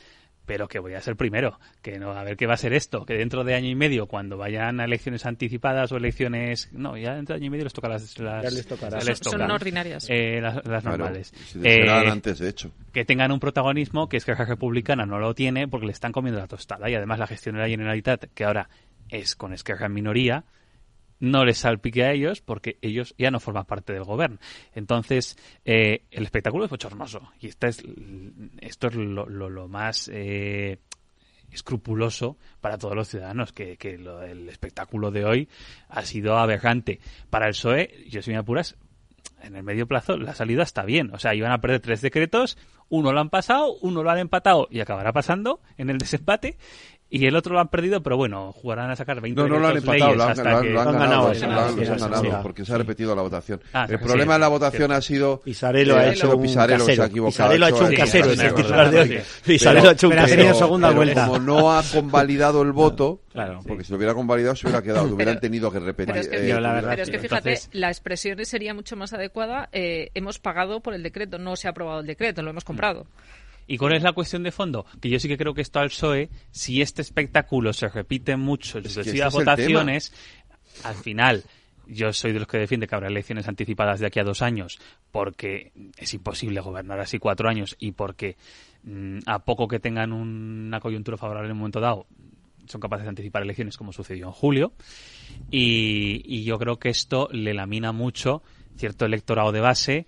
pero 0.50 0.68
que 0.68 0.80
voy 0.80 0.96
a 0.96 1.02
ser 1.02 1.16
primero. 1.16 1.60
Que 1.84 2.00
no, 2.00 2.12
a 2.14 2.24
ver 2.24 2.36
qué 2.36 2.48
va 2.48 2.56
a 2.56 2.58
ser 2.58 2.74
esto. 2.74 3.06
Que 3.06 3.14
dentro 3.14 3.44
de 3.44 3.54
año 3.54 3.70
y 3.70 3.76
medio, 3.76 4.08
cuando 4.08 4.36
vayan 4.36 4.80
a 4.80 4.86
elecciones 4.86 5.28
anticipadas 5.28 5.92
o 5.92 5.98
elecciones. 5.98 6.70
No, 6.74 6.98
ya 6.98 7.14
dentro 7.14 7.36
de 7.36 7.38
año 7.42 7.46
y 7.46 7.50
medio 7.52 7.66
les 7.66 7.74
toca 7.74 7.88
las. 7.88 8.18
las 8.18 8.44
Ya 8.44 8.50
les 8.50 8.66
tocará. 8.66 8.98
les 9.04 9.20
Son- 9.20 9.34
son 9.40 9.52
ordinarias. 9.52 10.08
Eh, 10.10 10.40
las, 10.42 10.56
las 10.56 10.82
Claro, 10.82 10.98
normales. 10.98 11.32
si 11.46 11.60
Eh, 11.64 11.88
antes, 11.88 12.40
de 12.40 12.50
hecho. 12.50 12.72
que 12.92 13.06
tengan 13.06 13.32
un 13.32 13.40
protagonismo 13.40 14.10
que 14.10 14.18
es 14.18 14.26
que 14.26 14.32
la 14.34 14.44
Republicana 14.46 15.06
no 15.06 15.20
lo 15.20 15.36
tiene 15.36 15.68
porque 15.68 15.86
le 15.86 15.92
están 15.92 16.12
comiendo 16.12 16.40
la 16.40 16.48
tostada 16.48 16.90
y 16.90 16.96
además 16.96 17.20
la 17.20 17.28
gestión 17.28 17.54
de 17.56 17.62
la 17.62 17.68
Generalitat, 17.68 18.26
que 18.34 18.44
ahora 18.44 18.70
es 19.10 19.36
con 19.36 19.54
Esquerra 19.54 19.86
en 19.86 19.94
minoría, 19.94 20.46
no 21.20 21.44
les 21.46 21.58
salpique 21.58 22.04
a 22.04 22.12
ellos 22.12 22.42
porque 22.42 22.78
ellos 22.82 23.14
ya 23.18 23.32
no 23.32 23.40
forman 23.40 23.66
parte 23.66 23.94
del 23.94 24.04
gobierno. 24.04 24.38
Entonces, 24.74 25.38
eh, 25.66 26.04
el 26.12 26.24
espectáculo 26.24 26.66
es 26.66 26.70
bochornoso 26.72 27.32
y 27.40 27.48
esta 27.48 27.68
es, 27.68 27.84
esto 28.62 28.88
es 28.88 28.96
lo, 28.96 29.28
lo- 29.28 29.50
lo 29.50 29.68
más... 29.68 30.10
eh, 30.14 30.80
escrupuloso 31.52 32.38
para 32.62 32.78
todos 32.78 32.96
los 32.96 33.08
ciudadanos, 33.08 33.52
que, 33.54 33.98
lo- 33.98 34.22
el 34.22 34.48
espectáculo 34.50 35.10
de 35.12 35.26
hoy 35.26 35.50
ha 35.90 36.04
sido 36.06 36.38
aberrante. 36.38 37.00
Para 37.30 37.48
el 37.48 37.52
PSOE, 37.54 38.06
yo 38.08 38.22
si 38.22 38.30
me 38.32 38.38
apuras, 38.38 38.76
en 39.42 39.56
el 39.56 39.64
medio 39.64 39.88
plazo 39.88 40.18
la 40.18 40.36
salida 40.36 40.64
está 40.64 40.84
bien. 40.84 41.12
O 41.14 41.18
sea, 41.18 41.34
iban 41.34 41.52
a 41.52 41.60
perder 41.60 41.80
tres 41.80 42.02
decretos, 42.02 42.58
uno 42.90 43.14
lo 43.14 43.20
han 43.20 43.30
pasado, 43.32 43.74
uno 43.82 44.04
lo 44.04 44.12
han 44.12 44.20
empatado 44.20 44.68
y 44.70 44.80
acabará 44.80 45.12
pasando 45.12 45.60
en 45.78 45.90
el 45.90 45.98
desempate. 45.98 46.58
Y 47.12 47.26
el 47.26 47.36
otro 47.36 47.54
lo 47.54 47.60
han 47.60 47.70
perdido, 47.70 48.04
pero 48.04 48.18
bueno, 48.18 48.52
jugarán 48.52 48.92
a 48.92 48.96
sacar 48.96 49.20
20 49.20 49.42
No, 49.42 49.48
no 49.48 49.58
lo 49.58 49.68
han 49.70 49.78
empatado, 49.78 50.14
lo 50.14 50.24
han, 50.26 50.38
lo 50.38 50.44
han- 50.58 50.74
lo 50.74 50.80
han 50.82 50.86
ganado, 50.94 51.00
ganado, 51.00 51.22
lo 51.24 51.28
han- 51.30 51.36
sí, 51.36 51.42
lo 51.42 51.48
han- 51.60 51.70
sí, 51.74 51.86
lo 51.86 51.92
han 51.94 51.98
sí, 52.00 52.04
ganado, 52.06 52.24
sí. 52.24 52.30
porque 52.44 52.66
se 52.66 52.74
ha 52.74 52.78
repetido 52.78 53.16
la 53.16 53.22
votación. 53.24 53.62
Ah, 53.74 53.88
el 53.90 53.98
sí, 53.98 54.06
problema 54.06 54.34
de 54.34 54.40
la 54.40 54.48
votación 54.48 54.92
ha 54.92 55.02
sido 55.02 55.40
Pisarello 55.42 55.96
ha 55.98 56.08
hecho 56.08 56.36
un 56.36 56.44
Pisarello 56.44 56.80
se 56.82 56.86
casero. 56.86 57.04
ha 57.04 57.08
equivocado. 57.08 57.32
Pisarello 57.50 57.66
ha 57.66 57.70
hecho 57.70 57.86
un 57.86 57.96
casero, 57.96 58.32
es 58.32 58.40
el 58.40 58.54
titular 58.54 58.92
de 58.92 59.00
hoy. 59.00 59.18
ha 59.18 59.92
hecho 59.92 60.08
un 60.08 60.14
casero. 60.16 60.54
segunda 60.54 60.92
vuelta. 60.92 61.26
Como 61.26 61.40
no 61.40 61.72
ha 61.72 61.82
convalidado 61.92 62.62
el 62.62 62.74
voto, 62.74 63.22
Claro. 63.34 63.60
porque 63.68 63.84
si 63.84 63.92
lo 63.92 63.98
hubiera 63.98 64.14
convalidado 64.14 64.56
se 64.56 64.68
hubiera 64.68 64.84
quedado, 64.84 65.08
hubieran 65.14 65.40
tenido 65.40 65.72
que 65.72 65.80
repetir. 65.80 66.14
Pero 66.14 66.20
es 66.22 66.28
que, 66.28 66.36
eh, 66.52 66.56
pero 66.56 67.02
es 67.02 67.10
que 67.10 67.20
fíjate, 67.20 67.50
Entonces- 67.50 67.70
la 67.74 67.88
expresión 67.90 68.46
sería 68.46 68.76
mucho 68.76 68.96
más 68.96 69.14
adecuada. 69.14 69.68
eh, 69.72 70.12
hemos 70.14 70.38
pagado 70.38 70.80
por 70.82 70.94
el 70.94 71.02
decreto, 71.02 71.40
no 71.40 71.56
se 71.56 71.68
ha 71.68 71.72
aprobado 71.72 72.02
el 72.02 72.06
decreto, 72.06 72.44
lo 72.44 72.52
hemos 72.52 72.64
comprado. 72.64 73.08
¿Y 73.70 73.78
cuál 73.78 73.94
es 73.94 74.02
la 74.02 74.14
cuestión 74.14 74.42
de 74.42 74.52
fondo? 74.52 74.84
Que 75.00 75.10
yo 75.10 75.20
sí 75.20 75.28
que 75.28 75.38
creo 75.38 75.54
que 75.54 75.62
esto 75.62 75.80
al 75.80 75.90
PSOE, 75.90 76.32
si 76.50 76.82
este 76.82 77.04
espectáculo 77.04 77.72
se 77.72 77.88
repite 77.88 78.36
mucho 78.36 78.80
en 78.80 78.86
sucesivas 78.86 79.28
este 79.28 79.28
es 79.28 79.34
votaciones, 79.46 80.14
al 80.84 80.96
final 80.96 81.44
yo 81.86 82.12
soy 82.12 82.34
de 82.34 82.40
los 82.40 82.48
que 82.48 82.58
defiende 82.58 82.88
que 82.88 82.96
habrá 82.96 83.10
elecciones 83.10 83.48
anticipadas 83.48 84.00
de 84.00 84.08
aquí 84.08 84.20
a 84.20 84.24
dos 84.24 84.42
años 84.42 84.80
porque 85.12 85.72
es 85.98 86.12
imposible 86.16 86.62
gobernar 86.62 87.00
así 87.00 87.20
cuatro 87.20 87.48
años 87.48 87.76
y 87.80 87.92
porque 87.92 88.38
mm, 88.84 89.20
a 89.28 89.46
poco 89.46 89.68
que 89.68 89.80
tengan 89.80 90.14
una 90.14 90.80
coyuntura 90.80 91.18
favorable 91.18 91.48
en 91.48 91.52
un 91.52 91.60
momento 91.60 91.80
dado 91.80 92.08
son 92.66 92.82
capaces 92.82 93.04
de 93.04 93.10
anticipar 93.10 93.44
elecciones 93.44 93.78
como 93.78 93.94
sucedió 93.94 94.26
en 94.26 94.32
julio 94.32 94.74
y, 95.52 96.24
y 96.26 96.44
yo 96.44 96.58
creo 96.58 96.80
que 96.80 96.90
esto 96.90 97.30
le 97.32 97.54
lamina 97.54 97.92
mucho 97.92 98.42
cierto 98.78 99.06
electorado 99.06 99.52
de 99.52 99.60
base 99.60 100.08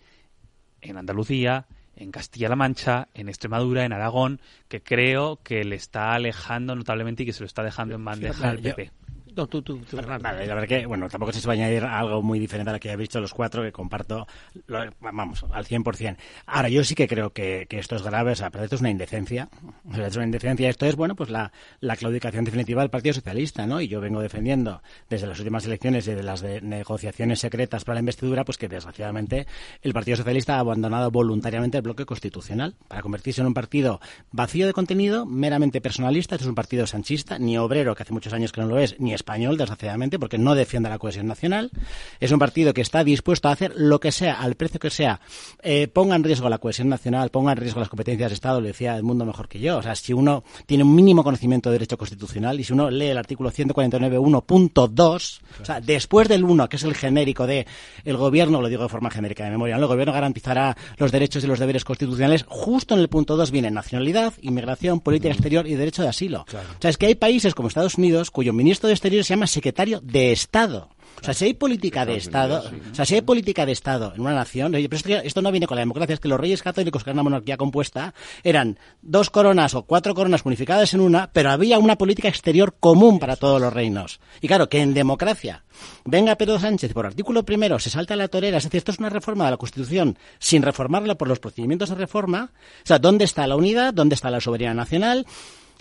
en 0.81 0.97
Andalucía, 0.97 1.67
en 1.95 2.11
Castilla-La 2.11 2.55
Mancha, 2.55 3.07
en 3.13 3.29
Extremadura, 3.29 3.85
en 3.85 3.93
Aragón, 3.93 4.41
que 4.67 4.81
creo 4.81 5.39
que 5.43 5.63
le 5.63 5.75
está 5.75 6.13
alejando 6.13 6.75
notablemente 6.75 7.23
y 7.23 7.25
que 7.25 7.33
se 7.33 7.41
lo 7.41 7.45
está 7.45 7.63
dejando 7.63 7.95
en 7.95 8.05
bandeja 8.05 8.49
al 8.49 8.59
PP. 8.59 8.91
No, 9.35 9.47
tú, 9.47 9.61
tú, 9.61 9.77
tú. 9.89 9.95
Vale, 9.95 10.45
la 10.45 10.55
verdad 10.55 10.67
que, 10.67 10.85
bueno, 10.85 11.07
tampoco 11.07 11.31
si 11.31 11.45
va 11.47 11.53
a 11.53 11.55
añadir 11.55 11.85
algo 11.85 12.21
muy 12.21 12.37
diferente 12.37 12.69
a 12.69 12.73
lo 12.73 12.79
que 12.81 12.91
habéis 12.91 13.07
dicho 13.07 13.21
los 13.21 13.33
cuatro, 13.33 13.63
que 13.63 13.71
comparto, 13.71 14.27
lo- 14.67 14.91
vamos, 14.99 15.45
al 15.53 15.65
100%. 15.65 16.17
Ahora, 16.47 16.67
yo 16.67 16.83
sí 16.83 16.95
que 16.95 17.07
creo 17.07 17.31
que, 17.31 17.65
que 17.69 17.79
esto 17.79 17.95
es 17.95 18.03
grave, 18.03 18.33
o 18.33 18.35
sea, 18.35 18.49
pero 18.49 18.65
esto 18.65 18.75
es 18.75 18.81
una 18.81 18.89
indecencia. 18.89 19.47
O 19.89 19.95
sea, 19.95 20.07
es 20.07 20.15
una 20.17 20.25
indecencia. 20.25 20.69
Esto 20.69 20.85
es, 20.85 20.97
bueno, 20.97 21.15
pues 21.15 21.29
la, 21.29 21.53
la 21.79 21.95
claudicación 21.95 22.43
definitiva 22.43 22.81
del 22.81 22.89
Partido 22.89 23.13
Socialista, 23.13 23.65
¿no? 23.65 23.79
Y 23.79 23.87
yo 23.87 24.01
vengo 24.01 24.19
defendiendo 24.21 24.81
desde 25.09 25.27
las 25.27 25.39
últimas 25.39 25.65
elecciones 25.65 26.05
y 26.07 26.13
de 26.13 26.23
las 26.23 26.41
de 26.41 26.59
negociaciones 26.59 27.39
secretas 27.39 27.85
para 27.85 27.93
la 27.95 27.99
investidura, 28.01 28.43
pues 28.43 28.57
que 28.57 28.67
desgraciadamente 28.67 29.47
el 29.81 29.93
Partido 29.93 30.17
Socialista 30.17 30.57
ha 30.57 30.59
abandonado 30.59 31.09
voluntariamente 31.09 31.77
el 31.77 31.83
bloque 31.83 32.05
constitucional 32.05 32.75
para 32.89 33.01
convertirse 33.01 33.39
en 33.39 33.47
un 33.47 33.53
partido 33.53 34.01
vacío 34.33 34.67
de 34.67 34.73
contenido, 34.73 35.25
meramente 35.25 35.79
personalista. 35.79 36.35
Esto 36.35 36.43
es 36.45 36.49
un 36.49 36.55
partido 36.55 36.85
sanchista, 36.85 37.39
ni 37.39 37.57
obrero, 37.57 37.95
que 37.95 38.03
hace 38.03 38.11
muchos 38.11 38.33
años 38.33 38.51
que 38.51 38.59
no 38.59 38.67
lo 38.67 38.77
es, 38.77 38.99
ni 38.99 39.13
español, 39.21 39.57
desgraciadamente, 39.57 40.19
porque 40.19 40.37
no 40.37 40.55
defiende 40.55 40.89
la 40.89 40.99
cohesión 40.99 41.27
nacional. 41.27 41.71
Es 42.19 42.31
un 42.31 42.39
partido 42.39 42.73
que 42.73 42.81
está 42.81 43.03
dispuesto 43.03 43.47
a 43.47 43.51
hacer 43.51 43.73
lo 43.75 43.99
que 43.99 44.11
sea, 44.11 44.41
al 44.41 44.55
precio 44.55 44.79
que 44.79 44.89
sea, 44.89 45.21
eh, 45.63 45.87
ponga 45.87 46.15
en 46.15 46.23
riesgo 46.23 46.49
la 46.49 46.57
cohesión 46.57 46.89
nacional, 46.89 47.29
ponga 47.29 47.51
en 47.53 47.57
riesgo 47.57 47.79
las 47.79 47.89
competencias 47.89 48.29
de 48.29 48.33
Estado, 48.33 48.59
lo 48.59 48.67
decía 48.67 48.97
el 48.97 49.03
mundo 49.03 49.25
mejor 49.25 49.47
que 49.47 49.59
yo. 49.59 49.77
O 49.77 49.81
sea, 49.81 49.95
si 49.95 50.13
uno 50.13 50.43
tiene 50.65 50.83
un 50.83 50.93
mínimo 50.93 51.23
conocimiento 51.23 51.69
de 51.69 51.75
derecho 51.75 51.97
constitucional 51.97 52.59
y 52.59 52.63
si 52.63 52.73
uno 52.73 52.89
lee 52.89 53.07
el 53.07 53.17
artículo 53.17 53.51
149.1.2, 53.51 55.39
o 55.61 55.65
sea, 55.65 55.79
después 55.79 56.27
del 56.27 56.43
1, 56.43 56.67
que 56.67 56.75
es 56.75 56.83
el 56.83 56.95
genérico 56.95 57.47
de 57.47 57.67
el 58.03 58.17
gobierno, 58.17 58.61
lo 58.61 58.67
digo 58.67 58.83
de 58.83 58.89
forma 58.89 59.09
genérica 59.11 59.43
de 59.43 59.51
memoria, 59.51 59.75
¿no? 59.77 59.83
el 59.83 59.87
gobierno 59.87 60.13
garantizará 60.13 60.75
los 60.97 61.11
derechos 61.11 61.43
y 61.43 61.47
los 61.47 61.59
deberes 61.59 61.85
constitucionales, 61.85 62.43
justo 62.47 62.95
en 62.95 63.01
el 63.01 63.09
punto 63.09 63.37
2 63.37 63.51
viene 63.51 63.71
nacionalidad, 63.71 64.33
inmigración, 64.41 64.99
política 64.99 65.33
exterior 65.33 65.67
y 65.67 65.75
derecho 65.75 66.01
de 66.01 66.09
asilo. 66.09 66.45
O 66.47 66.81
sea, 66.81 66.89
es 66.89 66.97
que 66.97 67.05
hay 67.05 67.15
países 67.15 67.53
como 67.53 67.67
Estados 67.67 67.95
Unidos 67.95 68.31
cuyo 68.31 68.53
ministro 68.53 68.87
de 68.87 68.93
Exteriores 68.93 69.10
se 69.11 69.33
llama 69.33 69.47
secretario 69.47 69.99
de 70.01 70.31
Estado. 70.31 70.89
O 71.21 71.23
sea, 71.23 71.35
si 71.35 71.45
hay 71.45 71.53
política 71.53 72.03
de 72.03 72.15
Estado, 72.15 72.63
o 72.91 72.95
sea, 72.95 73.05
si 73.05 73.13
hay 73.13 73.21
política 73.21 73.65
de 73.65 73.71
Estado 73.71 74.11
en 74.15 74.21
una 74.21 74.33
nación, 74.33 74.71
pero 74.71 74.95
esto, 74.95 75.09
esto 75.09 75.41
no 75.43 75.51
viene 75.51 75.67
con 75.67 75.75
la 75.75 75.81
democracia, 75.81 76.15
es 76.15 76.19
que 76.19 76.27
los 76.27 76.39
reyes 76.39 76.63
católicos, 76.63 77.03
que 77.03 77.11
eran 77.11 77.17
una 77.17 77.23
monarquía 77.23 77.57
compuesta, 77.57 78.15
eran 78.43 78.79
dos 79.03 79.29
coronas 79.29 79.75
o 79.75 79.83
cuatro 79.83 80.15
coronas 80.15 80.41
unificadas 80.45 80.95
en 80.95 80.99
una, 80.99 81.29
pero 81.31 81.51
había 81.51 81.77
una 81.77 81.95
política 81.95 82.27
exterior 82.27 82.75
común 82.79 83.19
para 83.19 83.35
todos 83.35 83.61
los 83.61 83.71
reinos. 83.71 84.19
Y 84.41 84.47
claro, 84.47 84.67
que 84.67 84.79
en 84.79 84.95
democracia 84.95 85.63
venga 86.05 86.35
Pedro 86.37 86.59
Sánchez 86.59 86.91
por 86.93 87.05
artículo 87.05 87.43
primero, 87.43 87.77
se 87.77 87.91
salta 87.91 88.15
la 88.15 88.27
torera, 88.27 88.57
es 88.57 88.63
decir, 88.63 88.79
esto 88.79 88.91
es 88.91 88.99
una 88.99 89.09
reforma 89.09 89.45
de 89.45 89.51
la 89.51 89.57
Constitución 89.57 90.17
sin 90.39 90.63
reformarla 90.63 91.15
por 91.15 91.27
los 91.27 91.39
procedimientos 91.39 91.89
de 91.89 91.95
reforma. 91.95 92.49
O 92.83 92.87
sea, 92.87 92.97
¿dónde 92.97 93.25
está 93.25 93.45
la 93.45 93.55
unidad? 93.55 93.93
¿Dónde 93.93 94.15
está 94.15 94.31
la 94.31 94.41
soberanía 94.41 94.73
nacional? 94.73 95.27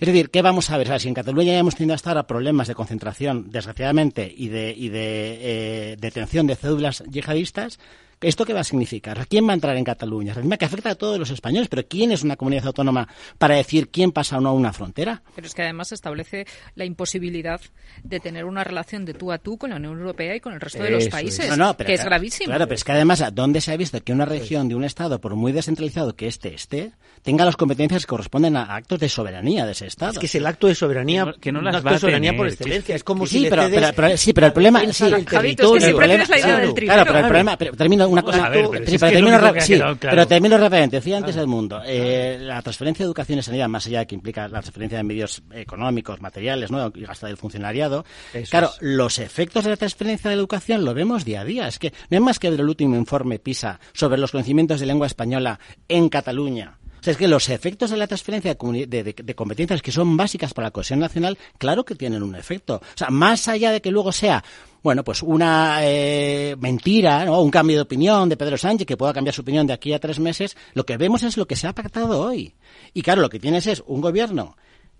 Es 0.01 0.07
decir, 0.07 0.31
¿qué 0.31 0.41
vamos 0.41 0.71
a 0.71 0.79
ver? 0.79 0.99
Si 0.99 1.07
en 1.07 1.13
Cataluña 1.13 1.53
ya 1.53 1.59
hemos 1.59 1.75
tenido 1.75 1.93
hasta 1.93 2.09
ahora 2.09 2.25
problemas 2.25 2.67
de 2.67 2.73
concentración, 2.73 3.51
desgraciadamente, 3.51 4.33
y 4.35 4.47
de, 4.47 4.73
y 4.75 4.89
de 4.89 5.37
eh, 5.41 5.97
detención 5.99 6.47
de 6.47 6.55
cédulas 6.55 7.03
yihadistas, 7.07 7.77
¿esto 8.21 8.45
qué 8.45 8.53
va 8.53 8.61
a 8.61 8.63
significar? 8.63 9.25
¿Quién 9.27 9.47
va 9.47 9.51
a 9.51 9.55
entrar 9.55 9.75
en 9.77 9.83
Cataluña? 9.83 10.31
Es 10.33 10.37
tema 10.37 10.57
que 10.57 10.65
afecta 10.65 10.91
a 10.91 10.95
todos 10.95 11.17
los 11.19 11.29
españoles, 11.31 11.67
pero 11.69 11.87
¿quién 11.87 12.11
es 12.11 12.23
una 12.23 12.35
comunidad 12.35 12.67
autónoma 12.67 13.07
para 13.37 13.55
decir 13.55 13.89
quién 13.89 14.11
pasa 14.11 14.37
o 14.37 14.41
no 14.41 14.53
una 14.53 14.73
frontera? 14.73 15.21
Pero 15.35 15.47
es 15.47 15.53
que 15.55 15.63
además 15.63 15.91
establece 15.91 16.45
la 16.75 16.85
imposibilidad 16.85 17.59
de 18.03 18.19
tener 18.19 18.45
una 18.45 18.63
relación 18.63 19.05
de 19.05 19.13
tú 19.13 19.31
a 19.31 19.37
tú 19.37 19.57
con 19.57 19.71
la 19.71 19.75
Unión 19.77 19.97
Europea 19.99 20.35
y 20.35 20.39
con 20.39 20.53
el 20.53 20.61
resto 20.61 20.83
de 20.83 20.91
los 20.91 21.07
países, 21.07 21.49
No, 21.49 21.57
no, 21.57 21.77
pero 21.77 21.87
que 21.87 21.93
es 21.95 22.05
gravísimo. 22.05 22.45
Claro, 22.47 22.65
pero 22.65 22.75
es 22.75 22.83
que 22.83 22.91
además, 22.91 23.23
¿dónde 23.33 23.61
se 23.61 23.71
ha 23.71 23.77
visto 23.77 24.01
que 24.03 24.13
una 24.13 24.25
región 24.25 24.67
de 24.69 24.75
un 24.75 24.83
Estado, 24.83 25.19
por 25.19 25.35
muy 25.35 25.51
descentralizado 25.51 26.15
que 26.15 26.27
este 26.27 26.53
esté, 26.53 26.91
tenga 27.21 27.45
las 27.45 27.55
competencias 27.55 28.05
que 28.05 28.09
corresponden 28.09 28.55
a 28.57 28.75
actos 28.75 28.99
de 28.99 29.09
soberanía 29.09 29.65
de 29.65 29.71
ese 29.73 29.87
Estado? 29.87 30.13
Es 30.13 30.19
que 30.19 30.25
es 30.27 30.35
el 30.35 30.45
acto 30.45 30.67
de 30.67 30.75
soberanía, 30.75 31.23
Que 31.25 31.29
no- 31.31 31.37
que 31.39 31.51
no 31.51 31.59
un 31.59 31.65
las 31.65 31.75
acto 31.75 31.85
va 31.85 31.91
a 31.91 31.93
de 31.95 31.99
soberanía 31.99 32.29
tener, 32.31 32.37
por 32.39 32.47
excelencia. 32.47 32.95
Es 32.95 33.03
como 33.03 33.25
Sí, 33.25 33.43
si 33.43 33.49
pero, 33.49 33.63
cedes 33.63 33.81
pero- 33.81 33.93
pero- 33.95 34.17
sí, 34.17 34.33
pero 34.33 34.47
el 34.47 34.53
problema, 34.53 34.79
sí, 34.81 34.87
Javito, 34.87 35.17
es 35.17 35.25
que 35.25 35.35
territorio. 35.37 35.71
siempre 35.81 35.91
problema- 35.91 36.07
tienes 36.25 36.29
la 36.29 36.37
idea 36.37 36.45
claro, 36.47 36.61
del 36.65 36.73
tripero. 36.75 36.93
Claro, 36.95 37.05
pero 37.07 37.19
el 37.19 37.25
problema, 37.25 37.57
pero 37.57 37.71
termino 37.73 38.03
una 38.11 38.21
cosa. 38.21 38.49
Pero 38.51 38.71
sí, 38.85 38.97
termino, 38.97 39.39
que 39.39 39.59
ha 39.59 39.61
sí, 39.61 39.73
quedado 39.73 39.95
claro. 39.97 40.15
pero 40.15 40.27
termino 40.27 40.57
rápidamente. 40.57 40.97
Decía 40.97 41.17
antes 41.17 41.35
el 41.35 41.47
mundo, 41.47 41.81
eh, 41.85 42.37
la 42.39 42.61
transferencia 42.61 43.03
de 43.03 43.07
educación 43.07 43.39
y 43.39 43.43
sanidad, 43.43 43.67
más 43.67 43.87
allá 43.87 43.99
de 43.99 44.07
que 44.07 44.15
implica 44.15 44.47
la 44.47 44.61
transferencia 44.61 44.97
de 44.97 45.03
medios 45.03 45.41
económicos, 45.53 46.21
materiales, 46.21 46.71
¿no? 46.71 46.91
y 46.93 47.05
hasta 47.05 47.27
del 47.27 47.37
funcionariado. 47.37 48.05
Eso 48.33 48.51
claro, 48.51 48.67
es. 48.67 48.77
los 48.81 49.19
efectos 49.19 49.63
de 49.63 49.71
la 49.71 49.77
transferencia 49.77 50.29
de 50.29 50.35
la 50.35 50.39
educación 50.39 50.85
lo 50.85 50.93
vemos 50.93 51.25
día 51.25 51.41
a 51.41 51.45
día. 51.45 51.67
Es 51.67 51.79
que 51.79 51.93
no 52.09 52.17
es 52.17 52.23
más 52.23 52.39
que 52.39 52.49
ver 52.49 52.59
el 52.59 52.69
último 52.69 52.95
informe 52.95 53.39
PISA 53.39 53.79
sobre 53.93 54.17
los 54.17 54.31
conocimientos 54.31 54.79
de 54.79 54.85
lengua 54.85 55.07
española 55.07 55.59
en 55.87 56.09
Cataluña. 56.09 56.80
O 57.01 57.03
sea, 57.03 57.11
es 57.11 57.17
que 57.17 57.27
los 57.27 57.49
efectos 57.49 57.89
de 57.89 57.97
la 57.97 58.05
transferencia 58.05 58.55
de, 58.55 58.85
de- 59.03 59.35
competencias 59.35 59.81
que 59.81 59.91
son 59.91 60.15
básicas 60.15 60.53
para 60.53 60.67
la 60.67 60.71
cohesión 60.71 60.99
nacional, 60.99 61.35
claro 61.57 61.83
que 61.83 61.95
tienen 61.95 62.21
un 62.21 62.35
efecto. 62.35 62.75
O 62.75 62.97
sea, 62.97 63.09
más 63.09 63.47
allá 63.47 63.71
de 63.71 63.81
que 63.81 63.89
luego 63.89 64.11
sea, 64.11 64.43
bueno, 64.83 65.03
pues 65.03 65.23
una 65.23 65.79
eh, 65.81 66.55
mentira, 66.59 67.25
¿no? 67.25 67.41
un 67.41 67.49
cambio 67.49 67.77
de 67.77 67.81
opinión 67.81 68.29
de 68.29 68.37
Pedro 68.37 68.55
Sánchez, 68.57 68.85
que 68.85 68.97
pueda 68.97 69.13
cambiar 69.13 69.33
su 69.33 69.41
opinión 69.41 69.65
de 69.65 69.73
aquí 69.73 69.93
a 69.93 69.99
tres 69.99 70.19
meses, 70.19 70.55
lo 70.75 70.85
que 70.85 70.97
vemos 70.97 71.23
es 71.23 71.37
lo 71.37 71.47
que 71.47 71.55
se 71.55 71.65
ha 71.67 71.73
pactado 71.73 72.21
hoy. 72.21 72.53
Y 72.93 73.01
claro, 73.01 73.21
lo 73.21 73.29
que 73.29 73.39
tienes 73.39 73.65
es 73.65 73.83
un 73.87 73.99
gobierno 73.99 74.55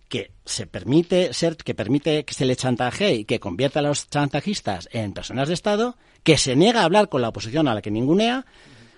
que 0.10 0.32
se 0.44 0.66
permite 0.68 1.34
ser, 1.34 1.56
que 1.56 1.74
permite 1.76 2.26
que 2.26 2.34
se 2.34 2.46
le 2.46 2.56
chantajee 2.56 3.14
y 3.14 3.26
que 3.26 3.40
convierta 3.40 3.80
a 3.80 3.84
los 3.84 4.10
chantajistas 4.10 4.90
en 4.92 5.14
personas 5.14 5.48
de 5.48 5.54
Estado, 5.54 5.96
que 6.24 6.38
se 6.38 6.56
niega 6.56 6.82
a 6.82 6.86
hablar 6.86 7.08
con 7.10 7.22
la 7.22 7.30
oposición 7.30 7.68
a 7.68 7.74
la 7.76 7.82
que 7.82 7.92
ningunea. 7.92 8.46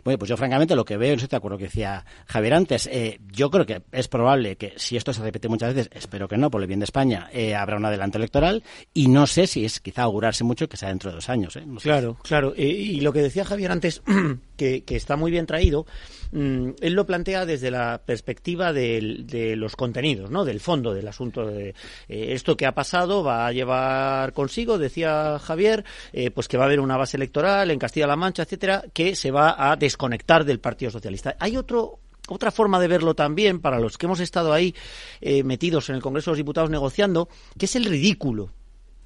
Bueno, 0.03 0.17
pues 0.17 0.29
yo 0.29 0.37
francamente 0.37 0.75
lo 0.75 0.85
que 0.85 0.97
veo, 0.97 1.11
no 1.11 1.15
estoy 1.15 1.29
de 1.29 1.37
acuerdo 1.37 1.57
que 1.57 1.65
decía 1.65 2.05
Javier 2.25 2.53
antes, 2.53 2.87
eh, 2.91 3.19
yo 3.31 3.49
creo 3.49 3.65
que 3.65 3.81
es 3.91 4.07
probable 4.07 4.57
que 4.57 4.73
si 4.75 4.97
esto 4.97 5.13
se 5.13 5.21
repite 5.21 5.47
muchas 5.47 5.73
veces, 5.73 5.89
espero 5.93 6.27
que 6.27 6.37
no, 6.37 6.51
por 6.51 6.61
el 6.61 6.67
bien 6.67 6.79
de 6.79 6.85
España, 6.85 7.29
eh, 7.31 7.55
habrá 7.55 7.77
un 7.77 7.85
adelanto 7.85 8.17
electoral 8.17 8.63
y 8.93 9.07
no 9.07 9.27
sé 9.27 9.47
si 9.47 9.65
es 9.65 9.79
quizá 9.79 10.03
augurarse 10.03 10.43
mucho 10.43 10.67
que 10.67 10.77
sea 10.77 10.89
dentro 10.89 11.09
de 11.09 11.15
dos 11.15 11.29
años. 11.29 11.55
¿eh? 11.55 11.63
Sé. 11.77 11.83
Claro, 11.83 12.17
claro. 12.21 12.53
Eh, 12.55 12.67
y 12.67 13.01
lo 13.01 13.13
que 13.13 13.21
decía 13.21 13.45
Javier 13.45 13.71
antes, 13.71 14.01
que, 14.55 14.83
que 14.83 14.95
está 14.95 15.15
muy 15.15 15.31
bien 15.31 15.45
traído, 15.45 15.85
mm, 16.31 16.69
él 16.81 16.93
lo 16.93 17.05
plantea 17.05 17.45
desde 17.45 17.71
la 17.71 18.01
perspectiva 18.05 18.73
de 18.73 19.55
los 19.57 19.75
contenidos, 19.75 20.29
¿no? 20.29 20.45
Del 20.45 20.59
fondo 20.59 20.93
del 20.93 21.07
asunto. 21.07 21.45
De, 21.45 21.69
eh, 21.69 21.73
esto 22.07 22.57
que 22.57 22.65
ha 22.65 22.73
pasado 22.73 23.23
va 23.23 23.47
a 23.47 23.51
llevar 23.51 24.33
consigo, 24.33 24.77
decía 24.77 25.39
Javier, 25.39 25.83
eh, 26.11 26.31
pues 26.31 26.47
que 26.47 26.57
va 26.57 26.63
a 26.63 26.67
haber 26.67 26.79
una 26.79 26.97
base 26.97 27.17
electoral 27.17 27.71
en 27.71 27.79
Castilla-La 27.79 28.15
Mancha, 28.15 28.43
etcétera, 28.43 28.83
que 28.93 29.15
se 29.15 29.31
va 29.31 29.71
a 29.71 29.75
desconectar 29.75 30.45
del 30.45 30.59
Partido 30.59 30.91
Socialista. 30.91 31.35
Hay 31.39 31.57
otro 31.57 31.99
otra 32.29 32.51
forma 32.51 32.79
de 32.79 32.87
verlo 32.87 33.15
también, 33.15 33.59
para 33.59 33.79
los 33.79 33.97
que 33.97 34.05
hemos 34.05 34.21
estado 34.21 34.53
ahí 34.53 34.73
eh, 35.19 35.43
metidos 35.43 35.89
en 35.89 35.95
el 35.95 36.01
Congreso 36.01 36.31
de 36.31 36.33
los 36.33 36.37
Diputados 36.37 36.69
negociando, 36.69 37.27
que 37.57 37.65
es 37.65 37.75
el 37.75 37.83
ridículo 37.83 38.51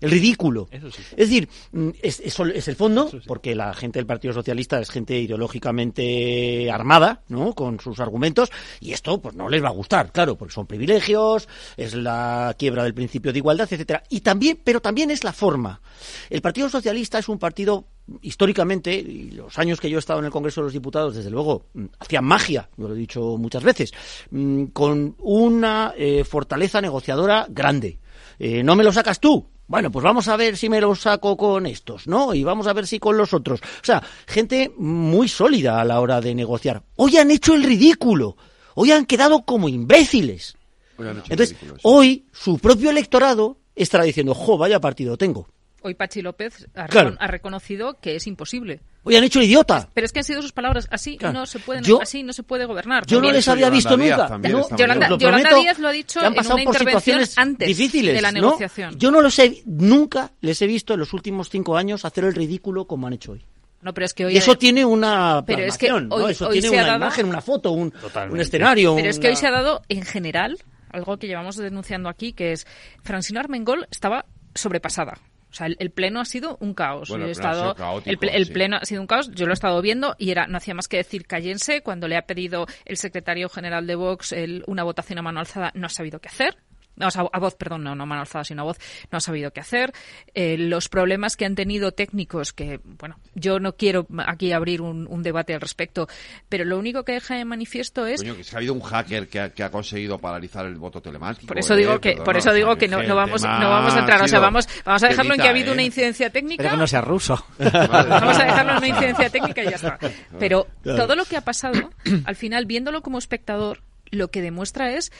el 0.01 0.11
ridículo. 0.11 0.67
Eso 0.71 0.91
sí. 0.91 1.01
Es 1.11 1.29
decir, 1.29 1.49
mm, 1.71 1.89
es, 2.01 2.19
es 2.19 2.37
es 2.39 2.67
el 2.67 2.75
fondo, 2.75 3.09
porque 3.25 3.55
la 3.55 3.73
gente 3.73 3.99
del 3.99 4.05
Partido 4.05 4.33
Socialista 4.33 4.79
es 4.79 4.89
gente 4.89 5.17
ideológicamente 5.19 6.69
armada, 6.71 7.23
¿no? 7.29 7.53
Con 7.53 7.79
sus 7.79 7.99
argumentos, 7.99 8.51
y 8.79 8.93
esto 8.93 9.19
pues 9.21 9.35
no 9.35 9.49
les 9.49 9.63
va 9.63 9.69
a 9.69 9.71
gustar, 9.71 10.11
claro, 10.11 10.37
porque 10.37 10.53
son 10.53 10.67
privilegios, 10.67 11.47
es 11.75 11.93
la 11.95 12.55
quiebra 12.57 12.83
del 12.83 12.93
principio 12.93 13.31
de 13.31 13.39
igualdad, 13.39 13.67
etcétera. 13.71 14.03
Y 14.09 14.21
también, 14.21 14.59
pero 14.63 14.81
también 14.81 15.11
es 15.11 15.23
la 15.23 15.33
forma. 15.33 15.81
El 16.29 16.41
Partido 16.41 16.69
Socialista 16.69 17.19
es 17.19 17.29
un 17.29 17.39
partido 17.39 17.85
históricamente, 18.21 18.95
y 18.95 19.31
los 19.31 19.57
años 19.59 19.79
que 19.79 19.89
yo 19.89 19.97
he 19.97 19.99
estado 19.99 20.19
en 20.19 20.25
el 20.25 20.31
Congreso 20.31 20.61
de 20.61 20.65
los 20.65 20.73
Diputados, 20.73 21.15
desde 21.15 21.29
luego, 21.29 21.65
mm, 21.73 21.85
hacían 21.99 22.25
magia, 22.25 22.69
yo 22.77 22.87
lo 22.87 22.95
he 22.95 22.97
dicho 22.97 23.37
muchas 23.37 23.63
veces, 23.63 23.91
mm, 24.31 24.65
con 24.67 25.15
una 25.19 25.93
eh, 25.97 26.23
fortaleza 26.23 26.81
negociadora 26.81 27.47
grande. 27.49 27.99
Eh, 28.39 28.63
¿No 28.63 28.75
me 28.75 28.83
lo 28.83 28.91
sacas 28.91 29.19
tú? 29.19 29.45
Bueno, 29.67 29.91
pues 29.91 30.03
vamos 30.03 30.29
a 30.29 30.37
ver 30.37 30.55
si 30.55 30.69
me 30.69 30.79
lo 30.79 30.95
saco 30.95 31.35
con 31.35 31.65
estos, 31.65 32.07
¿no? 32.07 32.33
Y 32.33 32.43
vamos 32.43 32.67
a 32.67 32.73
ver 32.73 32.87
si 32.87 32.99
con 32.99 33.17
los 33.17 33.33
otros. 33.33 33.59
O 33.59 33.85
sea, 33.85 34.01
gente 34.25 34.71
muy 34.77 35.27
sólida 35.27 35.81
a 35.81 35.85
la 35.85 35.99
hora 35.99 36.21
de 36.21 36.33
negociar. 36.33 36.83
Hoy 36.95 37.17
han 37.17 37.31
hecho 37.31 37.53
el 37.53 37.63
ridículo. 37.63 38.37
Hoy 38.75 38.91
han 38.91 39.05
quedado 39.05 39.43
como 39.43 39.67
imbéciles. 39.67 40.55
Hoy 40.97 41.07
Entonces, 41.29 41.55
hoy 41.83 42.25
su 42.31 42.57
propio 42.59 42.89
electorado 42.89 43.57
estará 43.75 44.05
diciendo, 44.05 44.33
jo, 44.33 44.57
vaya 44.57 44.79
partido 44.79 45.17
tengo. 45.17 45.47
Hoy 45.87 45.95
Pachi 45.95 46.21
López 46.21 46.67
ha, 46.75 46.85
Claro. 46.87 47.11
recon- 47.11 47.17
ha 47.19 47.27
reconocido 47.27 47.97
que 48.01 48.15
es 48.15 48.27
imposible. 48.27 48.79
Hoy 49.03 49.15
han 49.15 49.23
hecho 49.23 49.39
el 49.39 49.45
idiota. 49.45 49.87
Pero 49.93 50.05
es 50.05 50.11
que 50.11 50.19
han 50.19 50.25
sido 50.25 50.41
sus 50.41 50.51
palabras. 50.51 50.87
Así 50.91 51.17
Claro. 51.17 51.39
no 51.39 51.45
se 51.45 51.59
puede, 51.59 51.81
Yo- 51.81 52.01
así 52.01 52.23
no 52.23 52.33
se 52.33 52.43
puede 52.43 52.65
gobernar. 52.65 53.05
Yo 53.05 53.21
no 53.21 53.31
les 53.31 53.47
había 53.47 53.69
visto 53.69 53.95
nunca. 53.95 54.37
No, 54.37 54.67
Yolanda, 54.77 55.07
lo 55.09 55.17
Díaz 55.17 55.79
lo 55.79 55.87
ha 55.87 55.91
dicho 55.91 56.19
han 56.19 56.25
en 56.27 56.33
pasado 56.35 56.55
una 56.55 56.63
por 56.65 56.73
intervención 56.75 57.19
situaciones 57.25 57.37
antes 57.37 57.67
difíciles 57.69 58.15
de 58.15 58.21
la 58.21 58.31
¿no? 58.33 58.41
negociación. 58.41 58.99
Yo 58.99 59.09
no 59.11 59.21
los 59.21 59.39
he, 59.39 59.63
nunca 59.65 60.31
les 60.41 60.61
he 60.61 60.67
visto 60.67 60.93
en 60.93 60.99
los 60.99 61.13
últimos 61.13 61.49
cinco 61.49 61.77
años 61.77 62.03
hacer 62.05 62.25
el 62.25 62.35
ridículo 62.35 62.85
como 62.85 63.07
han 63.07 63.13
hecho 63.13 63.31
hoy. 63.31 63.45
No, 63.81 63.93
pero 63.93 64.05
es 64.05 64.13
que 64.13 64.25
hoy 64.25 64.33
y 64.33 64.37
eso 64.37 64.57
tiene 64.57 64.83
una 64.83 65.43
Pero 65.45 65.63
es 65.63 65.77
que 65.77 65.91
hoy- 65.91 66.09
eso 66.31 66.47
hoy 66.47 66.53
tiene 66.59 66.67
se 66.69 66.79
ha 66.79 66.81
una 66.81 66.87
dado- 66.87 66.97
imagen, 66.97 67.25
una 67.27 67.41
foto, 67.41 67.71
un, 67.71 67.93
un 68.29 68.39
escenario. 68.41 68.95
Pero 68.95 69.09
es 69.09 69.19
que 69.19 69.29
hoy 69.29 69.35
se 69.37 69.47
ha 69.47 69.51
dado 69.51 69.83
en 69.87 70.03
general 70.03 70.57
algo 70.89 71.17
que 71.17 71.27
llevamos 71.27 71.55
denunciando 71.57 72.09
aquí, 72.09 72.33
que 72.33 72.51
es 72.53 72.65
Francina 73.03 73.39
Armengol 73.39 73.87
estaba 73.91 74.25
sobrepasada. 74.55 75.19
O 75.49 75.53
sea, 75.53 75.67
el, 75.67 75.77
el 75.79 75.91
pleno 75.91 76.19
ha 76.19 76.25
sido 76.25 76.57
un 76.59 76.73
caos. 76.73 77.09
Bueno, 77.09 77.25
el 77.25 77.31
pleno 77.33 77.49
ha 77.49 77.53
sido 77.53 77.61
estado, 77.71 77.75
caótico, 77.75 78.09
el, 78.09 78.19
ple- 78.19 78.35
el 78.35 78.45
sí. 78.47 78.51
pleno 78.53 78.77
ha 78.77 78.85
sido 78.85 79.01
un 79.01 79.07
caos. 79.07 79.31
Yo 79.31 79.45
lo 79.45 79.51
he 79.51 79.53
estado 79.53 79.81
viendo 79.81 80.15
y 80.17 80.31
era 80.31 80.45
no 80.47 80.57
hacía 80.57 80.73
más 80.73 80.87
que 80.87 80.97
decir 80.97 81.25
cállense 81.25 81.81
cuando 81.81 82.07
le 82.07 82.17
ha 82.17 82.23
pedido 82.23 82.65
el 82.85 82.97
secretario 82.97 83.47
general 83.49 83.87
de 83.87 83.95
Vox 83.95 84.33
el- 84.33 84.63
una 84.67 84.83
votación 84.83 85.19
a 85.19 85.21
mano 85.21 85.39
alzada. 85.39 85.71
No 85.73 85.87
ha 85.87 85.89
sabido 85.89 86.19
qué 86.19 86.27
hacer. 86.29 86.57
No, 86.97 87.07
o 87.07 87.11
sea, 87.11 87.23
a 87.31 87.39
voz, 87.39 87.55
perdón, 87.55 87.83
no, 87.83 87.95
no 87.95 88.05
mano 88.05 88.21
alzada, 88.21 88.43
sino 88.43 88.63
a 88.63 88.65
voz, 88.65 88.77
no 89.11 89.19
ha 89.19 89.21
sabido 89.21 89.51
qué 89.51 89.59
hacer. 89.59 89.93
Eh, 90.33 90.57
los 90.57 90.89
problemas 90.89 91.35
que 91.35 91.45
han 91.45 91.55
tenido 91.55 91.91
técnicos, 91.91 92.53
que, 92.53 92.79
bueno, 92.83 93.19
yo 93.35 93.59
no 93.59 93.75
quiero 93.75 94.07
aquí 94.25 94.51
abrir 94.51 94.81
un, 94.81 95.07
un 95.07 95.23
debate 95.23 95.53
al 95.53 95.61
respecto, 95.61 96.07
pero 96.49 96.65
lo 96.65 96.77
único 96.77 97.03
que 97.03 97.13
deja 97.13 97.35
de 97.35 97.45
manifiesto 97.45 98.05
es 98.07 98.21
Coño, 98.21 98.35
que 98.35 98.43
que 98.43 98.55
ha 98.55 98.57
habido 98.57 98.73
un 98.73 98.81
hacker 98.81 99.27
que 99.27 99.39
ha, 99.39 99.49
que 99.49 99.63
ha 99.63 99.69
conseguido 99.69 100.17
paralizar 100.17 100.65
el 100.65 100.75
voto 100.75 101.01
telemático. 101.01 101.47
Por 101.47 101.59
eso 101.59 101.75
eh, 101.75 101.77
digo 101.77 101.99
que, 101.99 102.09
perdona, 102.09 102.25
por 102.25 102.37
eso 102.37 102.53
digo 102.53 102.75
que 102.77 102.87
no, 102.87 103.03
no 103.03 103.15
vamos, 103.15 103.43
no 103.43 103.69
vamos 103.69 103.93
a 103.93 103.99
entrar, 103.99 104.21
o 104.21 104.27
sea, 104.27 104.39
vamos, 104.39 104.67
vamos 104.83 105.03
a 105.03 105.07
dejarlo 105.07 105.35
en 105.35 105.41
que 105.41 105.47
ha 105.47 105.51
habido 105.51 105.73
una 105.73 105.83
¿eh? 105.83 105.85
incidencia 105.85 106.29
técnica. 106.29 106.63
Espero 106.63 106.75
que 106.75 106.81
no 106.81 106.87
sea 106.87 107.01
ruso. 107.01 107.45
Vamos 107.57 108.39
a 108.39 108.45
dejarlo 108.45 108.71
en 108.71 108.77
una 108.77 108.87
incidencia 108.87 109.29
técnica 109.29 109.63
y 109.63 109.69
ya 109.69 109.75
está. 109.75 109.99
Pero 110.39 110.67
todo 110.83 111.15
lo 111.15 111.25
que 111.25 111.37
ha 111.37 111.41
pasado, 111.41 111.91
al 112.25 112.35
final, 112.35 112.65
viéndolo 112.65 113.01
como 113.01 113.17
espectador, 113.17 113.81
lo 114.11 114.29
que 114.29 114.41
demuestra 114.41 114.91
es 114.93 115.11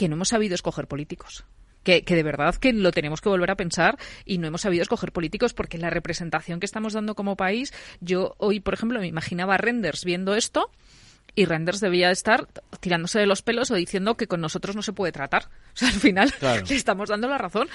que 0.00 0.08
no 0.08 0.14
hemos 0.14 0.28
sabido 0.30 0.54
escoger 0.54 0.86
políticos. 0.88 1.44
Que, 1.82 2.02
que 2.04 2.14
de 2.14 2.22
verdad 2.22 2.54
que 2.56 2.72
lo 2.72 2.90
tenemos 2.90 3.20
que 3.20 3.28
volver 3.28 3.50
a 3.50 3.54
pensar 3.56 3.98
y 4.24 4.38
no 4.38 4.46
hemos 4.46 4.62
sabido 4.62 4.82
escoger 4.82 5.12
políticos 5.12 5.52
porque 5.54 5.76
la 5.78 5.90
representación 5.90 6.58
que 6.58 6.66
estamos 6.66 6.92
dando 6.94 7.14
como 7.14 7.36
país, 7.36 7.72
yo 8.00 8.34
hoy, 8.38 8.60
por 8.60 8.72
ejemplo, 8.74 8.98
me 9.00 9.06
imaginaba 9.06 9.54
a 9.54 9.58
Renders 9.58 10.04
viendo 10.04 10.34
esto 10.34 10.70
y 11.34 11.44
Renders 11.44 11.80
debía 11.80 12.10
estar 12.10 12.48
tirándose 12.80 13.18
de 13.18 13.26
los 13.26 13.40
pelos 13.42 13.70
o 13.70 13.74
diciendo 13.76 14.16
que 14.16 14.26
con 14.26 14.40
nosotros 14.40 14.74
no 14.76 14.82
se 14.82 14.92
puede 14.92 15.12
tratar. 15.12 15.44
O 15.74 15.76
sea, 15.76 15.88
al 15.88 15.94
final 15.94 16.32
Claro. 16.38 16.64
le 16.68 16.74
estamos 16.76 17.08
dando 17.10 17.28
la 17.28 17.38
razón. 17.38 17.68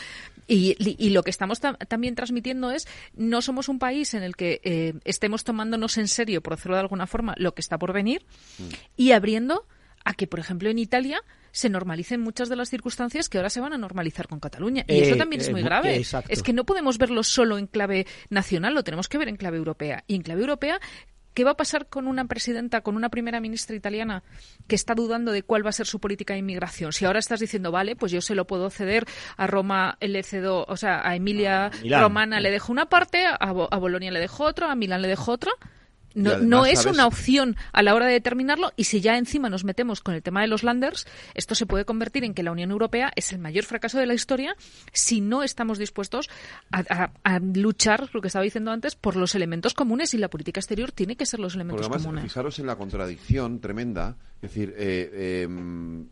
Y, 0.47 0.75
y 0.79 1.09
lo 1.11 1.23
que 1.23 1.29
estamos 1.31 1.61
tam- 1.61 1.77
también 1.87 2.13
transmitiendo 2.15 2.69
es, 2.71 2.87
no 3.15 3.41
somos 3.41 3.69
un 3.69 3.79
país 3.79 4.13
en 4.13 4.23
el 4.23 4.35
que 4.35 4.61
eh, 4.63 4.93
estemos 5.03 5.43
tomándonos 5.43 5.97
en 5.97 6.07
serio, 6.07 6.41
por 6.41 6.55
decirlo 6.57 6.75
de 6.75 6.81
alguna 6.81 7.07
forma, 7.07 7.33
lo 7.37 7.53
que 7.55 7.61
está 7.61 7.77
por 7.79 7.93
venir 7.93 8.25
y 8.97 9.13
abriendo 9.13 9.65
a 10.03 10.13
que, 10.13 10.27
por 10.27 10.39
ejemplo, 10.39 10.69
en 10.69 10.77
Italia 10.77 11.21
se 11.55 11.69
normalicen 11.69 12.19
muchas 12.19 12.49
de 12.49 12.57
las 12.57 12.69
circunstancias 12.69 13.29
que 13.29 13.37
ahora 13.37 13.49
se 13.49 13.61
van 13.61 13.71
a 13.71 13.77
normalizar 13.77 14.27
con 14.27 14.41
Cataluña. 14.41 14.83
Y 14.89 14.99
eso 14.99 15.15
Eh, 15.15 15.17
también 15.17 15.41
es 15.41 15.47
eh, 15.47 15.51
muy 15.51 15.61
mu- 15.61 15.67
grave. 15.67 15.95
exacto. 15.95 16.29
Es 16.31 16.43
que 16.43 16.51
no 16.51 16.65
podemos 16.65 16.97
verlo 16.97 17.23
solo 17.23 17.57
en 17.57 17.67
clave 17.67 18.05
nacional, 18.29 18.73
lo 18.73 18.83
tenemos 18.83 19.07
que 19.07 19.17
ver 19.17 19.29
en 19.29 19.37
clave 19.37 19.55
europea. 19.57 20.03
Y 20.05 20.15
en 20.15 20.21
clave 20.21 20.41
europea, 20.41 20.81
¿qué 21.33 21.45
va 21.45 21.51
a 21.51 21.55
pasar 21.57 21.87
con 21.87 22.07
una 22.07 22.25
presidenta, 22.25 22.81
con 22.81 22.97
una 22.97 23.07
primera 23.07 23.39
ministra 23.39 23.73
italiana 23.73 24.21
que 24.67 24.75
está 24.75 24.95
dudando 24.95 25.31
de 25.31 25.43
cuál 25.43 25.65
va 25.65 25.69
a 25.69 25.73
ser 25.73 25.85
su 25.85 26.01
política 26.01 26.33
de 26.33 26.39
inmigración? 26.39 26.91
Si 26.91 27.05
ahora 27.05 27.19
estás 27.19 27.39
diciendo, 27.39 27.71
vale, 27.71 27.95
pues 27.95 28.11
yo 28.11 28.19
se 28.19 28.35
lo 28.35 28.45
puedo 28.47 28.69
ceder 28.69 29.05
a 29.37 29.47
Roma, 29.47 29.97
le 30.01 30.23
cedo, 30.23 30.65
o 30.67 30.75
sea, 30.75 31.07
a 31.07 31.15
Emilia 31.15 31.71
Milán. 31.81 32.01
Romana 32.01 32.39
le 32.41 32.51
dejo 32.51 32.73
una 32.73 32.87
parte, 32.87 33.23
a, 33.25 33.51
Bo- 33.53 33.69
a 33.71 33.77
Bolonia 33.77 34.11
le 34.11 34.19
dejo 34.19 34.43
otro, 34.43 34.67
a 34.67 34.75
Milán 34.75 35.01
le 35.01 35.07
dejo 35.07 35.31
otra. 35.31 35.53
No, 36.15 36.65
es 36.65 36.79
¿sabes? 36.79 36.93
una 36.95 37.05
opción 37.07 37.55
a 37.73 37.83
la 37.83 37.93
hora 37.93 38.05
de 38.07 38.13
determinarlo 38.13 38.71
y 38.75 38.85
si 38.85 39.01
ya 39.01 39.17
encima 39.17 39.49
nos 39.49 39.63
metemos 39.63 40.01
con 40.01 40.15
el 40.15 40.23
tema 40.23 40.41
de 40.41 40.47
los 40.47 40.63
landers, 40.63 41.05
esto 41.33 41.53
se 41.55 41.65
puede 41.65 41.85
convertir 41.85 42.23
en 42.23 42.33
que 42.33 42.41
la 42.41 42.51
Unión 42.51 42.71
Europea 42.71 43.11
es 43.15 43.31
el 43.33 43.39
mayor 43.39 43.65
fracaso 43.65 43.99
de 43.99 44.05
la 44.05 44.13
historia 44.13 44.55
si 44.93 45.21
no 45.21 45.43
estamos 45.43 45.77
dispuestos 45.77 46.29
a, 46.71 46.79
a- 46.89 47.11
a 47.23 47.39
luchar, 47.39 48.09
lo 48.13 48.21
que 48.21 48.27
estaba 48.27 48.43
diciendo 48.43 48.71
antes, 48.71 48.95
por 48.95 49.15
los 49.15 49.35
elementos 49.35 49.73
comunes 49.73 50.13
y 50.13 50.17
la 50.17 50.29
política 50.29 50.59
exterior 50.59 50.91
tiene 50.91 51.15
que 51.15 51.25
ser 51.25 51.39
los 51.39 51.55
elementos 51.55 51.81
además, 51.85 52.01
comunes. 52.03 52.23
fijaros 52.23 52.59
en 52.59 52.67
la 52.67 52.75
contradicción 52.77 53.59
tremenda. 53.59 54.15
Es 54.41 54.53
decir, 54.53 54.73
eh, 54.77 55.43
em, 55.43 56.05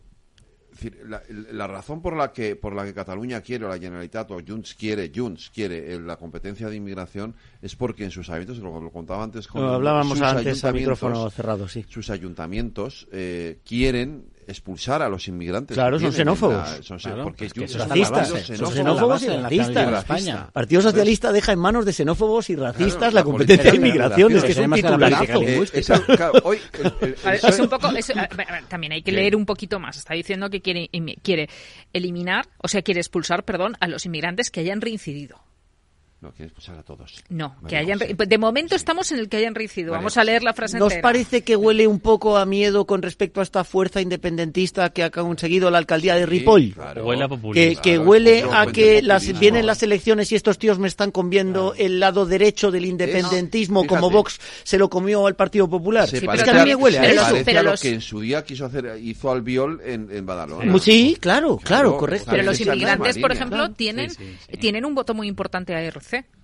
decir, 0.83 1.07
la, 1.07 1.21
la 1.51 1.67
razón 1.67 2.01
por 2.01 2.15
la 2.15 2.31
que 2.31 2.55
por 2.55 2.73
la 2.73 2.83
que 2.83 2.93
Cataluña 2.93 3.41
quiere 3.41 3.65
o 3.65 3.69
la 3.69 3.77
Generalitat 3.77 4.31
o 4.31 4.41
Junts 4.45 4.75
quiere 4.75 5.11
Junts 5.13 5.49
quiere 5.53 5.93
eh, 5.93 5.99
la 5.99 6.17
competencia 6.17 6.69
de 6.69 6.75
inmigración 6.75 7.35
es 7.61 7.75
porque 7.75 8.03
en 8.03 8.11
sus 8.11 8.29
ayuntamientos 8.29 8.63
lo, 8.63 8.79
lo 8.81 8.91
contaba 8.91 9.23
antes 9.23 9.47
con 9.47 9.61
Lo 9.61 9.73
hablábamos 9.73 10.17
sus 10.17 10.27
antes 10.27 10.63
a 10.65 10.71
micrófono 10.71 11.29
cerrado, 11.29 11.67
sí. 11.67 11.85
sus 11.87 12.09
ayuntamientos 12.09 13.07
eh, 13.11 13.59
quieren 13.65 14.25
expulsar 14.47 15.01
a 15.01 15.09
los 15.09 15.27
inmigrantes 15.27 15.75
Claro, 15.75 15.99
son 15.99 16.11
xenófobos. 16.13 16.55
la- 16.55 16.83
son- 16.83 16.97
Claro, 16.99 17.23
porque 17.23 17.45
es 17.45 17.53
que 17.53 17.61
Junts 17.61 17.71
son 17.73 17.81
es 17.81 17.85
un 17.85 17.89
racistas, 17.89 18.31
partido 18.31 18.57
son 18.57 18.73
xenófobos 18.75 19.23
y 19.23 19.27
racistas. 19.29 19.91
racista. 19.91 20.49
Partido 20.53 20.81
Socialista 20.81 21.31
deja 21.31 21.51
en 21.51 21.59
manos 21.59 21.85
de 21.85 21.93
xenófobos 21.93 22.49
y 22.49 22.55
racistas 22.55 22.95
Claro, 22.97 23.13
la 23.15 23.19
la 23.21 23.23
competencia 23.23 23.71
de 23.71 23.77
inmigración. 23.77 24.35
Es 24.35 24.43
que 24.43 24.51
es 24.51 24.57
un 24.57 24.69
ver, 28.53 28.63
también 28.69 28.93
hay 28.93 29.01
que 29.01 29.11
¿Qué? 29.11 29.17
leer 29.17 29.35
un 29.35 29.45
poquito 29.45 29.79
más. 29.79 29.97
Está 29.97 30.13
diciendo 30.13 30.49
que 30.49 30.61
quiere, 30.61 30.89
quiere 31.21 31.49
eliminar, 31.93 32.47
o 32.57 32.67
sea, 32.67 32.81
quiere 32.81 32.99
expulsar, 32.99 33.43
perdón, 33.43 33.75
a 33.79 33.87
los 33.87 34.05
inmigrantes 34.05 34.49
que 34.51 34.59
hayan 34.61 34.81
reincidido. 34.81 35.37
No, 36.23 36.31
quiere 36.31 36.45
expulsar 36.45 36.77
a 36.77 36.83
todos. 36.83 37.21
No, 37.27 37.55
que 37.67 37.75
hayan 37.75 37.99
re- 37.99 38.13
de 38.15 38.37
momento 38.37 38.75
estamos 38.75 39.11
en 39.11 39.19
el 39.19 39.27
que 39.27 39.35
hayan 39.37 39.53
reincidido. 39.55 39.91
Vamos 39.91 40.15
a 40.15 40.23
leer 40.23 40.41
la 40.41 40.53
frase 40.53 40.79
¿Nos 40.79 40.93
entera. 40.93 41.01
parece 41.01 41.41
que 41.43 41.57
huele 41.57 41.85
un 41.85 41.99
poco 41.99 42.37
a 42.37 42.45
miedo 42.45 42.85
con 42.85 43.01
respecto 43.01 43.41
a 43.41 43.43
esta 43.43 43.65
fuerza 43.65 43.99
independentista 43.99 44.89
que 44.91 45.03
ha 45.03 45.09
conseguido 45.11 45.69
la 45.69 45.79
alcaldía 45.79 46.15
de 46.15 46.25
Ripoll? 46.25 46.73
claro. 46.73 47.05
Huele 47.05 47.23
a 47.23 47.27
Que, 47.27 47.35
populismo. 47.35 47.81
que 47.81 47.93
Claro, 47.95 48.09
huele 48.09 48.43
a 48.53 48.65
que 48.67 49.01
las, 49.01 49.23
Populismo. 49.23 49.39
vienen 49.41 49.65
las 49.65 49.83
elecciones 49.83 50.31
y 50.31 50.35
estos 50.35 50.57
tíos 50.57 50.79
me 50.79 50.87
están 50.87 51.11
comiendo 51.11 51.73
el 51.77 51.99
lado 51.99 52.25
derecho 52.25 52.71
del 52.71 52.85
independentismo 52.85 53.85
como 53.85 54.09
Vox 54.09 54.39
se 54.63 54.77
lo 54.77 54.89
comió 54.89 55.27
al 55.27 55.35
Partido 55.35 55.69
Popular. 55.69 56.07
Se 56.07 56.17
es 56.17 56.23
parece, 56.23 56.45
que 56.45 56.51
a 56.51 56.63
mí 56.63 56.69
me 56.69 56.75
huele 56.75 56.99
a 56.99 57.05
eso. 57.05 57.21
parece 57.23 57.43
pero 57.45 57.59
a 57.59 57.63
lo 57.63 57.71
los- 57.71 57.81
que 57.81 57.89
en 57.89 58.01
su 58.01 58.21
día 58.21 58.43
quiso 58.45 58.65
hacer, 58.65 58.97
hizo 59.03 59.29
Albiol 59.29 59.81
en, 59.85 60.07
en 60.11 60.25
Badalona. 60.25 60.79
Sí, 60.79 61.17
claro, 61.19 61.57
claro, 61.57 61.97
correcto. 61.97 62.31
Pero 62.31 62.43
los 62.43 62.59
inmigrantes, 62.61 63.17
por 63.17 63.31
ejemplo, 63.33 63.71
tienen, 63.71 64.09
Sí, 64.11 64.15
sí, 64.19 64.35
sí. 64.51 64.57
tienen 64.57 64.85
un 64.85 64.95
voto 64.95 65.13
muy 65.13 65.27
importante 65.27 65.75
a 65.75 65.81
ERC. 66.13 66.42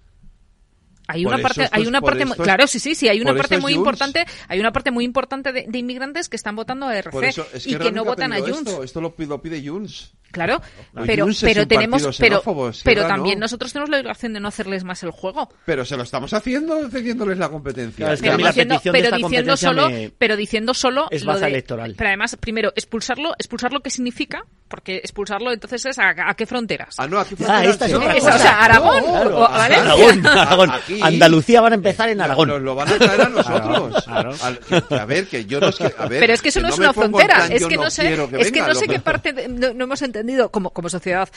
Hay 1.12 1.26
una 1.26 1.38
parte, 1.40 1.64
esto 1.64 1.76
hay 1.76 1.88
una 1.88 2.02
parte, 2.02 2.26
muy- 2.26 2.32
esto 2.32 2.44
es- 2.44 2.48
claro, 2.48 2.68
sí, 2.68 2.80
sí, 2.80 2.96
sí, 2.96 3.08
hay 3.10 3.20
una 3.22 3.34
parte 3.36 3.58
muy 3.58 3.74
Junts. 3.74 3.78
importante, 3.78 4.26
hay 4.48 4.60
una 4.60 4.72
parte 4.72 4.92
muy 4.92 5.06
importante 5.06 5.52
de, 5.52 5.66
de 5.68 5.80
inmigrantes 5.80 6.30
que 6.30 6.36
están 6.36 6.56
votando 6.56 6.88
a 6.88 6.92
eso 7.26 7.46
es 7.54 7.66
y 7.68 7.76
que 7.76 7.92
no 7.92 8.06
votan 8.06 8.32
a 8.34 8.40
Junts. 8.40 8.70
Esto, 8.70 8.84
esto 8.84 9.02
lo, 9.02 9.14
lo 9.18 9.42
pide 9.42 9.68
Junts. 9.68 10.14
Claro, 10.32 10.62
Claro. 10.92 11.08
pero, 11.08 11.26
pero 11.42 11.68
tenemos, 11.68 12.04
pero, 12.20 12.44
pero 12.84 13.08
también 13.08 13.40
no. 13.40 13.46
nosotros 13.46 13.74
tenemos 13.74 13.90
la 13.90 13.98
obligación 13.98 14.34
de 14.34 14.40
no 14.40 14.48
hacerles 14.50 14.84
más 14.84 15.02
el 15.02 15.10
juego. 15.10 15.50
Pero 15.66 15.84
se 15.86 15.98
lo 15.98 16.04
estamos 16.04 16.32
haciendo 16.34 16.88
cediéndoles 16.92 17.40
la 17.40 17.50
competencia. 17.50 17.98
Claro, 17.98 18.14
es 18.14 18.22
que 18.22 18.28
Pero 18.30 18.38
la 18.38 18.50
diciendo, 18.50 18.76
petición 18.76 18.94
de 18.94 19.02
pero 19.02 19.18
diciendo 19.18 19.58
solo, 19.58 19.90
me- 19.90 20.12
pero 20.16 20.36
diciendo 20.38 20.74
solo 20.76 21.08
es 21.10 21.26
de- 21.26 21.48
electoral. 21.48 21.96
Pero 21.98 22.10
además, 22.10 22.36
primero 22.40 22.72
expulsarlo, 22.76 23.34
expulsarlo 23.40 23.80
qué 23.80 23.90
significa, 23.90 24.44
porque 24.68 24.98
expulsarlo 24.98 25.52
entonces 25.52 25.84
es 25.88 25.98
a, 25.98 26.10
a 26.30 26.36
qué 26.36 26.46
fronteras. 26.46 26.94
Ah, 27.00 27.08
no, 27.08 27.18
aquí 27.18 27.34
Ah, 27.34 27.44
fronteras 27.46 27.66
esta 27.74 27.86
es 27.88 27.92
no. 27.94 27.98
otra 27.98 28.14
Esa, 28.18 28.26
cosa. 28.32 28.36
o 28.36 28.40
sea, 28.40 28.60
Aragón. 28.60 29.04
Aragón, 29.50 30.72
Andalucía 31.02 31.62
van 31.62 31.72
a 31.74 31.76
empezar 31.76 32.10
en 32.10 32.22
Aragón. 32.22 32.48
Nos 32.50 32.62
lo 32.62 32.76
van 32.76 32.90
a 32.92 32.98
traer 32.98 33.22
a 33.22 33.30
nosotros. 33.30 34.04
Claro. 34.04 34.34
Al- 34.42 34.60
que- 34.60 34.82
que 34.82 34.96
a 34.96 35.06
ver, 35.06 35.28
que 35.28 35.46
yo 35.46 35.60
no 35.60 35.68
es 35.70 35.76
que. 35.76 35.94
A 35.98 36.06
ver, 36.08 36.20
pero 36.20 36.34
es 36.34 36.42
que 36.42 36.50
eso 36.50 36.62
no, 36.62 36.70
es 36.70 36.78
una 36.78 36.94
frontera, 36.94 37.36
plan, 37.36 37.52
es 37.52 37.66
que 37.66 37.78
no, 37.78 37.90
sé, 37.90 38.08
quiero 38.08 38.24
es 38.26 38.30
que 38.30 38.38
venga, 38.60 38.68
no 38.68 38.76
sé 38.76 38.88
qué 38.88 39.00
parte 39.00 39.34
de- 39.34 39.48
no, 39.48 39.74
no 39.74 39.84
hemos 39.86 40.02
entendido 40.02 40.50
como, 40.52 40.72
como 40.72 40.90
sociedad. 40.90 41.30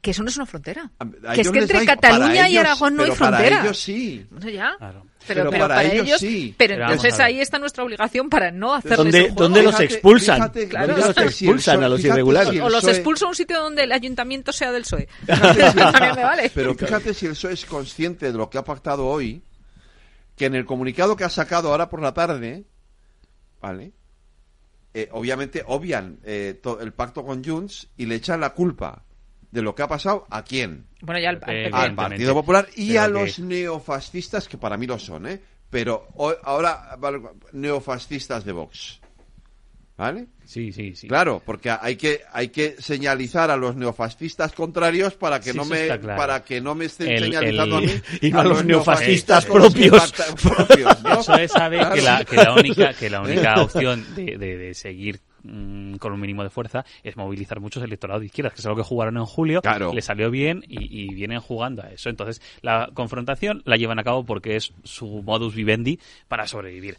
que 0.00 0.12
eso 0.12 0.22
no 0.22 0.28
es 0.30 0.36
una 0.36 0.46
frontera. 0.46 0.90
a 0.98 1.32
que 1.34 1.42
es 1.42 1.50
que 1.50 1.58
entre. 1.58 1.84
Cataluña 1.84 2.48
y 2.48 2.52
ellos- 2.52 2.64
Aragón 2.64 2.96
no 2.96 3.02
hay 3.02 3.10
pero 3.10 3.18
para 3.18 3.36
frontera. 3.38 3.62
ellos 3.64 3.78
sí. 3.78 4.26
No 4.30 4.48
ya. 4.48 4.74
Claro. 4.78 5.06
Pero, 5.34 5.40
Pero 5.42 5.50
pero 5.50 5.64
para 5.64 5.74
para, 5.76 5.92
ellos 5.92 6.06
ellos, 6.06 6.20
sí. 6.20 6.54
Pero 6.58 6.74
entonces 6.74 7.18
ahí 7.20 7.40
está 7.40 7.58
nuestra 7.58 7.84
obligación 7.84 8.28
para 8.28 8.50
no 8.50 8.74
hacerles 8.74 8.98
¿Dónde- 8.98 9.18
el 9.18 9.24
juego. 9.26 9.42
dónde 9.42 9.62
los 9.62 9.80
expulsan? 9.80 10.36
fíjate- 10.36 10.68
Claro. 10.68 10.86
¿Dónde 10.96 11.06
los 11.24 11.34
si 11.34 11.44
expulsan 11.46 11.82
a 11.84 11.88
los 11.88 12.04
irregulares? 12.04 12.50
si 12.50 12.58
O 12.60 12.68
los 12.68 12.80
PSOE 12.80 12.92
expulso 12.92 13.26
a 13.26 13.28
un 13.28 13.34
sitio 13.34 13.60
donde 13.60 13.84
el 13.84 13.92
ayuntamiento 13.92 14.52
sea 14.52 14.72
del 14.72 14.82
PSOE. 14.82 15.08
También 15.26 16.14
me 16.16 16.24
vale. 16.24 16.50
Pero 16.54 16.74
fíjate 16.74 17.14
si 17.14 17.26
el 17.26 17.32
PSOE 17.32 17.52
es 17.52 17.64
consciente 17.64 18.26
de 18.32 18.38
lo 18.38 18.50
que 18.50 18.58
ha 18.58 18.64
pactado 18.64 19.06
hoy, 19.06 19.42
que 20.36 20.46
en 20.46 20.54
el 20.54 20.64
comunicado 20.66 21.16
que 21.16 21.24
ha 21.24 21.28
sacado 21.28 21.70
ahora 21.70 21.88
por 21.88 22.00
la 22.02 22.14
tarde, 22.14 22.64
¿vale? 23.60 23.92
Eh, 24.94 25.08
obviamente 25.12 25.62
obvian 25.66 26.18
eh, 26.24 26.60
el 26.80 26.92
pacto 26.92 27.24
con 27.24 27.44
Junts 27.44 27.88
y 27.96 28.06
le 28.06 28.16
echan 28.16 28.40
la 28.40 28.50
culpa 28.54 29.04
de 29.50 29.62
lo 29.62 29.74
que 29.74 29.82
ha 29.82 29.88
pasado 29.88 30.26
a 30.30 30.42
quién? 30.44 30.86
Bueno, 31.00 31.20
ya 31.20 31.30
al, 31.30 31.40
al 31.42 31.56
Eh. 31.56 31.70
Al. 31.72 31.94
Partido 31.94 32.34
Popular 32.34 32.68
y 32.76 32.88
Pero 32.90 33.00
a 33.02 33.06
que- 33.06 33.12
los 33.12 33.38
neofascistas, 33.40 34.48
que 34.48 34.58
para 34.58 34.76
mí 34.76 34.86
lo 34.86 34.98
son, 34.98 35.26
¿eh? 35.26 35.40
Pero 35.70 36.08
hoy- 36.14 36.34
ahora 36.42 36.96
neofascistas 37.52 38.44
de 38.44 38.52
Vox. 38.52 39.00
¿Vale? 39.96 40.28
Sí, 40.46 40.72
sí, 40.72 40.94
sí. 40.96 41.08
Claro, 41.08 41.42
porque 41.44 41.70
hay 41.70 41.96
que 41.96 42.22
hay 42.32 42.48
que 42.48 42.74
señalizar 42.78 43.50
a 43.50 43.56
los 43.58 43.76
neofascistas 43.76 44.52
contrarios 44.52 45.12
para 45.12 45.40
que 45.40 45.52
Sí, 45.52 45.58
no 45.58 45.66
me 45.66 45.86
claro. 45.98 46.16
para 46.16 46.42
que 46.42 46.58
no 46.62 46.74
me 46.74 46.86
estén 46.86 47.10
El- 47.10 47.24
señalizando 47.24 47.78
el- 47.80 47.84
a 47.90 47.92
mí 47.92 48.00
y 48.22 48.30
no 48.30 48.40
a 48.40 48.44
los 48.44 48.64
neofascistas 48.64 49.44
propios. 49.44 49.92
pactan- 50.14 50.34
propios, 50.56 51.02
¿no? 51.02 51.20
Eso 51.20 51.34
es 51.36 51.52
sabe 51.52 51.76
Claro. 51.76 51.94
que, 51.94 52.00
la, 52.02 52.24
que 52.24 52.36
la 52.36 52.54
única 52.54 52.94
que 52.94 53.10
la 53.10 53.20
única 53.20 53.60
opción 53.60 54.06
de, 54.14 54.38
de- 54.38 54.56
de 54.56 54.74
seguir 54.74 55.20
mm, 55.42 55.94
con 55.96 56.12
un 56.12 56.20
mínimo 56.20 56.42
de 56.42 56.50
fuerza 56.50 56.84
es 57.02 57.16
movilizar 57.16 57.60
muchos 57.60 57.82
electorados 57.82 58.20
de 58.20 58.26
izquierdas, 58.26 58.54
que 58.54 58.60
es 58.60 58.66
algo 58.66 58.76
que 58.78 58.88
jugaron 58.88 59.16
en 59.16 59.24
julio, 59.24 59.60
Claro. 59.62 59.92
le 59.92 60.02
salió 60.02 60.30
bien 60.30 60.64
y, 60.68 61.04
y 61.04 61.14
vienen 61.14 61.40
jugando 61.40 61.82
a 61.82 61.90
eso. 61.90 62.08
Entonces, 62.08 62.40
la 62.62 62.90
confrontación 62.94 63.62
la 63.64 63.76
llevan 63.76 63.98
a 63.98 64.04
cabo 64.04 64.24
porque 64.24 64.56
es 64.56 64.72
su 64.84 65.22
modus 65.22 65.54
vivendi 65.54 65.98
para 66.28 66.46
sobrevivir. 66.46 66.96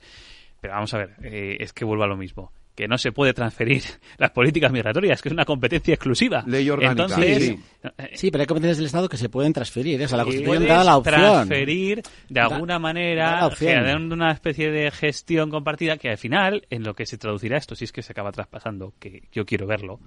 Pero 0.60 0.74
vamos 0.76 0.94
a 0.94 0.98
ver, 1.00 1.16
eh, 1.24 1.58
es 1.60 1.74
que 1.74 1.86
vuelvo 1.86 2.04
a 2.04 2.08
lo 2.08 2.18
mismo. 2.18 2.52
Que 2.76 2.88
no 2.88 2.98
se 2.98 3.12
puede 3.12 3.34
transferir 3.34 3.84
las 4.18 4.32
políticas 4.32 4.72
migratorias, 4.72 5.22
que 5.22 5.30
es 5.30 5.34
una 5.34 5.46
competencia 5.46 5.94
exclusiva. 5.94 6.44
Ley 6.48 6.70
orgánica, 6.70 7.04
Entonces, 7.04 7.44
sí. 7.46 7.60
eh, 7.84 8.10
Sí, 8.14 8.32
pero 8.32 8.42
hay 8.42 8.48
competencias 8.48 8.78
del 8.78 8.86
Estado 8.88 9.10
que 9.10 9.18
se 9.18 9.30
pueden 9.30 9.54
transferir. 9.54 10.02
¿eh? 10.02 10.06
O 10.06 10.08
sea, 10.08 10.18
la 10.18 10.24
Constitución 10.24 10.68
da 10.68 10.84
la 10.84 10.98
opción. 10.98 11.20
transferir 11.20 12.02
de 12.30 12.40
alguna 12.40 12.74
da 12.74 12.80
manera, 12.80 13.50
generando 13.52 14.16
una 14.16 14.32
especie 14.32 14.72
de 14.72 14.90
gestión 14.92 15.50
compartida 15.50 15.98
que 15.98 16.10
al 16.10 16.18
final, 16.18 16.66
en 16.70 16.84
lo 16.84 16.94
que 16.94 17.06
se 17.06 17.18
traducirá 17.18 17.58
esto, 17.58 17.76
si 17.76 17.86
es 17.86 17.92
que 17.92 18.02
se 18.02 18.14
acaba 18.14 18.32
traspasando, 18.32 18.94
que 19.00 19.24
yo 19.32 19.46
quiero 19.46 19.68
verlo, 19.68 20.00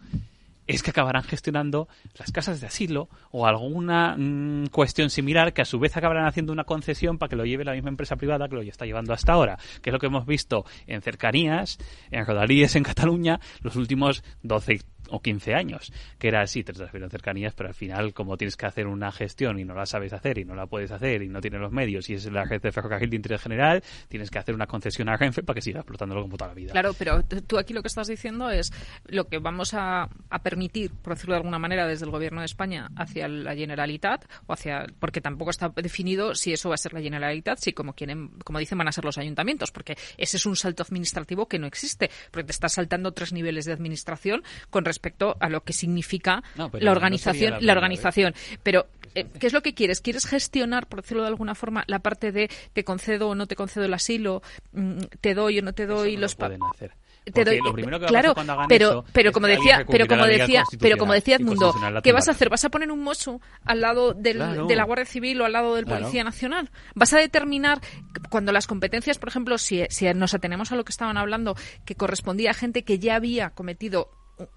es 0.67 0.83
que 0.83 0.91
acabarán 0.91 1.23
gestionando 1.23 1.89
las 2.19 2.33
casas 2.33 2.61
de 2.61 2.67
asilo 2.67 3.09
o 3.31 3.47
alguna 3.47 4.17
mm, 4.17 4.67
cuestión 4.69 5.11
similar 5.11 5.53
que 5.53 5.63
a 5.63 5.65
su 5.65 5.79
vez 5.79 5.97
acabarán 5.97 6.27
haciendo 6.27 6.53
una 6.53 6.65
concesión 6.65 7.19
para 7.19 7.31
que 7.31 7.37
lo 7.37 7.45
lleve 7.45 7.65
la 7.65 7.73
misma 7.73 7.91
empresa 7.91 8.17
privada 8.17 8.49
que 8.49 8.57
lo 8.57 8.63
está 8.63 8.87
llevando 8.87 9.13
hasta 9.13 9.33
ahora, 9.33 9.59
que 9.83 9.91
es 9.91 9.93
lo 9.93 9.99
que 9.99 10.07
hemos 10.07 10.27
visto 10.27 10.65
en 10.87 11.03
cercanías, 11.03 11.79
en 12.11 12.25
rodalíes 12.25 12.77
en 12.77 12.83
Cataluña 12.83 13.41
los 13.63 13.77
últimos 13.77 14.25
12 14.43 14.81
o 15.11 15.21
15 15.21 15.55
años, 15.55 15.93
que 16.19 16.29
era 16.29 16.43
así, 16.43 16.65
te 16.65 16.73
transfieren 16.73 17.11
cercanías, 17.11 17.55
pero 17.55 17.69
al 17.69 17.75
final 17.75 18.15
como 18.15 18.37
tienes 18.37 18.57
que 18.57 18.67
hacer 18.67 18.87
una 18.87 19.13
gestión 19.13 19.59
y 19.59 19.65
no 19.65 19.75
la 19.75 19.87
sabes 19.87 20.13
hacer 20.13 20.39
y 20.39 20.45
no 20.45 20.55
la 20.55 20.67
puedes 20.67 20.91
hacer 20.91 21.23
y 21.23 21.29
no 21.29 21.41
tienes 21.41 21.61
los 21.61 21.73
medios 21.73 22.09
y 22.11 22.15
es 22.15 22.31
la 22.31 22.45
red 22.45 22.61
de 22.61 22.73
ferrocarril 22.73 23.11
de 23.11 23.17
interés 23.17 23.43
general, 23.43 23.83
tienes 24.09 24.31
que 24.31 24.39
hacer 24.39 24.55
una 24.55 24.67
concesión 24.67 25.09
a 25.09 25.17
Renfe 25.17 25.43
para 25.43 25.55
que 25.55 25.63
siga 25.63 25.81
explotándolo 25.81 26.23
como 26.23 26.37
toda 26.37 26.49
la 26.49 26.55
vida. 26.55 26.73
Claro, 26.73 26.93
pero 26.99 27.23
tú 27.25 27.59
aquí 27.59 27.73
lo 27.73 27.83
que 27.83 27.89
estás 27.89 28.09
diciendo 28.09 28.51
es 28.51 28.73
lo 29.07 29.29
que 29.29 29.39
vamos 29.39 29.75
a, 29.75 30.09
a 30.31 30.39
permitir, 30.43 30.91
por 30.91 31.15
decirlo 31.15 31.35
de 31.35 31.39
alguna 31.39 31.59
manera, 31.59 31.87
desde 31.87 32.05
el 32.05 32.11
gobierno 32.11 32.41
de 32.41 32.47
España 32.47 32.91
hacia 32.97 33.29
la 33.29 33.55
Generalitat, 33.55 34.25
o 34.47 34.53
hacia, 34.53 34.87
porque 34.99 35.21
tampoco 35.21 35.51
está 35.51 35.69
definido 35.69 36.35
si 36.35 36.53
eso 36.53 36.69
va 36.69 36.75
a 36.75 36.79
ser 36.79 36.93
la 36.93 37.01
Generalitat, 37.01 37.59
si 37.59 37.73
como 37.73 37.95
quieren, 37.95 38.29
como 38.45 38.59
dicen, 38.59 38.79
van 38.79 38.89
a 38.89 38.93
ser 38.93 39.05
los 39.05 39.19
ayuntamientos, 39.19 39.71
porque 39.71 39.97
ese 40.17 40.37
es 40.37 40.47
un 40.47 40.57
salto 40.57 40.83
administrativo 40.83 41.47
que 41.47 41.59
no 41.59 41.67
existe, 41.67 42.11
porque 42.31 42.45
te 42.45 42.53
estás 42.53 42.73
saltando 42.73 43.13
tres 43.13 43.33
niveles 43.33 43.65
de 43.65 43.73
administración 43.73 44.43
con 44.71 44.85
respecto 44.85 44.94
a 45.41 45.49
lo 45.49 45.63
que 45.63 45.73
significa 45.73 46.43
No, 46.57 46.71
pero 46.71 46.85
la 46.85 46.93
organización, 46.93 47.55
la 47.61 47.73
organización. 47.73 48.35
Pero 48.63 48.87
eh, 49.15 49.27
¿qué 49.39 49.47
es 49.47 49.53
lo 49.53 49.63
que 49.63 49.75
quieres? 49.75 50.01
¿Quieres 50.01 50.27
gestionar, 50.27 50.87
por 50.89 51.03
decirlo 51.03 51.23
de 51.23 51.29
alguna 51.29 51.55
forma, 51.55 51.85
la 51.87 52.01
parte 52.01 52.33
de 52.33 52.51
te 52.73 52.85
concedo 52.85 53.29
o 53.29 53.35
no 53.35 53.47
te 53.47 53.55
concedo 53.57 53.85
el 53.85 53.95
asilo, 53.95 54.43
mm, 54.73 54.99
te 55.21 55.35
doy 55.35 55.59
o 55.59 55.63
no 55.63 55.73
te 55.73 55.87
doy 55.87 56.11
Eso 56.11 56.17
no 56.17 56.21
los 56.23 56.33
lo 56.33 56.39
pa- 56.39 56.47
pueden 56.47 56.61
hacer. 56.75 56.93
te 57.33 57.45
doy 57.45 57.59
lo 57.65 57.73
primero 57.73 57.99
que 57.99 58.05
claro 58.05 58.35
cuando 58.35 58.53
hagan 58.53 58.69
pero 58.69 58.89
eso 58.91 59.05
pero 59.15 59.33
como 59.33 59.47
decía 59.47 59.87
pero 59.91 60.07
como 60.07 60.27
decía 60.27 60.63
pero 60.79 60.99
como 60.99 61.15
decía 61.15 61.39
la 61.39 62.03
qué 62.03 62.13
vas 62.13 62.29
a 62.29 62.33
hacer 62.33 62.51
vas 62.51 62.67
a 62.67 62.69
poner 62.69 62.91
un 62.93 63.03
mozo 63.03 63.41
al 63.65 63.81
lado 63.81 64.13
del, 64.13 64.37
Claro. 64.37 64.67
de 64.67 64.77
la 64.77 64.85
Guardia 64.85 65.07
Civil 65.07 65.41
o 65.41 65.47
al 65.47 65.53
lado 65.53 65.75
del 65.75 65.87
Claro. 65.87 66.01
Policía 66.03 66.23
Nacional 66.23 66.71
vas 66.95 67.15
a 67.15 67.19
determinar 67.19 67.81
cuando 68.29 68.53
las 68.53 68.67
competencias 68.67 69.17
por 69.19 69.31
ejemplo 69.31 69.57
si, 69.57 69.85
si 69.89 70.13
nos 70.13 70.35
atenemos 70.35 70.71
a 70.73 70.77
lo 70.77 70.85
que 70.85 70.91
estaban 70.93 71.17
hablando 71.17 71.57
que 71.87 71.95
correspondía 71.95 72.51
a 72.51 72.55
gente 72.55 72.83
que 72.85 72.99
ya 72.99 73.15
había 73.17 73.51
cometido 73.51 74.11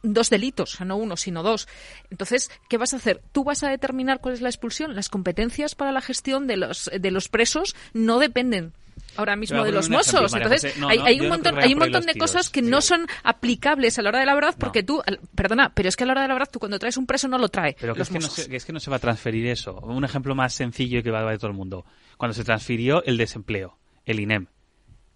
dos 0.03 0.29
delitos, 0.29 0.73
o 0.73 0.77
sea, 0.77 0.85
no 0.85 0.97
uno, 0.97 1.17
sino 1.17 1.43
dos. 1.43 1.67
Entonces, 2.09 2.51
¿qué 2.69 2.77
vas 2.77 2.93
a 2.93 2.97
hacer? 2.97 3.21
Tú 3.31 3.43
vas 3.43 3.63
a 3.63 3.69
determinar 3.69 4.19
cuál 4.19 4.33
es 4.33 4.41
la 4.41 4.49
expulsión. 4.49 4.95
Las 4.95 5.09
competencias 5.09 5.75
para 5.75 5.91
la 5.91 6.01
gestión 6.01 6.47
de 6.47 6.57
los, 6.57 6.89
de 6.97 7.11
los 7.11 7.29
presos 7.29 7.75
no 7.93 8.19
dependen 8.19 8.73
ahora 9.15 9.35
mismo 9.35 9.63
de 9.63 9.71
los 9.71 9.89
mozos. 9.89 10.33
Entonces. 10.33 10.77
No, 10.77 10.89
hay, 10.89 10.99
no, 10.99 11.05
hay 11.05 11.17
yo 11.17 11.23
un 11.23 11.29
montón, 11.29 11.57
hay 11.57 11.73
un 11.73 11.79
montón 11.79 12.05
de 12.05 12.15
cosas 12.15 12.49
que 12.49 12.61
no 12.61 12.81
son 12.81 13.07
aplicables 13.23 13.97
a 13.99 14.01
la 14.01 14.09
hora 14.09 14.19
de 14.19 14.25
la 14.25 14.35
verdad 14.35 14.55
porque 14.57 14.83
tú, 14.83 15.01
perdona, 15.35 15.71
pero 15.73 15.89
es 15.89 15.95
que 15.95 16.03
a 16.03 16.07
la 16.07 16.13
hora 16.13 16.21
de 16.23 16.27
la 16.27 16.33
verdad 16.33 16.49
tú 16.51 16.59
cuando 16.59 16.79
traes 16.79 16.97
un 16.97 17.05
preso 17.05 17.27
no 17.27 17.37
lo 17.37 17.49
trae. 17.49 17.75
Pero 17.79 17.93
que 17.95 18.01
es 18.01 18.09
que, 18.09 18.21
se, 18.21 18.49
que 18.49 18.55
es 18.55 18.65
que 18.65 18.73
no 18.73 18.79
se 18.79 18.89
va 18.89 18.97
a 18.97 18.99
transferir 18.99 19.47
eso. 19.47 19.79
Un 19.81 20.03
ejemplo 20.03 20.35
más 20.35 20.53
sencillo 20.53 20.99
y 20.99 21.03
que 21.03 21.11
va 21.11 21.21
a 21.21 21.25
ver 21.25 21.37
todo 21.37 21.51
el 21.51 21.57
mundo. 21.57 21.85
Cuando 22.17 22.33
se 22.33 22.43
transfirió 22.43 23.03
el 23.03 23.17
desempleo, 23.17 23.77
el 24.05 24.19
INEM. 24.19 24.47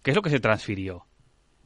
¿Qué 0.02 0.10
es 0.10 0.16
lo 0.16 0.22
que 0.22 0.30
se 0.30 0.40
transfirió? 0.40 1.06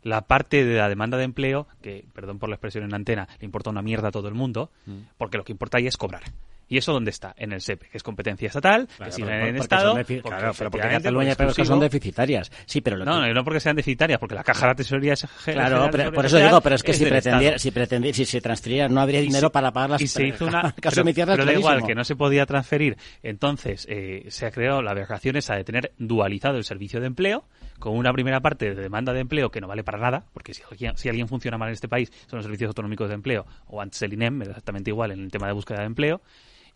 La 0.07 0.23
parte 0.23 0.65
de 0.65 0.77
la 0.77 0.89
demanda 0.89 1.17
de 1.19 1.25
empleo, 1.25 1.67
que, 1.83 2.05
perdón 2.15 2.39
por 2.39 2.49
la 2.49 2.55
expresión 2.55 2.85
en 2.85 2.95
antena, 2.95 3.27
le 3.41 3.45
importa 3.45 3.71
una 3.71 3.83
mierda 3.83 4.09
a 4.09 4.13
todo 4.13 4.29
el 4.29 4.35
mundo, 4.35 4.71
Mm. 4.87 4.99
porque 5.19 5.37
lo 5.37 5.45
que 5.45 5.53
importa 5.53 5.79
ahí 5.79 5.87
es 5.87 5.97
cobrar. 5.97 6.23
¿Y 6.69 6.79
eso 6.79 6.93
dónde 6.93 7.11
está? 7.13 7.33
En 7.39 7.53
el 7.53 7.61
SEPE, 7.61 7.87
que 7.91 7.97
es 7.97 8.03
competencia 8.03 8.49
estatal, 8.49 8.89
Claro, 8.97 9.15
que 9.15 9.23
pero 9.23 9.37
en 9.37 9.55
el 9.55 9.57
Estado. 9.63 9.95
claro, 10.25 10.53
pero 10.59 10.69
porque 10.73 10.89
Cataluña 10.89 11.35
pero 11.37 11.55
que 11.55 11.65
son 11.65 11.79
deficitarias. 11.79 12.51
Sí, 12.67 12.81
pero 12.81 12.97
lo 12.97 13.05
No, 13.05 13.21
que- 13.23 13.29
no, 13.29 13.35
no 13.35 13.45
porque 13.45 13.61
sean 13.61 13.77
deficitarias, 13.77 14.19
porque 14.19 14.35
la 14.35 14.43
caja 14.43 14.63
de 14.63 14.67
la 14.67 14.75
tesorería 14.75 15.13
es 15.13 15.25
Claro, 15.45 15.89
pero, 15.93 16.13
por 16.13 16.27
eso 16.27 16.39
digo, 16.39 16.61
pero 16.61 16.75
es 16.75 16.83
que 16.83 16.91
es 16.91 16.99
si 16.99 17.05
pretendiera, 17.07 17.59
si 17.61 17.71
pretendiera, 17.71 18.17
si 18.17 18.25
se 18.25 18.41
transferiera, 18.41 18.89
no 18.89 19.01
habría 19.01 19.21
dinero 19.21 19.53
para 19.53 19.71
pagar 19.73 19.91
las 19.91 20.03
y 20.03 20.09
se 20.09 20.27
hizo 20.27 20.45
una 20.47 20.73
caso 20.81 21.05
pero, 21.05 21.27
pero 21.27 21.45
da 21.45 21.53
igual 21.53 21.85
que 21.87 21.95
no 21.95 22.03
se 22.03 22.17
podía 22.17 22.45
transferir 22.47 22.97
entonces 23.23 23.87
eh, 23.89 24.25
se 24.31 24.47
ha 24.47 24.51
creado 24.51 24.83
la 24.83 24.91
aberración 24.91 25.37
esa 25.37 25.55
de 25.55 25.63
tener 25.63 25.93
dualizado 25.99 26.57
el 26.59 26.65
servicio 26.65 26.99
de 27.01 27.07
empleo 27.07 27.45
con 27.79 27.97
una 27.97 28.13
primera 28.13 28.41
parte 28.41 28.75
de 28.75 28.83
demanda 28.83 29.13
de 29.13 29.21
empleo 29.21 29.51
que 29.51 29.61
no 29.61 29.69
vale 29.69 29.85
para 29.85 29.99
nada 29.99 30.25
porque 30.33 30.55
si 30.55 30.63
alguien, 30.71 30.97
si 30.97 31.09
alguien 31.09 31.29
funciona 31.29 31.59
mal 31.59 31.69
en 31.69 31.75
este 31.75 31.89
país 31.89 32.11
son 32.27 32.39
los 32.39 32.45
servicios 32.45 32.69
autonómicos 32.69 33.09
de 33.09 33.15
empleo 33.15 33.47
o 33.67 33.81
antes 33.81 34.01
el 34.03 34.13
INEM 34.13 34.43
exactamente 34.43 34.91
igual 34.91 35.11
en 35.13 35.21
el 35.25 35.31
tema 35.31 35.47
de 35.47 35.53
búsqueda 35.53 35.81
de 35.81 35.87
empleo 35.87 36.21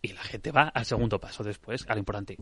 y 0.03 0.13
la 0.13 0.21
gente 0.23 0.51
va 0.51 0.63
al 0.63 0.83
segundo 0.83 1.19
paso 1.19 1.43
después, 1.43 1.85
a 1.87 1.93
lo 1.93 1.99
importante, 1.99 2.35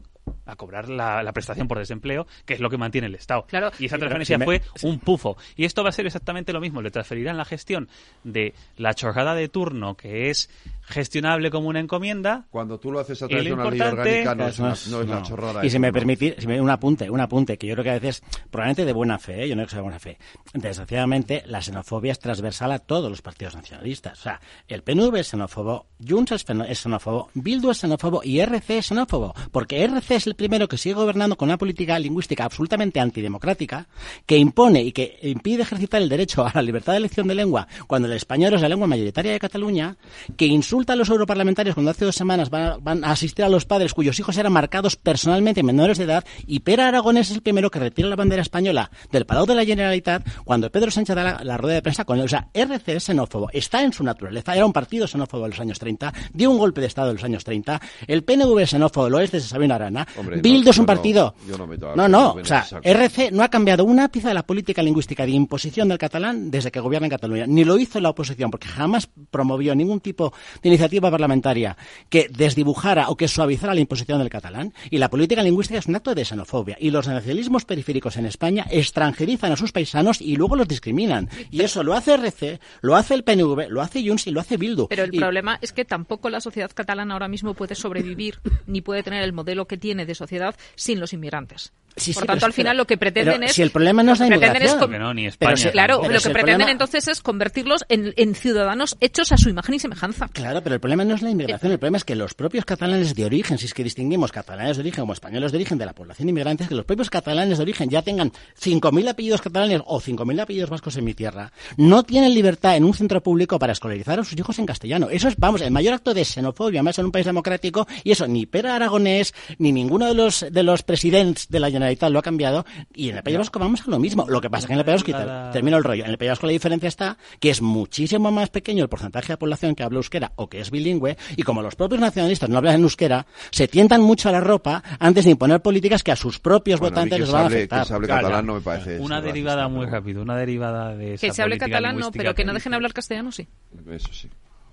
a 0.46 0.56
cobrar 0.56 0.88
la, 0.88 1.22
la 1.24 1.34
prestación 1.34 1.68
por 1.68 1.78
desempleo, 1.78 2.26
que 2.46 2.54
es 2.54 2.62
lo 2.62 2.70
que 2.70 2.78
mantiene 2.78 3.08
el 3.08 3.16
Estado. 3.16 3.46
Claro. 3.48 3.70
Y 3.80 3.88
esa 3.88 3.98
transferencia 3.98 4.38
si 4.38 4.40
me- 4.40 4.46
fue 4.46 4.62
un 4.84 4.98
pufo. 5.00 5.36
Y 5.58 5.66
esto 5.66 5.84
va 5.84 5.90
a 5.90 5.92
ser 5.92 6.06
exactamente 6.06 6.54
lo 6.54 6.62
mismo. 6.62 6.82
Le 6.82 6.90
transferirán 6.90 7.36
la 7.36 7.44
gestión 7.44 7.90
de 8.24 8.54
la 8.78 8.94
chorrada 8.94 9.36
de 9.36 9.50
turno, 9.50 9.96
que 9.98 10.30
es 10.30 10.50
gestionable 10.90 11.50
como 11.52 11.70
una 11.70 11.80
encomienda. 11.80 12.48
Cuando 12.50 12.80
tú 12.80 12.92
lo 12.92 13.00
haces 13.00 13.22
a 13.22 13.26
Y 13.26 13.30
través 13.30 13.46
de 13.46 13.54
una 13.54 13.70
ley 13.70 13.80
orgánica, 13.82 14.36
no 14.36 14.48
es, 14.48 14.60
una- 14.60 14.68
no 14.70 14.74
es- 14.74 14.88
no 14.88 15.02
es 15.02 15.08
la 15.08 15.22
chorrada. 15.22 15.66
Y 15.66 15.70
si 15.70 15.80
me 15.80 15.88
no. 15.88 15.94
permitís, 15.94 16.34
si 16.40 16.48
me- 16.48 16.60
un 16.60 16.70
apunte, 16.70 17.10
un 17.10 17.20
apunte, 17.22 17.58
que 17.58 17.68
yo 17.68 17.74
creo 17.76 17.84
que 17.84 17.90
a 17.92 17.94
veces, 18.00 18.22
probablemente 18.50 18.86
de 18.86 18.94
buena 18.94 19.20
fe, 19.20 19.44
¿eh? 19.44 19.50
yo 19.50 19.56
no 19.56 19.60
creo 19.62 19.66
que 19.68 19.72
sea 19.72 19.78
de 19.78 19.84
buena 19.84 20.00
fe. 20.00 20.18
Desgraciadamente, 20.54 21.44
la 21.46 21.62
xenofobia 21.62 22.12
es 22.12 22.20
transversal 22.20 22.72
a 22.72 22.80
todos 22.80 23.10
los 23.10 23.22
partidos 23.22 23.56
nacionalistas. 23.56 24.20
O 24.20 24.24
sea, 24.24 24.42
el 24.68 24.84
PNV 24.84 25.16
es 25.20 25.28
xenófobo, 25.30 25.88
Junts 26.06 26.32
es 26.34 26.46
xenófobo, 26.80 27.30
Bildu 27.34 27.72
es 27.72 27.78
xenófobo 27.80 28.22
y 28.24 28.40
RC 28.40 28.78
es 28.80 28.88
xenófobo. 28.88 29.34
Porque 29.52 29.84
RC 29.84 30.16
es 30.16 30.28
el 30.28 30.36
primero 30.36 30.68
que 30.68 30.78
sigue 30.78 30.96
gobernando 30.96 31.38
con 31.38 31.50
una 31.50 31.58
política 31.58 31.98
lingüística 32.00 32.44
absolutamente 32.46 33.00
antidemocrática, 33.00 33.88
que 34.26 34.38
impone 34.38 34.84
y 34.84 34.92
que 34.92 35.18
impide 35.24 35.64
ejercitar 35.64 36.02
el 36.02 36.10
derecho 36.10 36.46
a 36.46 36.52
la 36.54 36.62
libertad 36.62 36.94
de 36.94 36.98
elección 37.00 37.28
de 37.28 37.36
lengua 37.36 37.68
cuando 37.88 38.08
el 38.08 38.14
español 38.14 38.54
es 38.54 38.62
la 38.62 38.70
lengua 38.70 38.88
mayoritaria 38.88 39.32
de 39.32 39.40
Cataluña, 39.40 39.98
que 40.36 40.46
insulta 40.46 40.79
a 40.88 40.96
los 40.96 41.10
europarlamentarios 41.10 41.76
cuando 41.76 41.92
hace 41.92 42.06
dos 42.06 42.16
semanas 42.16 42.50
van 42.50 42.62
a, 42.64 42.78
van 42.78 43.04
a 43.04 43.12
asistir 43.12 43.46
a 43.46 43.50
los 43.50 43.66
padres 43.66 43.94
cuyos 43.94 44.20
hijos 44.20 44.38
eran 44.38 44.52
marcados 44.54 44.96
personalmente 44.96 45.64
menores 45.64 45.98
de 45.98 46.06
edad, 46.06 46.24
y 46.48 46.60
Pera 46.62 46.88
Aragonés 46.88 47.30
es 47.30 47.36
el 47.36 47.42
primero 47.42 47.70
que 47.70 47.80
retira 47.80 48.08
la 48.08 48.16
bandera 48.16 48.42
española 48.42 48.90
del 49.12 49.26
Palau 49.26 49.46
de 49.46 49.56
la 49.56 49.66
Generalitat 49.66 50.26
cuando 50.44 50.72
Pedro 50.72 50.92
Sánchez 50.92 51.16
da 51.16 51.24
la, 51.24 51.44
la 51.44 51.58
rueda 51.58 51.76
de 51.76 51.82
prensa 51.82 52.06
con 52.06 52.18
él. 52.20 52.26
O 52.26 52.28
sea, 52.28 52.48
RC 52.54 52.96
es 52.96 53.04
xenófobo, 53.04 53.50
está 53.54 53.84
en 53.84 53.94
su 53.94 54.04
naturaleza, 54.04 54.56
era 54.56 54.66
un 54.66 54.74
partido 54.74 55.08
xenófobo 55.08 55.46
en 55.46 55.52
los 55.52 55.60
años 55.60 55.80
30, 55.80 56.14
dio 56.34 56.50
un 56.52 56.58
golpe 56.58 56.82
de 56.82 56.88
Estado 56.88 57.10
en 57.10 57.16
los 57.16 57.24
años 57.24 57.44
30, 57.44 57.82
el 58.08 58.24
PNV 58.24 58.60
es 58.60 58.70
xenófobo, 58.72 59.10
lo 59.10 59.20
es 59.20 59.32
desde 59.32 59.48
Sabina 59.50 59.76
Arana, 59.76 60.08
Hombre, 60.18 60.38
no, 60.38 60.42
Bildu 60.42 60.70
es 60.70 60.76
yo 60.76 60.82
un 60.82 60.86
no- 60.86 60.94
partido... 60.94 61.36
yo 61.48 61.58
no 61.58 61.68
meto 61.68 61.92
a 61.92 61.96
no, 61.96 62.08
no, 62.08 62.32
o 62.34 62.46
sea. 62.46 62.66
RC 62.84 63.32
no 63.32 63.44
ha 63.44 63.50
cambiado 63.50 63.84
una 63.84 64.10
pieza 64.10 64.30
de 64.30 64.34
la 64.34 64.44
política 64.44 64.82
lingüística 64.84 65.26
de 65.26 65.32
imposición 65.32 65.88
del 65.90 65.98
catalán 65.98 66.50
desde 66.52 66.72
que 66.72 66.80
gobierna 66.80 67.08
en 67.08 67.12
Cataluña. 67.12 67.46
Ni 67.48 67.64
lo 67.64 67.78
hizo 67.78 68.00
la 68.00 68.10
oposición, 68.10 68.52
porque 68.52 68.68
jamás 68.68 69.10
promovió 69.32 69.76
ningún 69.76 70.00
tipo 70.00 70.34
de 70.62 70.69
iniciativa 70.70 71.12
parlamentaria 71.12 71.76
que 72.10 72.30
desdibujara 72.30 73.10
o 73.10 73.18
que 73.18 73.28
suavizara 73.28 73.74
la 73.74 73.82
imposición 73.82 74.20
del 74.20 74.30
catalán. 74.30 74.74
Y 74.90 74.98
la 74.98 75.10
política 75.10 75.44
lingüística 75.44 75.80
es 75.80 75.88
un 75.88 75.96
acto 75.96 76.16
de 76.16 76.24
xenofobia. 76.26 76.78
Y 76.80 76.92
los 76.92 77.08
nacionalismos 77.08 77.66
periféricos 77.66 78.16
en 78.18 78.26
España 78.26 78.66
extranjerizan 78.70 79.52
a 79.52 79.56
sus 79.58 79.72
paisanos 79.72 80.22
y 80.22 80.36
luego 80.36 80.56
los 80.56 80.68
discriminan. 80.68 81.30
Y 81.52 81.62
eso 81.62 81.84
lo 81.84 81.94
hace 81.94 82.14
RC, 82.14 82.60
lo 82.82 82.96
hace 82.96 83.14
el 83.16 83.24
PNV, 83.24 83.68
lo 83.70 83.82
hace 83.82 84.08
Junts 84.08 84.28
y 84.28 84.32
lo 84.32 84.40
hace 84.40 84.58
Bildu. 84.58 84.88
Pero 84.88 85.04
el 85.04 85.14
Y- 85.14 85.20
problema 85.20 85.58
es 85.62 85.74
que 85.74 85.86
tampoco 85.86 86.30
la 86.30 86.42
sociedad 86.42 86.72
catalana 86.74 87.14
ahora 87.14 87.28
mismo 87.28 87.54
puede 87.54 87.76
sobrevivir 87.76 88.40
ni 88.68 88.82
puede 88.82 89.04
tener 89.04 89.24
el 89.24 89.34
modelo 89.34 89.66
que 89.68 89.78
tiene 89.78 90.06
de 90.06 90.16
sociedad 90.16 90.56
sin 90.76 91.00
los 91.00 91.14
inmigrantes. 91.14 91.74
Sí, 92.00 92.14
Por 92.14 92.24
sí, 92.24 92.28
tanto, 92.28 92.46
al 92.46 92.54
final 92.54 92.78
lo 92.78 92.86
que 92.86 92.98
pretenden 92.98 93.36
pero 93.36 93.46
es... 93.46 93.54
si 93.54 93.62
el 93.62 93.72
problema 93.72 94.04
no 94.04 94.14
es 94.14 94.20
la 94.20 94.28
inmigración. 94.28 94.80
con- 94.80 94.92
Que 94.92 95.00
no, 95.00 95.14
ni 95.14 95.30
Pero 95.32 95.58
si- 95.58 95.70
Claro, 95.70 96.00
Pero 96.02 96.14
lo 96.14 96.20
que 96.20 96.30
pretenden 96.30 96.56
problema- 96.58 96.72
entonces 96.72 97.08
es 97.08 97.22
convertirlos 97.22 97.86
en, 97.90 98.14
en 98.18 98.36
ciudadanos 98.36 98.98
hechos 99.00 99.32
a 99.32 99.38
su 99.38 99.50
imagen 99.50 99.76
y 99.76 99.80
semejanza. 99.80 100.28
Claro, 100.34 100.62
pero 100.64 100.76
el 100.76 100.82
problema 100.82 101.04
no 101.06 101.16
es 101.16 101.22
la 101.22 101.30
inmigración, 101.30 101.72
el 101.72 101.80
problema 101.80 101.98
es 101.98 102.04
que 102.06 102.16
los 102.16 102.34
propios 102.34 102.66
catalanes 102.66 103.16
de 103.16 103.26
origen, 103.26 103.58
si 103.58 103.66
es 103.66 103.74
que 103.74 103.84
distinguimos 103.84 104.32
catalanes 104.32 104.78
de 104.78 104.82
origen 104.82 105.02
como 105.02 105.14
españoles 105.14 105.52
de 105.52 105.58
origen 105.58 105.78
de 105.78 105.86
la 105.86 105.94
población 105.94 106.30
inmigrante, 106.30 106.64
es 106.64 106.70
que 106.70 106.76
los 106.76 106.86
propios 106.86 107.10
catalanes 107.10 107.58
de 107.58 107.64
origen 107.64 107.90
ya 107.90 108.02
tengan 108.02 108.32
5.000 108.62 109.10
apellidos 109.10 109.42
catalanes 109.42 109.82
o 109.86 110.00
5.000 110.02 110.42
apellidos 110.42 110.70
vascos 110.70 110.96
en 110.98 111.06
mi 111.06 111.14
tierra, 111.14 111.52
no 111.78 112.04
tienen 112.04 112.34
libertad 112.34 112.76
en 112.76 112.84
un 112.84 112.94
centro 112.94 113.22
público 113.22 113.60
para 113.60 113.74
escolarizar 113.74 114.20
a 114.20 114.24
sus 114.24 114.38
hijos 114.38 114.58
en 114.60 114.66
castellano. 114.66 115.10
Eso 115.10 115.28
es, 115.28 115.36
vamos, 115.38 115.62
el 115.62 115.72
mayor 115.72 115.94
acto 115.94 116.14
de 116.14 116.24
xenofobia, 116.26 116.84
más 116.84 116.98
en 117.00 117.06
un 117.06 117.12
país 117.12 117.26
democrático, 117.26 117.88
y 118.04 118.12
eso 118.12 118.28
ni 118.28 118.46
Pere 118.46 118.70
Aragonés, 118.70 119.34
ni 119.58 119.72
ninguno 119.72 120.06
de 120.08 120.14
los, 120.14 120.46
de 120.50 120.64
los 120.64 120.84
presidentes 120.84 121.48
de 121.50 121.60
la 121.60 121.68
Generalitat 121.72 121.89
lo 122.10 122.20
ha 122.20 122.22
cambiado, 122.22 122.66
y 122.94 123.10
en 123.10 123.18
el 123.18 123.24
País 123.24 123.38
Vasco 123.38 123.60
vamos 123.60 123.82
a 123.82 123.90
lo 123.90 124.00
mismo. 124.00 124.26
Lo 124.28 124.42
que 124.42 124.50
pasa 124.50 124.62
es 124.62 124.68
que 124.68 124.74
en 124.74 124.80
el 124.80 124.86
País 124.86 125.04
Vasco, 125.04 125.52
termino 125.52 125.78
el 125.78 125.84
rollo, 125.84 126.06
en 126.06 126.12
el 126.12 126.18
País 126.18 126.32
Vasco 126.32 126.46
la 126.46 126.54
diferencia 126.54 126.88
está 126.88 127.18
que 127.40 127.50
es 127.50 127.62
muchísimo 127.62 128.32
más 128.32 128.50
pequeño 128.50 128.84
el 128.84 128.90
porcentaje 128.90 129.34
de 129.34 129.38
población 129.38 129.76
que 129.76 129.84
habla 129.84 129.98
euskera 129.98 130.32
o 130.36 130.48
que 130.50 130.60
es 130.60 130.72
bilingüe, 130.72 131.18
y 131.36 131.44
como 131.44 131.62
los 131.62 131.76
propios 131.76 132.02
nacionalistas 132.02 132.50
no 132.50 132.58
hablan 132.58 132.76
en 132.76 132.82
euskera, 132.84 133.26
se 133.52 133.68
tientan 133.68 134.02
mucho 134.02 134.30
a 134.30 134.32
la 134.32 134.40
ropa 134.40 134.84
antes 135.00 135.26
de 135.26 135.32
imponer 135.32 135.62
políticas 135.62 136.04
que 136.04 136.12
a 136.12 136.16
sus 136.16 136.40
propios 136.40 136.80
Bueno, 136.80 136.96
votantes 136.96 137.20
les 137.20 137.32
van 137.32 137.44
a 137.44 137.48
afectar. 137.48 137.82
que 137.82 137.88
se 137.88 137.94
hable 137.94 138.08
catalán 138.08 138.46
no 138.46 138.56
me 138.56 138.62
parece 138.62 139.00
Una 139.00 139.18
eso, 139.18 139.28
derivada 139.28 139.68
muy 139.68 139.86
rápido, 139.86 140.22
una 140.22 140.36
derivada 140.36 140.96
de 140.96 141.16
esa 141.16 141.28
Que 141.28 141.34
se 141.34 141.42
hable 141.42 141.58
catalán 141.58 141.98
no, 141.98 142.12
pero 142.12 142.36
que 142.36 142.46
no 142.46 142.54
dejen 142.54 142.74
hablar 142.74 142.94
castellano 142.94 143.32
sí. 143.32 143.48
Eso 143.90 144.10
sí. 144.14 144.30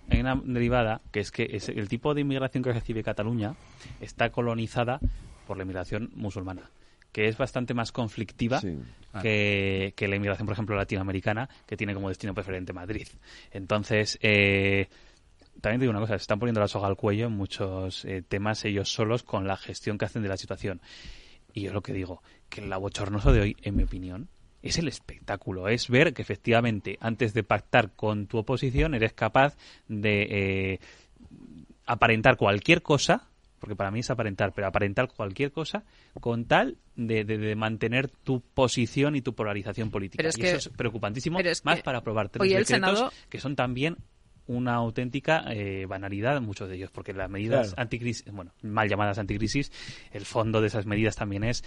Hay 0.09 0.21
una 0.21 0.41
derivada 0.45 1.01
que 1.11 1.21
es 1.21 1.31
que 1.31 1.49
es 1.51 1.69
el 1.69 1.89
tipo 1.89 2.15
de 2.15 2.21
inmigración 2.21 2.63
que 2.63 2.73
recibe 2.73 3.03
Cataluña 3.03 3.55
está 4.01 4.31
colonizada 4.31 5.01
por 5.47 5.57
la 5.57 5.65
inmigración 5.65 6.11
musulmana, 6.15 6.71
que 7.17 7.29
es 7.29 7.39
bastante 7.39 7.73
más 7.73 7.93
conflictiva 7.93 8.61
que, 9.23 9.95
que 9.97 10.07
la 10.07 10.17
inmigración, 10.17 10.45
por 10.45 10.53
ejemplo, 10.53 10.77
latinoamericana, 10.77 11.49
que 11.65 11.75
tiene 11.75 11.95
como 11.95 12.11
destino 12.11 12.35
preferente 12.35 12.75
Madrid. 12.75 13.09
Entonces, 13.53 14.19
eh, 14.21 14.89
también 15.63 15.81
te 15.81 15.85
digo 15.85 15.93
una 15.93 16.01
cosa, 16.01 16.19
se 16.19 16.25
están 16.25 16.39
poniendo 16.39 16.61
la 16.61 16.69
soga 16.69 16.89
al 16.89 16.97
cuello 16.97 17.29
en 17.29 17.33
muchos 17.33 18.05
eh, 18.05 18.21
temas 18.21 18.67
ellos 18.67 18.93
solos 18.93 19.23
con 19.23 19.47
la 19.47 19.57
gestión 19.57 19.97
que 19.97 20.05
hacen 20.05 20.23
de 20.25 20.29
la 20.29 20.37
situación. 20.37 20.83
Y 21.55 21.63
yo 21.63 21.73
lo 21.73 21.81
que 21.81 21.95
digo, 21.95 22.23
que 22.51 22.61
el 22.61 22.69
bochornoso 22.69 23.33
de 23.33 23.41
hoy, 23.41 23.57
en 23.63 23.77
mi 23.77 23.85
opinión, 23.85 24.29
es 24.61 24.77
el 24.77 24.87
espectáculo, 24.87 25.69
es 25.69 25.89
ver 25.89 26.13
que 26.13 26.21
efectivamente 26.21 26.99
antes 27.01 27.33
de 27.33 27.45
pactar 27.45 27.93
con 27.93 28.27
tu 28.27 28.37
oposición 28.37 28.93
eres 28.95 29.15
capaz 29.15 29.57
de 29.89 30.27
eh, 30.29 30.81
aparentar 31.87 32.37
cualquier 32.37 32.83
cosa, 32.83 33.31
porque 33.67 33.77
para 33.77 33.91
mí 33.91 33.99
es 33.99 34.11
aparentar, 34.11 34.53
pero 34.55 34.69
aparentar 34.69 35.09
cualquier 35.13 35.51
cosa 35.51 35.83
con 36.21 36.45
tal 36.45 36.77
de, 36.95 37.25
de- 37.25 37.37
de 37.37 37.57
mantener 37.57 38.09
tu 38.09 38.41
posición 38.41 39.17
y 39.17 39.23
tu 39.23 39.35
polarización 39.35 39.91
política. 39.91 40.19
Pero 40.19 40.29
es 40.29 40.39
y 40.39 40.41
que- 40.41 40.49
eso 40.51 40.57
es 40.59 40.69
preocupantísimo, 40.69 41.39
pero 41.39 41.51
es 41.51 41.65
más 41.65 41.79
que 41.79 41.83
para 41.83 41.99
aprobar 41.99 42.29
tres 42.29 42.49
decretos 42.49 42.69
Senado- 42.69 43.13
que 43.29 43.41
son 43.41 43.57
también 43.57 43.97
una 44.47 44.75
auténtica 44.75 45.43
eh, 45.51 45.87
banalidad 45.87 46.41
muchos 46.41 46.69
de 46.69 46.77
ellos, 46.77 46.93
porque 46.93 47.13
las 47.13 47.29
medidas 47.29 47.71
Claro. 47.71 47.83
anticrisis, 47.83 48.25
bueno, 48.33 48.53
mal 48.63 48.89
llamadas 48.89 49.19
anticrisis, 49.19 49.73
el 50.13 50.25
fondo 50.25 50.61
de 50.61 50.69
esas 50.69 50.87
medidas 50.87 51.17
también 51.17 51.43
es 51.43 51.65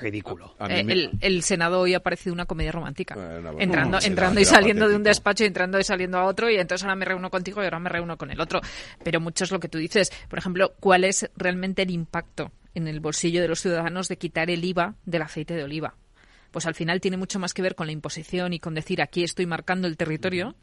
ridículo. 0.00 0.54
Eh, 0.68 0.84
el, 0.86 1.10
el 1.20 1.42
Senado 1.42 1.80
hoy 1.80 1.94
ha 1.94 2.00
parecido 2.00 2.32
una 2.32 2.46
comedia 2.46 2.72
romántica. 2.72 3.14
entrando 3.58 3.98
no, 3.98 4.04
entrando 4.04 4.40
y 4.40 4.44
saliendo 4.44 4.88
de 4.88 4.96
un 4.96 5.02
despacho 5.02 5.44
y 5.44 5.46
entrando 5.46 5.78
y 5.78 5.84
saliendo 5.84 6.18
a 6.18 6.24
otro 6.24 6.50
y 6.50 6.56
entonces 6.56 6.84
ahora 6.84 6.96
me 6.96 7.04
reúno 7.04 7.30
contigo 7.30 7.62
y 7.62 7.64
ahora 7.64 7.78
me 7.78 7.88
reúno 7.88 8.16
con 8.16 8.30
el 8.30 8.40
otro. 8.40 8.60
Pero 9.04 9.20
mucho 9.20 9.44
es 9.44 9.50
lo 9.50 9.60
que 9.60 9.68
tú 9.68 9.78
dices. 9.78 10.10
Por 10.28 10.38
ejemplo, 10.38 10.72
¿cuál 10.80 11.04
es 11.04 11.30
realmente 11.36 11.82
el 11.82 11.90
impacto 11.90 12.52
en 12.74 12.88
el 12.88 13.00
bolsillo 13.00 13.42
de 13.42 13.48
los 13.48 13.60
ciudadanos 13.60 14.08
de 14.08 14.16
quitar 14.16 14.50
el 14.50 14.64
IVA 14.64 14.94
del 15.04 15.22
aceite 15.22 15.54
de 15.54 15.64
oliva? 15.64 15.94
Pues 16.50 16.66
al 16.66 16.74
final 16.74 17.00
tiene 17.00 17.16
mucho 17.16 17.38
más 17.38 17.54
que 17.54 17.62
ver 17.62 17.74
con 17.74 17.86
la 17.86 17.92
imposición 17.92 18.52
y 18.52 18.58
con 18.58 18.74
decir 18.74 19.02
aquí 19.02 19.22
estoy 19.22 19.46
marcando 19.46 19.86
el 19.86 19.96
territorio. 19.96 20.56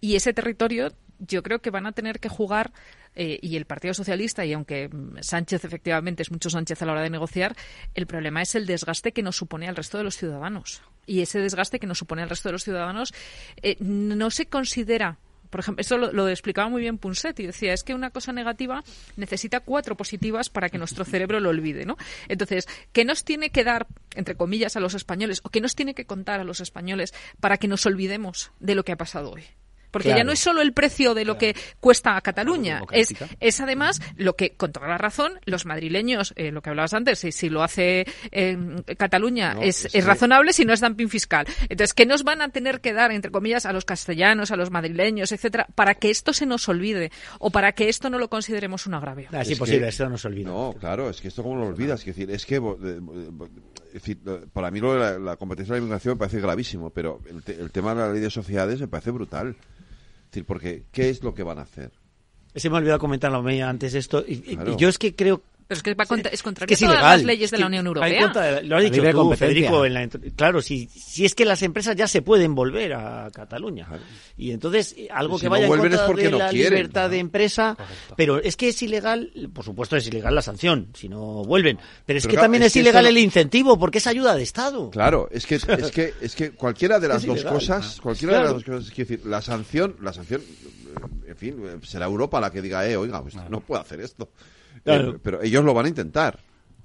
Y 0.00 0.14
ese 0.14 0.32
territorio 0.32 0.92
yo 1.18 1.42
creo 1.42 1.60
que 1.60 1.70
van 1.70 1.86
a 1.86 1.92
tener 1.92 2.20
que 2.20 2.28
jugar 2.28 2.72
eh, 3.14 3.38
y 3.42 3.56
el 3.56 3.64
Partido 3.64 3.94
Socialista, 3.94 4.44
y 4.44 4.52
aunque 4.52 4.90
Sánchez 5.20 5.64
efectivamente 5.64 6.22
es 6.22 6.30
mucho 6.30 6.50
Sánchez 6.50 6.82
a 6.82 6.86
la 6.86 6.92
hora 6.92 7.02
de 7.02 7.10
negociar, 7.10 7.56
el 7.94 8.06
problema 8.06 8.42
es 8.42 8.54
el 8.54 8.66
desgaste 8.66 9.12
que 9.12 9.22
nos 9.22 9.36
supone 9.36 9.68
al 9.68 9.76
resto 9.76 9.98
de 9.98 10.04
los 10.04 10.16
ciudadanos. 10.16 10.82
Y 11.06 11.22
ese 11.22 11.40
desgaste 11.40 11.78
que 11.78 11.86
nos 11.86 11.98
supone 11.98 12.22
al 12.22 12.28
resto 12.28 12.48
de 12.48 12.52
los 12.52 12.64
ciudadanos 12.64 13.14
eh, 13.62 13.76
no 13.80 14.30
se 14.30 14.46
considera. 14.46 15.18
Por 15.50 15.60
ejemplo, 15.60 15.80
esto 15.80 15.96
lo, 15.96 16.28
explicaba 16.28 16.68
muy 16.68 16.82
bien 16.82 16.98
Punset 16.98 17.40
y 17.40 17.46
decía, 17.46 17.72
es 17.72 17.82
que 17.82 17.94
una 17.94 18.10
cosa 18.10 18.32
negativa 18.32 18.84
necesita 19.16 19.60
cuatro 19.60 19.96
positivas 19.96 20.50
para 20.50 20.68
que 20.68 20.78
nuestro 20.78 21.04
cerebro 21.04 21.40
lo 21.40 21.48
olvide, 21.48 21.86
¿no? 21.86 21.96
Entonces, 22.28 22.68
¿qué 22.92 23.04
nos 23.04 23.24
tiene 23.24 23.50
que 23.50 23.64
dar, 23.64 23.86
entre 24.14 24.34
comillas, 24.34 24.76
a 24.76 24.80
los 24.80 24.94
españoles, 24.94 25.40
o 25.44 25.48
qué 25.48 25.60
nos 25.60 25.74
tiene 25.74 25.94
que 25.94 26.04
contar 26.04 26.40
a 26.40 26.44
los 26.44 26.60
españoles 26.60 27.14
para 27.40 27.56
que 27.56 27.68
nos 27.68 27.86
olvidemos 27.86 28.52
de 28.60 28.74
lo 28.74 28.84
que 28.84 28.92
ha 28.92 28.96
pasado 28.96 29.32
hoy? 29.32 29.44
Porque 29.90 30.08
ya 30.10 30.24
no 30.24 30.32
es 30.32 30.38
solo 30.40 30.60
el 30.62 30.72
precio 30.72 31.14
de 31.14 31.24
lo 31.24 31.38
que 31.38 31.54
cuesta 31.80 32.16
a 32.16 32.20
Cataluña, 32.20 32.82
es, 32.92 33.08
es 33.40 33.60
además 33.60 34.00
lo 34.16 34.36
que, 34.36 34.54
con 34.56 34.72
toda 34.72 34.86
la 34.88 34.98
razón, 34.98 35.40
los 35.44 35.66
madrileños, 35.66 36.32
eh, 36.36 36.50
lo 36.52 36.62
que 36.62 36.70
hablabas 36.70 36.94
antes, 36.94 37.18
si, 37.20 37.32
si 37.32 37.48
lo 37.48 37.62
hace 37.62 38.06
eh, 38.30 38.56
Cataluña 38.96 39.54
No, 39.54 39.62
es, 39.62 39.80
es 39.80 39.84
es 39.86 39.92
que- 39.92 40.00
razonable 40.02 40.52
si 40.52 40.64
no 40.64 40.72
es 40.72 40.80
dumping 40.80 41.08
fiscal. 41.08 41.46
Entonces, 41.68 41.94
¿qué 41.94 42.06
nos 42.06 42.22
van 42.24 42.42
a 42.42 42.48
tener 42.50 42.80
que 42.80 42.92
dar, 42.92 43.10
entre 43.12 43.30
comillas, 43.30 43.66
a 43.66 43.72
los 43.72 43.84
castellanos, 43.84 44.50
a 44.50 44.56
los 44.56 44.70
madrileños, 44.70 45.32
etcétera, 45.32 45.66
para 45.74 45.94
que 45.94 46.10
esto 46.10 46.32
se 46.32 46.46
nos 46.46 46.68
olvide 46.68 47.10
o 47.38 47.50
para 47.50 47.72
que 47.72 47.88
esto 47.88 48.10
no 48.10 48.18
lo 48.18 48.28
consideremos 48.28 48.86
un 48.86 48.94
agravio? 48.94 49.28
Ah, 49.32 49.40
Es 49.52 49.58
que- 49.64 49.74
No, 50.52 50.74
claro, 50.78 51.08
es 51.10 51.20
que 51.20 51.28
esto 51.28 51.42
como 51.42 51.56
lo 51.56 51.66
olvidas, 51.66 52.00
es 52.00 52.06
decir, 52.06 52.30
es 52.30 52.44
que 52.46 52.60
es 53.98 54.02
decir, 54.02 54.18
lo- 54.24 54.46
para 54.48 54.70
mí 54.70 54.80
lo 54.80 54.94
de 54.94 54.98
la, 55.00 55.18
la 55.18 55.36
competencia 55.36 55.74
de 55.74 55.80
la 55.80 55.84
inmigración 55.84 56.14
me 56.14 56.18
parece 56.18 56.40
gravísimo, 56.40 56.90
pero 56.90 57.20
el, 57.28 57.42
te- 57.42 57.60
el 57.60 57.70
tema 57.70 57.94
de 57.94 58.00
la 58.00 58.12
ley 58.12 58.20
de 58.20 58.30
sociedades 58.30 58.80
me 58.80 58.88
parece 58.88 59.10
brutal. 59.10 59.50
Es 59.50 60.30
decir, 60.30 60.44
porque 60.44 60.84
¿qué 60.92 61.10
es 61.10 61.22
lo 61.22 61.34
que 61.34 61.42
van 61.42 61.58
a 61.58 61.62
hacer? 61.62 61.90
Se 62.54 62.68
me 62.70 62.76
ha 62.76 62.78
olvidado 62.78 62.98
comentarlo 62.98 63.38
a 63.38 63.42
mí 63.42 63.60
antes 63.60 63.94
esto. 63.94 64.24
Y, 64.26 64.42
y- 64.46 64.56
Claro. 64.56 64.72
y 64.72 64.76
yo 64.76 64.88
es 64.88 64.98
que 64.98 65.14
creo 65.14 65.42
Pero 65.68 65.76
es 65.76 65.82
que 65.82 65.94
va 65.94 66.06
contra, 66.06 66.30
es 66.32 66.42
contrario 66.42 66.66
que 66.68 66.74
es 66.74 66.82
a 66.82 66.86
todas 66.86 66.98
ilegal. 66.98 67.18
las 67.18 67.24
leyes 67.26 67.44
Es 67.44 67.50
de 67.50 67.56
que 67.58 67.60
la 67.60 67.66
Unión 67.66 67.80
en 67.80 67.86
Europea. 67.88 68.22
contra 68.22 68.50
lo 68.62 68.76
has 68.76 68.82
La 68.84 68.90
dicho 68.90 69.10
tú. 69.12 69.34
Federico. 69.36 69.84
en 69.84 69.92
la 69.94 70.08
claro, 70.34 70.62
si, 70.62 70.86
si 70.86 71.26
es 71.26 71.34
que 71.34 71.44
las 71.44 71.62
empresas 71.62 71.94
ya 71.94 72.08
se 72.08 72.22
pueden 72.22 72.54
volver 72.54 72.94
a 72.94 73.30
Cataluña. 73.34 73.86
Y 74.38 74.52
entonces, 74.52 74.94
eh, 74.96 75.08
algo 75.12 75.36
Si 75.36 75.42
que 75.42 75.46
no 75.46 75.50
vaya 75.50 75.64
en 75.64 75.68
vuelven 75.68 75.92
es 75.92 75.98
contra 75.98 76.06
porque 76.06 76.24
de 76.24 76.30
no 76.30 76.38
la 76.38 76.48
quieren. 76.48 76.72
libertad 76.72 77.10
de 77.10 77.18
empresa. 77.18 77.76
Pero 78.16 78.40
es 78.42 78.56
que 78.56 78.68
es 78.68 78.82
ilegal, 78.82 79.30
por 79.52 79.62
supuesto 79.62 79.94
es 79.96 80.06
ilegal 80.06 80.34
la 80.34 80.40
sanción, 80.40 80.88
si 80.94 81.08
no 81.10 81.44
vuelven. 81.44 81.76
Pero 82.06 82.18
es 82.18 82.22
Pero 82.24 82.30
que 82.30 82.36
claro, 82.36 82.44
también 82.44 82.62
es 82.62 82.68
es, 82.68 82.72
que 82.72 82.80
ilegal 82.80 83.02
no- 83.04 83.10
el 83.10 83.18
incentivo, 83.18 83.78
porque 83.78 83.98
es 83.98 84.06
ayuda 84.06 84.34
de 84.34 84.42
Estado. 84.44 84.88
Claro, 84.90 85.28
es 85.30 85.44
que 85.44 85.56
es 85.68 85.90
que 85.92 86.14
es 86.22 86.34
que 86.34 86.52
cualquiera 86.52 86.98
de 86.98 87.08
las 87.08 87.18
Es 87.18 87.26
dos 87.26 87.36
ilegal. 87.40 87.52
cosas, 87.52 88.00
cualquiera 88.00 88.38
de 88.38 88.42
las 88.44 88.52
dos 88.54 88.64
cosas, 88.64 88.88
es 88.90 88.96
decir, 88.96 89.20
la 89.26 89.42
sanción, 89.42 89.96
la 90.00 90.14
sanción, 90.14 90.40
eh, 90.40 91.28
en 91.28 91.36
fin, 91.36 91.56
eh, 91.62 91.76
será 91.82 92.06
Europa 92.06 92.40
la 92.40 92.50
que 92.50 92.62
diga, 92.62 92.88
eh, 92.88 92.96
oiga, 92.96 93.20
pues 93.22 93.34
no 93.50 93.60
puede 93.60 93.82
hacer 93.82 94.00
esto. 94.00 94.30
Claro. 94.84 95.10
Eh, 95.12 95.18
pero 95.22 95.42
ellos 95.42 95.64
lo 95.64 95.74
van 95.74 95.86
a 95.86 95.88
intentar, 95.88 96.38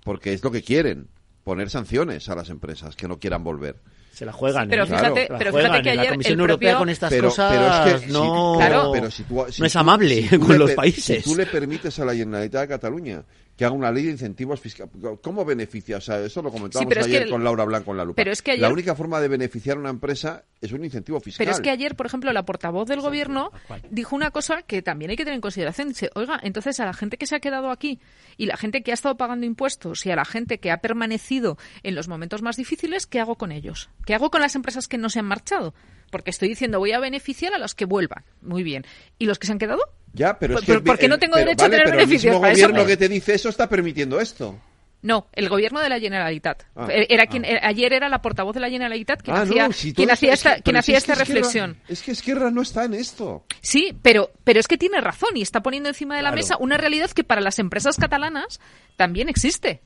porque 0.04 0.34
es 0.34 0.44
lo 0.44 0.52
que 0.52 0.62
quieren, 0.62 1.08
poner 1.44 1.70
sanciones 1.70 2.30
a 2.30 2.36
las 2.36 2.50
empresas 2.50 2.96
que 2.96 3.08
no 3.08 3.20
quieran 3.20 3.44
volver. 3.44 3.78
Se 4.12 4.26
la 4.26 4.32
juegan. 4.32 4.70
Pero 4.70 4.84
¿eh? 4.84 4.88
fíjate- 4.88 5.28
la 5.30 5.38
pero 5.40 5.52
juegan. 5.52 5.72
fíjate 5.72 5.84
que 5.90 5.94
Y 5.94 5.96
la 5.96 6.02
ayer 6.04 6.12
Comisión 6.14 6.34
el 6.36 6.40
Europea 6.42 6.70
propio- 6.74 6.80
con 6.80 6.90
estas 6.90 7.10
Pero- 7.10 7.30
cosas 7.30 7.52
pero 7.52 7.68
es 7.96 8.02
que 8.02 8.08
si- 8.08 8.14
no, 8.14 8.54
Claro. 8.58 8.92
pero 8.94 9.10
si 9.12 9.24
tú- 9.24 9.46
si 9.50 9.62
no 9.62 9.66
es 9.68 9.76
amable 9.76 10.28
tú 10.30 10.40
con 10.40 10.52
le 10.52 10.58
los 10.60 10.68
per- 10.70 10.76
países. 10.76 11.24
Si 11.24 11.30
tú 11.32 11.36
le 11.36 11.46
permites 11.48 11.98
a 12.00 12.06
la 12.06 12.14
Generalitat 12.14 12.62
de 12.62 12.68
Cataluña 12.68 13.24
que 13.56 13.66
haga 13.66 13.76
una 13.76 13.92
ley 13.92 14.06
de 14.06 14.12
incentivos 14.12 14.60
fiscales, 14.60 14.92
¿cómo 15.22 15.46
beneficia? 15.46 15.98
O 15.98 16.02
sea, 16.02 16.20
eso 16.20 16.42
lo 16.42 16.52
comentábamos 16.52 16.90
pero 16.90 17.02
es 17.02 17.08
que 17.08 17.14
ayer 17.14 17.28
el- 17.28 17.32
con 17.32 17.44
Laura 17.44 17.66
Blanco 17.66 17.92
en 17.92 17.98
la 17.98 18.04
lupa. 18.06 18.16
pero 18.16 18.32
es 18.32 18.42
que 18.42 18.52
ayer- 18.52 18.62
La 18.62 18.70
única 18.70 18.96
forma 18.96 19.20
de 19.22 19.28
beneficiar 19.28 19.78
a 19.78 19.80
una 19.80 19.90
empresa 19.92 20.44
es 20.60 20.72
un 20.72 20.84
incentivo 20.84 21.20
fiscal. 21.20 21.46
Pero 21.46 21.56
es 21.56 21.62
que 21.62 21.70
ayer, 21.70 21.96
por 21.96 22.06
ejemplo, 22.08 22.34
la 22.34 22.44
portavoz 22.46 22.88
del 22.88 23.02
gobierno 23.02 23.52
dijo 23.92 24.16
una 24.16 24.32
cosa 24.32 24.64
que 24.64 24.82
también 24.82 25.12
hay 25.12 25.18
que 25.18 25.24
tener 25.24 25.36
en 25.36 25.42
consideración. 25.42 25.90
Dice, 25.90 26.10
oiga, 26.16 26.40
entonces 26.42 26.80
a 26.80 26.86
la 26.86 26.94
gente 26.94 27.18
que 27.18 27.28
se 27.28 27.36
ha 27.36 27.40
quedado 27.40 27.70
aquí 27.70 28.00
y 28.38 28.48
la 28.48 28.58
gente 28.58 28.82
que 28.82 28.92
ha 28.92 28.96
estado 28.96 29.18
pagando 29.18 29.46
impuestos 29.46 30.06
y 30.06 30.12
a 30.12 30.16
la 30.16 30.26
gente 30.26 30.58
que 30.60 30.72
ha 30.72 30.78
permanecido 30.78 31.58
en 31.84 31.94
los 31.96 32.08
momentos 32.08 32.42
más 32.42 32.56
difíciles, 32.58 33.06
¿qué 33.06 33.20
hago 33.20 33.36
con 33.36 33.52
ellos? 33.52 33.90
¿Qué 34.06 34.16
hago 34.16 34.32
con 34.32 34.42
las 34.42 34.56
empresas 34.56 34.88
que 34.88 34.98
no 34.98 35.10
se 35.10 35.20
han 35.20 35.26
marchado? 35.26 35.74
Porque 36.14 36.30
estoy 36.30 36.48
diciendo, 36.48 36.78
voy 36.78 36.92
a 36.92 37.00
beneficiar 37.00 37.54
a 37.56 37.58
los 37.58 37.74
que 37.74 37.86
vuelvan. 37.86 38.24
Muy 38.42 38.62
bien. 38.62 38.86
¿Y 39.18 39.26
los 39.26 39.40
que 39.40 39.48
se 39.48 39.54
han 39.54 39.58
quedado? 39.60 39.82
Ya, 40.14 40.38
pero 40.38 40.54
es 40.54 40.60
¿Por- 40.60 40.66
que 40.68 40.74
por- 40.76 40.84
por 40.84 41.00
qué 41.00 41.08
no 41.08 41.18
tengo 41.18 41.34
pero, 41.34 41.46
derecho 41.48 41.66
a 41.66 41.70
tener 41.70 41.86
pero 41.86 41.98
beneficios 41.98 42.26
el 42.36 42.40
mismo 42.40 42.46
eso? 42.48 42.68
gobierno 42.68 42.86
que 42.88 42.98
te 42.98 43.10
dice 43.10 43.34
eso 43.34 43.50
está 43.50 43.68
permitiendo 43.68 44.20
esto. 44.22 44.56
No, 45.02 45.28
el 45.34 45.50
gobierno 45.50 45.82
de 45.82 45.90
la 45.90 46.00
Generalitat. 46.00 46.64
Ah, 46.76 46.88
Eh, 46.90 47.08
era 47.10 47.26
quien, 47.26 47.44
eh, 47.44 47.60
ayer 47.64 47.92
era 47.92 48.08
la 48.10 48.22
portavoz 48.22 48.54
de 48.54 48.62
la 48.62 48.70
Generalitat 48.70 49.22
quien 49.24 49.36
Ah, 49.36 49.42
hacía, 49.42 49.68
no, 49.68 49.74
si 49.74 49.92
todo 49.92 49.96
quien 50.04 50.12
hacía 50.12 50.34
es 50.34 50.40
esta, 50.40 50.62
quien 50.62 50.78
hacía 50.78 50.98
es 50.98 51.04
esta 51.04 51.14
Esquerra- 51.14 51.26
reflexión. 51.36 51.78
Es 51.90 52.02
que 52.04 52.12
Esquerra 52.12 52.52
no 52.52 52.62
está 52.62 52.86
en 52.86 52.94
esto. 52.94 53.44
Sí, 53.60 53.98
pero, 54.02 54.32
pero 54.46 54.60
es 54.62 54.68
que 54.70 54.78
tiene 54.78 55.02
razón 55.02 55.36
y 55.36 55.42
está 55.42 55.62
poniendo 55.62 55.90
encima 55.90 56.16
de 56.16 56.22
la 56.22 56.32
mesa 56.32 56.56
una 56.60 56.78
realidad 56.78 57.10
que 57.12 57.24
para 57.26 57.42
las 57.42 57.58
empresas 57.60 57.98
catalanas 57.98 58.62
también 58.96 59.28
existe. 59.28 59.82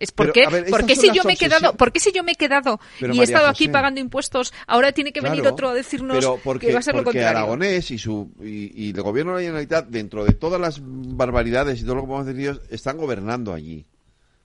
Es 0.00 0.10
Pero, 0.12 0.28
porque, 0.32 0.44
a 0.44 0.48
ver, 0.48 0.64
¿por 0.70 0.80
estas 0.80 0.84
qué 0.86 0.94
son 0.96 1.04
si 1.04 1.16
yo 1.16 1.24
me 1.24 1.32
he 1.34 1.36
quedado, 1.36 1.60
obsesiones- 1.60 1.76
por 1.76 1.92
qué 1.92 2.00
si 2.00 2.10
yo 2.12 2.24
me 2.24 2.32
he 2.32 2.34
quedado 2.34 2.80
Pero, 2.98 3.14
y 3.14 3.20
he 3.20 3.22
estado 3.22 3.46
aquí 3.48 3.68
pagando 3.68 4.00
impuestos, 4.00 4.52
ahora 4.66 4.92
tiene 4.92 5.12
que 5.12 5.20
venir 5.20 5.46
otro 5.46 5.68
a 5.68 5.74
decirnos 5.74 6.16
pero 6.18 6.40
porque, 6.42 6.68
que 6.68 6.72
va 6.72 6.78
a 6.78 6.82
ser 6.82 6.94
lo 6.94 7.02
porque 7.04 7.18
contrario? 7.18 7.38
Aragonés 7.38 7.90
y 7.90 7.98
su 7.98 8.30
y, 8.42 8.86
y 8.86 8.90
el 8.90 9.02
gobierno 9.02 9.32
de 9.32 9.36
la 9.38 9.42
Generalitat 9.42 9.88
dentro 9.88 10.24
de 10.24 10.32
todas 10.32 10.58
las 10.60 10.80
barbaridades 10.82 11.80
y 11.80 11.84
todo 11.84 11.96
lo 11.96 12.00
que 12.02 12.06
hemos 12.06 12.26
decidido 12.26 12.58
están 12.70 12.96
gobernando 12.96 13.52
allí 13.52 13.84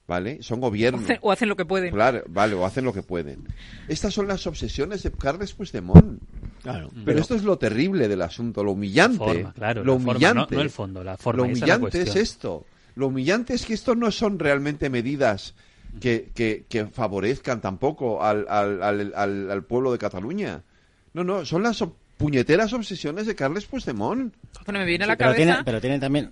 vale 0.07 0.43
son 0.43 0.59
gobierno. 0.59 0.99
O 0.99 1.01
hacen- 1.03 1.19
o 1.21 1.31
hacen 1.31 1.49
lo 1.49 1.55
que 1.55 1.65
pueden. 1.65 1.91
claro 1.91 2.23
vale 2.27 2.53
o 2.53 2.65
hacen 2.65 2.85
lo 2.85 2.93
que 2.93 3.01
pueden. 3.01 3.47
Estas 3.87 4.13
son 4.13 4.27
las 4.27 4.45
obsesiones 4.47 5.01
de 5.03 5.11
Carles 5.11 5.53
Puigdemont. 5.53 6.19
Claro, 6.61 6.89
pero, 6.93 7.05
pero- 7.05 7.19
esto 7.21 7.35
es 7.35 7.43
lo 7.43 7.57
terrible 7.57 8.07
del 8.07 8.21
asunto 8.21 8.63
lo 8.63 8.71
humillante 8.73 9.19
La 9.19 9.25
forma, 9.33 9.53
claro, 9.53 9.83
lo 9.83 9.93
forma, 9.93 10.11
humillante 10.11 10.55
no- 10.55 10.57
no 10.57 10.61
el 10.61 10.69
fondo, 10.69 11.03
la 11.03 11.15
forma, 11.17 11.37
lo 11.37 11.45
esa 11.45 11.53
es 11.53 11.59
la 11.59 11.65
humillante 11.77 12.01
es, 12.01 12.15
esto 12.17 12.65
lo 12.95 13.07
humillante 13.07 13.53
es 13.53 13.65
que 13.65 13.73
esto 13.73 13.95
no 13.95 14.11
son 14.11 14.39
realmente 14.39 14.89
medidas 14.89 15.53
que, 15.99 16.31
que, 16.33 16.65
que 16.67 16.85
favorezcan 16.87 17.61
tampoco 17.61 18.23
al, 18.23 18.45
al, 18.49 18.81
al, 18.83 19.13
al- 19.15 19.51
al 19.51 19.63
pueblo 19.63 19.91
de 19.91 19.97
Cataluña. 19.97 20.63
No, 21.13 21.23
no, 21.23 21.45
son 21.45 21.63
las 21.63 21.83
puñeteras 22.17 22.73
obsesiones 22.73 23.25
de 23.27 23.35
Carles 23.35 23.65
Puigdemont. 23.65 24.33
Bueno, 24.65 24.79
me 24.79 24.85
viene 24.85 25.03
a 25.05 25.07
la 25.07 25.15
pero, 25.15 25.31
cabeza. 25.31 25.45
tiene, 25.45 25.63
pero 25.63 25.81
tienen 25.81 25.99
también 25.99 26.31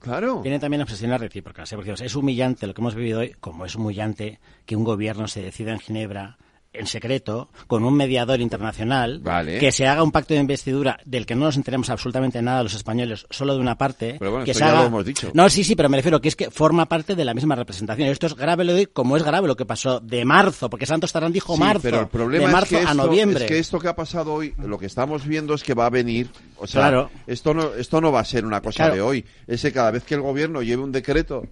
Claro. 0.00 0.40
Tienen 0.42 0.60
también 0.60 0.82
obsesiones 0.82 1.18
recíprocas. 1.18 1.72
¿eh? 1.72 1.76
Porque 1.76 1.92
o 1.92 1.96
sea, 1.96 2.04
es 2.06 2.14
humillante 2.14 2.66
lo 2.66 2.74
que 2.74 2.82
hemos 2.82 2.94
vivido 2.94 3.20
hoy, 3.20 3.34
como 3.40 3.64
es 3.64 3.74
humillante 3.74 4.38
que 4.66 4.76
un 4.76 4.84
gobierno 4.84 5.28
se 5.28 5.40
decida 5.40 5.72
en 5.72 5.78
Ginebra 5.78 6.36
en 6.74 6.86
secreto, 6.86 7.48
con 7.66 7.84
un 7.84 7.94
mediador 7.94 8.40
internacional, 8.40 9.20
Vale. 9.20 9.58
que 9.58 9.72
se 9.72 9.86
haga 9.86 10.02
un 10.02 10.12
pacto 10.12 10.34
de 10.34 10.40
investidura 10.40 10.98
del 11.04 11.26
que 11.26 11.34
no 11.34 11.46
nos 11.46 11.56
enteremos 11.56 11.88
absolutamente 11.90 12.42
nada 12.42 12.62
los 12.62 12.74
españoles, 12.74 13.26
solo 13.30 13.54
de 13.54 13.60
una 13.60 13.76
parte. 13.78 14.16
Pero 14.18 14.30
bueno, 14.32 14.44
que 14.44 14.50
esto 14.52 14.58
se 14.64 14.64
ya 14.66 14.70
haga... 14.72 14.80
lo 14.82 14.86
hemos 14.88 15.04
dicho. 15.04 15.30
No, 15.34 15.48
sí, 15.48 15.64
sí, 15.64 15.74
pero 15.76 15.88
me 15.88 15.96
refiero 15.96 16.20
que 16.20 16.28
es 16.28 16.36
que 16.36 16.50
forma 16.50 16.86
parte 16.86 17.14
de 17.14 17.24
la 17.24 17.34
misma 17.34 17.54
representación. 17.54 18.08
Esto 18.08 18.26
es 18.26 18.34
grave 18.34 18.64
lo 18.64 18.74
de 18.74 18.86
como 18.88 19.16
es 19.16 19.22
grave 19.22 19.46
lo 19.48 19.56
que 19.56 19.66
pasó 19.66 20.00
de 20.00 20.24
marzo, 20.24 20.68
porque 20.70 20.86
Santos 20.86 21.12
Tarán 21.12 21.32
dijo 21.32 21.54
Sí, 21.54 21.60
marzo, 21.60 21.80
pero 21.82 22.00
el 22.00 22.08
problema 22.08 22.46
de 22.46 22.52
marzo 22.52 22.74
es 22.76 22.80
que 22.82 22.86
a 22.88 22.90
esto, 22.92 23.06
noviembre. 23.06 23.44
es 23.44 23.50
que 23.50 23.58
esto 23.58 23.78
que 23.78 23.88
ha 23.88 23.96
pasado 23.96 24.32
hoy, 24.34 24.54
lo 24.58 24.78
que 24.78 24.86
estamos 24.86 25.26
viendo 25.26 25.54
es 25.54 25.62
que 25.62 25.74
va 25.74 25.86
a 25.86 25.90
venir, 25.90 26.28
o 26.56 26.66
sea, 26.66 26.82
Claro. 26.82 27.10
esto 27.26 27.54
no 27.54 27.74
esto 27.74 28.00
no 28.00 28.10
va 28.12 28.20
a 28.20 28.24
ser 28.24 28.44
una 28.44 28.60
cosa 28.60 28.84
Claro. 28.84 28.94
de 28.94 29.00
hoy, 29.02 29.24
es 29.46 29.62
que 29.62 29.72
cada 29.72 29.90
vez 29.90 30.04
que 30.04 30.14
el 30.14 30.20
gobierno 30.20 30.62
lleve 30.62 30.82
un 30.82 30.92
decreto 30.92 31.44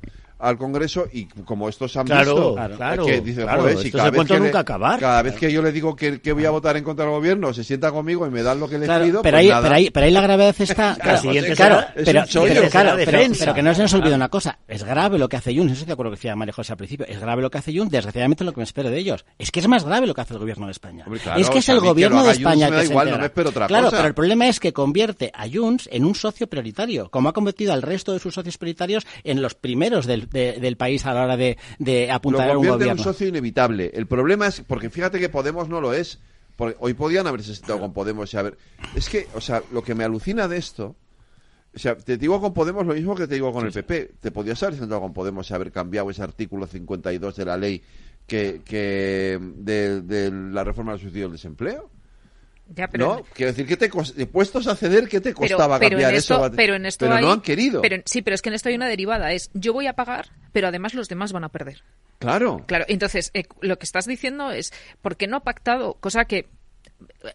al 0.43 0.59
Congreso 0.59 1.07
y 1.13 1.25
como 1.27 1.69
estos 1.69 1.97
han 1.97 2.07
Claro, 2.07 2.35
visto 2.35 2.55
claro, 2.55 2.75
eh, 2.75 2.77
claro, 2.77 3.07
que 3.07 3.21
dice, 3.21 3.43
claro, 3.43 3.63
"Joder, 3.63 3.79
si 3.79 3.87
esto 3.87 3.99
cada 3.99 4.11
se 4.11 4.19
vez 4.19 4.31
le- 4.31 4.41
nunca 4.41 4.59
acabar". 4.59 5.01
cada 5.01 5.23
vez 5.23 5.35
que 5.37 5.53
yo 5.53 5.63
le 5.63 5.73
digo 5.73 5.97
que, 5.97 6.21
que 6.21 6.33
voy 6.33 6.45
a 6.45 6.51
votar 6.51 6.77
en 6.77 6.85
contra 6.85 7.05
del 7.07 7.15
gobierno 7.15 7.53
se 7.55 7.65
sienta 7.65 7.91
conmigo 7.91 8.27
y 8.27 8.31
me 8.31 8.43
dan 8.43 8.61
lo 8.61 8.69
que 8.69 8.79
le 8.79 8.87
Claro, 8.87 9.05
pido 9.05 9.23
pero, 9.23 9.37
pues 9.37 9.41
ahí, 9.45 9.49
nada. 9.49 9.63
pero, 9.63 9.75
ahí, 9.75 9.91
pero 9.91 10.07
ahí 10.07 10.13
la 10.13 10.21
gravedad 10.21 10.55
está. 10.59 10.97
Claro, 11.01 11.19
es 11.19 11.25
un 11.25 11.33
pero, 11.33 12.69
claro, 12.71 13.55
que 13.55 13.63
no 13.63 13.75
se 13.75 13.83
nos 13.83 13.95
olvide 13.95 14.15
una 14.15 14.29
cosa. 14.29 14.59
Es 14.69 14.85
grave 14.85 15.19
lo 15.19 15.29
que 15.29 15.37
hace 15.37 15.55
Junts. 15.57 15.73
Eso 15.73 15.87
te 15.87 15.93
acuerdo 15.93 16.11
que 16.13 16.17
decía 16.17 16.37
María 16.37 16.53
José 16.53 16.73
al 16.73 16.77
principio. 16.79 17.07
Es 17.07 17.21
grave 17.21 17.43
lo 17.43 17.51
que 17.51 17.59
hace 17.59 17.77
Junts. 17.77 17.93
Desgraciadamente 17.93 18.45
lo 18.45 18.53
que 18.53 18.59
me 18.61 18.65
espero 18.65 18.91
de 18.91 18.99
ellos. 18.99 19.25
Es 19.39 19.51
que 19.51 19.61
es 19.61 19.69
más 19.69 19.85
grave 19.85 20.07
lo 20.07 20.15
que 20.15 20.21
hace 20.21 20.35
el 20.35 20.41
gobierno 20.41 20.67
de 20.67 20.73
España. 20.73 21.05
Hombre, 21.07 21.21
claro, 21.21 21.41
es 21.41 21.51
que 21.51 21.59
es 21.59 21.69
el 21.69 21.81
gobierno 21.81 22.25
de 22.25 22.33
España 22.33 22.67
que 22.69 22.73
da 22.75 22.81
se 22.83 22.87
igual, 22.91 23.07
no 23.07 23.11
entera. 23.11 23.21
me 23.23 23.27
espero 23.27 23.51
otra 23.51 23.67
claro, 23.67 23.89
pero 23.91 24.07
el 24.07 24.15
problema 24.15 24.49
es 24.49 24.61
que 24.61 24.73
convierte 24.73 25.31
a 25.35 25.47
Junts 25.53 25.89
en 25.93 26.05
un 26.05 26.15
socio 26.15 26.47
prioritario, 26.47 27.11
como 27.11 27.29
ha 27.29 27.33
convertido 27.33 27.73
al 27.73 27.83
resto 27.83 28.13
de 28.13 28.19
sus 28.19 28.35
socios 28.35 28.59
prioritarios 28.59 29.07
en 29.25 29.43
los 29.43 29.55
primeros 29.55 30.07
del, 30.07 30.29
de- 30.33 30.59
del 30.61 30.77
país 30.77 31.05
a 31.07 31.15
la 31.15 31.25
hora 31.25 31.37
de, 31.37 31.57
de 31.79 32.11
apuntar 32.11 32.51
a 32.51 32.59
un 32.59 32.65
en 32.65 32.71
gobierno. 32.73 32.95
un 33.01 33.05
socio 33.05 33.27
inevitable. 33.29 33.91
El 33.95 34.07
problema 34.07 34.47
es, 34.47 34.63
porque 34.67 34.91
fíjate 34.91 35.19
que 35.21 35.29
Podemos 35.29 35.69
no 35.69 35.81
lo 35.81 35.93
es. 35.93 36.19
Porque 36.57 36.77
hoy 36.81 36.93
podían 36.95 37.27
haberse 37.27 37.55
sentado 37.55 37.81
con 37.81 37.93
Podemos 37.95 38.33
y 38.35 38.37
haber... 38.37 38.59
Es 38.95 39.09
que, 39.09 39.27
o 39.35 39.41
sea, 39.41 39.63
lo 39.73 39.83
que 39.83 39.95
me 39.95 40.05
alucina 40.05 40.49
de 40.49 40.59
esto... 40.59 40.95
O 41.75 41.79
sea, 41.79 41.97
te 41.97 42.19
digo 42.19 42.39
con 42.43 42.53
Podemos 42.53 42.85
lo 42.85 42.93
mismo 42.93 43.15
que 43.15 43.27
te 43.27 43.35
digo 43.35 43.51
con 43.53 43.65
el 43.65 43.73
PP. 43.73 44.11
Te 44.21 44.31
podías 44.31 44.63
haber 44.63 44.79
sentado 44.79 45.01
con 45.01 45.15
Podemos 45.15 45.51
y 45.51 45.55
haber 45.55 45.73
cambiado 45.73 46.11
ese 46.11 46.23
artículo 46.23 46.67
52 46.67 47.35
de 47.37 47.45
la 47.47 47.57
ley 47.57 47.83
que, 48.27 48.61
que 48.63 49.39
de, 49.41 50.03
de 50.03 50.31
la 50.31 50.63
reforma 50.65 50.93
del 50.93 51.01
subsidio 51.01 51.25
del 51.25 51.33
desempleo. 51.33 51.89
Ya, 52.75 52.89
pero- 52.89 53.17
¿No? 53.17 53.23
Quiero 53.35 53.53
decir, 53.53 53.67
que 53.67 53.77
te 53.77 53.91
de 54.15 54.27
puestos 54.27 54.67
a 54.67 54.75
ceder, 54.77 55.09
¿qué 55.09 55.21
te 55.21 55.35
costaba 55.35 55.79
pero 55.79 55.91
cambiar 55.91 56.15
esto, 56.15 56.45
eso? 56.47 56.53
Pero 56.57 56.75
en 56.75 56.87
esto 56.87 57.05
Pero 57.07 57.17
hay- 57.17 57.23
no 57.25 57.33
han 57.33 57.41
querido. 57.41 57.83
pero- 57.83 58.03
sí, 58.07 58.23
pero 58.23 58.35
es 58.35 58.43
que 58.43 58.49
en 58.49 58.55
esto 58.55 58.69
hay 58.69 58.75
una 58.77 58.89
derivada. 58.89 59.33
Es 59.33 59.51
yo 59.55 59.73
voy 59.73 59.87
a 59.87 59.93
pagar, 59.95 60.31
pero 60.53 60.69
además 60.69 60.95
los 60.95 61.09
demás 61.09 61.33
van 61.33 61.45
a 61.45 61.49
perder. 61.51 61.83
Claro. 62.19 62.65
Claro, 62.67 62.85
entonces 62.89 63.31
eh, 63.35 63.45
lo 63.61 63.79
que 63.79 63.85
estás 63.85 64.07
diciendo 64.07 64.51
es 64.53 64.73
¿por 65.01 65.17
qué 65.17 65.27
no 65.27 65.39
ha 65.39 65.41
pactado? 65.41 65.95
Cosa 65.95 66.25
que 66.25 66.49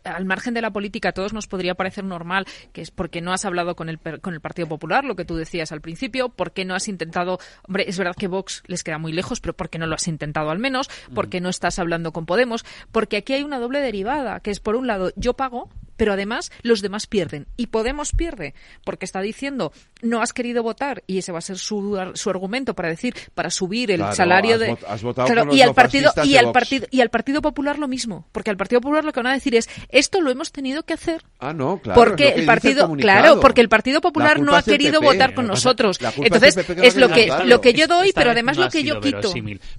al 0.04 0.26
margen 0.26 0.54
de 0.54 0.62
la 0.62 0.72
política 0.72 1.10
a 1.10 1.12
todos 1.12 1.34
nos 1.34 1.48
podría 1.48 1.76
parecer 1.76 2.04
normal, 2.04 2.46
que 2.74 2.82
es 2.82 2.92
porque 2.92 3.22
no 3.22 3.34
has 3.34 3.46
hablado 3.46 3.76
con 3.76 3.90
el, 3.90 4.00
con 4.00 4.34
el 4.34 4.42
Partido 4.42 4.68
Popular, 4.68 5.04
lo 5.04 5.16
que 5.16 5.26
tú 5.26 5.36
decías 5.36 5.72
al 5.72 5.82
principio, 5.82 6.30
porque 6.30 6.66
no 6.66 6.76
has 6.76 6.88
intentado, 6.88 7.40
hombre, 7.68 7.86
es 7.88 7.98
verdad 7.98 8.16
que 8.16 8.28
Vox 8.28 8.64
les 8.68 8.84
queda 8.84 8.98
muy 8.98 9.12
lejos, 9.12 9.40
pero 9.40 9.54
porque 9.56 9.80
no 9.80 9.88
lo 9.88 9.96
has 9.96 10.08
intentado 10.08 10.50
al 10.50 10.60
menos, 10.60 10.90
porque 11.14 11.42
no 11.42 11.50
estás 11.50 11.80
hablando 11.80 12.12
con 12.12 12.26
Podemos, 12.26 12.66
porque 12.92 13.18
aquí 13.18 13.34
hay 13.34 13.44
una 13.44 13.60
doble 13.60 13.80
derivada, 13.80 14.40
que 14.40 14.52
es 14.52 14.60
por 14.60 14.76
un 14.76 14.88
lado 14.88 15.12
yo 15.16 15.34
pago, 15.34 15.70
pero 15.98 16.14
además 16.14 16.52
los 16.62 16.82
demás 16.82 17.08
pierden 17.08 17.48
y 17.58 17.68
Podemos 17.68 18.12
pierde, 18.14 18.54
porque 18.86 19.06
está 19.06 19.22
diciendo 19.22 19.72
no 20.02 20.22
has 20.22 20.32
querido 20.34 20.64
votar 20.64 21.04
y 21.08 21.18
ese 21.18 21.32
va 21.32 21.40
a 21.40 21.42
ser 21.42 21.58
su, 21.58 22.00
su 22.14 22.30
argumento 22.30 22.74
para 22.76 22.90
decir 22.90 23.14
para 23.36 23.50
subir 23.50 23.92
el 23.92 23.98
Claro, 23.98 24.16
salario 24.16 24.54
has 24.56 24.60
de 24.62 24.70
vot- 24.72 24.84
has 24.88 25.04
votado 25.04 25.28
Claro, 25.28 25.54
y 25.54 25.62
al 25.62 25.74
partido 25.74 26.12
y 26.24 26.38
al 26.38 26.52
partido 26.52 26.88
y 26.92 27.02
al 27.02 27.10
Partido 27.10 27.42
Popular 27.42 27.78
lo 27.80 27.88
mismo, 27.88 28.28
porque 28.32 28.50
al 28.50 28.58
Partido 28.58 28.80
Popular 28.82 29.04
lo 29.04 29.12
que 29.12 29.20
van 29.20 29.28
a 29.32 29.34
decir 29.34 29.56
es 29.56 29.68
esto 29.90 30.22
lo 30.22 30.30
hemos 30.32 30.52
tenido 30.52 30.84
que 30.84 30.94
hacer 30.94 31.24
Ah, 31.40 31.54
no, 31.54 31.80
claro. 31.80 32.00
porque 32.00 32.30
el 32.30 32.46
partido, 32.46 32.92
claro, 32.96 33.40
porque 33.40 33.62
el 33.62 33.70
Partido 33.70 33.98
La 33.98 34.02
Popular 34.02 34.40
no 34.40 34.56
ha 34.56 34.62
querido 34.64 35.00
PP. 35.02 35.06
votar 35.14 35.34
con 35.34 35.48
nosotros. 35.48 35.98
es 36.02 36.14
Entonces, 36.18 36.58
es 36.58 36.96
lo 36.96 37.10
que 37.10 37.28
lo 37.46 37.60
que 37.62 37.74
yo 37.74 37.88
doy, 37.88 38.12
pero 38.14 38.32
además 38.32 38.58
lo 38.58 38.70
que 38.70 38.84
yo 38.84 39.00
quito. 39.02 39.32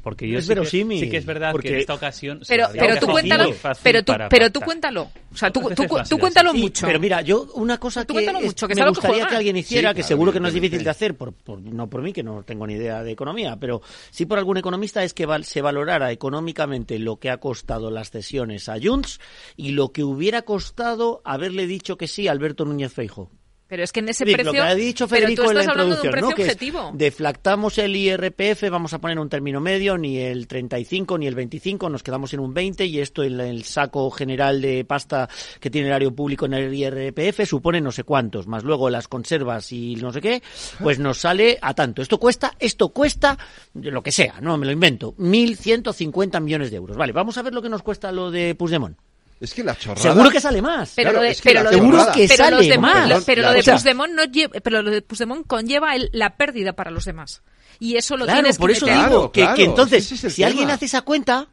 porque 0.02 0.28
yo 0.28 0.38
Es 0.38 0.44
sí 0.44 0.48
que, 0.48 0.54
verosímil, 0.54 1.00
sí 1.04 1.10
que 1.10 1.16
es 1.16 1.26
verdad 1.26 1.52
porque- 1.52 1.68
que 1.68 1.74
en 1.74 1.80
esta 1.80 1.94
ocasión 1.94 2.44
se 2.44 2.54
Pero, 2.54 2.68
pero 2.72 2.98
tú 2.98 3.06
cuéntalo, 3.06 3.44
muy 3.44 3.52
fácil 3.54 3.80
pero 3.84 4.02
tú, 4.02 4.12
pero 4.28 4.50
tú 4.52 4.60
cuéntalo. 4.60 5.10
O 5.32 5.36
sea, 5.36 5.50
tú, 5.50 5.70
tú, 5.76 5.84
tú 6.08 6.18
cuéntalo 6.18 6.50
así. 6.50 6.58
mucho. 6.60 6.86
Pero 6.86 7.00
mira, 7.00 7.20
yo 7.22 7.46
una 7.54 7.78
cosa 7.78 8.02
Tú 8.04 8.08
que, 8.08 8.14
cuéntalo 8.14 8.38
es- 8.38 8.44
mucho, 8.46 8.66
que 8.68 8.74
me 8.74 8.82
que 8.82 8.88
gustaría 8.88 9.14
juega. 9.16 9.28
que 9.28 9.36
alguien 9.36 9.56
hiciera, 9.56 9.90
Sí, 9.90 9.94
que 9.96 10.00
claro, 10.00 10.08
seguro 10.08 10.32
que 10.32 10.40
no 10.40 10.48
es 10.48 10.54
difícil 10.54 10.84
de 10.84 10.90
hacer, 10.90 11.16
por, 11.16 11.32
por- 11.32 11.60
no 11.60 11.88
por 11.88 12.02
mí, 12.02 12.12
que 12.12 12.22
no 12.22 12.42
tengo 12.42 12.66
ni 12.66 12.74
idea 12.74 13.02
de 13.02 13.12
economía, 13.12 13.56
pero 13.60 13.82
sí 14.10 14.26
por 14.26 14.38
algún 14.38 14.56
economista, 14.56 15.02
es 15.04 15.14
que 15.14 15.26
val- 15.26 15.44
se 15.44 15.60
valorara 15.62 16.10
económicamente 16.12 16.98
lo 16.98 17.16
que 17.18 17.30
ha 17.30 17.38
costado 17.38 17.90
las 17.90 18.10
cesiones 18.10 18.68
a 18.68 18.76
Junts 18.82 19.20
y 19.56 19.70
lo 19.72 19.92
que 19.92 20.04
hubiera 20.04 20.42
costado 20.42 21.20
haberle 21.24 21.66
dicho 21.66 21.96
que 21.96 22.08
sí 22.08 22.28
a 22.28 22.32
Alberto 22.32 22.64
Núñez 22.64 22.92
Feijo. 22.92 23.30
Pero 23.68 23.82
es 23.84 23.92
que 23.92 24.00
en 24.00 24.08
ese 24.08 24.24
Sí, 24.24 24.32
precio. 24.32 24.44
lo 24.46 24.52
que 24.52 24.60
ha 24.60 24.74
dicho 24.74 25.06
pero 25.06 25.20
Federico 25.20 25.42
tú 25.44 25.50
en 25.50 25.54
la 25.56 25.60
estás 25.60 25.72
hablando 25.72 25.96
de 25.96 26.00
un 26.02 26.10
precio 26.10 26.28
¿no? 26.30 26.42
Objetivo. 26.42 26.90
deflactamos 26.94 27.76
el 27.78 27.94
IRPF, 27.94 28.70
vamos 28.70 28.94
a 28.94 28.98
poner 28.98 29.18
un 29.18 29.28
término 29.28 29.60
medio, 29.60 29.98
ni 29.98 30.16
el 30.18 30.46
35 30.46 31.18
ni 31.18 31.26
el 31.26 31.34
25, 31.34 31.90
nos 31.90 32.02
quedamos 32.02 32.32
en 32.32 32.40
un 32.40 32.54
20 32.54 32.86
y 32.86 32.98
esto 33.00 33.22
en 33.22 33.38
el 33.40 33.64
saco 33.64 34.10
general 34.10 34.62
de 34.62 34.84
pasta 34.86 35.28
que 35.60 35.68
tiene 35.70 35.88
el 35.88 35.94
área 35.94 36.10
público 36.10 36.46
en 36.46 36.54
el 36.54 36.72
IRPF 36.74 37.46
supone 37.46 37.80
no 37.82 37.92
sé 37.92 38.04
cuántos, 38.04 38.46
más 38.46 38.64
luego 38.64 38.88
las 38.88 39.06
conservas 39.06 39.70
y 39.72 39.96
no 39.96 40.12
sé 40.12 40.20
qué, 40.22 40.42
pues 40.82 40.98
nos 40.98 41.18
sale 41.18 41.58
a 41.60 41.74
tanto. 41.74 42.00
Esto 42.00 42.18
cuesta, 42.18 42.54
esto 42.58 42.88
cuesta 42.88 43.36
lo 43.74 44.02
que 44.02 44.12
sea, 44.12 44.40
no 44.40 44.56
me 44.56 44.64
lo 44.66 44.72
invento, 44.72 45.14
1.150 45.18 46.40
millones 46.40 46.70
de 46.70 46.76
euros. 46.78 46.96
Vale, 46.96 47.12
vamos 47.12 47.36
a 47.38 47.42
ver 47.42 47.52
lo 47.52 47.60
que 47.62 47.68
nos 47.68 47.82
cuesta 47.82 48.12
lo 48.12 48.30
de 48.30 48.54
Puigdemont. 48.54 48.96
Es 49.40 49.54
que 49.54 49.62
la 49.62 49.76
chorrada... 49.76 50.02
Seguro 50.02 50.30
que 50.30 50.40
sale 50.40 50.60
más. 50.60 50.92
Pero 50.96 51.10
Claro, 51.10 51.18
lo 51.18 51.22
de, 51.24 51.30
es 51.32 51.40
que 51.40 51.48
pero 51.50 51.62
lo 51.62 51.70
de- 51.70 51.76
seguro 51.76 52.06
que 52.12 52.26
pero 52.28 52.36
sale 52.44 52.56
los 52.56 52.66
demás, 52.68 53.22
pero 53.24 53.42
lo 53.42 53.52
de 53.52 53.60
o 53.60 53.62
sea- 53.62 53.74
Puigdemont 53.76 54.12
no 54.12 54.24
lleva, 54.24 54.60
pero 54.60 54.82
lo 54.82 54.90
de 54.90 55.02
Puigdemont 55.02 55.46
conlleva 55.46 55.94
el- 55.94 56.10
la 56.12 56.36
pérdida 56.36 56.72
para 56.72 56.90
los 56.90 57.04
demás. 57.04 57.42
Y 57.78 57.96
eso 57.96 58.16
lo 58.16 58.24
Claro, 58.24 58.40
tienes 58.40 58.58
por 58.58 58.70
que 58.70 58.76
eso 58.76 58.86
meter. 58.86 59.04
digo 59.08 59.30
que, 59.32 59.40
Claro, 59.42 59.56
que 59.56 59.64
entonces, 59.64 60.10
es 60.24 60.32
si 60.34 60.42
alguien 60.42 60.70
hace 60.70 60.86
esa 60.86 61.02
cuenta, 61.02 61.48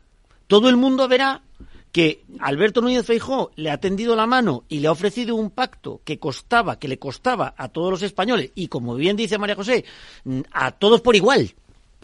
todo 0.48 0.70
el 0.70 0.78
mundo 0.78 1.08
verá 1.08 1.42
que 1.92 2.24
Alberto 2.40 2.82
Núñez 2.82 3.06
Feijó 3.06 3.52
le 3.56 3.70
ha 3.72 3.78
tendido 3.80 4.16
la 4.16 4.26
mano 4.26 4.64
y 4.68 4.80
le 4.80 4.88
ha 4.88 4.92
ofrecido 4.92 5.36
un 5.36 5.50
pacto 5.52 6.02
que 6.04 6.20
costaba, 6.20 6.78
que 6.80 6.88
le 6.88 6.98
costaba 7.00 7.54
a 7.56 7.70
todos 7.70 7.92
los 7.92 8.02
españoles 8.02 8.50
y 8.56 8.68
como 8.68 8.96
bien 8.96 9.16
dice 9.16 9.38
María 9.38 9.56
José, 9.56 9.86
mm, 10.26 10.42
a 10.52 10.72
todos 10.72 11.02
por 11.02 11.16
igual. 11.16 11.54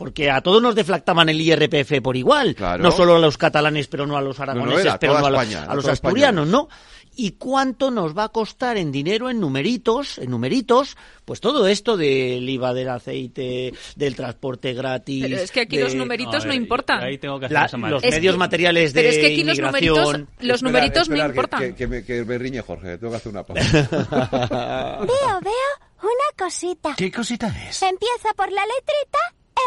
Porque 0.02 0.32
a 0.32 0.42
todos 0.42 0.64
nos 0.64 0.74
deflactaban 0.74 1.30
el 1.30 1.40
IRPF 1.40 2.02
por 2.02 2.18
igual. 2.18 2.56
Claro. 2.56 2.82
No 2.82 2.92
solo 2.92 3.18
a 3.18 3.20
los 3.20 3.38
catalanes, 3.38 3.86
pero 3.88 4.08
no 4.08 4.18
a 4.18 4.22
los 4.22 4.40
aragoneses, 4.40 4.86
era 4.86 4.98
pero 4.98 5.20
no 5.20 5.28
a, 5.28 5.30
los- 5.30 5.42
España, 5.44 5.64
a 5.70 5.76
los 5.76 5.84
toda 5.84 5.94
asturianos. 5.94 6.48
¿no? 6.48 6.70
¿Y 7.16 7.34
cuánto 7.34 7.92
nos 7.92 8.18
va 8.18 8.24
a 8.24 8.30
costar 8.30 8.78
en 8.78 8.92
dinero, 8.92 9.30
en 9.30 9.40
numeritos, 9.40 10.18
en 10.18 10.32
numeritos, 10.32 10.98
pues 11.24 11.40
todo 11.40 11.68
esto 11.68 11.98
del 11.98 12.50
IVA 12.50 12.74
del 12.74 12.90
aceite, 12.90 13.74
del 13.96 14.16
transporte 14.16 14.74
gratis? 14.74 15.24
Pero 15.28 15.38
es 15.40 15.52
que 15.52 15.62
aquí 15.62 15.78
de- 15.78 15.84
los 15.84 15.94
numeritos 15.94 16.46
no 16.46 16.50
ver, 16.52 16.58
importan. 16.62 17.04
Ahí 17.04 17.20
tengo 17.20 17.38
que 17.40 17.46
hacer 17.46 17.58
la- 17.60 17.66
esa 17.66 17.78
mal- 17.78 17.92
los 17.92 18.04
Es 18.04 18.12
medios 18.16 18.34
que- 18.34 18.40
materiales 18.40 18.94
de 18.94 19.02
pero 19.02 19.14
es 19.14 19.20
que 19.20 19.28
aquí 19.28 19.44
los 19.44 19.60
numeritos, 19.60 19.98
los 20.40 20.56
Espera, 20.56 20.58
numeritos 20.62 21.10
no 21.10 21.16
que- 21.16 21.22
importan. 21.22 21.60
Que, 21.60 21.76
que 21.76 21.88
me, 21.88 22.04
que 22.04 22.26
me 22.26 22.38
riñe 22.40 22.62
Jorge, 22.62 22.98
tengo 22.98 23.12
que 23.12 23.18
hacer 23.18 23.32
una 23.32 23.44
pausa. 23.44 23.62
Veo, 25.02 25.40
veo 25.42 25.72
una 26.02 26.38
cosita. 26.46 26.96
¿Qué 26.98 27.12
cosita 27.12 27.48
es? 27.70 27.84
Empieza 27.84 28.34
por 28.36 28.52
la 28.52 28.62
letrita 28.66 29.20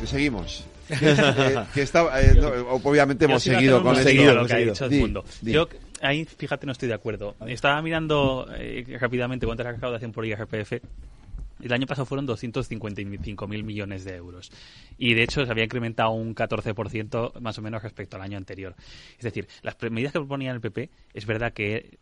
Que 0.00 0.06
seguimos. 0.06 0.66
Que, 0.88 1.10
eh, 1.10 1.64
que 1.74 1.82
está, 1.82 2.18
eh, 2.18 2.34
no, 2.34 2.48
obviamente 2.48 3.26
hemos 3.26 3.42
sí 3.42 3.50
seguido 3.50 3.82
con 3.82 3.94
seguido 3.96 4.34
lo 4.34 4.46
que 4.46 4.54
ha 4.54 4.56
dicho 4.56 4.88
Di, 4.88 4.96
Edmundo. 4.96 5.22
di. 5.42 5.52
Yo 5.52 5.68
ahí, 6.00 6.24
fíjate, 6.24 6.64
no 6.64 6.72
estoy 6.72 6.88
de 6.88 6.94
acuerdo. 6.94 7.36
Estaba 7.46 7.82
mirando 7.82 8.48
eh, 8.56 8.96
rápidamente 8.98 9.44
cuánto 9.44 9.62
es 9.62 9.66
la 9.66 9.72
recaudación 9.72 10.12
por 10.12 10.24
IRPF. 10.24 10.72
El 11.62 11.72
año 11.74 11.86
pasado 11.86 12.06
fueron 12.06 12.26
255.000 12.26 13.62
millones 13.64 14.04
de 14.04 14.14
euros. 14.14 14.50
Y 14.96 15.12
de 15.12 15.24
hecho 15.24 15.44
se 15.44 15.50
había 15.50 15.64
incrementado 15.64 16.12
un 16.12 16.34
14% 16.34 17.38
más 17.40 17.58
o 17.58 17.60
menos 17.60 17.82
respecto 17.82 18.16
al 18.16 18.22
año 18.22 18.38
anterior. 18.38 18.74
Es 19.18 19.24
decir, 19.24 19.46
las 19.60 19.76
medidas 19.90 20.12
que 20.14 20.20
proponía 20.20 20.52
el 20.52 20.60
PP 20.62 20.88
es 21.12 21.26
verdad 21.26 21.52
que 21.52 21.98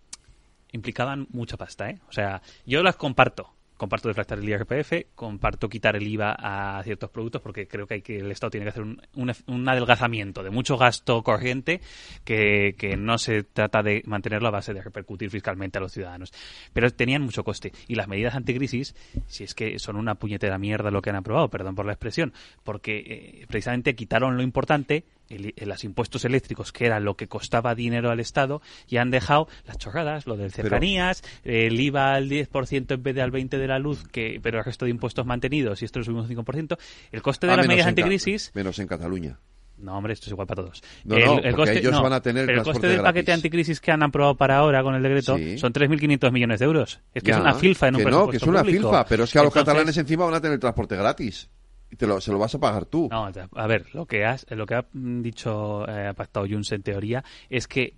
implicaban 0.70 1.26
mucha 1.30 1.56
pasta, 1.56 1.90
¿eh? 1.90 1.98
O 2.08 2.12
sea, 2.12 2.40
yo 2.66 2.84
las 2.84 2.94
comparto. 2.96 3.50
Comparto 3.76 4.08
deflactar 4.08 4.38
el 4.38 4.48
IRPF, 4.48 5.14
comparto 5.14 5.68
quitar 5.68 5.96
el 5.96 6.06
IVA 6.06 6.36
a 6.38 6.82
ciertos 6.82 7.10
productos 7.10 7.42
porque 7.42 7.66
creo 7.66 7.86
que, 7.86 7.94
hay 7.94 8.02
que 8.02 8.18
el 8.18 8.30
Estado 8.30 8.50
tiene 8.50 8.64
que 8.64 8.70
hacer 8.70 8.82
un, 8.82 9.68
adelgazamiento 9.68 10.42
de 10.42 10.50
mucho 10.50 10.76
gasto 10.76 11.22
corriente 11.22 11.80
que, 12.24 12.74
que 12.78 12.96
no 12.96 13.18
se 13.18 13.42
trata 13.42 13.82
de 13.82 14.02
mantenerlo 14.06 14.48
a 14.48 14.52
base 14.52 14.72
de 14.72 14.82
repercutir 14.82 15.30
fiscalmente 15.30 15.78
a 15.78 15.80
los 15.80 15.92
ciudadanos. 15.92 16.32
Pero 16.72 16.90
tenían 16.90 17.22
mucho 17.22 17.44
coste. 17.44 17.72
Y 17.88 17.94
las 17.94 18.08
medidas 18.08 18.34
anticrisis, 18.34 18.94
si 19.26 19.44
es 19.44 19.54
que 19.54 19.78
son 19.78 19.96
una 19.96 20.14
puñetera 20.14 20.58
mierda 20.58 20.90
lo 20.90 21.02
que 21.02 21.10
han 21.10 21.16
aprobado, 21.16 21.48
perdón 21.48 21.74
por 21.74 21.86
la 21.86 21.92
expresión, 21.92 22.32
porque 22.64 22.98
eh, 22.98 23.46
precisamente 23.48 23.94
quitaron 23.94 24.36
lo 24.36 24.42
importante, 24.42 25.04
el, 25.28 25.52
el- 25.56 25.68
los 25.68 25.84
impuestos 25.84 26.24
eléctricos, 26.24 26.72
que 26.72 26.86
era 26.86 27.00
lo 27.00 27.16
que 27.16 27.26
costaba 27.28 27.74
dinero 27.74 28.10
al 28.10 28.20
Estado, 28.20 28.62
y 28.88 28.96
han 28.98 29.10
dejado 29.10 29.48
las 29.66 29.78
chorradas, 29.78 30.26
lo 30.26 30.36
del 30.36 30.50
Pero- 30.50 30.68
cercanías, 30.68 31.22
el 31.44 31.78
IVA 31.80 32.14
al 32.14 32.28
10% 32.28 32.94
en 32.94 33.02
vez 33.02 33.14
de 33.14 33.22
al 33.22 33.32
20% 33.32 33.58
de 33.58 33.66
la 33.68 33.78
luz, 33.78 34.04
que 34.08 34.40
pero 34.42 34.58
el 34.58 34.64
resto 34.64 34.84
de 34.84 34.90
impuestos 34.92 35.26
mantenidos, 35.26 35.82
y 35.82 35.84
esto 35.84 35.98
lo 35.98 36.04
subimos 36.04 36.28
un 36.30 36.36
5%, 36.36 36.76
el 37.12 37.22
coste 37.22 37.46
de 37.46 37.52
Ah, 37.52 37.56
las 37.56 37.66
medidas 37.68 37.86
anticrisis... 37.86 38.52
Menos 38.54 38.78
en 38.78 38.86
Cataluña. 38.86 39.38
No, 39.78 39.98
hombre, 39.98 40.14
esto 40.14 40.24
es 40.26 40.30
igual 40.32 40.46
para 40.46 40.62
todos. 40.62 40.82
No, 41.04 41.18
no, 41.18 41.40
porque 41.54 41.78
ellos 41.80 42.00
van 42.00 42.14
a 42.14 42.22
tener 42.22 42.46
pero 42.46 42.60
el 42.60 42.64
coste 42.64 42.86
del 42.86 43.02
paquete 43.02 43.26
gratis. 43.26 43.34
anticrisis 43.34 43.78
que 43.78 43.92
han 43.92 44.02
aprobado 44.02 44.34
para 44.34 44.56
ahora 44.56 44.82
con 44.82 44.94
el 44.94 45.02
decreto 45.02 45.36
Sí. 45.36 45.58
son 45.58 45.70
3.500 45.74 46.32
millones 46.32 46.60
de 46.60 46.64
euros. 46.64 47.00
Es 47.12 47.22
que 47.22 47.28
Ya, 47.32 47.36
es 47.36 47.40
una 47.42 47.52
filfa 47.52 47.88
en 47.88 47.96
un 47.96 47.98
que 47.98 48.04
no, 48.04 48.10
presupuesto 48.10 48.30
que 48.30 48.36
es 48.38 48.42
una 48.48 48.60
público. 48.62 48.88
filfa, 48.88 49.04
pero 49.06 49.24
es 49.24 49.32
que 49.32 49.38
a 49.38 49.42
los 49.42 49.50
Entonces- 49.50 49.66
catalanes 49.74 49.96
encima 49.98 50.24
van 50.24 50.32
a 50.34 50.40
tener 50.40 50.58
transporte 50.58 50.96
gratis. 50.96 51.50
Y 51.96 51.98
te 51.98 52.06
lo, 52.06 52.20
se 52.20 52.30
lo 52.30 52.38
vas 52.38 52.54
a 52.54 52.58
pagar 52.60 52.84
tú. 52.84 53.08
No, 53.10 53.26
a 53.54 53.66
ver, 53.66 53.86
lo 53.94 54.04
que, 54.04 54.26
has, 54.26 54.44
lo 54.50 54.66
que 54.66 54.74
ha 54.74 54.84
mm, 54.92 55.22
dicho, 55.22 55.88
eh, 55.88 56.08
ha 56.08 56.12
pactado 56.12 56.44
Junts 56.46 56.72
en 56.72 56.82
teoría, 56.82 57.24
es 57.48 57.66
que 57.66 57.94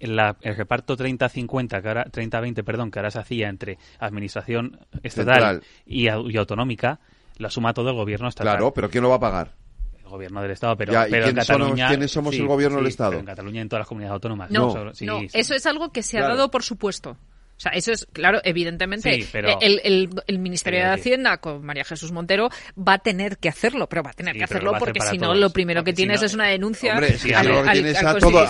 la- 0.00 0.36
el 0.40 0.56
reparto 0.56 0.96
30-50, 0.96 1.82
que 1.82 1.88
ahora, 1.88 2.06
30-20, 2.10 2.64
perdón, 2.64 2.90
que 2.90 2.98
ahora 2.98 3.10
se 3.10 3.18
hacía 3.18 3.50
entre 3.50 3.76
administración 4.00 4.80
estatal 5.02 5.62
y, 5.84 6.06
au- 6.06 6.32
y 6.32 6.36
autonómica, 6.38 6.98
la 7.36 7.50
suma 7.50 7.74
todo 7.74 7.90
el 7.90 7.94
gobierno 7.96 8.26
estatal. 8.28 8.54
Claro, 8.54 8.72
pero 8.72 8.88
¿quién 8.88 9.02
lo 9.02 9.10
va 9.10 9.16
a 9.16 9.20
pagar? 9.20 9.52
El 10.02 10.08
gobierno 10.08 10.40
del 10.42 10.50
Estado, 10.52 10.74
pero, 10.76 10.92
Ya, 10.94 11.06
¿y 11.06 11.10
pero 11.10 11.26
en 11.26 11.30
quiénes 11.32 11.46
somos- 11.46 11.58
Cataluña... 11.60 11.88
quiénes 11.88 12.10
somos 12.10 12.34
sí, 12.34 12.40
el 12.40 12.46
gobierno 12.48 12.78
del 12.78 12.86
Estado? 12.86 13.18
en 13.18 13.24
Cataluña 13.26 13.58
y 13.58 13.62
en 13.62 13.68
todas 13.68 13.80
las 13.82 13.88
comunidades 13.88 14.14
autónomas. 14.14 14.50
No, 14.50 14.70
Solo- 14.70 14.94
sí, 14.94 15.04
no, 15.06 15.20
sí. 15.20 15.28
eso 15.34 15.54
es 15.54 15.66
algo 15.66 15.90
que 15.92 16.02
se 16.02 16.16
Claro. 16.16 16.32
ha 16.32 16.36
dado 16.36 16.50
por 16.50 16.62
supuesto. 16.62 17.16
O 17.56 17.60
sea, 17.62 17.72
eso 17.72 17.92
es, 17.92 18.06
claro, 18.12 18.40
evidentemente, 18.42 19.14
Sí, 19.22 19.28
pero- 19.30 19.60
el, 19.60 19.80
el- 19.84 20.10
el 20.26 20.38
Ministerio 20.40 20.80
de 20.80 20.86
Hacienda 20.86 21.36
con 21.36 21.64
María 21.64 21.84
Jesús 21.84 22.10
Montero 22.10 22.48
va 22.76 22.94
a 22.94 22.98
tener 22.98 23.38
que 23.38 23.48
hacerlo, 23.48 23.88
pero 23.88 24.02
va 24.02 24.10
a 24.10 24.14
tener 24.14 24.32
Sí, 24.34 24.38
que 24.38 24.44
hacerlo 24.44 24.72
porque 24.78 25.00
si 25.00 25.18
no, 25.18 25.32
lo 25.34 25.50
primero 25.50 25.84
que 25.84 25.92
si 25.92 25.96
tienes 25.96 26.20
no- 26.20 26.26
es 26.26 26.34
una 26.34 26.46
denuncia 26.48 26.94
Hombre, 26.94 27.16
sí, 27.18 27.32
al, 27.32 27.46
al- 27.68 27.96
a 27.96 28.18
todo- 28.18 28.46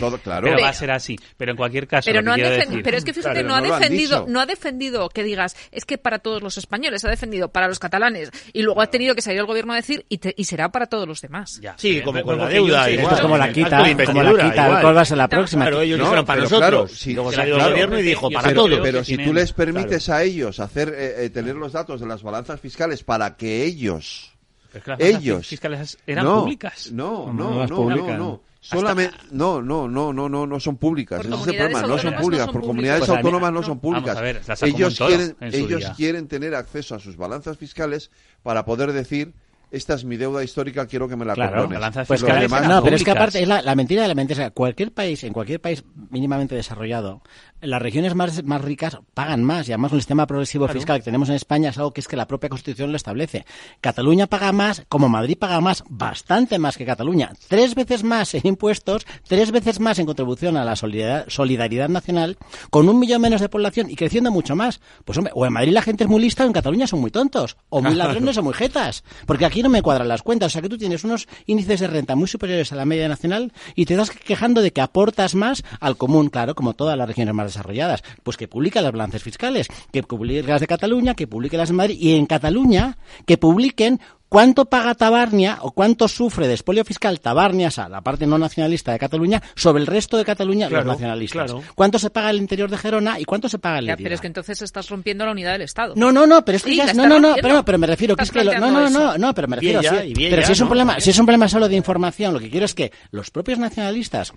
todo- 0.00 0.18
claro. 0.18 0.48
Pero 0.48 0.60
va 0.62 0.68
a 0.70 0.72
ser 0.72 0.90
así. 0.90 1.16
Pero 1.36 1.52
en 1.52 1.56
cualquier 1.56 1.86
caso, 1.86 2.06
pero 2.10 2.22
no, 2.22 2.32
han 2.32 2.40
decir- 2.40 2.82
pero 2.82 2.96
es 2.96 3.04
que 3.04 3.12
fíjate, 3.14 3.42
Claro, 3.44 3.48
no, 3.48 3.54
ha 3.56 3.60
defendido, 3.60 4.26
no 4.28 4.40
ha 4.40 4.46
defendido 4.46 5.08
que 5.10 5.22
digas, 5.22 5.56
es 5.70 5.84
que 5.84 5.98
para 5.98 6.18
todos 6.18 6.42
los 6.42 6.58
españoles, 6.58 7.04
ha 7.04 7.08
defendido 7.08 7.48
para 7.50 7.68
los 7.68 7.78
catalanes 7.78 8.30
y 8.52 8.62
luego 8.62 8.80
ha 8.82 8.86
tenido 8.88 9.14
que 9.14 9.22
salir 9.22 9.38
el 9.40 9.46
gobierno 9.46 9.72
a 9.72 9.76
decir 9.76 10.04
y, 10.08 10.18
te- 10.18 10.34
y 10.36 10.44
será 10.44 10.70
para 10.70 10.86
todos 10.86 11.06
los 11.06 11.20
demás. 11.20 11.60
Sí, 11.76 12.00
como 12.02 12.20
con 12.22 12.38
la 12.38 12.48
deuda. 12.48 12.90
igual. 12.90 13.04
esto 13.04 13.14
es 13.14 13.20
como 13.20 13.36
la 13.38 13.52
quita, 13.52 13.78
como 14.06 14.22
la 14.24 14.50
quita. 14.50 14.80
¿cuál 14.80 14.96
va 14.96 15.00
a 15.02 15.04
ser 15.04 15.18
la 15.18 15.28
próxima? 15.28 15.64
Claro, 15.66 15.80
ellos 15.82 15.98
No, 15.98 16.04
dijeron 16.04 16.24
para 16.26 16.40
nosotros. 16.42 16.92
si, 16.92 17.10
el 17.12 17.16
gobierno 17.18 17.98
y 17.98 18.02
dijo 18.02 18.30
para 18.30 18.45
pero, 18.48 18.64
todos. 18.64 18.80
pero 18.82 19.04
si 19.04 19.08
tienen- 19.16 19.26
tú 19.26 19.34
les 19.34 19.52
permites 19.52 20.08
a 20.08 20.22
ellos 20.22 20.60
hacer 20.60 20.88
eh, 20.96 21.24
eh, 21.24 21.30
tener 21.30 21.54
los 21.56 21.72
datos 21.72 22.00
de 22.00 22.06
las 22.06 22.22
balanzas 22.22 22.60
fiscales 22.60 23.02
para 23.02 23.36
que 23.36 23.64
ellos 23.64 24.32
es 24.74 24.82
que 24.82 24.90
las 24.90 24.98
balanzas 24.98 25.20
ellos 25.22 25.46
fiscales 25.48 25.98
eran 26.06 26.24
no, 26.24 26.40
públicas. 26.42 26.90
No, 26.92 27.32
No, 27.32 27.66
no, 27.66 27.66
no 27.66 27.96
no, 27.96 28.16
no. 28.18 28.42
Solamente 28.60 29.16
no, 29.30 29.62
no, 29.62 29.86
no, 29.86 30.12
no, 30.12 30.28
no, 30.28 30.44
no 30.46 30.58
son 30.60 30.76
públicas. 30.76 31.20
Ese 31.20 31.28
es 31.28 31.46
el 31.46 31.56
problema, 31.56 31.82
no 31.82 31.98
son 31.98 32.14
públicas, 32.16 32.46
no 32.46 32.52
son 32.52 32.60
por 32.60 32.68
comunidades 32.68 33.00
Pues 33.00 33.10
autónomas 33.10 33.52
no 33.52 33.60
no. 33.60 33.66
son 33.66 33.78
públicas. 33.78 34.14
Vamos 34.16 34.18
a 34.18 34.22
ver, 34.22 34.40
ellos 34.62 34.98
quieren 34.98 35.36
ellos 35.40 35.80
día. 35.80 35.94
quieren 35.96 36.26
tener 36.26 36.54
acceso 36.56 36.96
a 36.96 36.98
sus 36.98 37.16
balanzas 37.16 37.56
fiscales 37.58 38.10
para 38.42 38.64
poder 38.64 38.92
decir 38.92 39.32
esta 39.70 39.94
es 39.94 40.04
mi 40.04 40.16
deuda 40.16 40.42
histórica, 40.44 40.86
quiero 40.86 41.08
que 41.08 41.16
me 41.16 41.24
la 41.24 41.34
Claro, 41.34 41.68
perdones. 41.68 42.06
pues 42.06 42.22
demás 42.22 42.68
no, 42.68 42.82
pero 42.82 42.96
es 42.96 43.04
que 43.04 43.10
aparte 43.10 43.42
es 43.42 43.48
la, 43.48 43.62
la 43.62 43.74
mentira 43.74 44.02
de 44.02 44.08
la 44.08 44.14
mentira. 44.14 44.50
Cualquier 44.50 44.92
país, 44.92 45.22
en 45.24 45.32
cualquier 45.32 45.60
país 45.60 45.84
mínimamente 46.10 46.54
desarrollado, 46.54 47.20
las 47.60 47.80
regiones 47.82 48.14
más, 48.14 48.44
más 48.44 48.60
ricas 48.60 48.98
pagan 49.14 49.42
más 49.42 49.68
y 49.68 49.72
además 49.72 49.90
con 49.90 49.96
el 49.96 50.02
sistema 50.02 50.26
progresivo 50.26 50.66
Claro. 50.66 50.78
fiscal 50.78 50.98
que 50.98 51.04
tenemos 51.04 51.28
en 51.28 51.34
España 51.36 51.70
es 51.70 51.78
algo 51.78 51.92
que 51.92 52.00
es 52.00 52.08
que 52.08 52.16
la 52.16 52.26
propia 52.26 52.48
Constitución 52.48 52.90
lo 52.90 52.96
establece. 52.96 53.44
Cataluña 53.80 54.26
paga 54.26 54.52
más, 54.52 54.84
como 54.88 55.08
Madrid 55.08 55.36
paga 55.38 55.60
más, 55.60 55.82
bastante 55.88 56.58
más 56.58 56.76
que 56.76 56.84
Cataluña. 56.84 57.32
Tres 57.48 57.74
veces 57.74 58.04
más 58.04 58.34
en 58.34 58.46
impuestos, 58.46 59.06
tres 59.26 59.50
veces 59.50 59.80
más 59.80 59.98
en 59.98 60.06
contribución 60.06 60.56
a 60.56 60.64
la 60.64 60.76
solidaridad, 60.76 61.24
solidaridad 61.28 61.88
nacional, 61.88 62.36
con 62.70 62.88
un 62.88 62.98
millón 62.98 63.20
menos 63.22 63.40
de 63.40 63.48
población 63.48 63.90
y 63.90 63.96
creciendo 63.96 64.30
mucho 64.30 64.54
más. 64.56 64.80
Pues 65.04 65.18
hombre, 65.18 65.32
o 65.34 65.46
en 65.46 65.52
Madrid 65.52 65.72
la 65.72 65.82
gente 65.82 66.04
es 66.04 66.10
muy 66.10 66.20
lista 66.20 66.44
o 66.44 66.46
en 66.46 66.52
Cataluña 66.52 66.86
son 66.86 67.00
muy 67.00 67.10
tontos. 67.10 67.56
O 67.68 67.80
muy 67.80 67.94
Claro. 67.94 68.10
ladrones 68.12 68.36
o 68.36 68.42
muy 68.42 68.54
jetas. 68.54 69.02
Porque 69.26 69.46
aquí 69.46 69.62
no 69.62 69.68
me 69.68 69.82
cuadran 69.82 70.08
las 70.08 70.22
cuentas. 70.22 70.48
O 70.48 70.50
sea 70.52 70.62
que 70.62 70.68
tú 70.68 70.78
tienes 70.78 71.04
unos 71.04 71.26
índices 71.46 71.80
de 71.80 71.86
renta 71.86 72.14
muy 72.16 72.28
superiores 72.28 72.72
a 72.72 72.76
la 72.76 72.84
media 72.84 73.08
nacional 73.08 73.52
y 73.74 73.86
te 73.86 73.94
estás 73.94 74.10
quejando 74.10 74.60
de 74.60 74.72
que 74.72 74.80
aportas 74.80 75.34
más 75.34 75.62
al 75.80 75.96
común, 75.96 76.28
claro, 76.28 76.54
como 76.54 76.74
todas 76.74 76.96
las 76.98 77.08
regiones 77.08 77.34
más 77.34 77.45
desarrolladas. 77.52 78.02
Pues 78.22 78.36
que 78.36 78.48
publica 78.48 78.80
las 78.80 78.92
balances 78.92 79.22
fiscales, 79.22 79.68
que 79.92 80.02
publique 80.02 80.42
las 80.46 80.60
de 80.60 80.66
Cataluña, 80.66 81.14
que 81.14 81.26
publique 81.26 81.56
las 81.56 81.68
de 81.68 81.74
Madrid 81.74 81.96
y 82.00 82.14
en 82.16 82.26
Cataluña 82.26 82.96
que 83.26 83.38
publiquen 83.38 84.00
¿Cuánto 84.28 84.64
paga 84.64 84.96
Tabarnia 84.96 85.58
o 85.60 85.70
cuánto 85.70 86.08
sufre 86.08 86.48
de 86.48 86.54
expolio 86.54 86.84
fiscal 86.84 87.20
Tabarnia, 87.20 87.68
o 87.68 87.70
sea, 87.70 87.88
la 87.88 88.00
parte 88.00 88.26
no 88.26 88.36
nacionalista 88.38 88.90
de 88.90 88.98
Cataluña, 88.98 89.40
sobre 89.54 89.80
el 89.80 89.86
resto 89.86 90.16
de 90.16 90.24
Cataluña, 90.24 90.66
Claro, 90.68 90.84
los 90.84 90.94
nacionalistas? 90.94 91.52
claro. 91.52 91.62
¿Cuánto 91.76 92.00
se 92.00 92.10
paga 92.10 92.30
el 92.30 92.38
interior 92.38 92.68
de 92.68 92.76
Gerona 92.76 93.20
y 93.20 93.24
cuánto 93.24 93.48
se 93.48 93.60
paga 93.60 93.78
el 93.78 93.86
Ya, 93.86 93.96
pero 93.96 94.16
es 94.16 94.20
que 94.20 94.26
entonces 94.26 94.60
estás 94.62 94.90
rompiendo 94.90 95.24
la 95.24 95.30
unidad 95.30 95.52
del 95.52 95.62
Estado. 95.62 95.94
No, 95.96 96.10
no, 96.10 96.26
no, 96.26 96.44
pero 96.44 96.56
es 96.56 96.64
que 96.64 96.70
Sí, 96.70 96.76
ya 96.76 96.92
no, 96.92 97.06
no, 97.06 97.20
no, 97.20 97.36
pero, 97.40 97.64
pero 97.64 97.78
me 97.78 97.86
refiero 97.86 98.16
que 98.16 98.24
es 98.24 98.32
que 98.32 98.42
lo- 98.42 98.52
no, 98.58 98.68
no, 98.72 98.90
no, 98.90 99.16
no, 99.16 99.32
pero 99.32 99.46
me 99.46 99.58
Bien 99.60 99.76
refiero 99.76 99.96
ya, 99.96 100.02
sí, 100.02 100.12
bien 100.12 100.30
pero 100.30 100.42
ya, 100.42 100.46
si 100.48 100.52
es 100.54 100.60
un 100.60 100.64
¿no? 100.64 100.68
problema, 100.70 101.00
si 101.00 101.10
es 101.10 101.18
un 101.20 101.26
problema 101.26 101.48
solo 101.48 101.68
de 101.68 101.76
información, 101.76 102.34
lo 102.34 102.40
que 102.40 102.50
quiero 102.50 102.66
es 102.66 102.74
que 102.74 102.90
los 103.12 103.30
propios 103.30 103.60
nacionalistas 103.60 104.32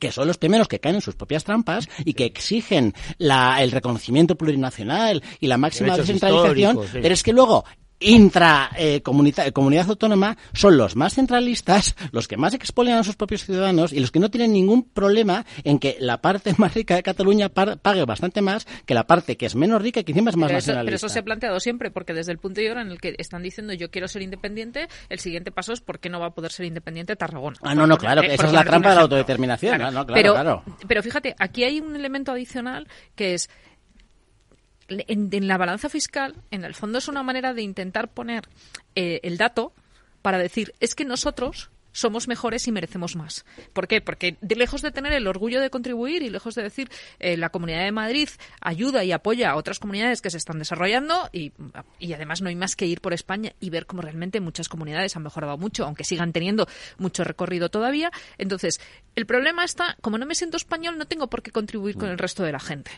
que 0.00 0.10
son 0.10 0.26
los 0.26 0.38
primeros 0.38 0.66
que 0.66 0.80
caen 0.80 0.96
en 0.96 1.00
sus 1.00 1.14
propias 1.14 1.44
trampas 1.44 1.88
y 2.04 2.14
que 2.14 2.24
exigen 2.24 2.94
la, 3.18 3.62
el 3.62 3.70
reconocimiento 3.70 4.34
plurinacional 4.34 5.22
y 5.38 5.46
la 5.46 5.58
máxima 5.58 5.96
descentralización, 5.96 6.80
sí. 6.82 6.98
pero 7.00 7.14
es 7.14 7.22
que 7.22 7.32
luego 7.32 7.64
intra 8.00 8.70
eh, 8.76 9.02
comunita- 9.02 9.50
comunidad 9.52 9.88
autónoma 9.90 10.36
son 10.54 10.76
los 10.76 10.96
más 10.96 11.14
centralistas, 11.14 11.94
los 12.12 12.26
que 12.28 12.36
más 12.36 12.54
expolian 12.54 12.98
a 12.98 13.04
sus 13.04 13.16
propios 13.16 13.44
ciudadanos 13.44 13.92
y 13.92 14.00
los 14.00 14.10
que 14.10 14.18
no 14.18 14.30
tienen 14.30 14.52
ningún 14.52 14.84
problema 14.84 15.44
en 15.64 15.78
que 15.78 15.96
la 16.00 16.20
parte 16.20 16.54
más 16.56 16.74
rica 16.74 16.94
de 16.94 17.02
Cataluña 17.02 17.50
pague 17.50 18.04
bastante 18.04 18.40
más 18.40 18.66
que 18.86 18.94
la 18.94 19.06
parte 19.06 19.36
que 19.36 19.46
es 19.46 19.54
menos 19.54 19.82
rica 19.82 20.00
y 20.00 20.04
que 20.04 20.12
encima 20.12 20.30
es 20.30 20.36
más 20.36 20.48
Pero 20.48 20.58
eso, 20.58 20.66
pero 20.66 20.76
nacionalista. 20.78 21.06
eso 21.06 21.12
se 21.12 21.18
ha 21.18 21.22
planteado 21.22 21.60
siempre, 21.60 21.90
porque 21.90 22.14
desde 22.14 22.32
el 22.32 22.38
punto 22.38 22.60
y 22.60 22.68
hora 22.68 22.82
en 22.82 22.90
el 22.90 23.00
que 23.00 23.14
están 23.18 23.42
diciendo 23.42 23.72
yo 23.74 23.90
quiero 23.90 24.08
ser 24.08 24.22
independiente, 24.22 24.88
el 25.08 25.18
siguiente 25.20 25.52
paso 25.52 25.72
es 25.72 25.80
por 25.80 26.00
qué 26.00 26.08
no 26.08 26.18
va 26.20 26.26
a 26.26 26.30
poder 26.34 26.52
ser 26.52 26.66
independiente 26.66 27.16
Tarragona. 27.16 27.56
Ah, 27.62 27.74
no, 27.74 27.86
no, 27.86 27.98
claro, 27.98 28.22
por 28.22 28.30
esa 28.30 28.46
es 28.46 28.52
la 28.52 28.64
trampa 28.64 28.88
de 28.90 28.94
la 28.96 29.00
autodeterminación. 29.02 29.76
Claro. 29.76 29.92
No, 29.92 30.00
no, 30.00 30.06
claro, 30.06 30.22
pero, 30.22 30.32
claro. 30.32 30.62
pero 30.88 31.02
fíjate, 31.02 31.34
aquí 31.38 31.64
hay 31.64 31.80
un 31.80 31.94
elemento 31.94 32.32
adicional 32.32 32.88
que 33.14 33.34
es 33.34 33.50
en, 34.90 35.28
en 35.32 35.48
la 35.48 35.56
balanza 35.56 35.88
fiscal, 35.88 36.36
en 36.50 36.64
el 36.64 36.74
fondo 36.74 36.98
es 36.98 37.08
una 37.08 37.22
manera 37.22 37.54
de 37.54 37.62
intentar 37.62 38.08
poner 38.08 38.48
eh, 38.94 39.20
el 39.22 39.36
dato 39.36 39.72
para 40.22 40.38
decir 40.38 40.74
es 40.80 40.94
que 40.94 41.04
nosotros 41.04 41.70
somos 41.92 42.28
mejores 42.28 42.66
y 42.68 42.72
merecemos 42.72 43.16
más. 43.16 43.44
¿Por 43.72 43.88
qué? 43.88 44.00
Porque 44.00 44.36
de 44.40 44.56
lejos 44.56 44.82
de 44.82 44.90
tener 44.90 45.12
el 45.12 45.26
orgullo 45.26 45.60
de 45.60 45.70
contribuir 45.70 46.22
y 46.22 46.30
lejos 46.30 46.54
de 46.54 46.62
decir 46.62 46.88
eh, 47.18 47.36
la 47.36 47.50
Comunidad 47.50 47.84
de 47.84 47.92
Madrid 47.92 48.28
ayuda 48.60 49.04
y 49.04 49.12
apoya 49.12 49.50
a 49.50 49.56
otras 49.56 49.78
comunidades 49.78 50.22
que 50.22 50.30
se 50.30 50.36
están 50.36 50.58
desarrollando 50.58 51.28
y, 51.32 51.52
y 51.98 52.12
además 52.12 52.42
no 52.42 52.48
hay 52.48 52.56
más 52.56 52.76
que 52.76 52.86
ir 52.86 53.00
por 53.00 53.12
España 53.12 53.52
y 53.60 53.70
ver 53.70 53.86
cómo 53.86 54.02
realmente 54.02 54.40
muchas 54.40 54.68
comunidades 54.68 55.16
han 55.16 55.22
mejorado 55.22 55.58
mucho, 55.58 55.84
aunque 55.84 56.04
sigan 56.04 56.32
teniendo 56.32 56.68
mucho 56.98 57.24
recorrido 57.24 57.70
todavía. 57.70 58.10
Entonces, 58.38 58.80
el 59.16 59.26
problema 59.26 59.64
está, 59.64 59.96
como 60.00 60.18
no 60.18 60.26
me 60.26 60.34
siento 60.34 60.56
español, 60.56 60.98
no 60.98 61.06
tengo 61.06 61.28
por 61.28 61.42
qué 61.42 61.50
contribuir 61.50 61.96
con 61.96 62.08
el 62.08 62.18
resto 62.18 62.42
de 62.44 62.52
la 62.52 62.60
gente. 62.60 62.90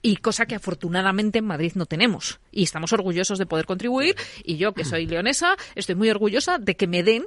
Y 0.00 0.16
cosa 0.16 0.46
que 0.46 0.54
afortunadamente 0.54 1.38
en 1.38 1.46
Madrid 1.46 1.72
no 1.74 1.86
tenemos. 1.86 2.40
Y 2.52 2.62
estamos 2.62 2.92
orgullosos 2.92 3.38
de 3.38 3.46
poder 3.46 3.66
contribuir. 3.66 4.14
Y 4.44 4.56
yo, 4.56 4.72
que 4.72 4.84
soy 4.84 5.06
leonesa, 5.06 5.56
estoy 5.74 5.96
muy 5.96 6.08
orgullosa 6.10 6.58
de 6.58 6.76
que 6.76 6.86
me 6.86 7.02
den 7.02 7.26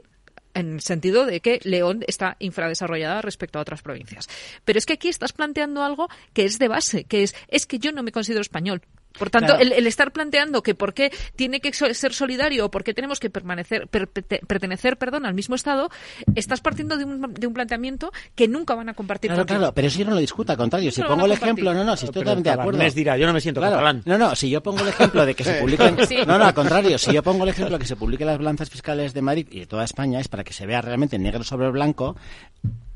en 0.54 0.76
el 0.76 0.82
sentido 0.82 1.26
de 1.26 1.40
que 1.40 1.60
León 1.64 2.04
está 2.08 2.36
infradesarrollada 2.40 3.22
respecto 3.22 3.60
a 3.60 3.62
otras 3.62 3.82
provincias. 3.82 4.28
Pero 4.66 4.80
es 4.80 4.86
que 4.86 4.94
aquí 4.94 5.10
estás 5.10 5.34
planteando 5.34 5.84
algo 5.84 6.08
que 6.34 6.46
es 6.46 6.60
de 6.60 6.68
base, 6.68 7.04
que 7.06 7.24
es, 7.24 7.36
es 7.48 7.66
que 7.66 7.80
yo 7.80 7.92
no 7.92 8.04
me 8.04 8.12
considero 8.12 8.42
español. 8.42 8.82
Por 9.18 9.30
tanto, 9.30 9.48
Claro. 9.48 9.62
el, 9.62 9.72
el 9.74 9.88
estar 9.88 10.12
planteando 10.12 10.64
que 10.64 10.74
por 10.76 10.94
qué 10.94 11.12
tiene 11.36 11.60
que 11.60 11.74
ser 11.74 12.14
solidario 12.14 12.66
o 12.66 12.72
por 12.72 12.84
qué 12.84 12.94
tenemos 12.94 13.20
que 13.20 13.30
permanecer, 13.30 13.88
per- 13.88 14.08
perte- 14.10 14.40
pertenecer 14.46 14.98
perdón, 14.98 15.26
al 15.26 15.34
mismo 15.34 15.56
Estado, 15.56 15.90
estás 16.36 16.62
partiendo 16.62 16.98
de 16.98 17.06
un, 17.06 17.34
de 17.34 17.48
un 17.48 17.54
planteamiento 17.54 18.12
que 18.36 18.48
nunca 18.48 18.74
van 18.76 18.90
a 18.90 18.94
compartir 18.94 19.30
Claro, 19.30 19.42
contigo. 19.42 19.60
claro, 19.60 19.74
pero 19.74 19.88
eso 19.88 20.00
yo 20.00 20.06
no 20.06 20.12
lo 20.12 20.18
discuto, 20.18 20.52
al 20.52 20.58
contrario. 20.58 20.92
Si 20.92 21.02
No 21.02 21.08
pongo 21.08 21.26
el 21.26 21.34
ejemplo, 21.34 21.74
no, 21.74 21.84
no, 21.84 21.96
si 21.98 22.06
estoy 22.06 22.22
Pero 22.24 22.32
totalmente 22.36 22.50
de 22.50 22.62
acuerdo. 22.62 22.96
Dirá, 22.96 23.18
yo 23.18 23.28
no 23.28 23.34
me 23.34 23.42
siento 23.42 23.62
Claro, 23.62 23.76
catalán. 23.76 24.02
No, 24.06 24.18
no, 24.18 24.36
si 24.36 24.50
yo 24.50 24.62
pongo 24.64 24.82
el 24.82 24.88
ejemplo 24.90 25.26
de 25.26 25.34
que 25.36 25.44
se 25.44 25.54
publiquen. 25.56 25.98
Sí. 26.08 26.18
No, 26.26 26.38
no, 26.38 26.46
al 26.46 26.54
contrario, 26.54 26.98
si 26.98 27.14
yo 27.14 27.22
pongo 27.24 27.44
el 27.44 27.50
ejemplo 27.50 27.78
de 27.78 27.82
que 27.82 27.88
se 27.88 27.96
publiquen 27.96 28.28
las 28.28 28.38
balanzas 28.38 28.70
fiscales 28.70 29.14
de 29.14 29.22
Madrid 29.22 29.48
y 29.52 29.60
de 29.60 29.66
toda 29.68 29.84
España, 29.84 30.20
es 30.20 30.28
para 30.28 30.44
que 30.44 30.54
se 30.54 30.66
vea 30.66 30.82
realmente 30.82 31.18
negro 31.20 31.44
sobre 31.44 31.70
blanco 31.70 32.16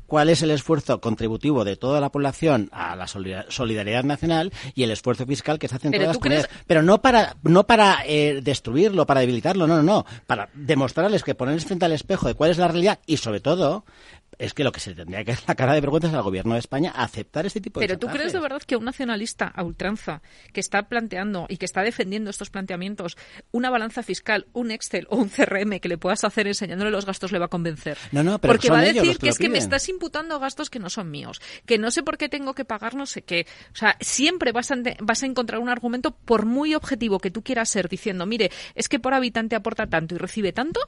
cuál 0.06 0.28
es 0.28 0.42
el 0.42 0.50
esfuerzo 0.50 1.00
contributivo 1.00 1.64
de 1.64 1.76
toda 1.76 2.00
la 2.00 2.10
población 2.10 2.68
a 2.72 2.94
la 2.96 3.06
solida- 3.06 3.46
solidaridad 3.48 4.04
nacional 4.04 4.52
y 4.74 4.82
el 4.84 4.90
esfuerzo 4.90 5.26
fiscal 5.26 5.58
que 5.58 5.68
se 5.68 5.76
hace 5.76 5.88
en 5.88 5.92
todas 5.94 6.08
las 6.08 6.18
crees- 6.18 6.42
comunidades. 6.46 6.64
Pero 6.66 6.82
no 6.82 7.02
para, 7.02 7.36
no 7.42 7.66
para 7.66 7.98
eh, 8.06 8.40
destruirlo, 8.42 9.06
para 9.06 9.20
debilitarlo, 9.20 9.66
no, 9.66 9.76
no, 9.76 9.82
no. 9.82 10.06
Para 10.26 10.48
demostrarles 10.54 11.22
que 11.24 11.34
ponerles 11.34 11.64
frente 11.66 11.84
al 11.84 11.92
espejo 11.92 12.26
de 12.28 12.34
cuál 12.34 12.50
es 12.50 12.58
la 12.58 12.68
realidad 12.68 12.98
y 13.06 13.16
sobre 13.18 13.40
todo 13.40 13.84
es 14.38 14.54
que 14.54 14.64
lo 14.64 14.72
que 14.72 14.80
se 14.80 14.94
tendría 14.94 15.24
que 15.24 15.32
dar 15.32 15.42
la 15.46 15.54
cara 15.54 15.74
de 15.74 15.80
vergüenza 15.80 16.08
es 16.08 16.14
al 16.14 16.22
gobierno 16.22 16.54
de 16.54 16.60
España 16.60 16.92
aceptar 16.94 17.46
este 17.46 17.60
tipo 17.60 17.80
de 17.80 17.86
Pero 17.86 17.98
tú 17.98 18.08
crees 18.08 18.32
de 18.32 18.40
verdad 18.40 18.62
que 18.62 18.76
un 18.76 18.84
nacionalista 18.84 19.46
a 19.46 19.62
ultranza 19.62 20.22
que 20.52 20.60
está 20.60 20.88
planteando 20.88 21.46
y 21.48 21.56
que 21.56 21.64
está 21.64 21.82
defendiendo 21.82 22.30
estos 22.30 22.50
planteamientos, 22.50 23.16
una 23.52 23.70
balanza 23.70 24.02
fiscal, 24.02 24.46
un 24.52 24.70
Excel 24.70 25.06
o 25.10 25.16
un 25.16 25.28
CRM 25.28 25.80
que 25.80 25.88
le 25.88 25.98
puedas 25.98 26.24
hacer 26.24 26.46
enseñándole 26.46 26.90
los 26.90 27.06
gastos 27.06 27.32
le 27.32 27.38
va 27.38 27.46
a 27.46 27.48
convencer? 27.48 27.98
No, 28.12 28.22
no, 28.22 28.38
pero 28.40 28.54
Porque 28.54 28.70
va 28.70 28.78
a 28.78 28.84
ellos 28.84 28.96
decir 28.96 29.08
los 29.08 29.18
que 29.18 29.28
es 29.28 29.38
que 29.38 29.48
me 29.48 29.58
estás 29.58 29.88
imputando 29.88 30.38
gastos 30.38 30.70
que 30.70 30.78
no 30.78 30.90
son 30.90 31.10
míos, 31.10 31.40
que 31.64 31.78
no 31.78 31.90
sé 31.90 32.02
por 32.02 32.18
qué 32.18 32.28
tengo 32.28 32.54
que 32.54 32.64
pagar 32.64 32.94
no 32.94 33.06
sé 33.06 33.22
qué. 33.22 33.46
O 33.72 33.76
sea, 33.76 33.96
siempre 34.00 34.52
vas 34.52 34.70
a, 34.70 34.76
vas 35.00 35.22
a 35.22 35.26
encontrar 35.26 35.60
un 35.60 35.68
argumento, 35.68 36.12
por 36.12 36.46
muy 36.46 36.74
objetivo 36.74 37.18
que 37.18 37.30
tú 37.30 37.42
quieras 37.42 37.68
ser, 37.68 37.88
diciendo, 37.88 38.26
mire, 38.26 38.50
es 38.74 38.88
que 38.88 38.98
por 38.98 39.14
habitante 39.14 39.56
aporta 39.56 39.86
tanto 39.86 40.14
y 40.14 40.18
recibe 40.18 40.52
tanto, 40.52 40.80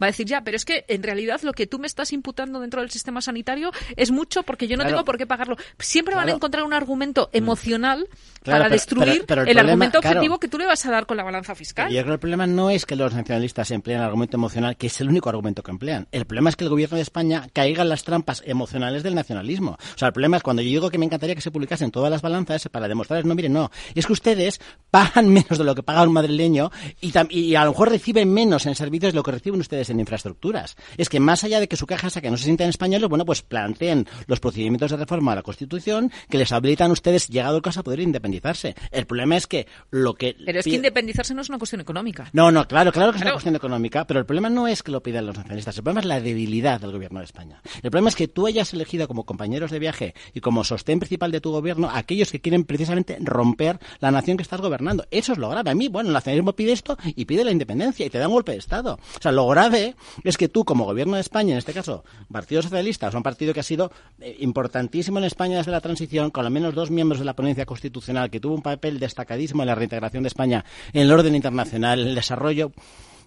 va 0.00 0.06
a 0.06 0.06
decir, 0.06 0.26
ya, 0.26 0.42
pero 0.42 0.56
es 0.56 0.64
que 0.64 0.84
en 0.88 1.02
realidad 1.02 1.40
lo 1.42 1.52
que 1.52 1.66
tú 1.66 1.78
me 1.78 1.86
estás 1.86 2.12
imputando 2.12 2.60
dentro 2.60 2.80
del 2.80 2.90
sistema 2.96 3.20
sanitario 3.20 3.70
es 3.96 4.10
mucho 4.10 4.42
porque 4.42 4.66
yo 4.66 4.76
no 4.76 4.82
Claro. 4.82 4.96
tengo 4.96 5.04
por 5.04 5.18
qué 5.18 5.26
pagarlo. 5.26 5.56
Siempre 5.78 6.14
van 6.14 6.28
a 6.28 6.32
encontrar 6.32 6.64
un 6.64 6.72
argumento 6.72 7.30
emocional 7.32 8.06
Claro, 8.42 8.58
para 8.58 8.64
pero- 8.64 8.70
destruir 8.74 9.06
pero- 9.06 9.26
pero 9.26 9.42
el 9.42 9.48
el, 9.48 9.54
problema- 9.56 9.70
argumento 9.72 9.98
objetivo 9.98 10.38
que 10.40 10.48
tú 10.48 10.58
le 10.58 10.66
vas 10.66 10.84
a 10.86 10.90
dar 10.90 11.06
con 11.06 11.16
la 11.16 11.22
balanza 11.24 11.54
fiscal. 11.54 11.88
Yo 11.90 11.96
creo 12.00 12.06
que 12.06 12.12
el 12.14 12.18
problema 12.20 12.46
no 12.46 12.70
es 12.70 12.86
que 12.86 12.96
los 12.96 13.12
nacionalistas 13.14 13.70
empleen 13.70 13.98
el 13.98 14.04
argumento 14.04 14.36
emocional, 14.36 14.76
que 14.76 14.86
es 14.88 15.00
el 15.00 15.08
único 15.08 15.28
argumento 15.28 15.62
que 15.62 15.70
emplean. 15.70 16.06
El 16.12 16.26
problema 16.26 16.50
es 16.50 16.56
que 16.56 16.64
el 16.64 16.70
gobierno 16.70 16.96
de 16.96 17.02
España 17.02 17.48
caiga 17.52 17.82
en 17.82 17.88
las 17.88 18.04
trampas 18.04 18.42
emocionales 18.46 19.02
del 19.02 19.14
nacionalismo. 19.14 19.72
O 19.72 19.98
sea, 19.98 20.08
el 20.08 20.12
problema 20.14 20.36
es 20.36 20.42
cuando 20.42 20.62
yo 20.62 20.68
digo 20.68 20.90
que 20.90 20.98
me 20.98 21.06
encantaría 21.06 21.34
que 21.34 21.40
se 21.40 21.50
publicasen 21.50 21.90
todas 21.90 22.10
las 22.10 22.22
balanzas 22.22 22.68
para 22.70 22.88
demostrarles, 22.88 23.26
no, 23.26 23.34
miren, 23.34 23.52
no, 23.52 23.70
es 23.94 24.06
que 24.06 24.12
ustedes 24.12 24.60
pagan 24.90 25.28
menos 25.32 25.58
de 25.58 25.64
lo 25.64 25.74
que 25.74 25.82
paga 25.82 26.02
un 26.02 26.12
madrileño 26.12 26.70
y, 27.00 27.12
y 27.30 27.54
a 27.56 27.64
lo 27.64 27.70
mejor 27.72 27.90
reciben 27.90 28.32
menos 28.32 28.66
en 28.66 28.74
servicios 28.74 29.12
de 29.12 29.16
lo 29.16 29.22
que 29.22 29.32
reciben 29.32 29.60
ustedes 29.60 29.90
en 29.90 29.98
infraestructuras. 30.00 30.76
Es 30.96 31.08
que 31.08 31.20
más 31.20 31.42
allá 31.44 31.60
de 31.60 31.68
que 31.68 31.76
su 31.76 31.86
caja 31.86 32.10
sea 32.10 32.22
que 32.22 32.30
no 32.30 32.36
se 32.36 32.44
sienten 32.44 32.68
españoles, 32.86 33.08
bueno, 33.08 33.24
pues 33.24 33.42
planteen 33.42 34.06
los 34.26 34.38
procedimientos 34.38 34.90
de 34.90 34.96
reforma 34.96 35.32
a 35.32 35.36
la 35.36 35.42
Constitución 35.42 36.12
que 36.30 36.38
les 36.38 36.52
habilitan 36.52 36.90
a 36.90 36.92
ustedes, 36.92 37.28
llegado 37.28 37.56
el 37.56 37.62
caso, 37.62 37.80
a 37.80 37.82
poder 37.82 38.00
independizarse. 38.00 38.74
El 38.92 39.06
problema 39.06 39.36
es 39.36 39.46
que 39.46 39.66
lo 39.90 40.14
que... 40.14 40.36
Pero 40.44 40.60
es 40.60 40.64
que 40.64 40.74
independizarse 40.74 41.34
no 41.34 41.42
es 41.42 41.48
una 41.48 41.58
cuestión 41.58 41.80
económica. 41.80 42.30
no, 42.32 42.52
no, 42.52 42.68
claro, 42.68 42.92
claro 42.92 43.12
que 43.12 43.18
es 43.18 43.22
una 43.22 43.32
cuestión 43.32 43.56
económica, 43.56 44.06
pero 44.06 44.20
el 44.20 44.26
problema 44.26 44.48
no 44.48 44.68
es 44.68 44.82
que 44.82 44.92
lo 44.92 45.02
pidan 45.02 45.26
los 45.26 45.36
nacionalistas, 45.36 45.76
el 45.76 45.82
problema 45.82 46.00
es 46.00 46.06
la 46.06 46.20
debilidad 46.20 46.80
del 46.80 46.92
gobierno 46.92 47.18
de 47.18 47.24
España. 47.24 47.60
El 47.82 47.90
problema 47.90 48.08
es 48.08 48.16
que 48.16 48.28
tú 48.28 48.46
hayas 48.46 48.72
elegido 48.72 49.08
como 49.08 49.24
compañeros 49.24 49.70
de 49.70 49.78
viaje 49.80 50.14
y 50.32 50.40
como 50.40 50.62
sostén 50.62 51.00
principal 51.00 51.32
de 51.32 51.40
tu 51.40 51.50
gobierno 51.50 51.90
aquellos 51.92 52.30
que 52.30 52.40
quieren 52.40 52.64
precisamente 52.64 53.18
romper 53.20 53.78
la 53.98 54.12
nación 54.12 54.36
que 54.36 54.42
estás 54.42 54.60
gobernando. 54.60 55.06
Eso 55.10 55.32
es 55.32 55.38
lo 55.38 55.48
grave. 55.48 55.70
A 55.70 55.74
mí, 55.74 55.88
bueno, 55.88 56.10
el 56.10 56.14
nacionalismo 56.14 56.52
pide 56.52 56.72
esto 56.72 56.96
y 57.04 57.24
pide 57.24 57.44
la 57.44 57.50
independencia 57.50 58.06
y 58.06 58.10
te 58.10 58.18
da 58.18 58.28
un 58.28 58.34
golpe 58.34 58.52
de 58.52 58.58
Estado. 58.58 58.94
O 58.94 59.20
sea, 59.20 59.32
lo 59.32 59.46
grave 59.48 59.96
es 60.22 60.36
que 60.36 60.48
tú 60.48 60.64
como 60.64 60.84
gobierno 60.84 61.16
de 61.16 61.22
España, 61.22 61.52
en 61.52 61.58
este 61.58 61.72
caso, 61.72 62.04
Partido 62.30 62.62
Socialista, 62.62 62.75
sea, 62.82 63.10
un 63.14 63.22
partido 63.22 63.52
que 63.54 63.60
ha 63.60 63.62
sido 63.62 63.90
eh, 64.20 64.36
importantísimo 64.40 65.18
en 65.18 65.24
España 65.24 65.58
desde 65.58 65.70
la 65.72 65.80
transición, 65.80 66.30
con 66.30 66.44
al 66.44 66.50
menos 66.52 66.74
dos 66.74 66.90
miembros 66.90 67.18
de 67.18 67.24
la 67.24 67.34
ponencia 67.34 67.66
constitucional, 67.66 68.30
que 68.30 68.40
tuvo 68.40 68.54
un 68.54 68.62
papel 68.62 68.98
destacadísimo 68.98 69.62
en 69.62 69.68
la 69.68 69.74
reintegración 69.74 70.22
de 70.22 70.28
España 70.28 70.64
en 70.92 71.02
el 71.02 71.12
orden 71.12 71.34
internacional, 71.34 72.00
el 72.00 72.14
desarrollo. 72.14 72.72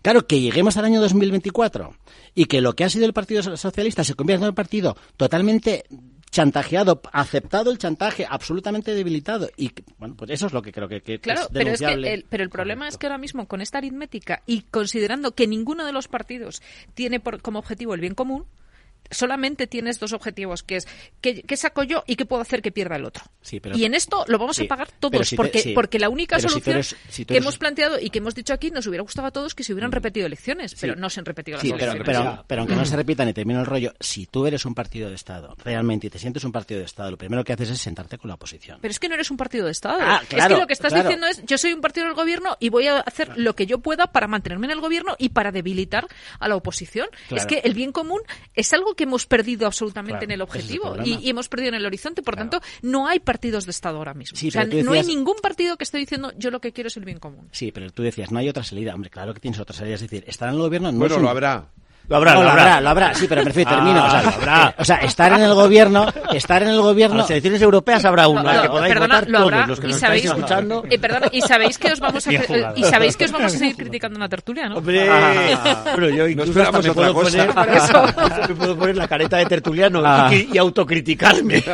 Claro, 0.02 0.26
que 0.28 0.40
lleguemos 0.40 0.78
al 0.78 0.86
año 0.86 1.02
2024 1.02 1.94
y 2.34 2.46
que 2.46 2.62
lo 2.62 2.74
que 2.74 2.86
ha 2.86 2.90
sido 2.90 3.06
el 3.06 3.12
Partido 3.14 3.44
Socialista 3.58 4.04
se 4.06 4.14
convierta 4.14 4.46
en 4.46 4.50
un 4.50 4.56
partido 4.56 4.96
totalmente 5.18 5.84
chantajeado, 6.32 7.02
aceptado 7.12 7.72
el 7.72 7.80
chantaje, 7.80 8.26
absolutamente 8.30 8.94
debilitado. 8.94 9.50
Y 9.58 9.72
bueno, 9.98 10.16
pues 10.16 10.30
eso 10.32 10.46
es 10.48 10.54
lo 10.54 10.62
que 10.62 10.72
creo 10.72 10.88
que, 10.88 11.02
que- 11.02 11.20
Claro, 11.20 11.42
es 11.42 11.48
pero 11.52 11.72
es 11.72 11.80
que 11.80 11.88
el, 11.92 12.26
pero 12.30 12.44
el 12.44 12.50
problema 12.50 12.88
es 12.88 12.98
que 12.98 13.08
ahora 13.08 13.18
mismo 13.18 13.48
con 13.48 13.62
esta 13.62 13.80
aritmética 13.80 14.44
y 14.46 14.62
considerando 14.62 15.32
que 15.34 15.48
ninguno 15.48 15.86
de 15.86 15.92
los 15.92 16.08
partidos 16.08 16.62
tiene 16.94 17.20
por- 17.20 17.42
como 17.42 17.60
objetivo 17.60 17.94
el 17.96 18.02
bien 18.02 18.14
común, 18.16 18.46
solamente 19.11 19.68
tienes 19.68 19.99
dos 19.99 20.14
objetivos, 20.14 20.64
que 20.64 20.77
es 20.77 20.88
qué, 21.22 21.41
qué 21.44 21.57
saco 21.57 21.84
yo 21.84 22.03
y 22.07 22.15
qué 22.15 22.26
puedo 22.26 22.41
hacer 22.41 22.61
que 22.61 22.72
pierda 22.72 22.95
el 22.95 23.06
otro. 23.06 23.23
Sí, 23.41 23.60
pero- 23.60 23.77
y 23.77 23.86
en 23.86 23.94
esto 23.94 24.26
lo 24.27 24.38
vamos 24.38 24.57
sí, 24.57 24.65
a 24.65 24.68
pagar 24.68 24.90
todos, 24.99 25.27
si 25.27 25.36
te- 25.36 25.38
porque, 25.38 25.60
sí, 25.61 25.72
porque 25.73 25.99
la 25.99 26.10
única 26.10 26.40
si 26.40 26.48
solución 26.48 26.76
eres- 26.76 26.95
si 27.10 27.26
tú 27.26 27.34
que 27.34 27.38
hemos 27.40 27.57
planteado 27.57 27.99
y 27.99 28.10
que 28.10 28.19
hemos 28.19 28.36
dicho 28.36 28.53
aquí 28.53 28.72
nos 28.72 28.86
hubiera 28.88 29.02
gustado 29.03 29.27
a 29.27 29.31
todos 29.31 29.56
que 29.56 29.64
se 29.64 29.73
hubieran 29.73 29.91
repetido 29.91 30.26
elecciones, 30.26 30.76
pero 30.80 30.95
no 30.95 31.10
se 31.10 31.19
han 31.19 31.26
repetido 31.26 31.57
las 31.57 31.64
pero, 31.64 31.76
elecciones. 31.76 32.06
pero, 32.06 32.44
pero 32.48 32.61
aunque 32.61 32.76
no 32.76 32.86
se 32.86 32.95
repita 32.95 33.26
ni 33.26 33.34
termine 33.34 33.60
el 33.60 33.65
rollo, 33.65 33.94
si 33.99 34.26
tú 34.26 34.45
eres 34.45 34.65
un 34.65 34.76
partido 34.76 35.10
de 35.10 35.15
Estado, 35.15 35.56
realmente, 35.64 36.07
y 36.07 36.10
te 36.10 36.19
sientes 36.19 36.44
un 36.44 36.52
partido 36.52 36.80
de 36.80 36.86
Estado, 36.86 37.11
lo 37.11 37.18
primero 37.18 37.44
que 37.44 37.53
haces 37.53 37.69
es 37.69 37.80
sentarte 37.81 38.18
con 38.18 38.27
la 38.30 38.36
oposición. 38.36 38.80
Pero 38.81 38.91
es 38.91 38.99
que 38.99 39.10
no 39.10 39.15
eres 39.15 39.31
un 39.31 39.38
partido 39.38 39.65
de 39.65 39.72
Estado. 39.72 39.99
Ah, 40.02 40.22
es 40.30 40.45
que 40.48 40.56
lo 40.56 40.68
que 40.68 40.73
estás 40.73 40.94
claro. 40.94 41.07
diciendo 41.10 41.27
es, 41.27 41.44
yo 41.45 41.57
soy 41.57 41.73
un 41.73 41.81
partido 41.81 42.06
del 42.06 42.15
gobierno 42.15 42.57
y 42.60 42.69
voy 42.69 42.88
a 42.88 42.99
hacer 42.99 43.38
lo 43.38 43.56
que 43.56 43.65
yo 43.65 43.80
pueda 43.80 44.07
para 44.11 44.27
mantenerme 44.27 44.68
en 44.68 44.72
el 44.72 44.80
gobierno 44.81 45.15
y 45.18 45.30
para 45.30 45.52
debilitar 45.52 46.07
a 46.40 46.48
la 46.48 46.56
oposición. 46.56 47.07
Es 47.30 47.45
que 47.45 47.60
el 47.64 47.73
bien 47.73 47.91
común 47.91 48.22
es 48.53 48.72
algo 48.73 48.95
que 48.95 48.99
hemos 49.04 49.26
perdido 49.26 49.66
absolutamente 49.68 50.26
Claro, 50.26 50.26
en 50.26 50.32
el 50.32 50.42
ese 50.42 50.58
es 50.60 50.70
el 50.70 50.80
objetivo 50.82 51.04
y, 51.06 51.26
y 51.26 51.30
hemos 51.30 51.50
perdido 51.50 51.70
en 51.70 51.76
el 51.76 51.86
horizonte. 51.86 52.22
Por 52.22 52.36
tanto, 52.36 52.62
no 52.82 53.08
hay 53.08 53.20
partidos 53.20 53.66
de 53.66 53.72
Estado 53.72 53.98
ahora 53.98 54.14
mismo. 54.14 54.38
Sí, 54.38 54.50
o 54.50 54.52
sea, 54.52 54.66
no 54.66 54.92
hay 54.92 55.04
ningún 55.04 55.36
partido 55.42 55.78
que 55.78 55.84
esté 55.84 55.98
diciendo 55.98 56.32
yo 56.38 56.52
lo 56.52 56.60
que 56.62 56.72
quiero 56.74 56.88
es 56.88 56.98
el 56.98 57.06
bien 57.06 57.20
común. 57.20 57.48
Sí, 57.52 57.72
pero 57.72 57.90
tú 57.92 58.04
decías, 58.04 58.32
no 58.32 58.40
hay 58.40 58.50
otra 58.50 58.64
salida. 58.64 58.94
Hombre, 58.96 59.10
claro 59.10 59.34
que 59.34 59.40
tienes 59.40 59.60
otra 59.60 59.76
salida. 59.76 59.96
Es 59.96 60.02
decir, 60.02 60.24
estar 60.28 60.50
en 60.50 60.56
el 60.56 60.62
gobierno 60.62 60.92
no 60.92 61.00
Bueno, 61.00 61.16
es 61.16 61.18
un- 61.18 61.24
lo 61.24 61.30
habrá. 61.30 61.68
Lo 62.10 62.15
habrá, 62.18 62.34
No, 62.34 62.38
lo 62.40 62.44
lo 62.45 62.49
habrá, 62.49 62.64
habrá. 62.64 62.81
lo 62.81 62.90
habrá, 62.90 63.14
sí, 63.14 63.26
pero 63.30 63.41
me 63.44 63.49
refiero, 63.49 63.69
Ah, 63.72 63.76
termino. 63.76 64.06
O 64.06 64.10
sea, 64.10 64.22
lo 64.23 64.30
habrá. 64.30 64.76
o 64.80 64.86
sea, 64.86 64.95
estar 64.98 65.31
en 65.34 65.41
el 65.41 65.53
gobierno, 65.53 66.07
estar 66.34 66.64
en 66.64 66.69
el 66.69 66.80
A 66.80 66.81
gobierno... 66.81 67.18
las 67.18 67.30
elecciones 67.30 67.61
europeas 67.61 68.03
habrá 68.06 68.27
uno, 68.27 68.41
No, 68.44 68.49
al 68.49 68.61
que 68.64 68.68
podáis 68.69 68.94
perdona, 68.94 69.15
votar 69.15 69.30
lo 69.30 69.38
todos 69.40 69.53
habrá, 69.53 69.68
los 69.68 69.80
que 69.80 69.86
y 69.88 69.90
nos 69.91 69.99
sabéis, 69.99 70.26
estáis 70.26 70.40
escuchando. 70.44 70.84
eh, 70.90 70.99
perdona, 70.99 71.27
y 71.31 71.41
sabéis 71.41 71.77
que 71.77 71.91
os 71.91 71.99
vamos 71.99 72.26
a 72.27 72.31
eh, 72.31 72.73
y 72.76 72.84
sabéis 72.84 73.15
que 73.15 73.26
os 73.26 73.31
vamos 73.31 73.53
a 73.53 73.57
seguir 73.57 73.76
criticando 73.76 74.18
en 74.18 74.22
la 74.22 74.30
tertulia, 74.30 74.68
¿no? 74.69 74.77
Hombre, 74.77 75.07
Ah. 75.10 75.84
bueno, 75.94 76.10
yo 76.10 76.27
incluso 76.27 76.49
esperamos 76.52 76.76
hasta 76.86 76.88
me 76.90 76.94
puedo, 76.95 77.14
cosa. 77.14 77.48
poner, 78.11 78.49
me 78.49 78.56
puedo 78.56 78.77
poner 78.77 78.98
la 78.98 79.07
careta 79.07 79.38
de 79.38 79.45
tertuliano 79.45 80.02
Ah. 80.03 80.30
y, 80.34 80.49
y 80.53 80.57
autocriticarme. 80.57 81.64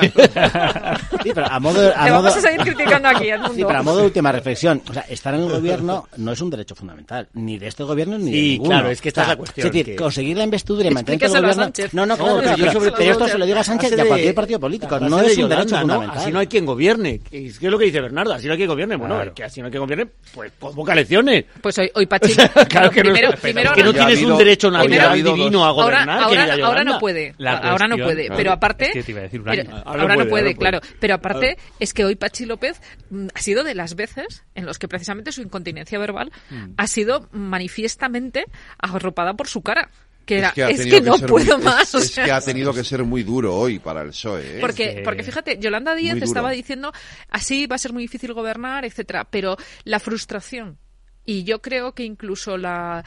Sí, 1.24 1.32
pero 1.34 1.48
a 1.50 1.60
modo... 1.60 1.90
A 1.96 2.06
Te 2.06 2.12
modo 2.12 2.24
vamos 2.24 2.38
a 2.38 2.42
seguir 2.42 2.62
criticando 2.62 3.10
aquí, 3.10 3.30
Edmundo. 3.30 3.54
Sí, 3.56 3.64
pero 3.66 3.80
a 3.80 3.84
modo 3.84 3.98
de 3.98 4.04
última 4.06 4.32
reflexión, 4.32 4.82
o 4.90 4.94
sea, 4.94 5.04
estar 5.10 5.34
en 5.34 5.42
el 5.42 5.50
gobierno 5.50 6.08
no 6.18 6.32
es 6.34 6.42
un 6.42 6.50
derecho 6.52 6.76
fundamental, 6.76 7.28
ni 7.34 7.58
de 7.58 7.68
este 7.68 7.84
gobierno 7.84 8.18
ni 8.18 8.26
de 8.26 8.32
Sí, 8.32 8.50
ninguno. 8.52 8.70
claro, 8.70 8.90
es 8.90 9.02
que 9.02 9.10
esta 9.10 9.22
O 9.22 9.24
sea, 9.24 9.34
es 9.34 9.38
la 9.38 9.38
cuestión, 9.38 9.68
Es 9.68 9.74
decir, 9.74 9.86
que- 9.86 9.96
conseguir 10.26 10.38
la 10.38 10.44
investidura 10.44 10.88
y 10.90 10.94
mantener 10.94 11.20
el 11.22 11.24
Explíqueselo 11.26 11.38
a 11.38 11.52
gobierno... 11.52 11.64
Sánchez. 11.64 11.94
No, 11.94 12.06
no, 12.06 12.18
claro, 12.18 12.36
No, 12.36 12.42
pero, 12.42 12.56
pero 12.56 12.66
yo 12.66 12.72
sobre 12.72 12.92
pero 12.92 13.04
todo 13.04 13.12
esto 13.12 13.28
se 13.28 13.38
lo 13.38 13.46
diga 13.46 13.60
a 13.60 13.64
Sánchez 13.64 13.92
y 13.92 14.00
a 14.02 14.06
cualquier 14.06 14.28
de- 14.30 14.34
partido 14.34 14.60
político. 14.60 15.00
No 15.00 15.22
es 15.22 15.38
un 15.38 15.50
derecho 15.50 15.78
fundamental. 15.78 16.18
Así 16.18 16.32
no 16.32 16.40
hay 16.40 16.48
quien 16.48 16.66
gobierne. 16.66 17.20
¿Qué 17.20 17.48
es 17.48 17.62
lo 17.62 17.78
que 17.78 17.86
dice 17.86 18.02
Bernardo? 18.02 18.34
Así 18.34 18.48
no 18.48 18.54
hay 18.54 18.58
quien 18.58 18.70
gobierne. 18.70 18.96
Bueno, 18.96 19.34
que 19.34 19.44
así 19.44 19.60
no 19.62 19.68
hay 19.68 19.72
quien 19.72 19.82
gobierne, 19.84 20.08
pues 20.34 20.52
convoca 20.60 20.94
elecciones. 20.94 21.46
Pues 21.62 21.78
hoy, 21.78 21.92
hoy 21.96 22.06
Pachi, 22.16 22.34
Claro 22.70 22.90
que 22.90 23.04
no, 23.04 23.12
primero, 23.14 23.34
es- 23.34 23.40
primero 23.40 23.74
que 23.74 23.84
no 23.84 23.94
tienes 23.94 24.22
un 24.24 24.38
derecho 24.38 24.72
natural 24.72 25.24
divino 25.24 25.64
a 25.64 25.70
ahora, 25.70 26.06
gobernar. 26.06 26.64
ahora, 26.64 26.84
no 26.84 27.00
puede. 27.00 27.34
Ahora 27.40 27.88
no 27.88 27.98
puede. 27.98 28.30
pero 28.36 28.52
aparte. 28.52 28.92
ahora, 29.86 30.16
no 30.16 30.28
puede. 30.28 30.56
claro. 30.56 30.80
Pero 31.00 31.14
aparte 31.16 31.58
es 31.80 31.94
que 31.94 32.06
hoy 32.06 32.16
Pachi 32.16 32.46
López 32.46 32.82
mm, 33.10 33.28
ha 33.34 33.40
sido 33.40 33.64
de 33.64 33.76
las 33.76 33.96
veces 33.96 34.44
en 34.56 34.66
los 34.66 34.80
que 34.80 34.88
precisamente 34.88 35.32
su 35.32 35.42
incontinencia 35.42 36.00
verbal 36.00 36.32
Mm. 36.50 36.74
ha 36.78 36.88
sido 36.88 37.28
manifiestamente 37.32 38.46
arropada 38.78 39.34
por 39.34 39.48
su 39.48 39.62
cara. 39.62 39.90
Que 40.26 40.40
era, 40.40 40.48
es 40.50 40.54
que, 40.56 40.64
ha 40.64 40.70
es 40.70 40.78
tenido 40.78 40.98
que 40.98 41.22
no 41.22 41.28
puedo 41.28 41.58
muy- 41.58 41.66
más. 41.66 41.94
o 41.96 42.00
Es, 42.00 42.06
es 42.06 42.12
sea, 42.12 42.26
que 42.26 42.32
ha 42.32 42.42
tenido 42.42 42.74
que 42.74 42.84
ser 42.84 43.04
muy 43.04 43.24
duro 43.24 43.56
hoy 43.56 43.80
para 43.80 44.02
el 44.02 44.10
PSOE. 44.10 44.58
¿eh? 44.58 44.62
porque, 44.62 44.96
que- 44.96 45.02
porque 45.04 45.24
fíjate, 45.24 45.58
Yolanda 45.60 45.94
Díaz 45.96 46.18
estaba 46.22 46.52
diciendo 46.52 46.92
así 47.30 47.68
va 47.68 47.76
a 47.76 47.80
ser 47.80 47.94
muy 47.94 48.04
difícil 48.04 48.34
gobernar, 48.34 48.86
etcétera, 48.86 49.26
pero 49.30 49.56
la 49.84 50.00
frustración 50.00 50.78
y 51.26 51.44
yo 51.44 51.62
creo 51.62 51.94
que 51.94 52.04
incluso 52.04 52.58
la 52.58 53.04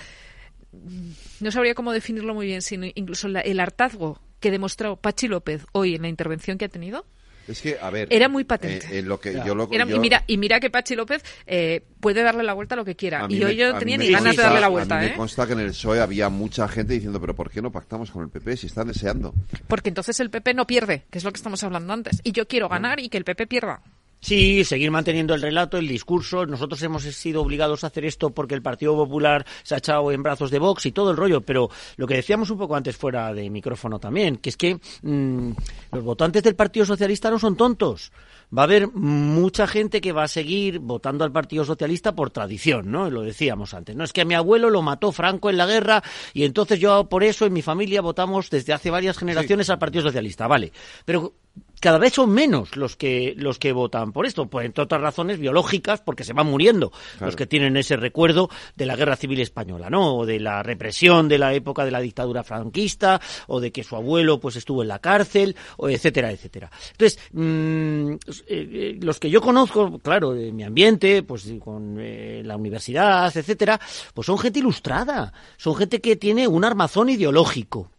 no 1.40 1.50
sabría 1.50 1.74
cómo 1.74 1.92
definirlo 1.92 2.34
muy 2.34 2.46
bien, 2.46 2.62
sino 2.62 2.86
incluso 2.94 3.28
la- 3.28 3.40
el 3.40 3.58
hartazgo 3.60 4.20
que 4.40 4.50
demostró 4.50 4.96
Pachi 4.96 5.26
López 5.28 5.64
hoy 5.72 5.94
en 5.94 6.02
la 6.02 6.08
intervención 6.08 6.58
que 6.58 6.66
ha 6.66 6.68
tenido 6.68 7.06
Es 7.48 7.60
que, 7.62 7.78
a 7.80 7.90
ver. 7.90 8.08
Era 8.10 8.28
muy 8.28 8.44
patente. 8.44 8.86
eh, 8.86 8.98
eh, 8.98 9.02
lo 9.02 9.18
que 9.18 9.32
yo 9.44 9.54
lo, 9.54 9.68
era- 9.72 9.84
yo- 9.86 9.96
y 9.96 9.98
mira 9.98 10.22
y 10.26 10.36
mira 10.36 10.60
que 10.60 10.70
Pachi 10.70 10.94
López 10.94 11.24
eh, 11.46 11.82
puede 12.00 12.22
darle 12.22 12.42
la 12.44 12.52
vuelta 12.52 12.74
a 12.74 12.76
lo 12.76 12.84
que 12.84 12.94
quiera 12.94 13.24
a 13.24 13.28
mí 13.28 13.36
y 13.36 13.38
me- 13.40 13.46
hoy 13.46 13.56
yo 13.56 13.66
a 13.68 13.72
no 13.72 13.74
mí 13.76 13.80
tenía 13.80 13.96
ni 13.98 14.10
ganas 14.10 14.36
de 14.36 14.42
darle 14.42 14.60
la 14.60 14.66
a 14.66 14.68
vuelta 14.68 14.98
mí 14.98 15.06
¿eh? 15.06 15.08
me 15.10 15.16
consta 15.16 15.46
que 15.46 15.54
en 15.54 15.60
el 15.60 15.68
PSOE 15.68 16.00
había 16.00 16.28
mucha 16.28 16.68
gente 16.68 16.92
diciendo, 16.94 17.20
pero 17.20 17.34
¿por 17.34 17.50
qué 17.50 17.62
no 17.62 17.72
pactamos 17.72 18.10
con 18.10 18.22
el 18.22 18.28
PP 18.28 18.56
si 18.56 18.66
están 18.66 18.88
deseando? 18.88 19.34
porque 19.66 19.88
entonces 19.88 20.20
el 20.20 20.30
PP 20.30 20.54
no 20.54 20.66
pierde 20.66 21.04
que 21.10 21.18
es 21.18 21.24
lo 21.24 21.32
que 21.32 21.36
estamos 21.38 21.62
hablando 21.64 21.92
antes 21.92 22.20
y 22.22 22.32
yo 22.32 22.46
quiero 22.46 22.68
ganar 22.68 23.00
y 23.00 23.08
que 23.08 23.18
el 23.18 23.24
PP 23.24 23.46
pierda 23.46 23.80
Sí, 24.20 24.64
seguir 24.64 24.90
manteniendo 24.90 25.34
el 25.34 25.42
relato, 25.42 25.78
el 25.78 25.86
discurso. 25.86 26.44
Nosotros 26.44 26.82
hemos 26.82 27.04
sido 27.04 27.40
obligados 27.40 27.84
a 27.84 27.86
hacer 27.86 28.04
esto 28.04 28.30
porque 28.30 28.54
el 28.54 28.62
Partido 28.62 28.96
Popular 28.96 29.46
se 29.62 29.74
ha 29.74 29.78
echado 29.78 30.10
en 30.10 30.22
brazos 30.22 30.50
de 30.50 30.58
Vox 30.58 30.86
y 30.86 30.92
todo 30.92 31.12
el 31.12 31.16
rollo. 31.16 31.40
Pero 31.40 31.70
lo 31.96 32.06
que 32.06 32.14
decíamos 32.14 32.50
un 32.50 32.58
poco 32.58 32.74
antes 32.74 32.96
fuera 32.96 33.32
de 33.32 33.48
micrófono 33.48 34.00
también, 34.00 34.36
que 34.36 34.50
es 34.50 34.56
que 34.56 34.80
mm, 35.02 35.50
los 35.92 36.04
votantes 36.04 36.42
del 36.42 36.56
Partido 36.56 36.84
Socialista 36.84 37.30
no 37.30 37.38
son 37.38 37.56
tontos. 37.56 38.10
Va 38.56 38.62
a 38.62 38.64
haber 38.64 38.90
mucha 38.92 39.66
gente 39.66 40.00
que 40.00 40.12
va 40.12 40.24
a 40.24 40.28
seguir 40.28 40.78
votando 40.78 41.22
al 41.22 41.30
Partido 41.30 41.64
Socialista 41.64 42.14
por 42.14 42.30
tradición, 42.30 42.90
¿no? 42.90 43.10
Lo 43.10 43.22
decíamos 43.22 43.74
antes. 43.74 43.94
No 43.94 44.04
es 44.04 44.12
que 44.12 44.22
a 44.22 44.24
mi 44.24 44.34
abuelo 44.34 44.70
lo 44.70 44.82
mató 44.82 45.12
Franco 45.12 45.50
en 45.50 45.58
la 45.58 45.66
guerra 45.66 46.02
y 46.32 46.44
entonces 46.44 46.80
yo 46.80 47.08
por 47.08 47.22
eso 47.22 47.46
en 47.46 47.52
mi 47.52 47.62
familia 47.62 48.00
votamos 48.00 48.50
desde 48.50 48.72
hace 48.72 48.90
varias 48.90 49.18
generaciones 49.18 49.70
al 49.70 49.78
Partido 49.78 50.04
Socialista, 50.04 50.46
vale. 50.46 50.72
Pero 51.04 51.34
cada 51.80 51.98
vez 51.98 52.14
son 52.14 52.30
menos 52.30 52.76
los 52.76 52.96
que 52.96 53.34
los 53.36 53.58
que 53.58 53.72
votan 53.72 54.12
por 54.12 54.26
esto, 54.26 54.46
pues 54.46 54.66
entre 54.66 54.84
otras 54.84 55.00
razones 55.00 55.38
biológicas, 55.38 56.00
porque 56.00 56.24
se 56.24 56.32
van 56.32 56.46
muriendo 56.46 56.92
los 57.20 57.36
que 57.36 57.46
tienen 57.46 57.76
ese 57.76 57.96
recuerdo 57.96 58.50
de 58.76 58.86
la 58.86 58.96
Guerra 58.96 59.16
Civil 59.16 59.40
española, 59.40 59.90
¿no? 59.90 60.16
O 60.16 60.26
de 60.26 60.40
la 60.40 60.62
represión 60.62 61.28
de 61.28 61.38
la 61.38 61.54
época 61.54 61.84
de 61.84 61.90
la 61.90 62.00
dictadura 62.00 62.42
franquista, 62.42 63.20
o 63.46 63.60
de 63.60 63.70
que 63.72 63.84
su 63.84 63.96
abuelo 63.96 64.40
pues 64.40 64.56
estuvo 64.56 64.82
en 64.82 64.88
la 64.88 64.98
cárcel, 64.98 65.56
o 65.76 65.88
etcétera, 65.88 66.30
etcétera. 66.32 66.70
Entonces, 66.92 67.18
mm, 67.32 68.12
eh, 68.12 68.18
eh, 68.48 68.98
los 69.00 69.20
que 69.20 69.30
yo 69.30 69.40
conozco, 69.40 69.98
claro, 69.98 70.32
de 70.32 70.52
mi 70.52 70.64
ambiente, 70.64 71.22
pues 71.22 71.52
con 71.60 71.96
eh, 72.00 72.42
la 72.44 72.56
universidad, 72.56 73.34
etcétera, 73.36 73.80
pues 74.14 74.26
son 74.26 74.38
gente 74.38 74.58
ilustrada, 74.58 75.32
son 75.56 75.76
gente 75.76 76.00
que 76.00 76.16
tiene 76.16 76.48
un 76.48 76.64
armazón 76.64 77.08
ideológico. 77.08 77.90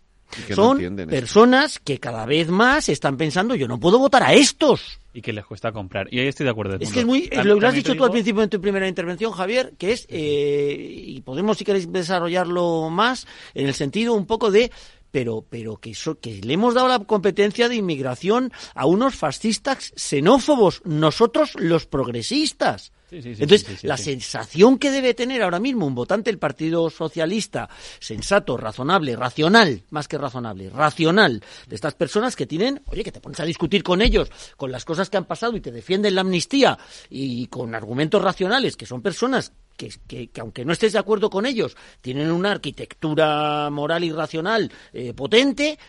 Que 0.47 0.49
no 0.51 0.56
Son 0.56 0.81
esto. 0.99 1.07
personas 1.10 1.80
que 1.80 1.99
cada 1.99 2.26
vez 2.26 2.49
más 2.49 2.88
están 2.89 3.18
pensando, 3.18 3.56
yo 3.56 3.68
no 3.68 3.80
puedo 3.80 3.97
votar 3.99 4.23
a 4.23 4.34
estos. 4.34 4.99
Y 5.14 5.22
que 5.22 5.34
les 5.34 5.43
cuesta 5.45 5.72
comprar. 5.72 6.07
Y 6.14 6.19
ahí 6.19 6.27
estoy 6.27 6.43
de 6.43 6.51
acuerdo. 6.51 6.77
Es 6.80 6.91
que 6.91 6.99
es 6.99 7.06
muy, 7.06 7.27
lo, 7.43 7.60
lo 7.60 7.68
has 7.68 7.73
dicho 7.73 7.93
te 7.93 7.97
tú 7.97 8.03
al 8.03 8.10
digo- 8.10 8.14
principio 8.14 8.43
en 8.43 8.49
tu 8.49 8.61
primera 8.61 8.88
intervención, 8.88 9.31
Javier, 9.31 9.73
que 9.77 9.91
es, 9.91 10.06
eh, 10.10 10.77
y 11.07 11.22
podemos 11.22 11.57
si 11.57 11.65
queréis 11.65 11.91
desarrollarlo 11.91 12.89
más, 12.91 13.26
en 13.56 13.68
el 13.68 13.73
sentido 13.73 14.14
un 14.14 14.27
poco 14.27 14.51
de, 14.51 14.72
pero, 15.11 15.43
pero 15.49 15.77
que, 15.77 15.95
so- 15.95 16.19
que 16.19 16.39
le 16.43 16.53
hemos 16.53 16.76
dado 16.76 16.88
la 16.88 16.99
competencia 16.99 17.68
de 17.68 17.76
inmigración 17.77 18.53
a 18.76 18.85
unos 18.85 19.15
fascistas 19.15 19.91
xenófobos, 19.95 20.81
nosotros 20.85 21.53
los 21.56 21.88
progresistas. 21.88 22.91
Sí, 23.10 23.22
sí, 23.22 23.36
sí, 23.36 23.44
Entonces, 23.44 23.84
la 23.84 23.95
sensación 24.03 24.77
que 24.77 24.91
debe 24.91 25.14
tener 25.14 25.41
ahora 25.41 25.60
mismo 25.60 25.86
un 25.88 25.95
votante 25.95 26.30
del 26.30 26.38
Partido 26.38 26.90
Socialista, 26.90 27.68
sensato, 27.99 28.56
razonable, 28.56 29.15
racional, 29.15 29.84
más 29.90 30.07
que 30.07 30.18
razonable, 30.18 30.69
racional, 30.69 31.44
de 31.68 31.76
estas 31.76 31.95
personas 31.95 32.36
que 32.36 32.45
tienen, 32.45 32.81
oye, 32.86 33.03
que 33.03 33.11
te 33.11 33.19
pones 33.19 33.40
a 33.40 33.45
discutir 33.45 33.81
con 33.84 34.02
ellos, 34.02 34.30
con 34.57 34.72
las 34.72 34.86
cosas 34.86 35.10
que 35.10 35.18
han 35.18 35.26
pasado 35.26 35.56
y 35.57 35.61
te 35.61 35.72
defienden 35.72 36.14
la 36.15 36.22
amnistía 36.22 36.77
y 37.10 37.48
con 37.48 37.73
argumentos 37.73 38.22
racionales, 38.22 38.77
que 38.77 38.86
son 38.86 39.02
personas 39.02 39.53
que, 39.76 39.90
que- 40.07 40.27
que 40.27 40.41
aunque 40.41 40.64
no 40.65 40.73
estés 40.73 40.94
de 40.94 40.99
acuerdo 40.99 41.30
con 41.30 41.45
ellos, 41.45 41.76
tienen 42.02 42.30
una 42.31 42.52
arquitectura 42.52 43.69
moral 43.72 44.03
y 44.03 44.11
racional 44.11 44.72
eh, 44.94 45.14
potente, 45.14 45.80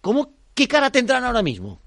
¿cómo, 0.00 0.34
¿qué 0.54 0.68
cara 0.68 0.90
tendrán 0.90 1.24
ahora 1.24 1.42
mismo? 1.42 1.80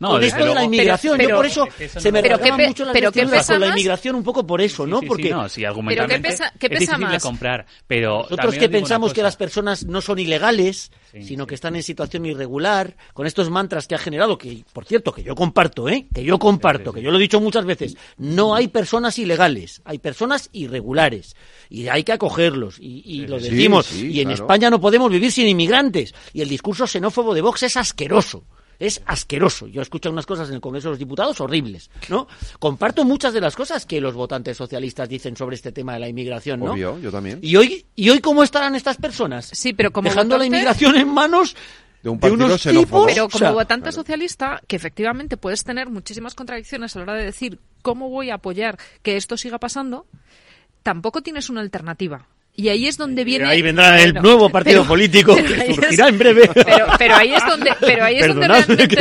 No, 0.00 0.10
con 0.10 0.24
esto 0.24 0.44
de 0.44 0.54
la 0.54 0.64
inmigración, 0.64 1.16
Pero- 1.16 1.28
yo 1.30 1.36
por 1.36 1.46
eso 1.46 1.64
Es 1.66 1.74
que 1.74 1.84
eso 1.84 2.00
se 2.00 2.10
me 2.10 2.22
Pero 2.22 2.38
mucho 2.38 2.84
las 2.84 2.92
pero 2.92 3.12
pesa 3.12 3.52
con 3.54 3.60
la 3.60 3.68
inmigración 3.68 4.16
un 4.16 4.24
poco 4.24 4.44
por 4.46 4.60
eso, 4.60 4.84
Sí, 4.84 4.90
¿no? 4.90 4.98
sí, 4.98 5.04
sí, 5.04 5.08
Porque 5.08 5.30
no, 5.30 5.48
sí, 5.48 5.64
argumentalmente 5.64 6.28
pesa- 6.28 6.52
qué 6.58 6.66
es 6.66 6.78
pesa 6.80 6.92
de 6.92 6.98
más? 7.04 7.22
comprar, 7.22 7.66
pero 7.86 8.22
nosotros 8.22 8.56
que 8.56 8.68
pensamos 8.68 9.12
que 9.12 9.22
las 9.22 9.36
personas 9.36 9.84
no 9.86 10.00
son 10.00 10.18
ilegales, 10.18 10.90
Sí, 11.12 11.22
sino 11.22 11.44
sí. 11.44 11.48
que 11.48 11.54
están 11.54 11.76
en 11.76 11.82
situación 11.82 12.26
irregular, 12.26 12.96
con 13.14 13.26
estos 13.26 13.48
mantras 13.48 13.86
que 13.86 13.94
ha 13.94 13.98
generado, 13.98 14.36
que 14.36 14.64
por 14.72 14.84
cierto, 14.84 15.12
que 15.12 15.22
yo 15.22 15.34
comparto, 15.34 15.88
¿eh? 15.88 16.06
Que 16.12 16.24
yo 16.24 16.38
comparto, 16.38 16.92
que 16.92 17.00
yo 17.00 17.10
lo 17.10 17.18
he 17.18 17.20
dicho 17.20 17.40
muchas 17.40 17.64
veces, 17.64 17.96
no 18.18 18.54
hay 18.54 18.68
personas 18.68 19.18
ilegales, 19.18 19.80
hay 19.84 19.98
personas 19.98 20.50
irregulares 20.52 21.36
y 21.70 21.88
hay 21.88 22.02
que 22.04 22.12
acogerlos 22.12 22.78
y, 22.80 23.02
y 23.04 23.26
lo 23.26 23.38
sí, 23.38 23.50
decimos. 23.50 23.86
sí, 23.86 24.10
y 24.10 24.20
en 24.20 24.28
claro. 24.28 24.42
España 24.44 24.70
no 24.70 24.80
podemos 24.80 25.10
vivir 25.10 25.30
sin 25.32 25.46
inmigrantes 25.46 26.12
y 26.32 26.42
el 26.42 26.48
discurso 26.48 26.86
xenófobo 26.86 27.34
de 27.34 27.40
Vox 27.40 27.62
es 27.62 27.76
asqueroso. 27.76 28.44
Es 28.78 29.02
asqueroso. 29.06 29.66
Yo 29.66 29.82
escucho 29.82 30.10
unas 30.10 30.24
cosas 30.26 30.48
en 30.48 30.54
el 30.56 30.60
Congreso 30.60 30.88
de 30.88 30.92
los 30.92 30.98
Diputados 30.98 31.40
horribles, 31.40 31.90
¿no? 32.08 32.28
Comparto 32.60 33.04
muchas 33.04 33.32
de 33.34 33.40
las 33.40 33.56
cosas 33.56 33.84
que 33.86 34.00
los 34.00 34.14
votantes 34.14 34.56
socialistas 34.56 35.08
dicen 35.08 35.36
sobre 35.36 35.56
este 35.56 35.72
tema 35.72 35.94
de 35.94 35.98
la 36.00 36.08
inmigración, 36.08 36.60
¿no? 36.60 36.72
Obvio, 36.72 36.98
yo 37.00 37.10
también. 37.10 37.40
¿Y 37.42 37.56
hoy, 37.56 37.84
¿Y 37.96 38.10
hoy 38.10 38.20
cómo 38.20 38.42
estarán 38.44 38.74
estas 38.76 38.96
personas? 38.96 39.46
sí 39.52 39.72
pero 39.72 39.90
como 39.90 40.08
Dejando 40.08 40.38
la 40.38 40.46
inmigración 40.46 40.96
en 40.96 41.08
manos 41.08 41.56
De 42.02 42.08
un 42.10 42.18
de 42.18 42.20
partido 42.20 42.46
unos 42.46 42.60
xenófobo. 42.62 43.06
tipos... 43.06 43.12
Pero 43.12 43.24
o 43.24 43.28
como 43.28 43.38
sea, 43.40 43.50
votante 43.50 43.88
claro. 43.88 43.96
socialista, 43.96 44.62
que 44.68 44.76
efectivamente 44.76 45.36
puedes 45.36 45.64
tener 45.64 45.90
muchísimas 45.90 46.34
contradicciones 46.34 46.94
a 46.94 47.00
la 47.00 47.02
hora 47.02 47.14
de 47.14 47.24
decir 47.24 47.58
cómo 47.82 48.08
voy 48.10 48.30
a 48.30 48.34
apoyar 48.34 48.78
que 49.02 49.16
esto 49.16 49.36
siga 49.36 49.58
pasando, 49.58 50.06
tampoco 50.84 51.20
tienes 51.22 51.50
una 51.50 51.60
alternativa. 51.60 52.28
Y 52.60 52.70
ahí 52.70 52.88
es 52.88 52.96
donde 52.96 53.22
viene. 53.22 53.44
ahí 53.46 53.62
vendrá 53.62 54.02
el 54.02 54.14
Bueno, 54.14 54.30
nuevo 54.30 54.50
partido 54.50 54.80
pero- 54.80 54.88
político 54.88 55.36
pero 55.36 55.46
que 55.46 55.70
es- 55.70 55.76
surgirá 55.76 56.08
en 56.08 56.18
breve. 56.18 56.50
Pero, 56.52 56.86
pero 56.98 57.14
ahí 57.14 57.32
es 57.32 57.46
donde, 57.46 57.70
pero 57.78 58.04
ahí 58.04 58.18
es 58.18 58.26
donde 58.26 58.48
realmente, 58.48 58.88
que- 58.88 58.96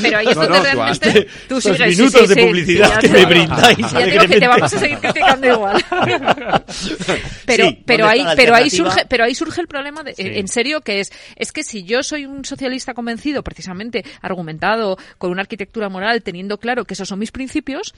pero 0.00 0.16
ahí 0.18 0.26
es 0.26 0.36
No, 0.36 0.42
donde 0.42 0.48
no, 0.48 0.56
tú 0.58 0.62
realmente 0.64 1.28
tú 1.46 1.58
estos 1.58 1.76
sigues, 1.76 1.98
minutos 1.98 2.20
sí, 2.22 2.26
de 2.28 2.34
sí, 2.34 2.40
publicidad 2.46 2.98
que 2.98 3.08
te 3.08 3.12
me 3.18 3.26
brindáis 3.26 3.92
Ya 3.92 4.06
digo 4.06 4.24
que 4.26 4.40
te 4.40 4.48
vamos 4.48 4.72
a 4.72 4.78
seguir 4.78 4.98
criticando 5.00 5.46
igual. 5.46 5.84
Pero, 7.44 7.68
pero 7.84 8.06
¿dónde 8.06 8.20
ahí, 8.22 8.36
pero 8.36 8.54
ahí 8.54 8.70
surge, 8.70 9.04
pero 9.06 9.24
ahí 9.24 9.34
surge 9.34 9.60
el 9.60 9.68
problema 9.68 10.02
de, 10.02 10.14
en 10.16 10.48
serio 10.48 10.80
que 10.80 11.00
es, 11.00 11.12
es 11.36 11.52
que 11.52 11.62
si 11.64 11.84
yo 11.84 12.02
soy 12.02 12.24
un 12.24 12.46
socialista 12.46 12.94
convencido, 12.94 13.42
precisamente 13.42 14.02
argumentado, 14.22 14.96
con 15.18 15.30
una 15.30 15.42
arquitectura 15.42 15.90
moral, 15.90 16.22
teniendo 16.22 16.58
claro 16.58 16.86
que 16.86 16.94
esos 16.94 17.08
son 17.08 17.18
mis 17.18 17.32
principios, 17.32 17.94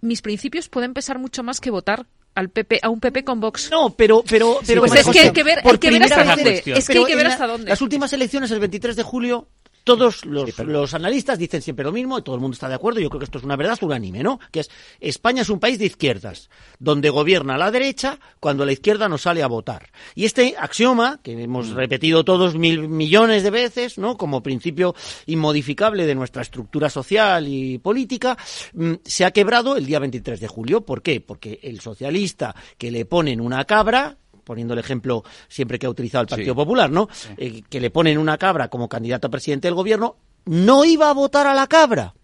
mis 0.00 0.22
principios 0.22 0.68
pueden 0.68 0.94
pesar 0.94 1.18
mucho 1.18 1.42
más 1.42 1.60
que 1.60 1.70
votar 1.70 2.06
al 2.34 2.48
PP, 2.50 2.80
a 2.82 2.88
un 2.88 3.00
PP 3.00 3.24
con 3.24 3.40
Vox. 3.40 3.70
No, 3.70 3.90
pero, 3.90 4.24
pero, 4.28 4.58
pero 4.66 4.82
pues 4.82 4.90
María 4.90 5.02
es 5.02 5.08
que 5.08 5.20
hay 5.20 5.32
que 5.32 5.44
ver, 5.44 5.60
hay 5.64 5.78
que 5.78 5.90
ver 5.90 6.02
hasta 6.02 6.24
dónde. 6.24 6.62
Es 6.66 6.88
que 6.88 6.98
hay 6.98 7.04
que 7.04 7.16
ver 7.16 7.26
hasta 7.26 7.46
dónde. 7.46 7.68
Las 7.70 7.80
últimas 7.80 8.12
elecciones, 8.12 8.50
el 8.50 8.60
23 8.60 8.96
de 8.96 9.02
julio, 9.02 9.48
todos 9.84 10.24
los, 10.24 10.58
los 10.58 10.94
analistas 10.94 11.38
dicen 11.38 11.62
siempre 11.62 11.84
lo 11.84 11.92
mismo 11.92 12.18
y 12.18 12.22
todo 12.22 12.34
el 12.34 12.40
mundo 12.40 12.54
está 12.54 12.68
de 12.68 12.74
acuerdo. 12.74 13.00
Yo 13.00 13.10
creo 13.10 13.20
que 13.20 13.26
esto 13.26 13.38
es 13.38 13.44
una 13.44 13.56
verdad 13.56 13.78
unánime, 13.82 14.22
¿no? 14.22 14.40
Que 14.50 14.60
es 14.60 14.70
España 14.98 15.42
es 15.42 15.50
un 15.50 15.60
país 15.60 15.78
de 15.78 15.86
izquierdas, 15.86 16.48
donde 16.78 17.10
gobierna 17.10 17.58
la 17.58 17.70
derecha 17.70 18.18
cuando 18.40 18.64
la 18.64 18.72
izquierda 18.72 19.08
no 19.08 19.18
sale 19.18 19.42
a 19.42 19.46
votar. 19.46 19.90
Y 20.14 20.24
este 20.24 20.56
axioma, 20.58 21.20
que 21.22 21.32
hemos 21.32 21.70
repetido 21.70 22.24
todos 22.24 22.54
mil 22.56 22.88
millones 22.88 23.42
de 23.42 23.50
veces, 23.50 23.98
¿no? 23.98 24.16
Como 24.16 24.42
principio 24.42 24.94
inmodificable 25.26 26.06
de 26.06 26.14
nuestra 26.14 26.42
estructura 26.42 26.88
social 26.88 27.46
y 27.46 27.78
política, 27.78 28.38
mm, 28.72 28.94
se 29.04 29.24
ha 29.24 29.32
quebrado 29.32 29.76
el 29.76 29.86
día 29.86 29.98
23 29.98 30.40
de 30.40 30.48
julio. 30.48 30.80
¿Por 30.84 31.02
qué? 31.02 31.20
Porque 31.20 31.60
el 31.62 31.80
socialista 31.80 32.54
que 32.78 32.90
le 32.90 33.04
ponen 33.04 33.40
una 33.40 33.64
cabra, 33.64 34.16
poniendo 34.44 34.74
el 34.74 34.80
ejemplo 34.80 35.24
siempre 35.48 35.78
que 35.78 35.86
ha 35.86 35.90
utilizado 35.90 36.22
el 36.22 36.28
Partido 36.28 36.54
Popular, 36.54 36.90
¿no? 36.90 37.08
Eh, 37.36 37.62
que 37.68 37.80
le 37.80 37.90
ponen 37.90 38.18
una 38.18 38.38
cabra 38.38 38.68
como 38.68 38.88
candidato 38.88 39.26
a 39.26 39.30
presidente 39.30 39.68
del 39.68 39.74
gobierno, 39.74 40.16
no 40.44 40.84
iba 40.84 41.10
a 41.10 41.14
votar 41.14 41.46
a 41.46 41.54
la 41.54 41.66
cabra. 41.66 42.14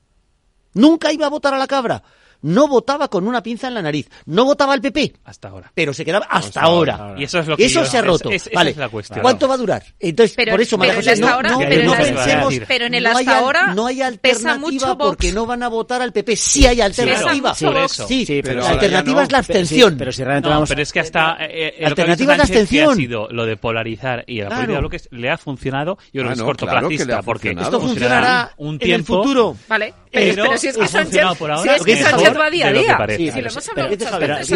Nunca 0.75 1.13
iba 1.13 1.27
a 1.27 1.31
votar 1.31 1.55
a 1.55 1.59
la 1.59 1.67
cabra. 1.67 2.03
No 2.43 2.69
votaba 2.69 3.09
con 3.09 3.27
una 3.27 3.43
pinza 3.43 3.69
en 3.69 3.75
la 3.75 3.83
nariz. 3.83 4.09
No 4.27 4.45
votaba 4.45 4.73
al 4.73 4.81
PP. 4.81 5.13
Hasta 5.25 5.49
ahora. 5.49 5.71
Pero 5.75 5.93
se 5.93 6.05
quedaba 6.05 6.27
hasta, 6.27 6.49
Hasta 6.49 6.61
ahora. 6.63 6.95
ahora. 6.97 7.21
Y 7.21 7.25
eso 7.25 7.39
es 7.39 7.47
lo 7.47 7.57
que 7.57 7.69
yo- 7.69 7.85
se 7.85 7.97
ha 7.97 8.01
es- 8.01 8.07
roto. 8.07 8.31
es- 8.31 8.47
esa 8.47 8.51
vale. 8.55 8.71
es 8.71 8.77
la 8.77 8.89
cuestión. 8.89 9.21
¿Cuánto 9.21 9.47
va 9.49 9.55
a 9.55 9.59
durar? 9.59 9.83
Entonces, 9.99 10.35
Pero- 10.37 10.53
por 10.53 10.61
eso, 10.61 10.79
María 10.79 10.95
José, 10.95 11.11
hasta 11.13 11.27
no, 11.27 11.33
ahora- 11.35 11.51
no- 11.51 11.59
pero 11.59 11.85
no 11.85 11.95
pensemos, 11.95 12.55
pero 12.67 12.87
en 12.87 12.95
el 12.95 13.05
no 13.05 13.11
hay 13.11 13.27
hasta 13.27 13.39
ahora 13.39 13.75
no 13.75 13.87
hay 13.87 13.97
pesa 13.97 14.07
alternativa 14.53 14.59
mucho 14.59 14.87
Vox. 14.97 15.07
porque 15.09 15.33
no 15.33 15.47
van 15.47 15.63
a 15.63 15.69
votar 15.69 16.03
al 16.03 16.13
PP. 16.13 16.37
Sí 16.37 16.67
hay 16.67 16.81
alternativa. 16.81 17.51
mucho 17.51 17.73
Vox. 17.73 18.05
Sí, 18.09 18.25
Sí, 18.27 18.41
pero 18.43 18.61
la 18.63 18.69
alternativa 18.71 19.23
es 19.23 19.33
la 19.33 19.43
Pero 19.43 19.47
sí, 19.47 19.53
abstención. 19.63 19.97
pero 19.99 20.13
si 20.13 20.25
realmente 20.25 20.49
No, 20.49 20.55
vamos 20.55 20.69
pero 20.69 20.83
es 20.83 20.93
que 20.93 21.01
hasta 21.01 21.37
eh, 21.41 21.49
eh, 21.51 21.65
lo 21.67 21.77
que 21.79 21.85
ha 21.85 21.89
alternativa 21.89 22.33
es 22.33 22.39
la 22.39 22.47
que 22.47 22.53
ha 22.59 22.61
abstención. 22.61 22.97
sido 22.97 23.29
lo 23.31 23.47
de 23.47 23.57
polarizar 23.57 24.25
y 24.27 24.41
la 24.41 24.47
Claro. 24.47 24.55
política 24.57 24.73
de 24.75 24.81
bloques 24.81 25.09
le 25.13 25.31
ha 25.31 25.37
funcionado 25.39 25.99
yo 26.13 26.23
creo 26.23 26.25
Ah, 26.25 26.29
que 26.29 26.33
es 26.41 26.43
cortoplacista 26.43 27.05
claro 27.05 27.21
que 27.21 27.25
porque. 27.27 27.51
Esto 27.51 27.81
funcionará 27.81 28.53
un 28.57 28.69
en 28.69 28.73
el 28.75 28.79
tiempo 28.81 29.23
futuro. 29.23 29.57
Vale, 29.69 29.95
Pero 30.13 30.57
si 30.59 30.69
es 30.69 30.77
que 30.77 30.83
ha 30.83 30.89
funcionado 30.89 31.35
Sánchez, 31.35 31.39
por 31.39 31.49
si 31.49 31.53
ahora 31.53 32.30
día 32.51 32.67
a 32.69 32.73
día. 32.73 32.99
Sí, 33.09 33.17
Sí, 33.17 33.17
si 33.19 33.27
lo 33.27 33.33
pero 33.35 33.51
hemos 33.51 33.69
hablado 33.69 33.89
muchas 33.91 34.19
veces, 34.21 34.47
sí, 34.47 34.55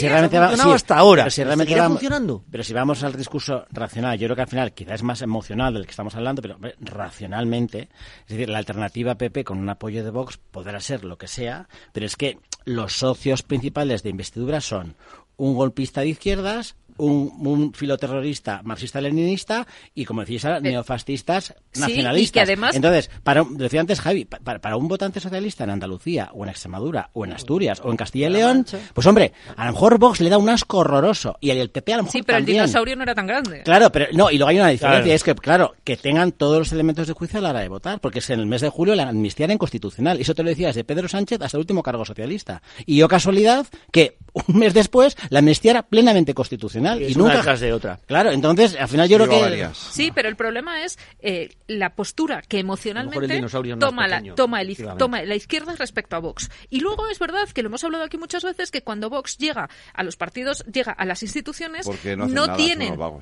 si 0.00 0.08
realmente 0.08 0.36
Ha 0.36 0.40
va- 0.40 0.46
funcionado 0.48 0.70
sí, 0.70 0.74
hasta 0.76 0.96
ahora. 0.98 1.22
pero 1.24 1.30
si 1.30 1.44
realmente 1.44 1.74
vamos- 1.76 1.92
funcionando. 1.98 2.44
Pero 2.50 2.64
si 2.64 2.72
vamos 2.72 3.02
al 3.04 3.16
discurso 3.16 3.66
racional, 3.70 4.18
yo 4.18 4.26
creo 4.26 4.36
que 4.36 4.42
al 4.42 4.48
final 4.48 4.72
quizás 4.72 4.94
es 4.94 5.02
más 5.02 5.22
emocional 5.22 5.74
del 5.74 5.84
que 5.84 5.90
estamos 5.90 6.14
hablando, 6.14 6.42
pero 6.42 6.54
hombre, 6.56 6.74
racionalmente, 6.80 7.88
es 8.22 8.28
decir, 8.28 8.48
la 8.48 8.58
alternativa 8.58 9.14
PP 9.16 9.44
con 9.44 9.58
un 9.58 9.68
apoyo 9.68 10.04
de 10.04 10.10
Vox 10.10 10.38
podrá 10.50 10.80
ser 10.80 11.04
lo 11.04 11.18
que 11.18 11.26
sea, 11.28 11.68
pero 11.92 12.06
es 12.06 12.16
que 12.16 12.38
los 12.64 12.92
socios 12.94 13.42
principales 13.42 14.02
de 14.02 14.10
investidura 14.10 14.60
son 14.60 14.96
un 15.36 15.54
golpista 15.54 16.02
de 16.02 16.08
izquierdas, 16.08 16.76
un, 16.98 17.32
un 17.46 17.72
filoterrorista 17.74 18.60
marxista-leninista 18.64 19.66
y, 19.94 20.04
como 20.04 20.22
decís 20.22 20.44
neofascistas 20.60 21.54
sí, 21.72 21.80
nacionalistas. 21.80 22.30
y 22.30 22.32
que 22.32 22.40
además- 22.40 22.76
Entonces, 22.76 23.10
para, 23.22 23.42
un- 23.42 23.56
decía 23.56 23.80
antes 23.80 24.00
Javi, 24.00 24.24
pa- 24.24 24.38
para, 24.38 24.60
para 24.60 24.76
un 24.76 24.88
votante 24.88 25.20
socialista 25.20 25.64
en 25.64 25.70
Andalucía 25.70 26.30
o 26.34 26.44
en 26.44 26.50
Extremadura 26.50 27.10
o 27.12 27.24
en 27.24 27.32
Asturias 27.32 27.80
o 27.84 27.90
en 27.90 27.96
Castilla 27.96 28.28
y 28.28 28.30
León, 28.32 28.66
pues 28.94 29.06
hombre, 29.06 29.32
a 29.56 29.66
lo 29.66 29.72
mejor 29.72 29.98
Vox 29.98 30.20
le 30.20 30.30
da 30.30 30.38
un 30.38 30.48
asco 30.48 30.78
horroroso 30.78 31.36
y 31.40 31.50
el 31.50 31.70
PP 31.70 31.92
a 31.92 31.96
lo 31.98 32.02
mejor 32.04 32.12
Sí, 32.12 32.22
pero 32.22 32.38
el 32.38 32.44
también. 32.44 32.62
dinosaurio 32.64 32.96
no 32.96 33.02
era 33.02 33.14
tan 33.14 33.26
grande. 33.26 33.62
Claro, 33.62 33.90
pero 33.92 34.06
no, 34.12 34.30
y 34.30 34.38
luego 34.38 34.48
hay 34.50 34.56
una 34.58 34.68
diferencia, 34.68 35.02
Claro. 35.02 35.14
es 35.14 35.24
que, 35.24 35.34
claro, 35.34 35.74
que 35.84 35.96
tengan 35.96 36.32
todos 36.32 36.58
los 36.58 36.72
elementos 36.72 37.06
de 37.06 37.12
juicio 37.12 37.38
a 37.38 37.42
la 37.42 37.50
hora 37.50 37.60
de 37.60 37.68
votar, 37.68 38.00
porque 38.00 38.18
es 38.20 38.30
en 38.30 38.40
el 38.40 38.46
mes 38.46 38.60
de 38.60 38.68
julio 38.68 38.94
la 38.94 39.08
amnistía 39.08 39.44
era 39.44 39.54
inconstitucional, 39.54 40.18
y 40.18 40.22
eso 40.22 40.34
te 40.34 40.42
lo 40.42 40.48
decía 40.48 40.68
desde 40.68 40.84
Pedro 40.84 41.08
Sánchez 41.08 41.40
hasta 41.42 41.56
el 41.56 41.60
último 41.60 41.82
cargo 41.82 42.04
socialista. 42.04 42.62
Y 42.86 42.96
yo 42.96 43.08
casualidad 43.08 43.66
que 43.90 44.16
un 44.48 44.58
mes 44.58 44.74
después 44.74 45.16
la 45.30 45.40
amnistía 45.40 45.72
era 45.72 45.82
plenamente 45.82 46.34
constitucional. 46.34 46.81
Es 46.90 47.10
y 47.10 47.14
una 47.14 47.24
nunca... 47.24 47.36
detrás 47.38 47.60
de 47.60 47.72
otra. 47.72 47.98
Claro, 48.06 48.30
entonces, 48.30 48.76
al 48.78 48.88
final 48.88 49.08
yo 49.08 49.16
creo 49.16 49.28
que... 49.28 49.40
varias. 49.40 49.76
Sí, 49.76 50.10
pero 50.14 50.28
el 50.28 50.36
problema 50.36 50.84
es 50.84 50.98
eh, 51.20 51.50
la 51.66 51.94
postura 51.94 52.42
que 52.42 52.58
emocionalmente 52.58 53.36
el 53.36 53.78
toma, 53.78 54.08
la, 54.08 54.18
pequeño, 54.18 54.34
toma, 54.34 54.60
el 54.62 54.76
toma 54.98 55.22
la 55.22 55.34
izquierda 55.34 55.74
respecto 55.76 56.16
a 56.16 56.18
Vox. 56.18 56.50
Y 56.70 56.80
luego 56.80 57.08
es 57.08 57.18
verdad 57.18 57.48
que 57.48 57.62
lo 57.62 57.68
hemos 57.68 57.84
hablado 57.84 58.04
aquí 58.04 58.18
muchas 58.18 58.44
veces 58.44 58.70
que 58.70 58.82
cuando 58.82 59.10
Vox 59.10 59.38
llega 59.38 59.68
a 59.94 60.02
los 60.02 60.16
partidos, 60.16 60.64
llega 60.72 60.92
a 60.92 61.04
las 61.04 61.22
instituciones, 61.22 61.86
Porque 61.86 62.16
no 62.16 62.26
no 62.26 62.46
nada, 62.46 62.56
tienen. 62.56 62.96
No, 62.96 63.20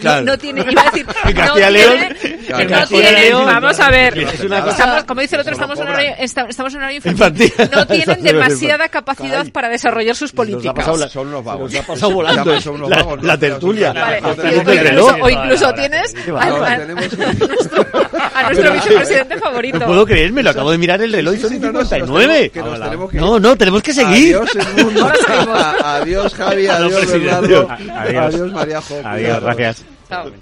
Claro. 0.00 0.24
no 0.24 0.38
tiene, 0.38 0.64
iba 0.70 0.80
a 0.82 0.84
decir, 0.86 1.06
no 1.24 1.34
Castilla 1.34 1.70
León- 1.70 1.98
tienen- 2.20 2.38
Claro, 2.48 2.68
no 2.80 2.86
tienen, 2.86 3.14
León, 3.14 3.44
vamos 3.46 3.80
a 3.80 3.90
ver, 3.90 4.18
es 4.18 4.40
una 4.40 4.60
cosa- 4.62 4.70
estamos, 4.72 5.04
como 5.04 5.20
dice 5.20 5.36
el 5.36 5.40
otro, 5.40 5.50
no 5.50 5.54
estamos 5.56 5.78
en, 5.78 5.88
horario, 5.88 6.12
esta- 6.18 6.46
estamos 6.48 6.72
en 6.72 6.78
horario 6.80 6.96
infantil, 6.96 7.44
Infantil. 7.52 7.70
no 7.76 7.86
tienen 7.86 8.22
demasiada 8.22 8.88
capacidad 8.88 9.46
para 9.52 9.68
desarrollar 9.68 10.16
sus 10.16 10.32
Nos 10.32 10.32
ha 10.32 10.36
políticas. 10.36 10.74
pasado 10.74 10.96
la- 10.96 11.08
son 11.08 11.28
unos 11.28 11.44
vagos. 11.44 11.74
Ha 11.74 11.82
pasado 11.82 12.12
volando 12.12 12.44
Llaman, 12.46 12.62
son 12.62 12.74
unos 12.76 12.90
la- 12.90 12.96
vagos, 12.96 13.22
la 13.22 13.32
¿no? 13.34 13.38
tertulia. 13.38 13.92
Vale, 13.92 14.20
No 14.22 14.28
o 14.28 14.34
tenemos 14.34 15.30
incluso, 15.30 15.74
tienes 15.74 16.14
a, 16.38 16.46
No, 18.42 18.50
nuestro 18.50 18.72
vicepresidente 18.72 19.38
favorito. 19.38 19.78
No 19.80 19.86
puedo 19.86 20.06
creerme, 20.06 20.42
lo 20.42 20.50
acabo 20.50 20.70
de 20.70 20.78
mirar 20.78 21.02
el 21.02 21.12
reloj 21.12 21.34
y 21.34 21.40
son 21.40 21.50
Sí, 21.50 21.58
no, 21.58 21.72
no, 21.72 21.84
si 21.84 21.98
nos 21.98 22.08
59. 22.08 22.50
tenemos- 22.50 22.52
que 22.52 22.62
nos 22.62 22.80
tenemos 22.88 23.10
que 23.10 23.16
ir. 23.16 23.22
No, 23.22 23.38
no, 23.40 23.56
tenemos 23.56 23.82
que 23.82 23.92
seguir. 23.92 24.36
Adiós, 25.84 26.34
Javi. 26.34 26.66
Adiós. 26.66 26.88
Adiós. 27.28 28.52
María. 28.52 28.80
Adiós. 29.04 29.42
Gracias. 29.58 29.86
Chao. 30.08 30.32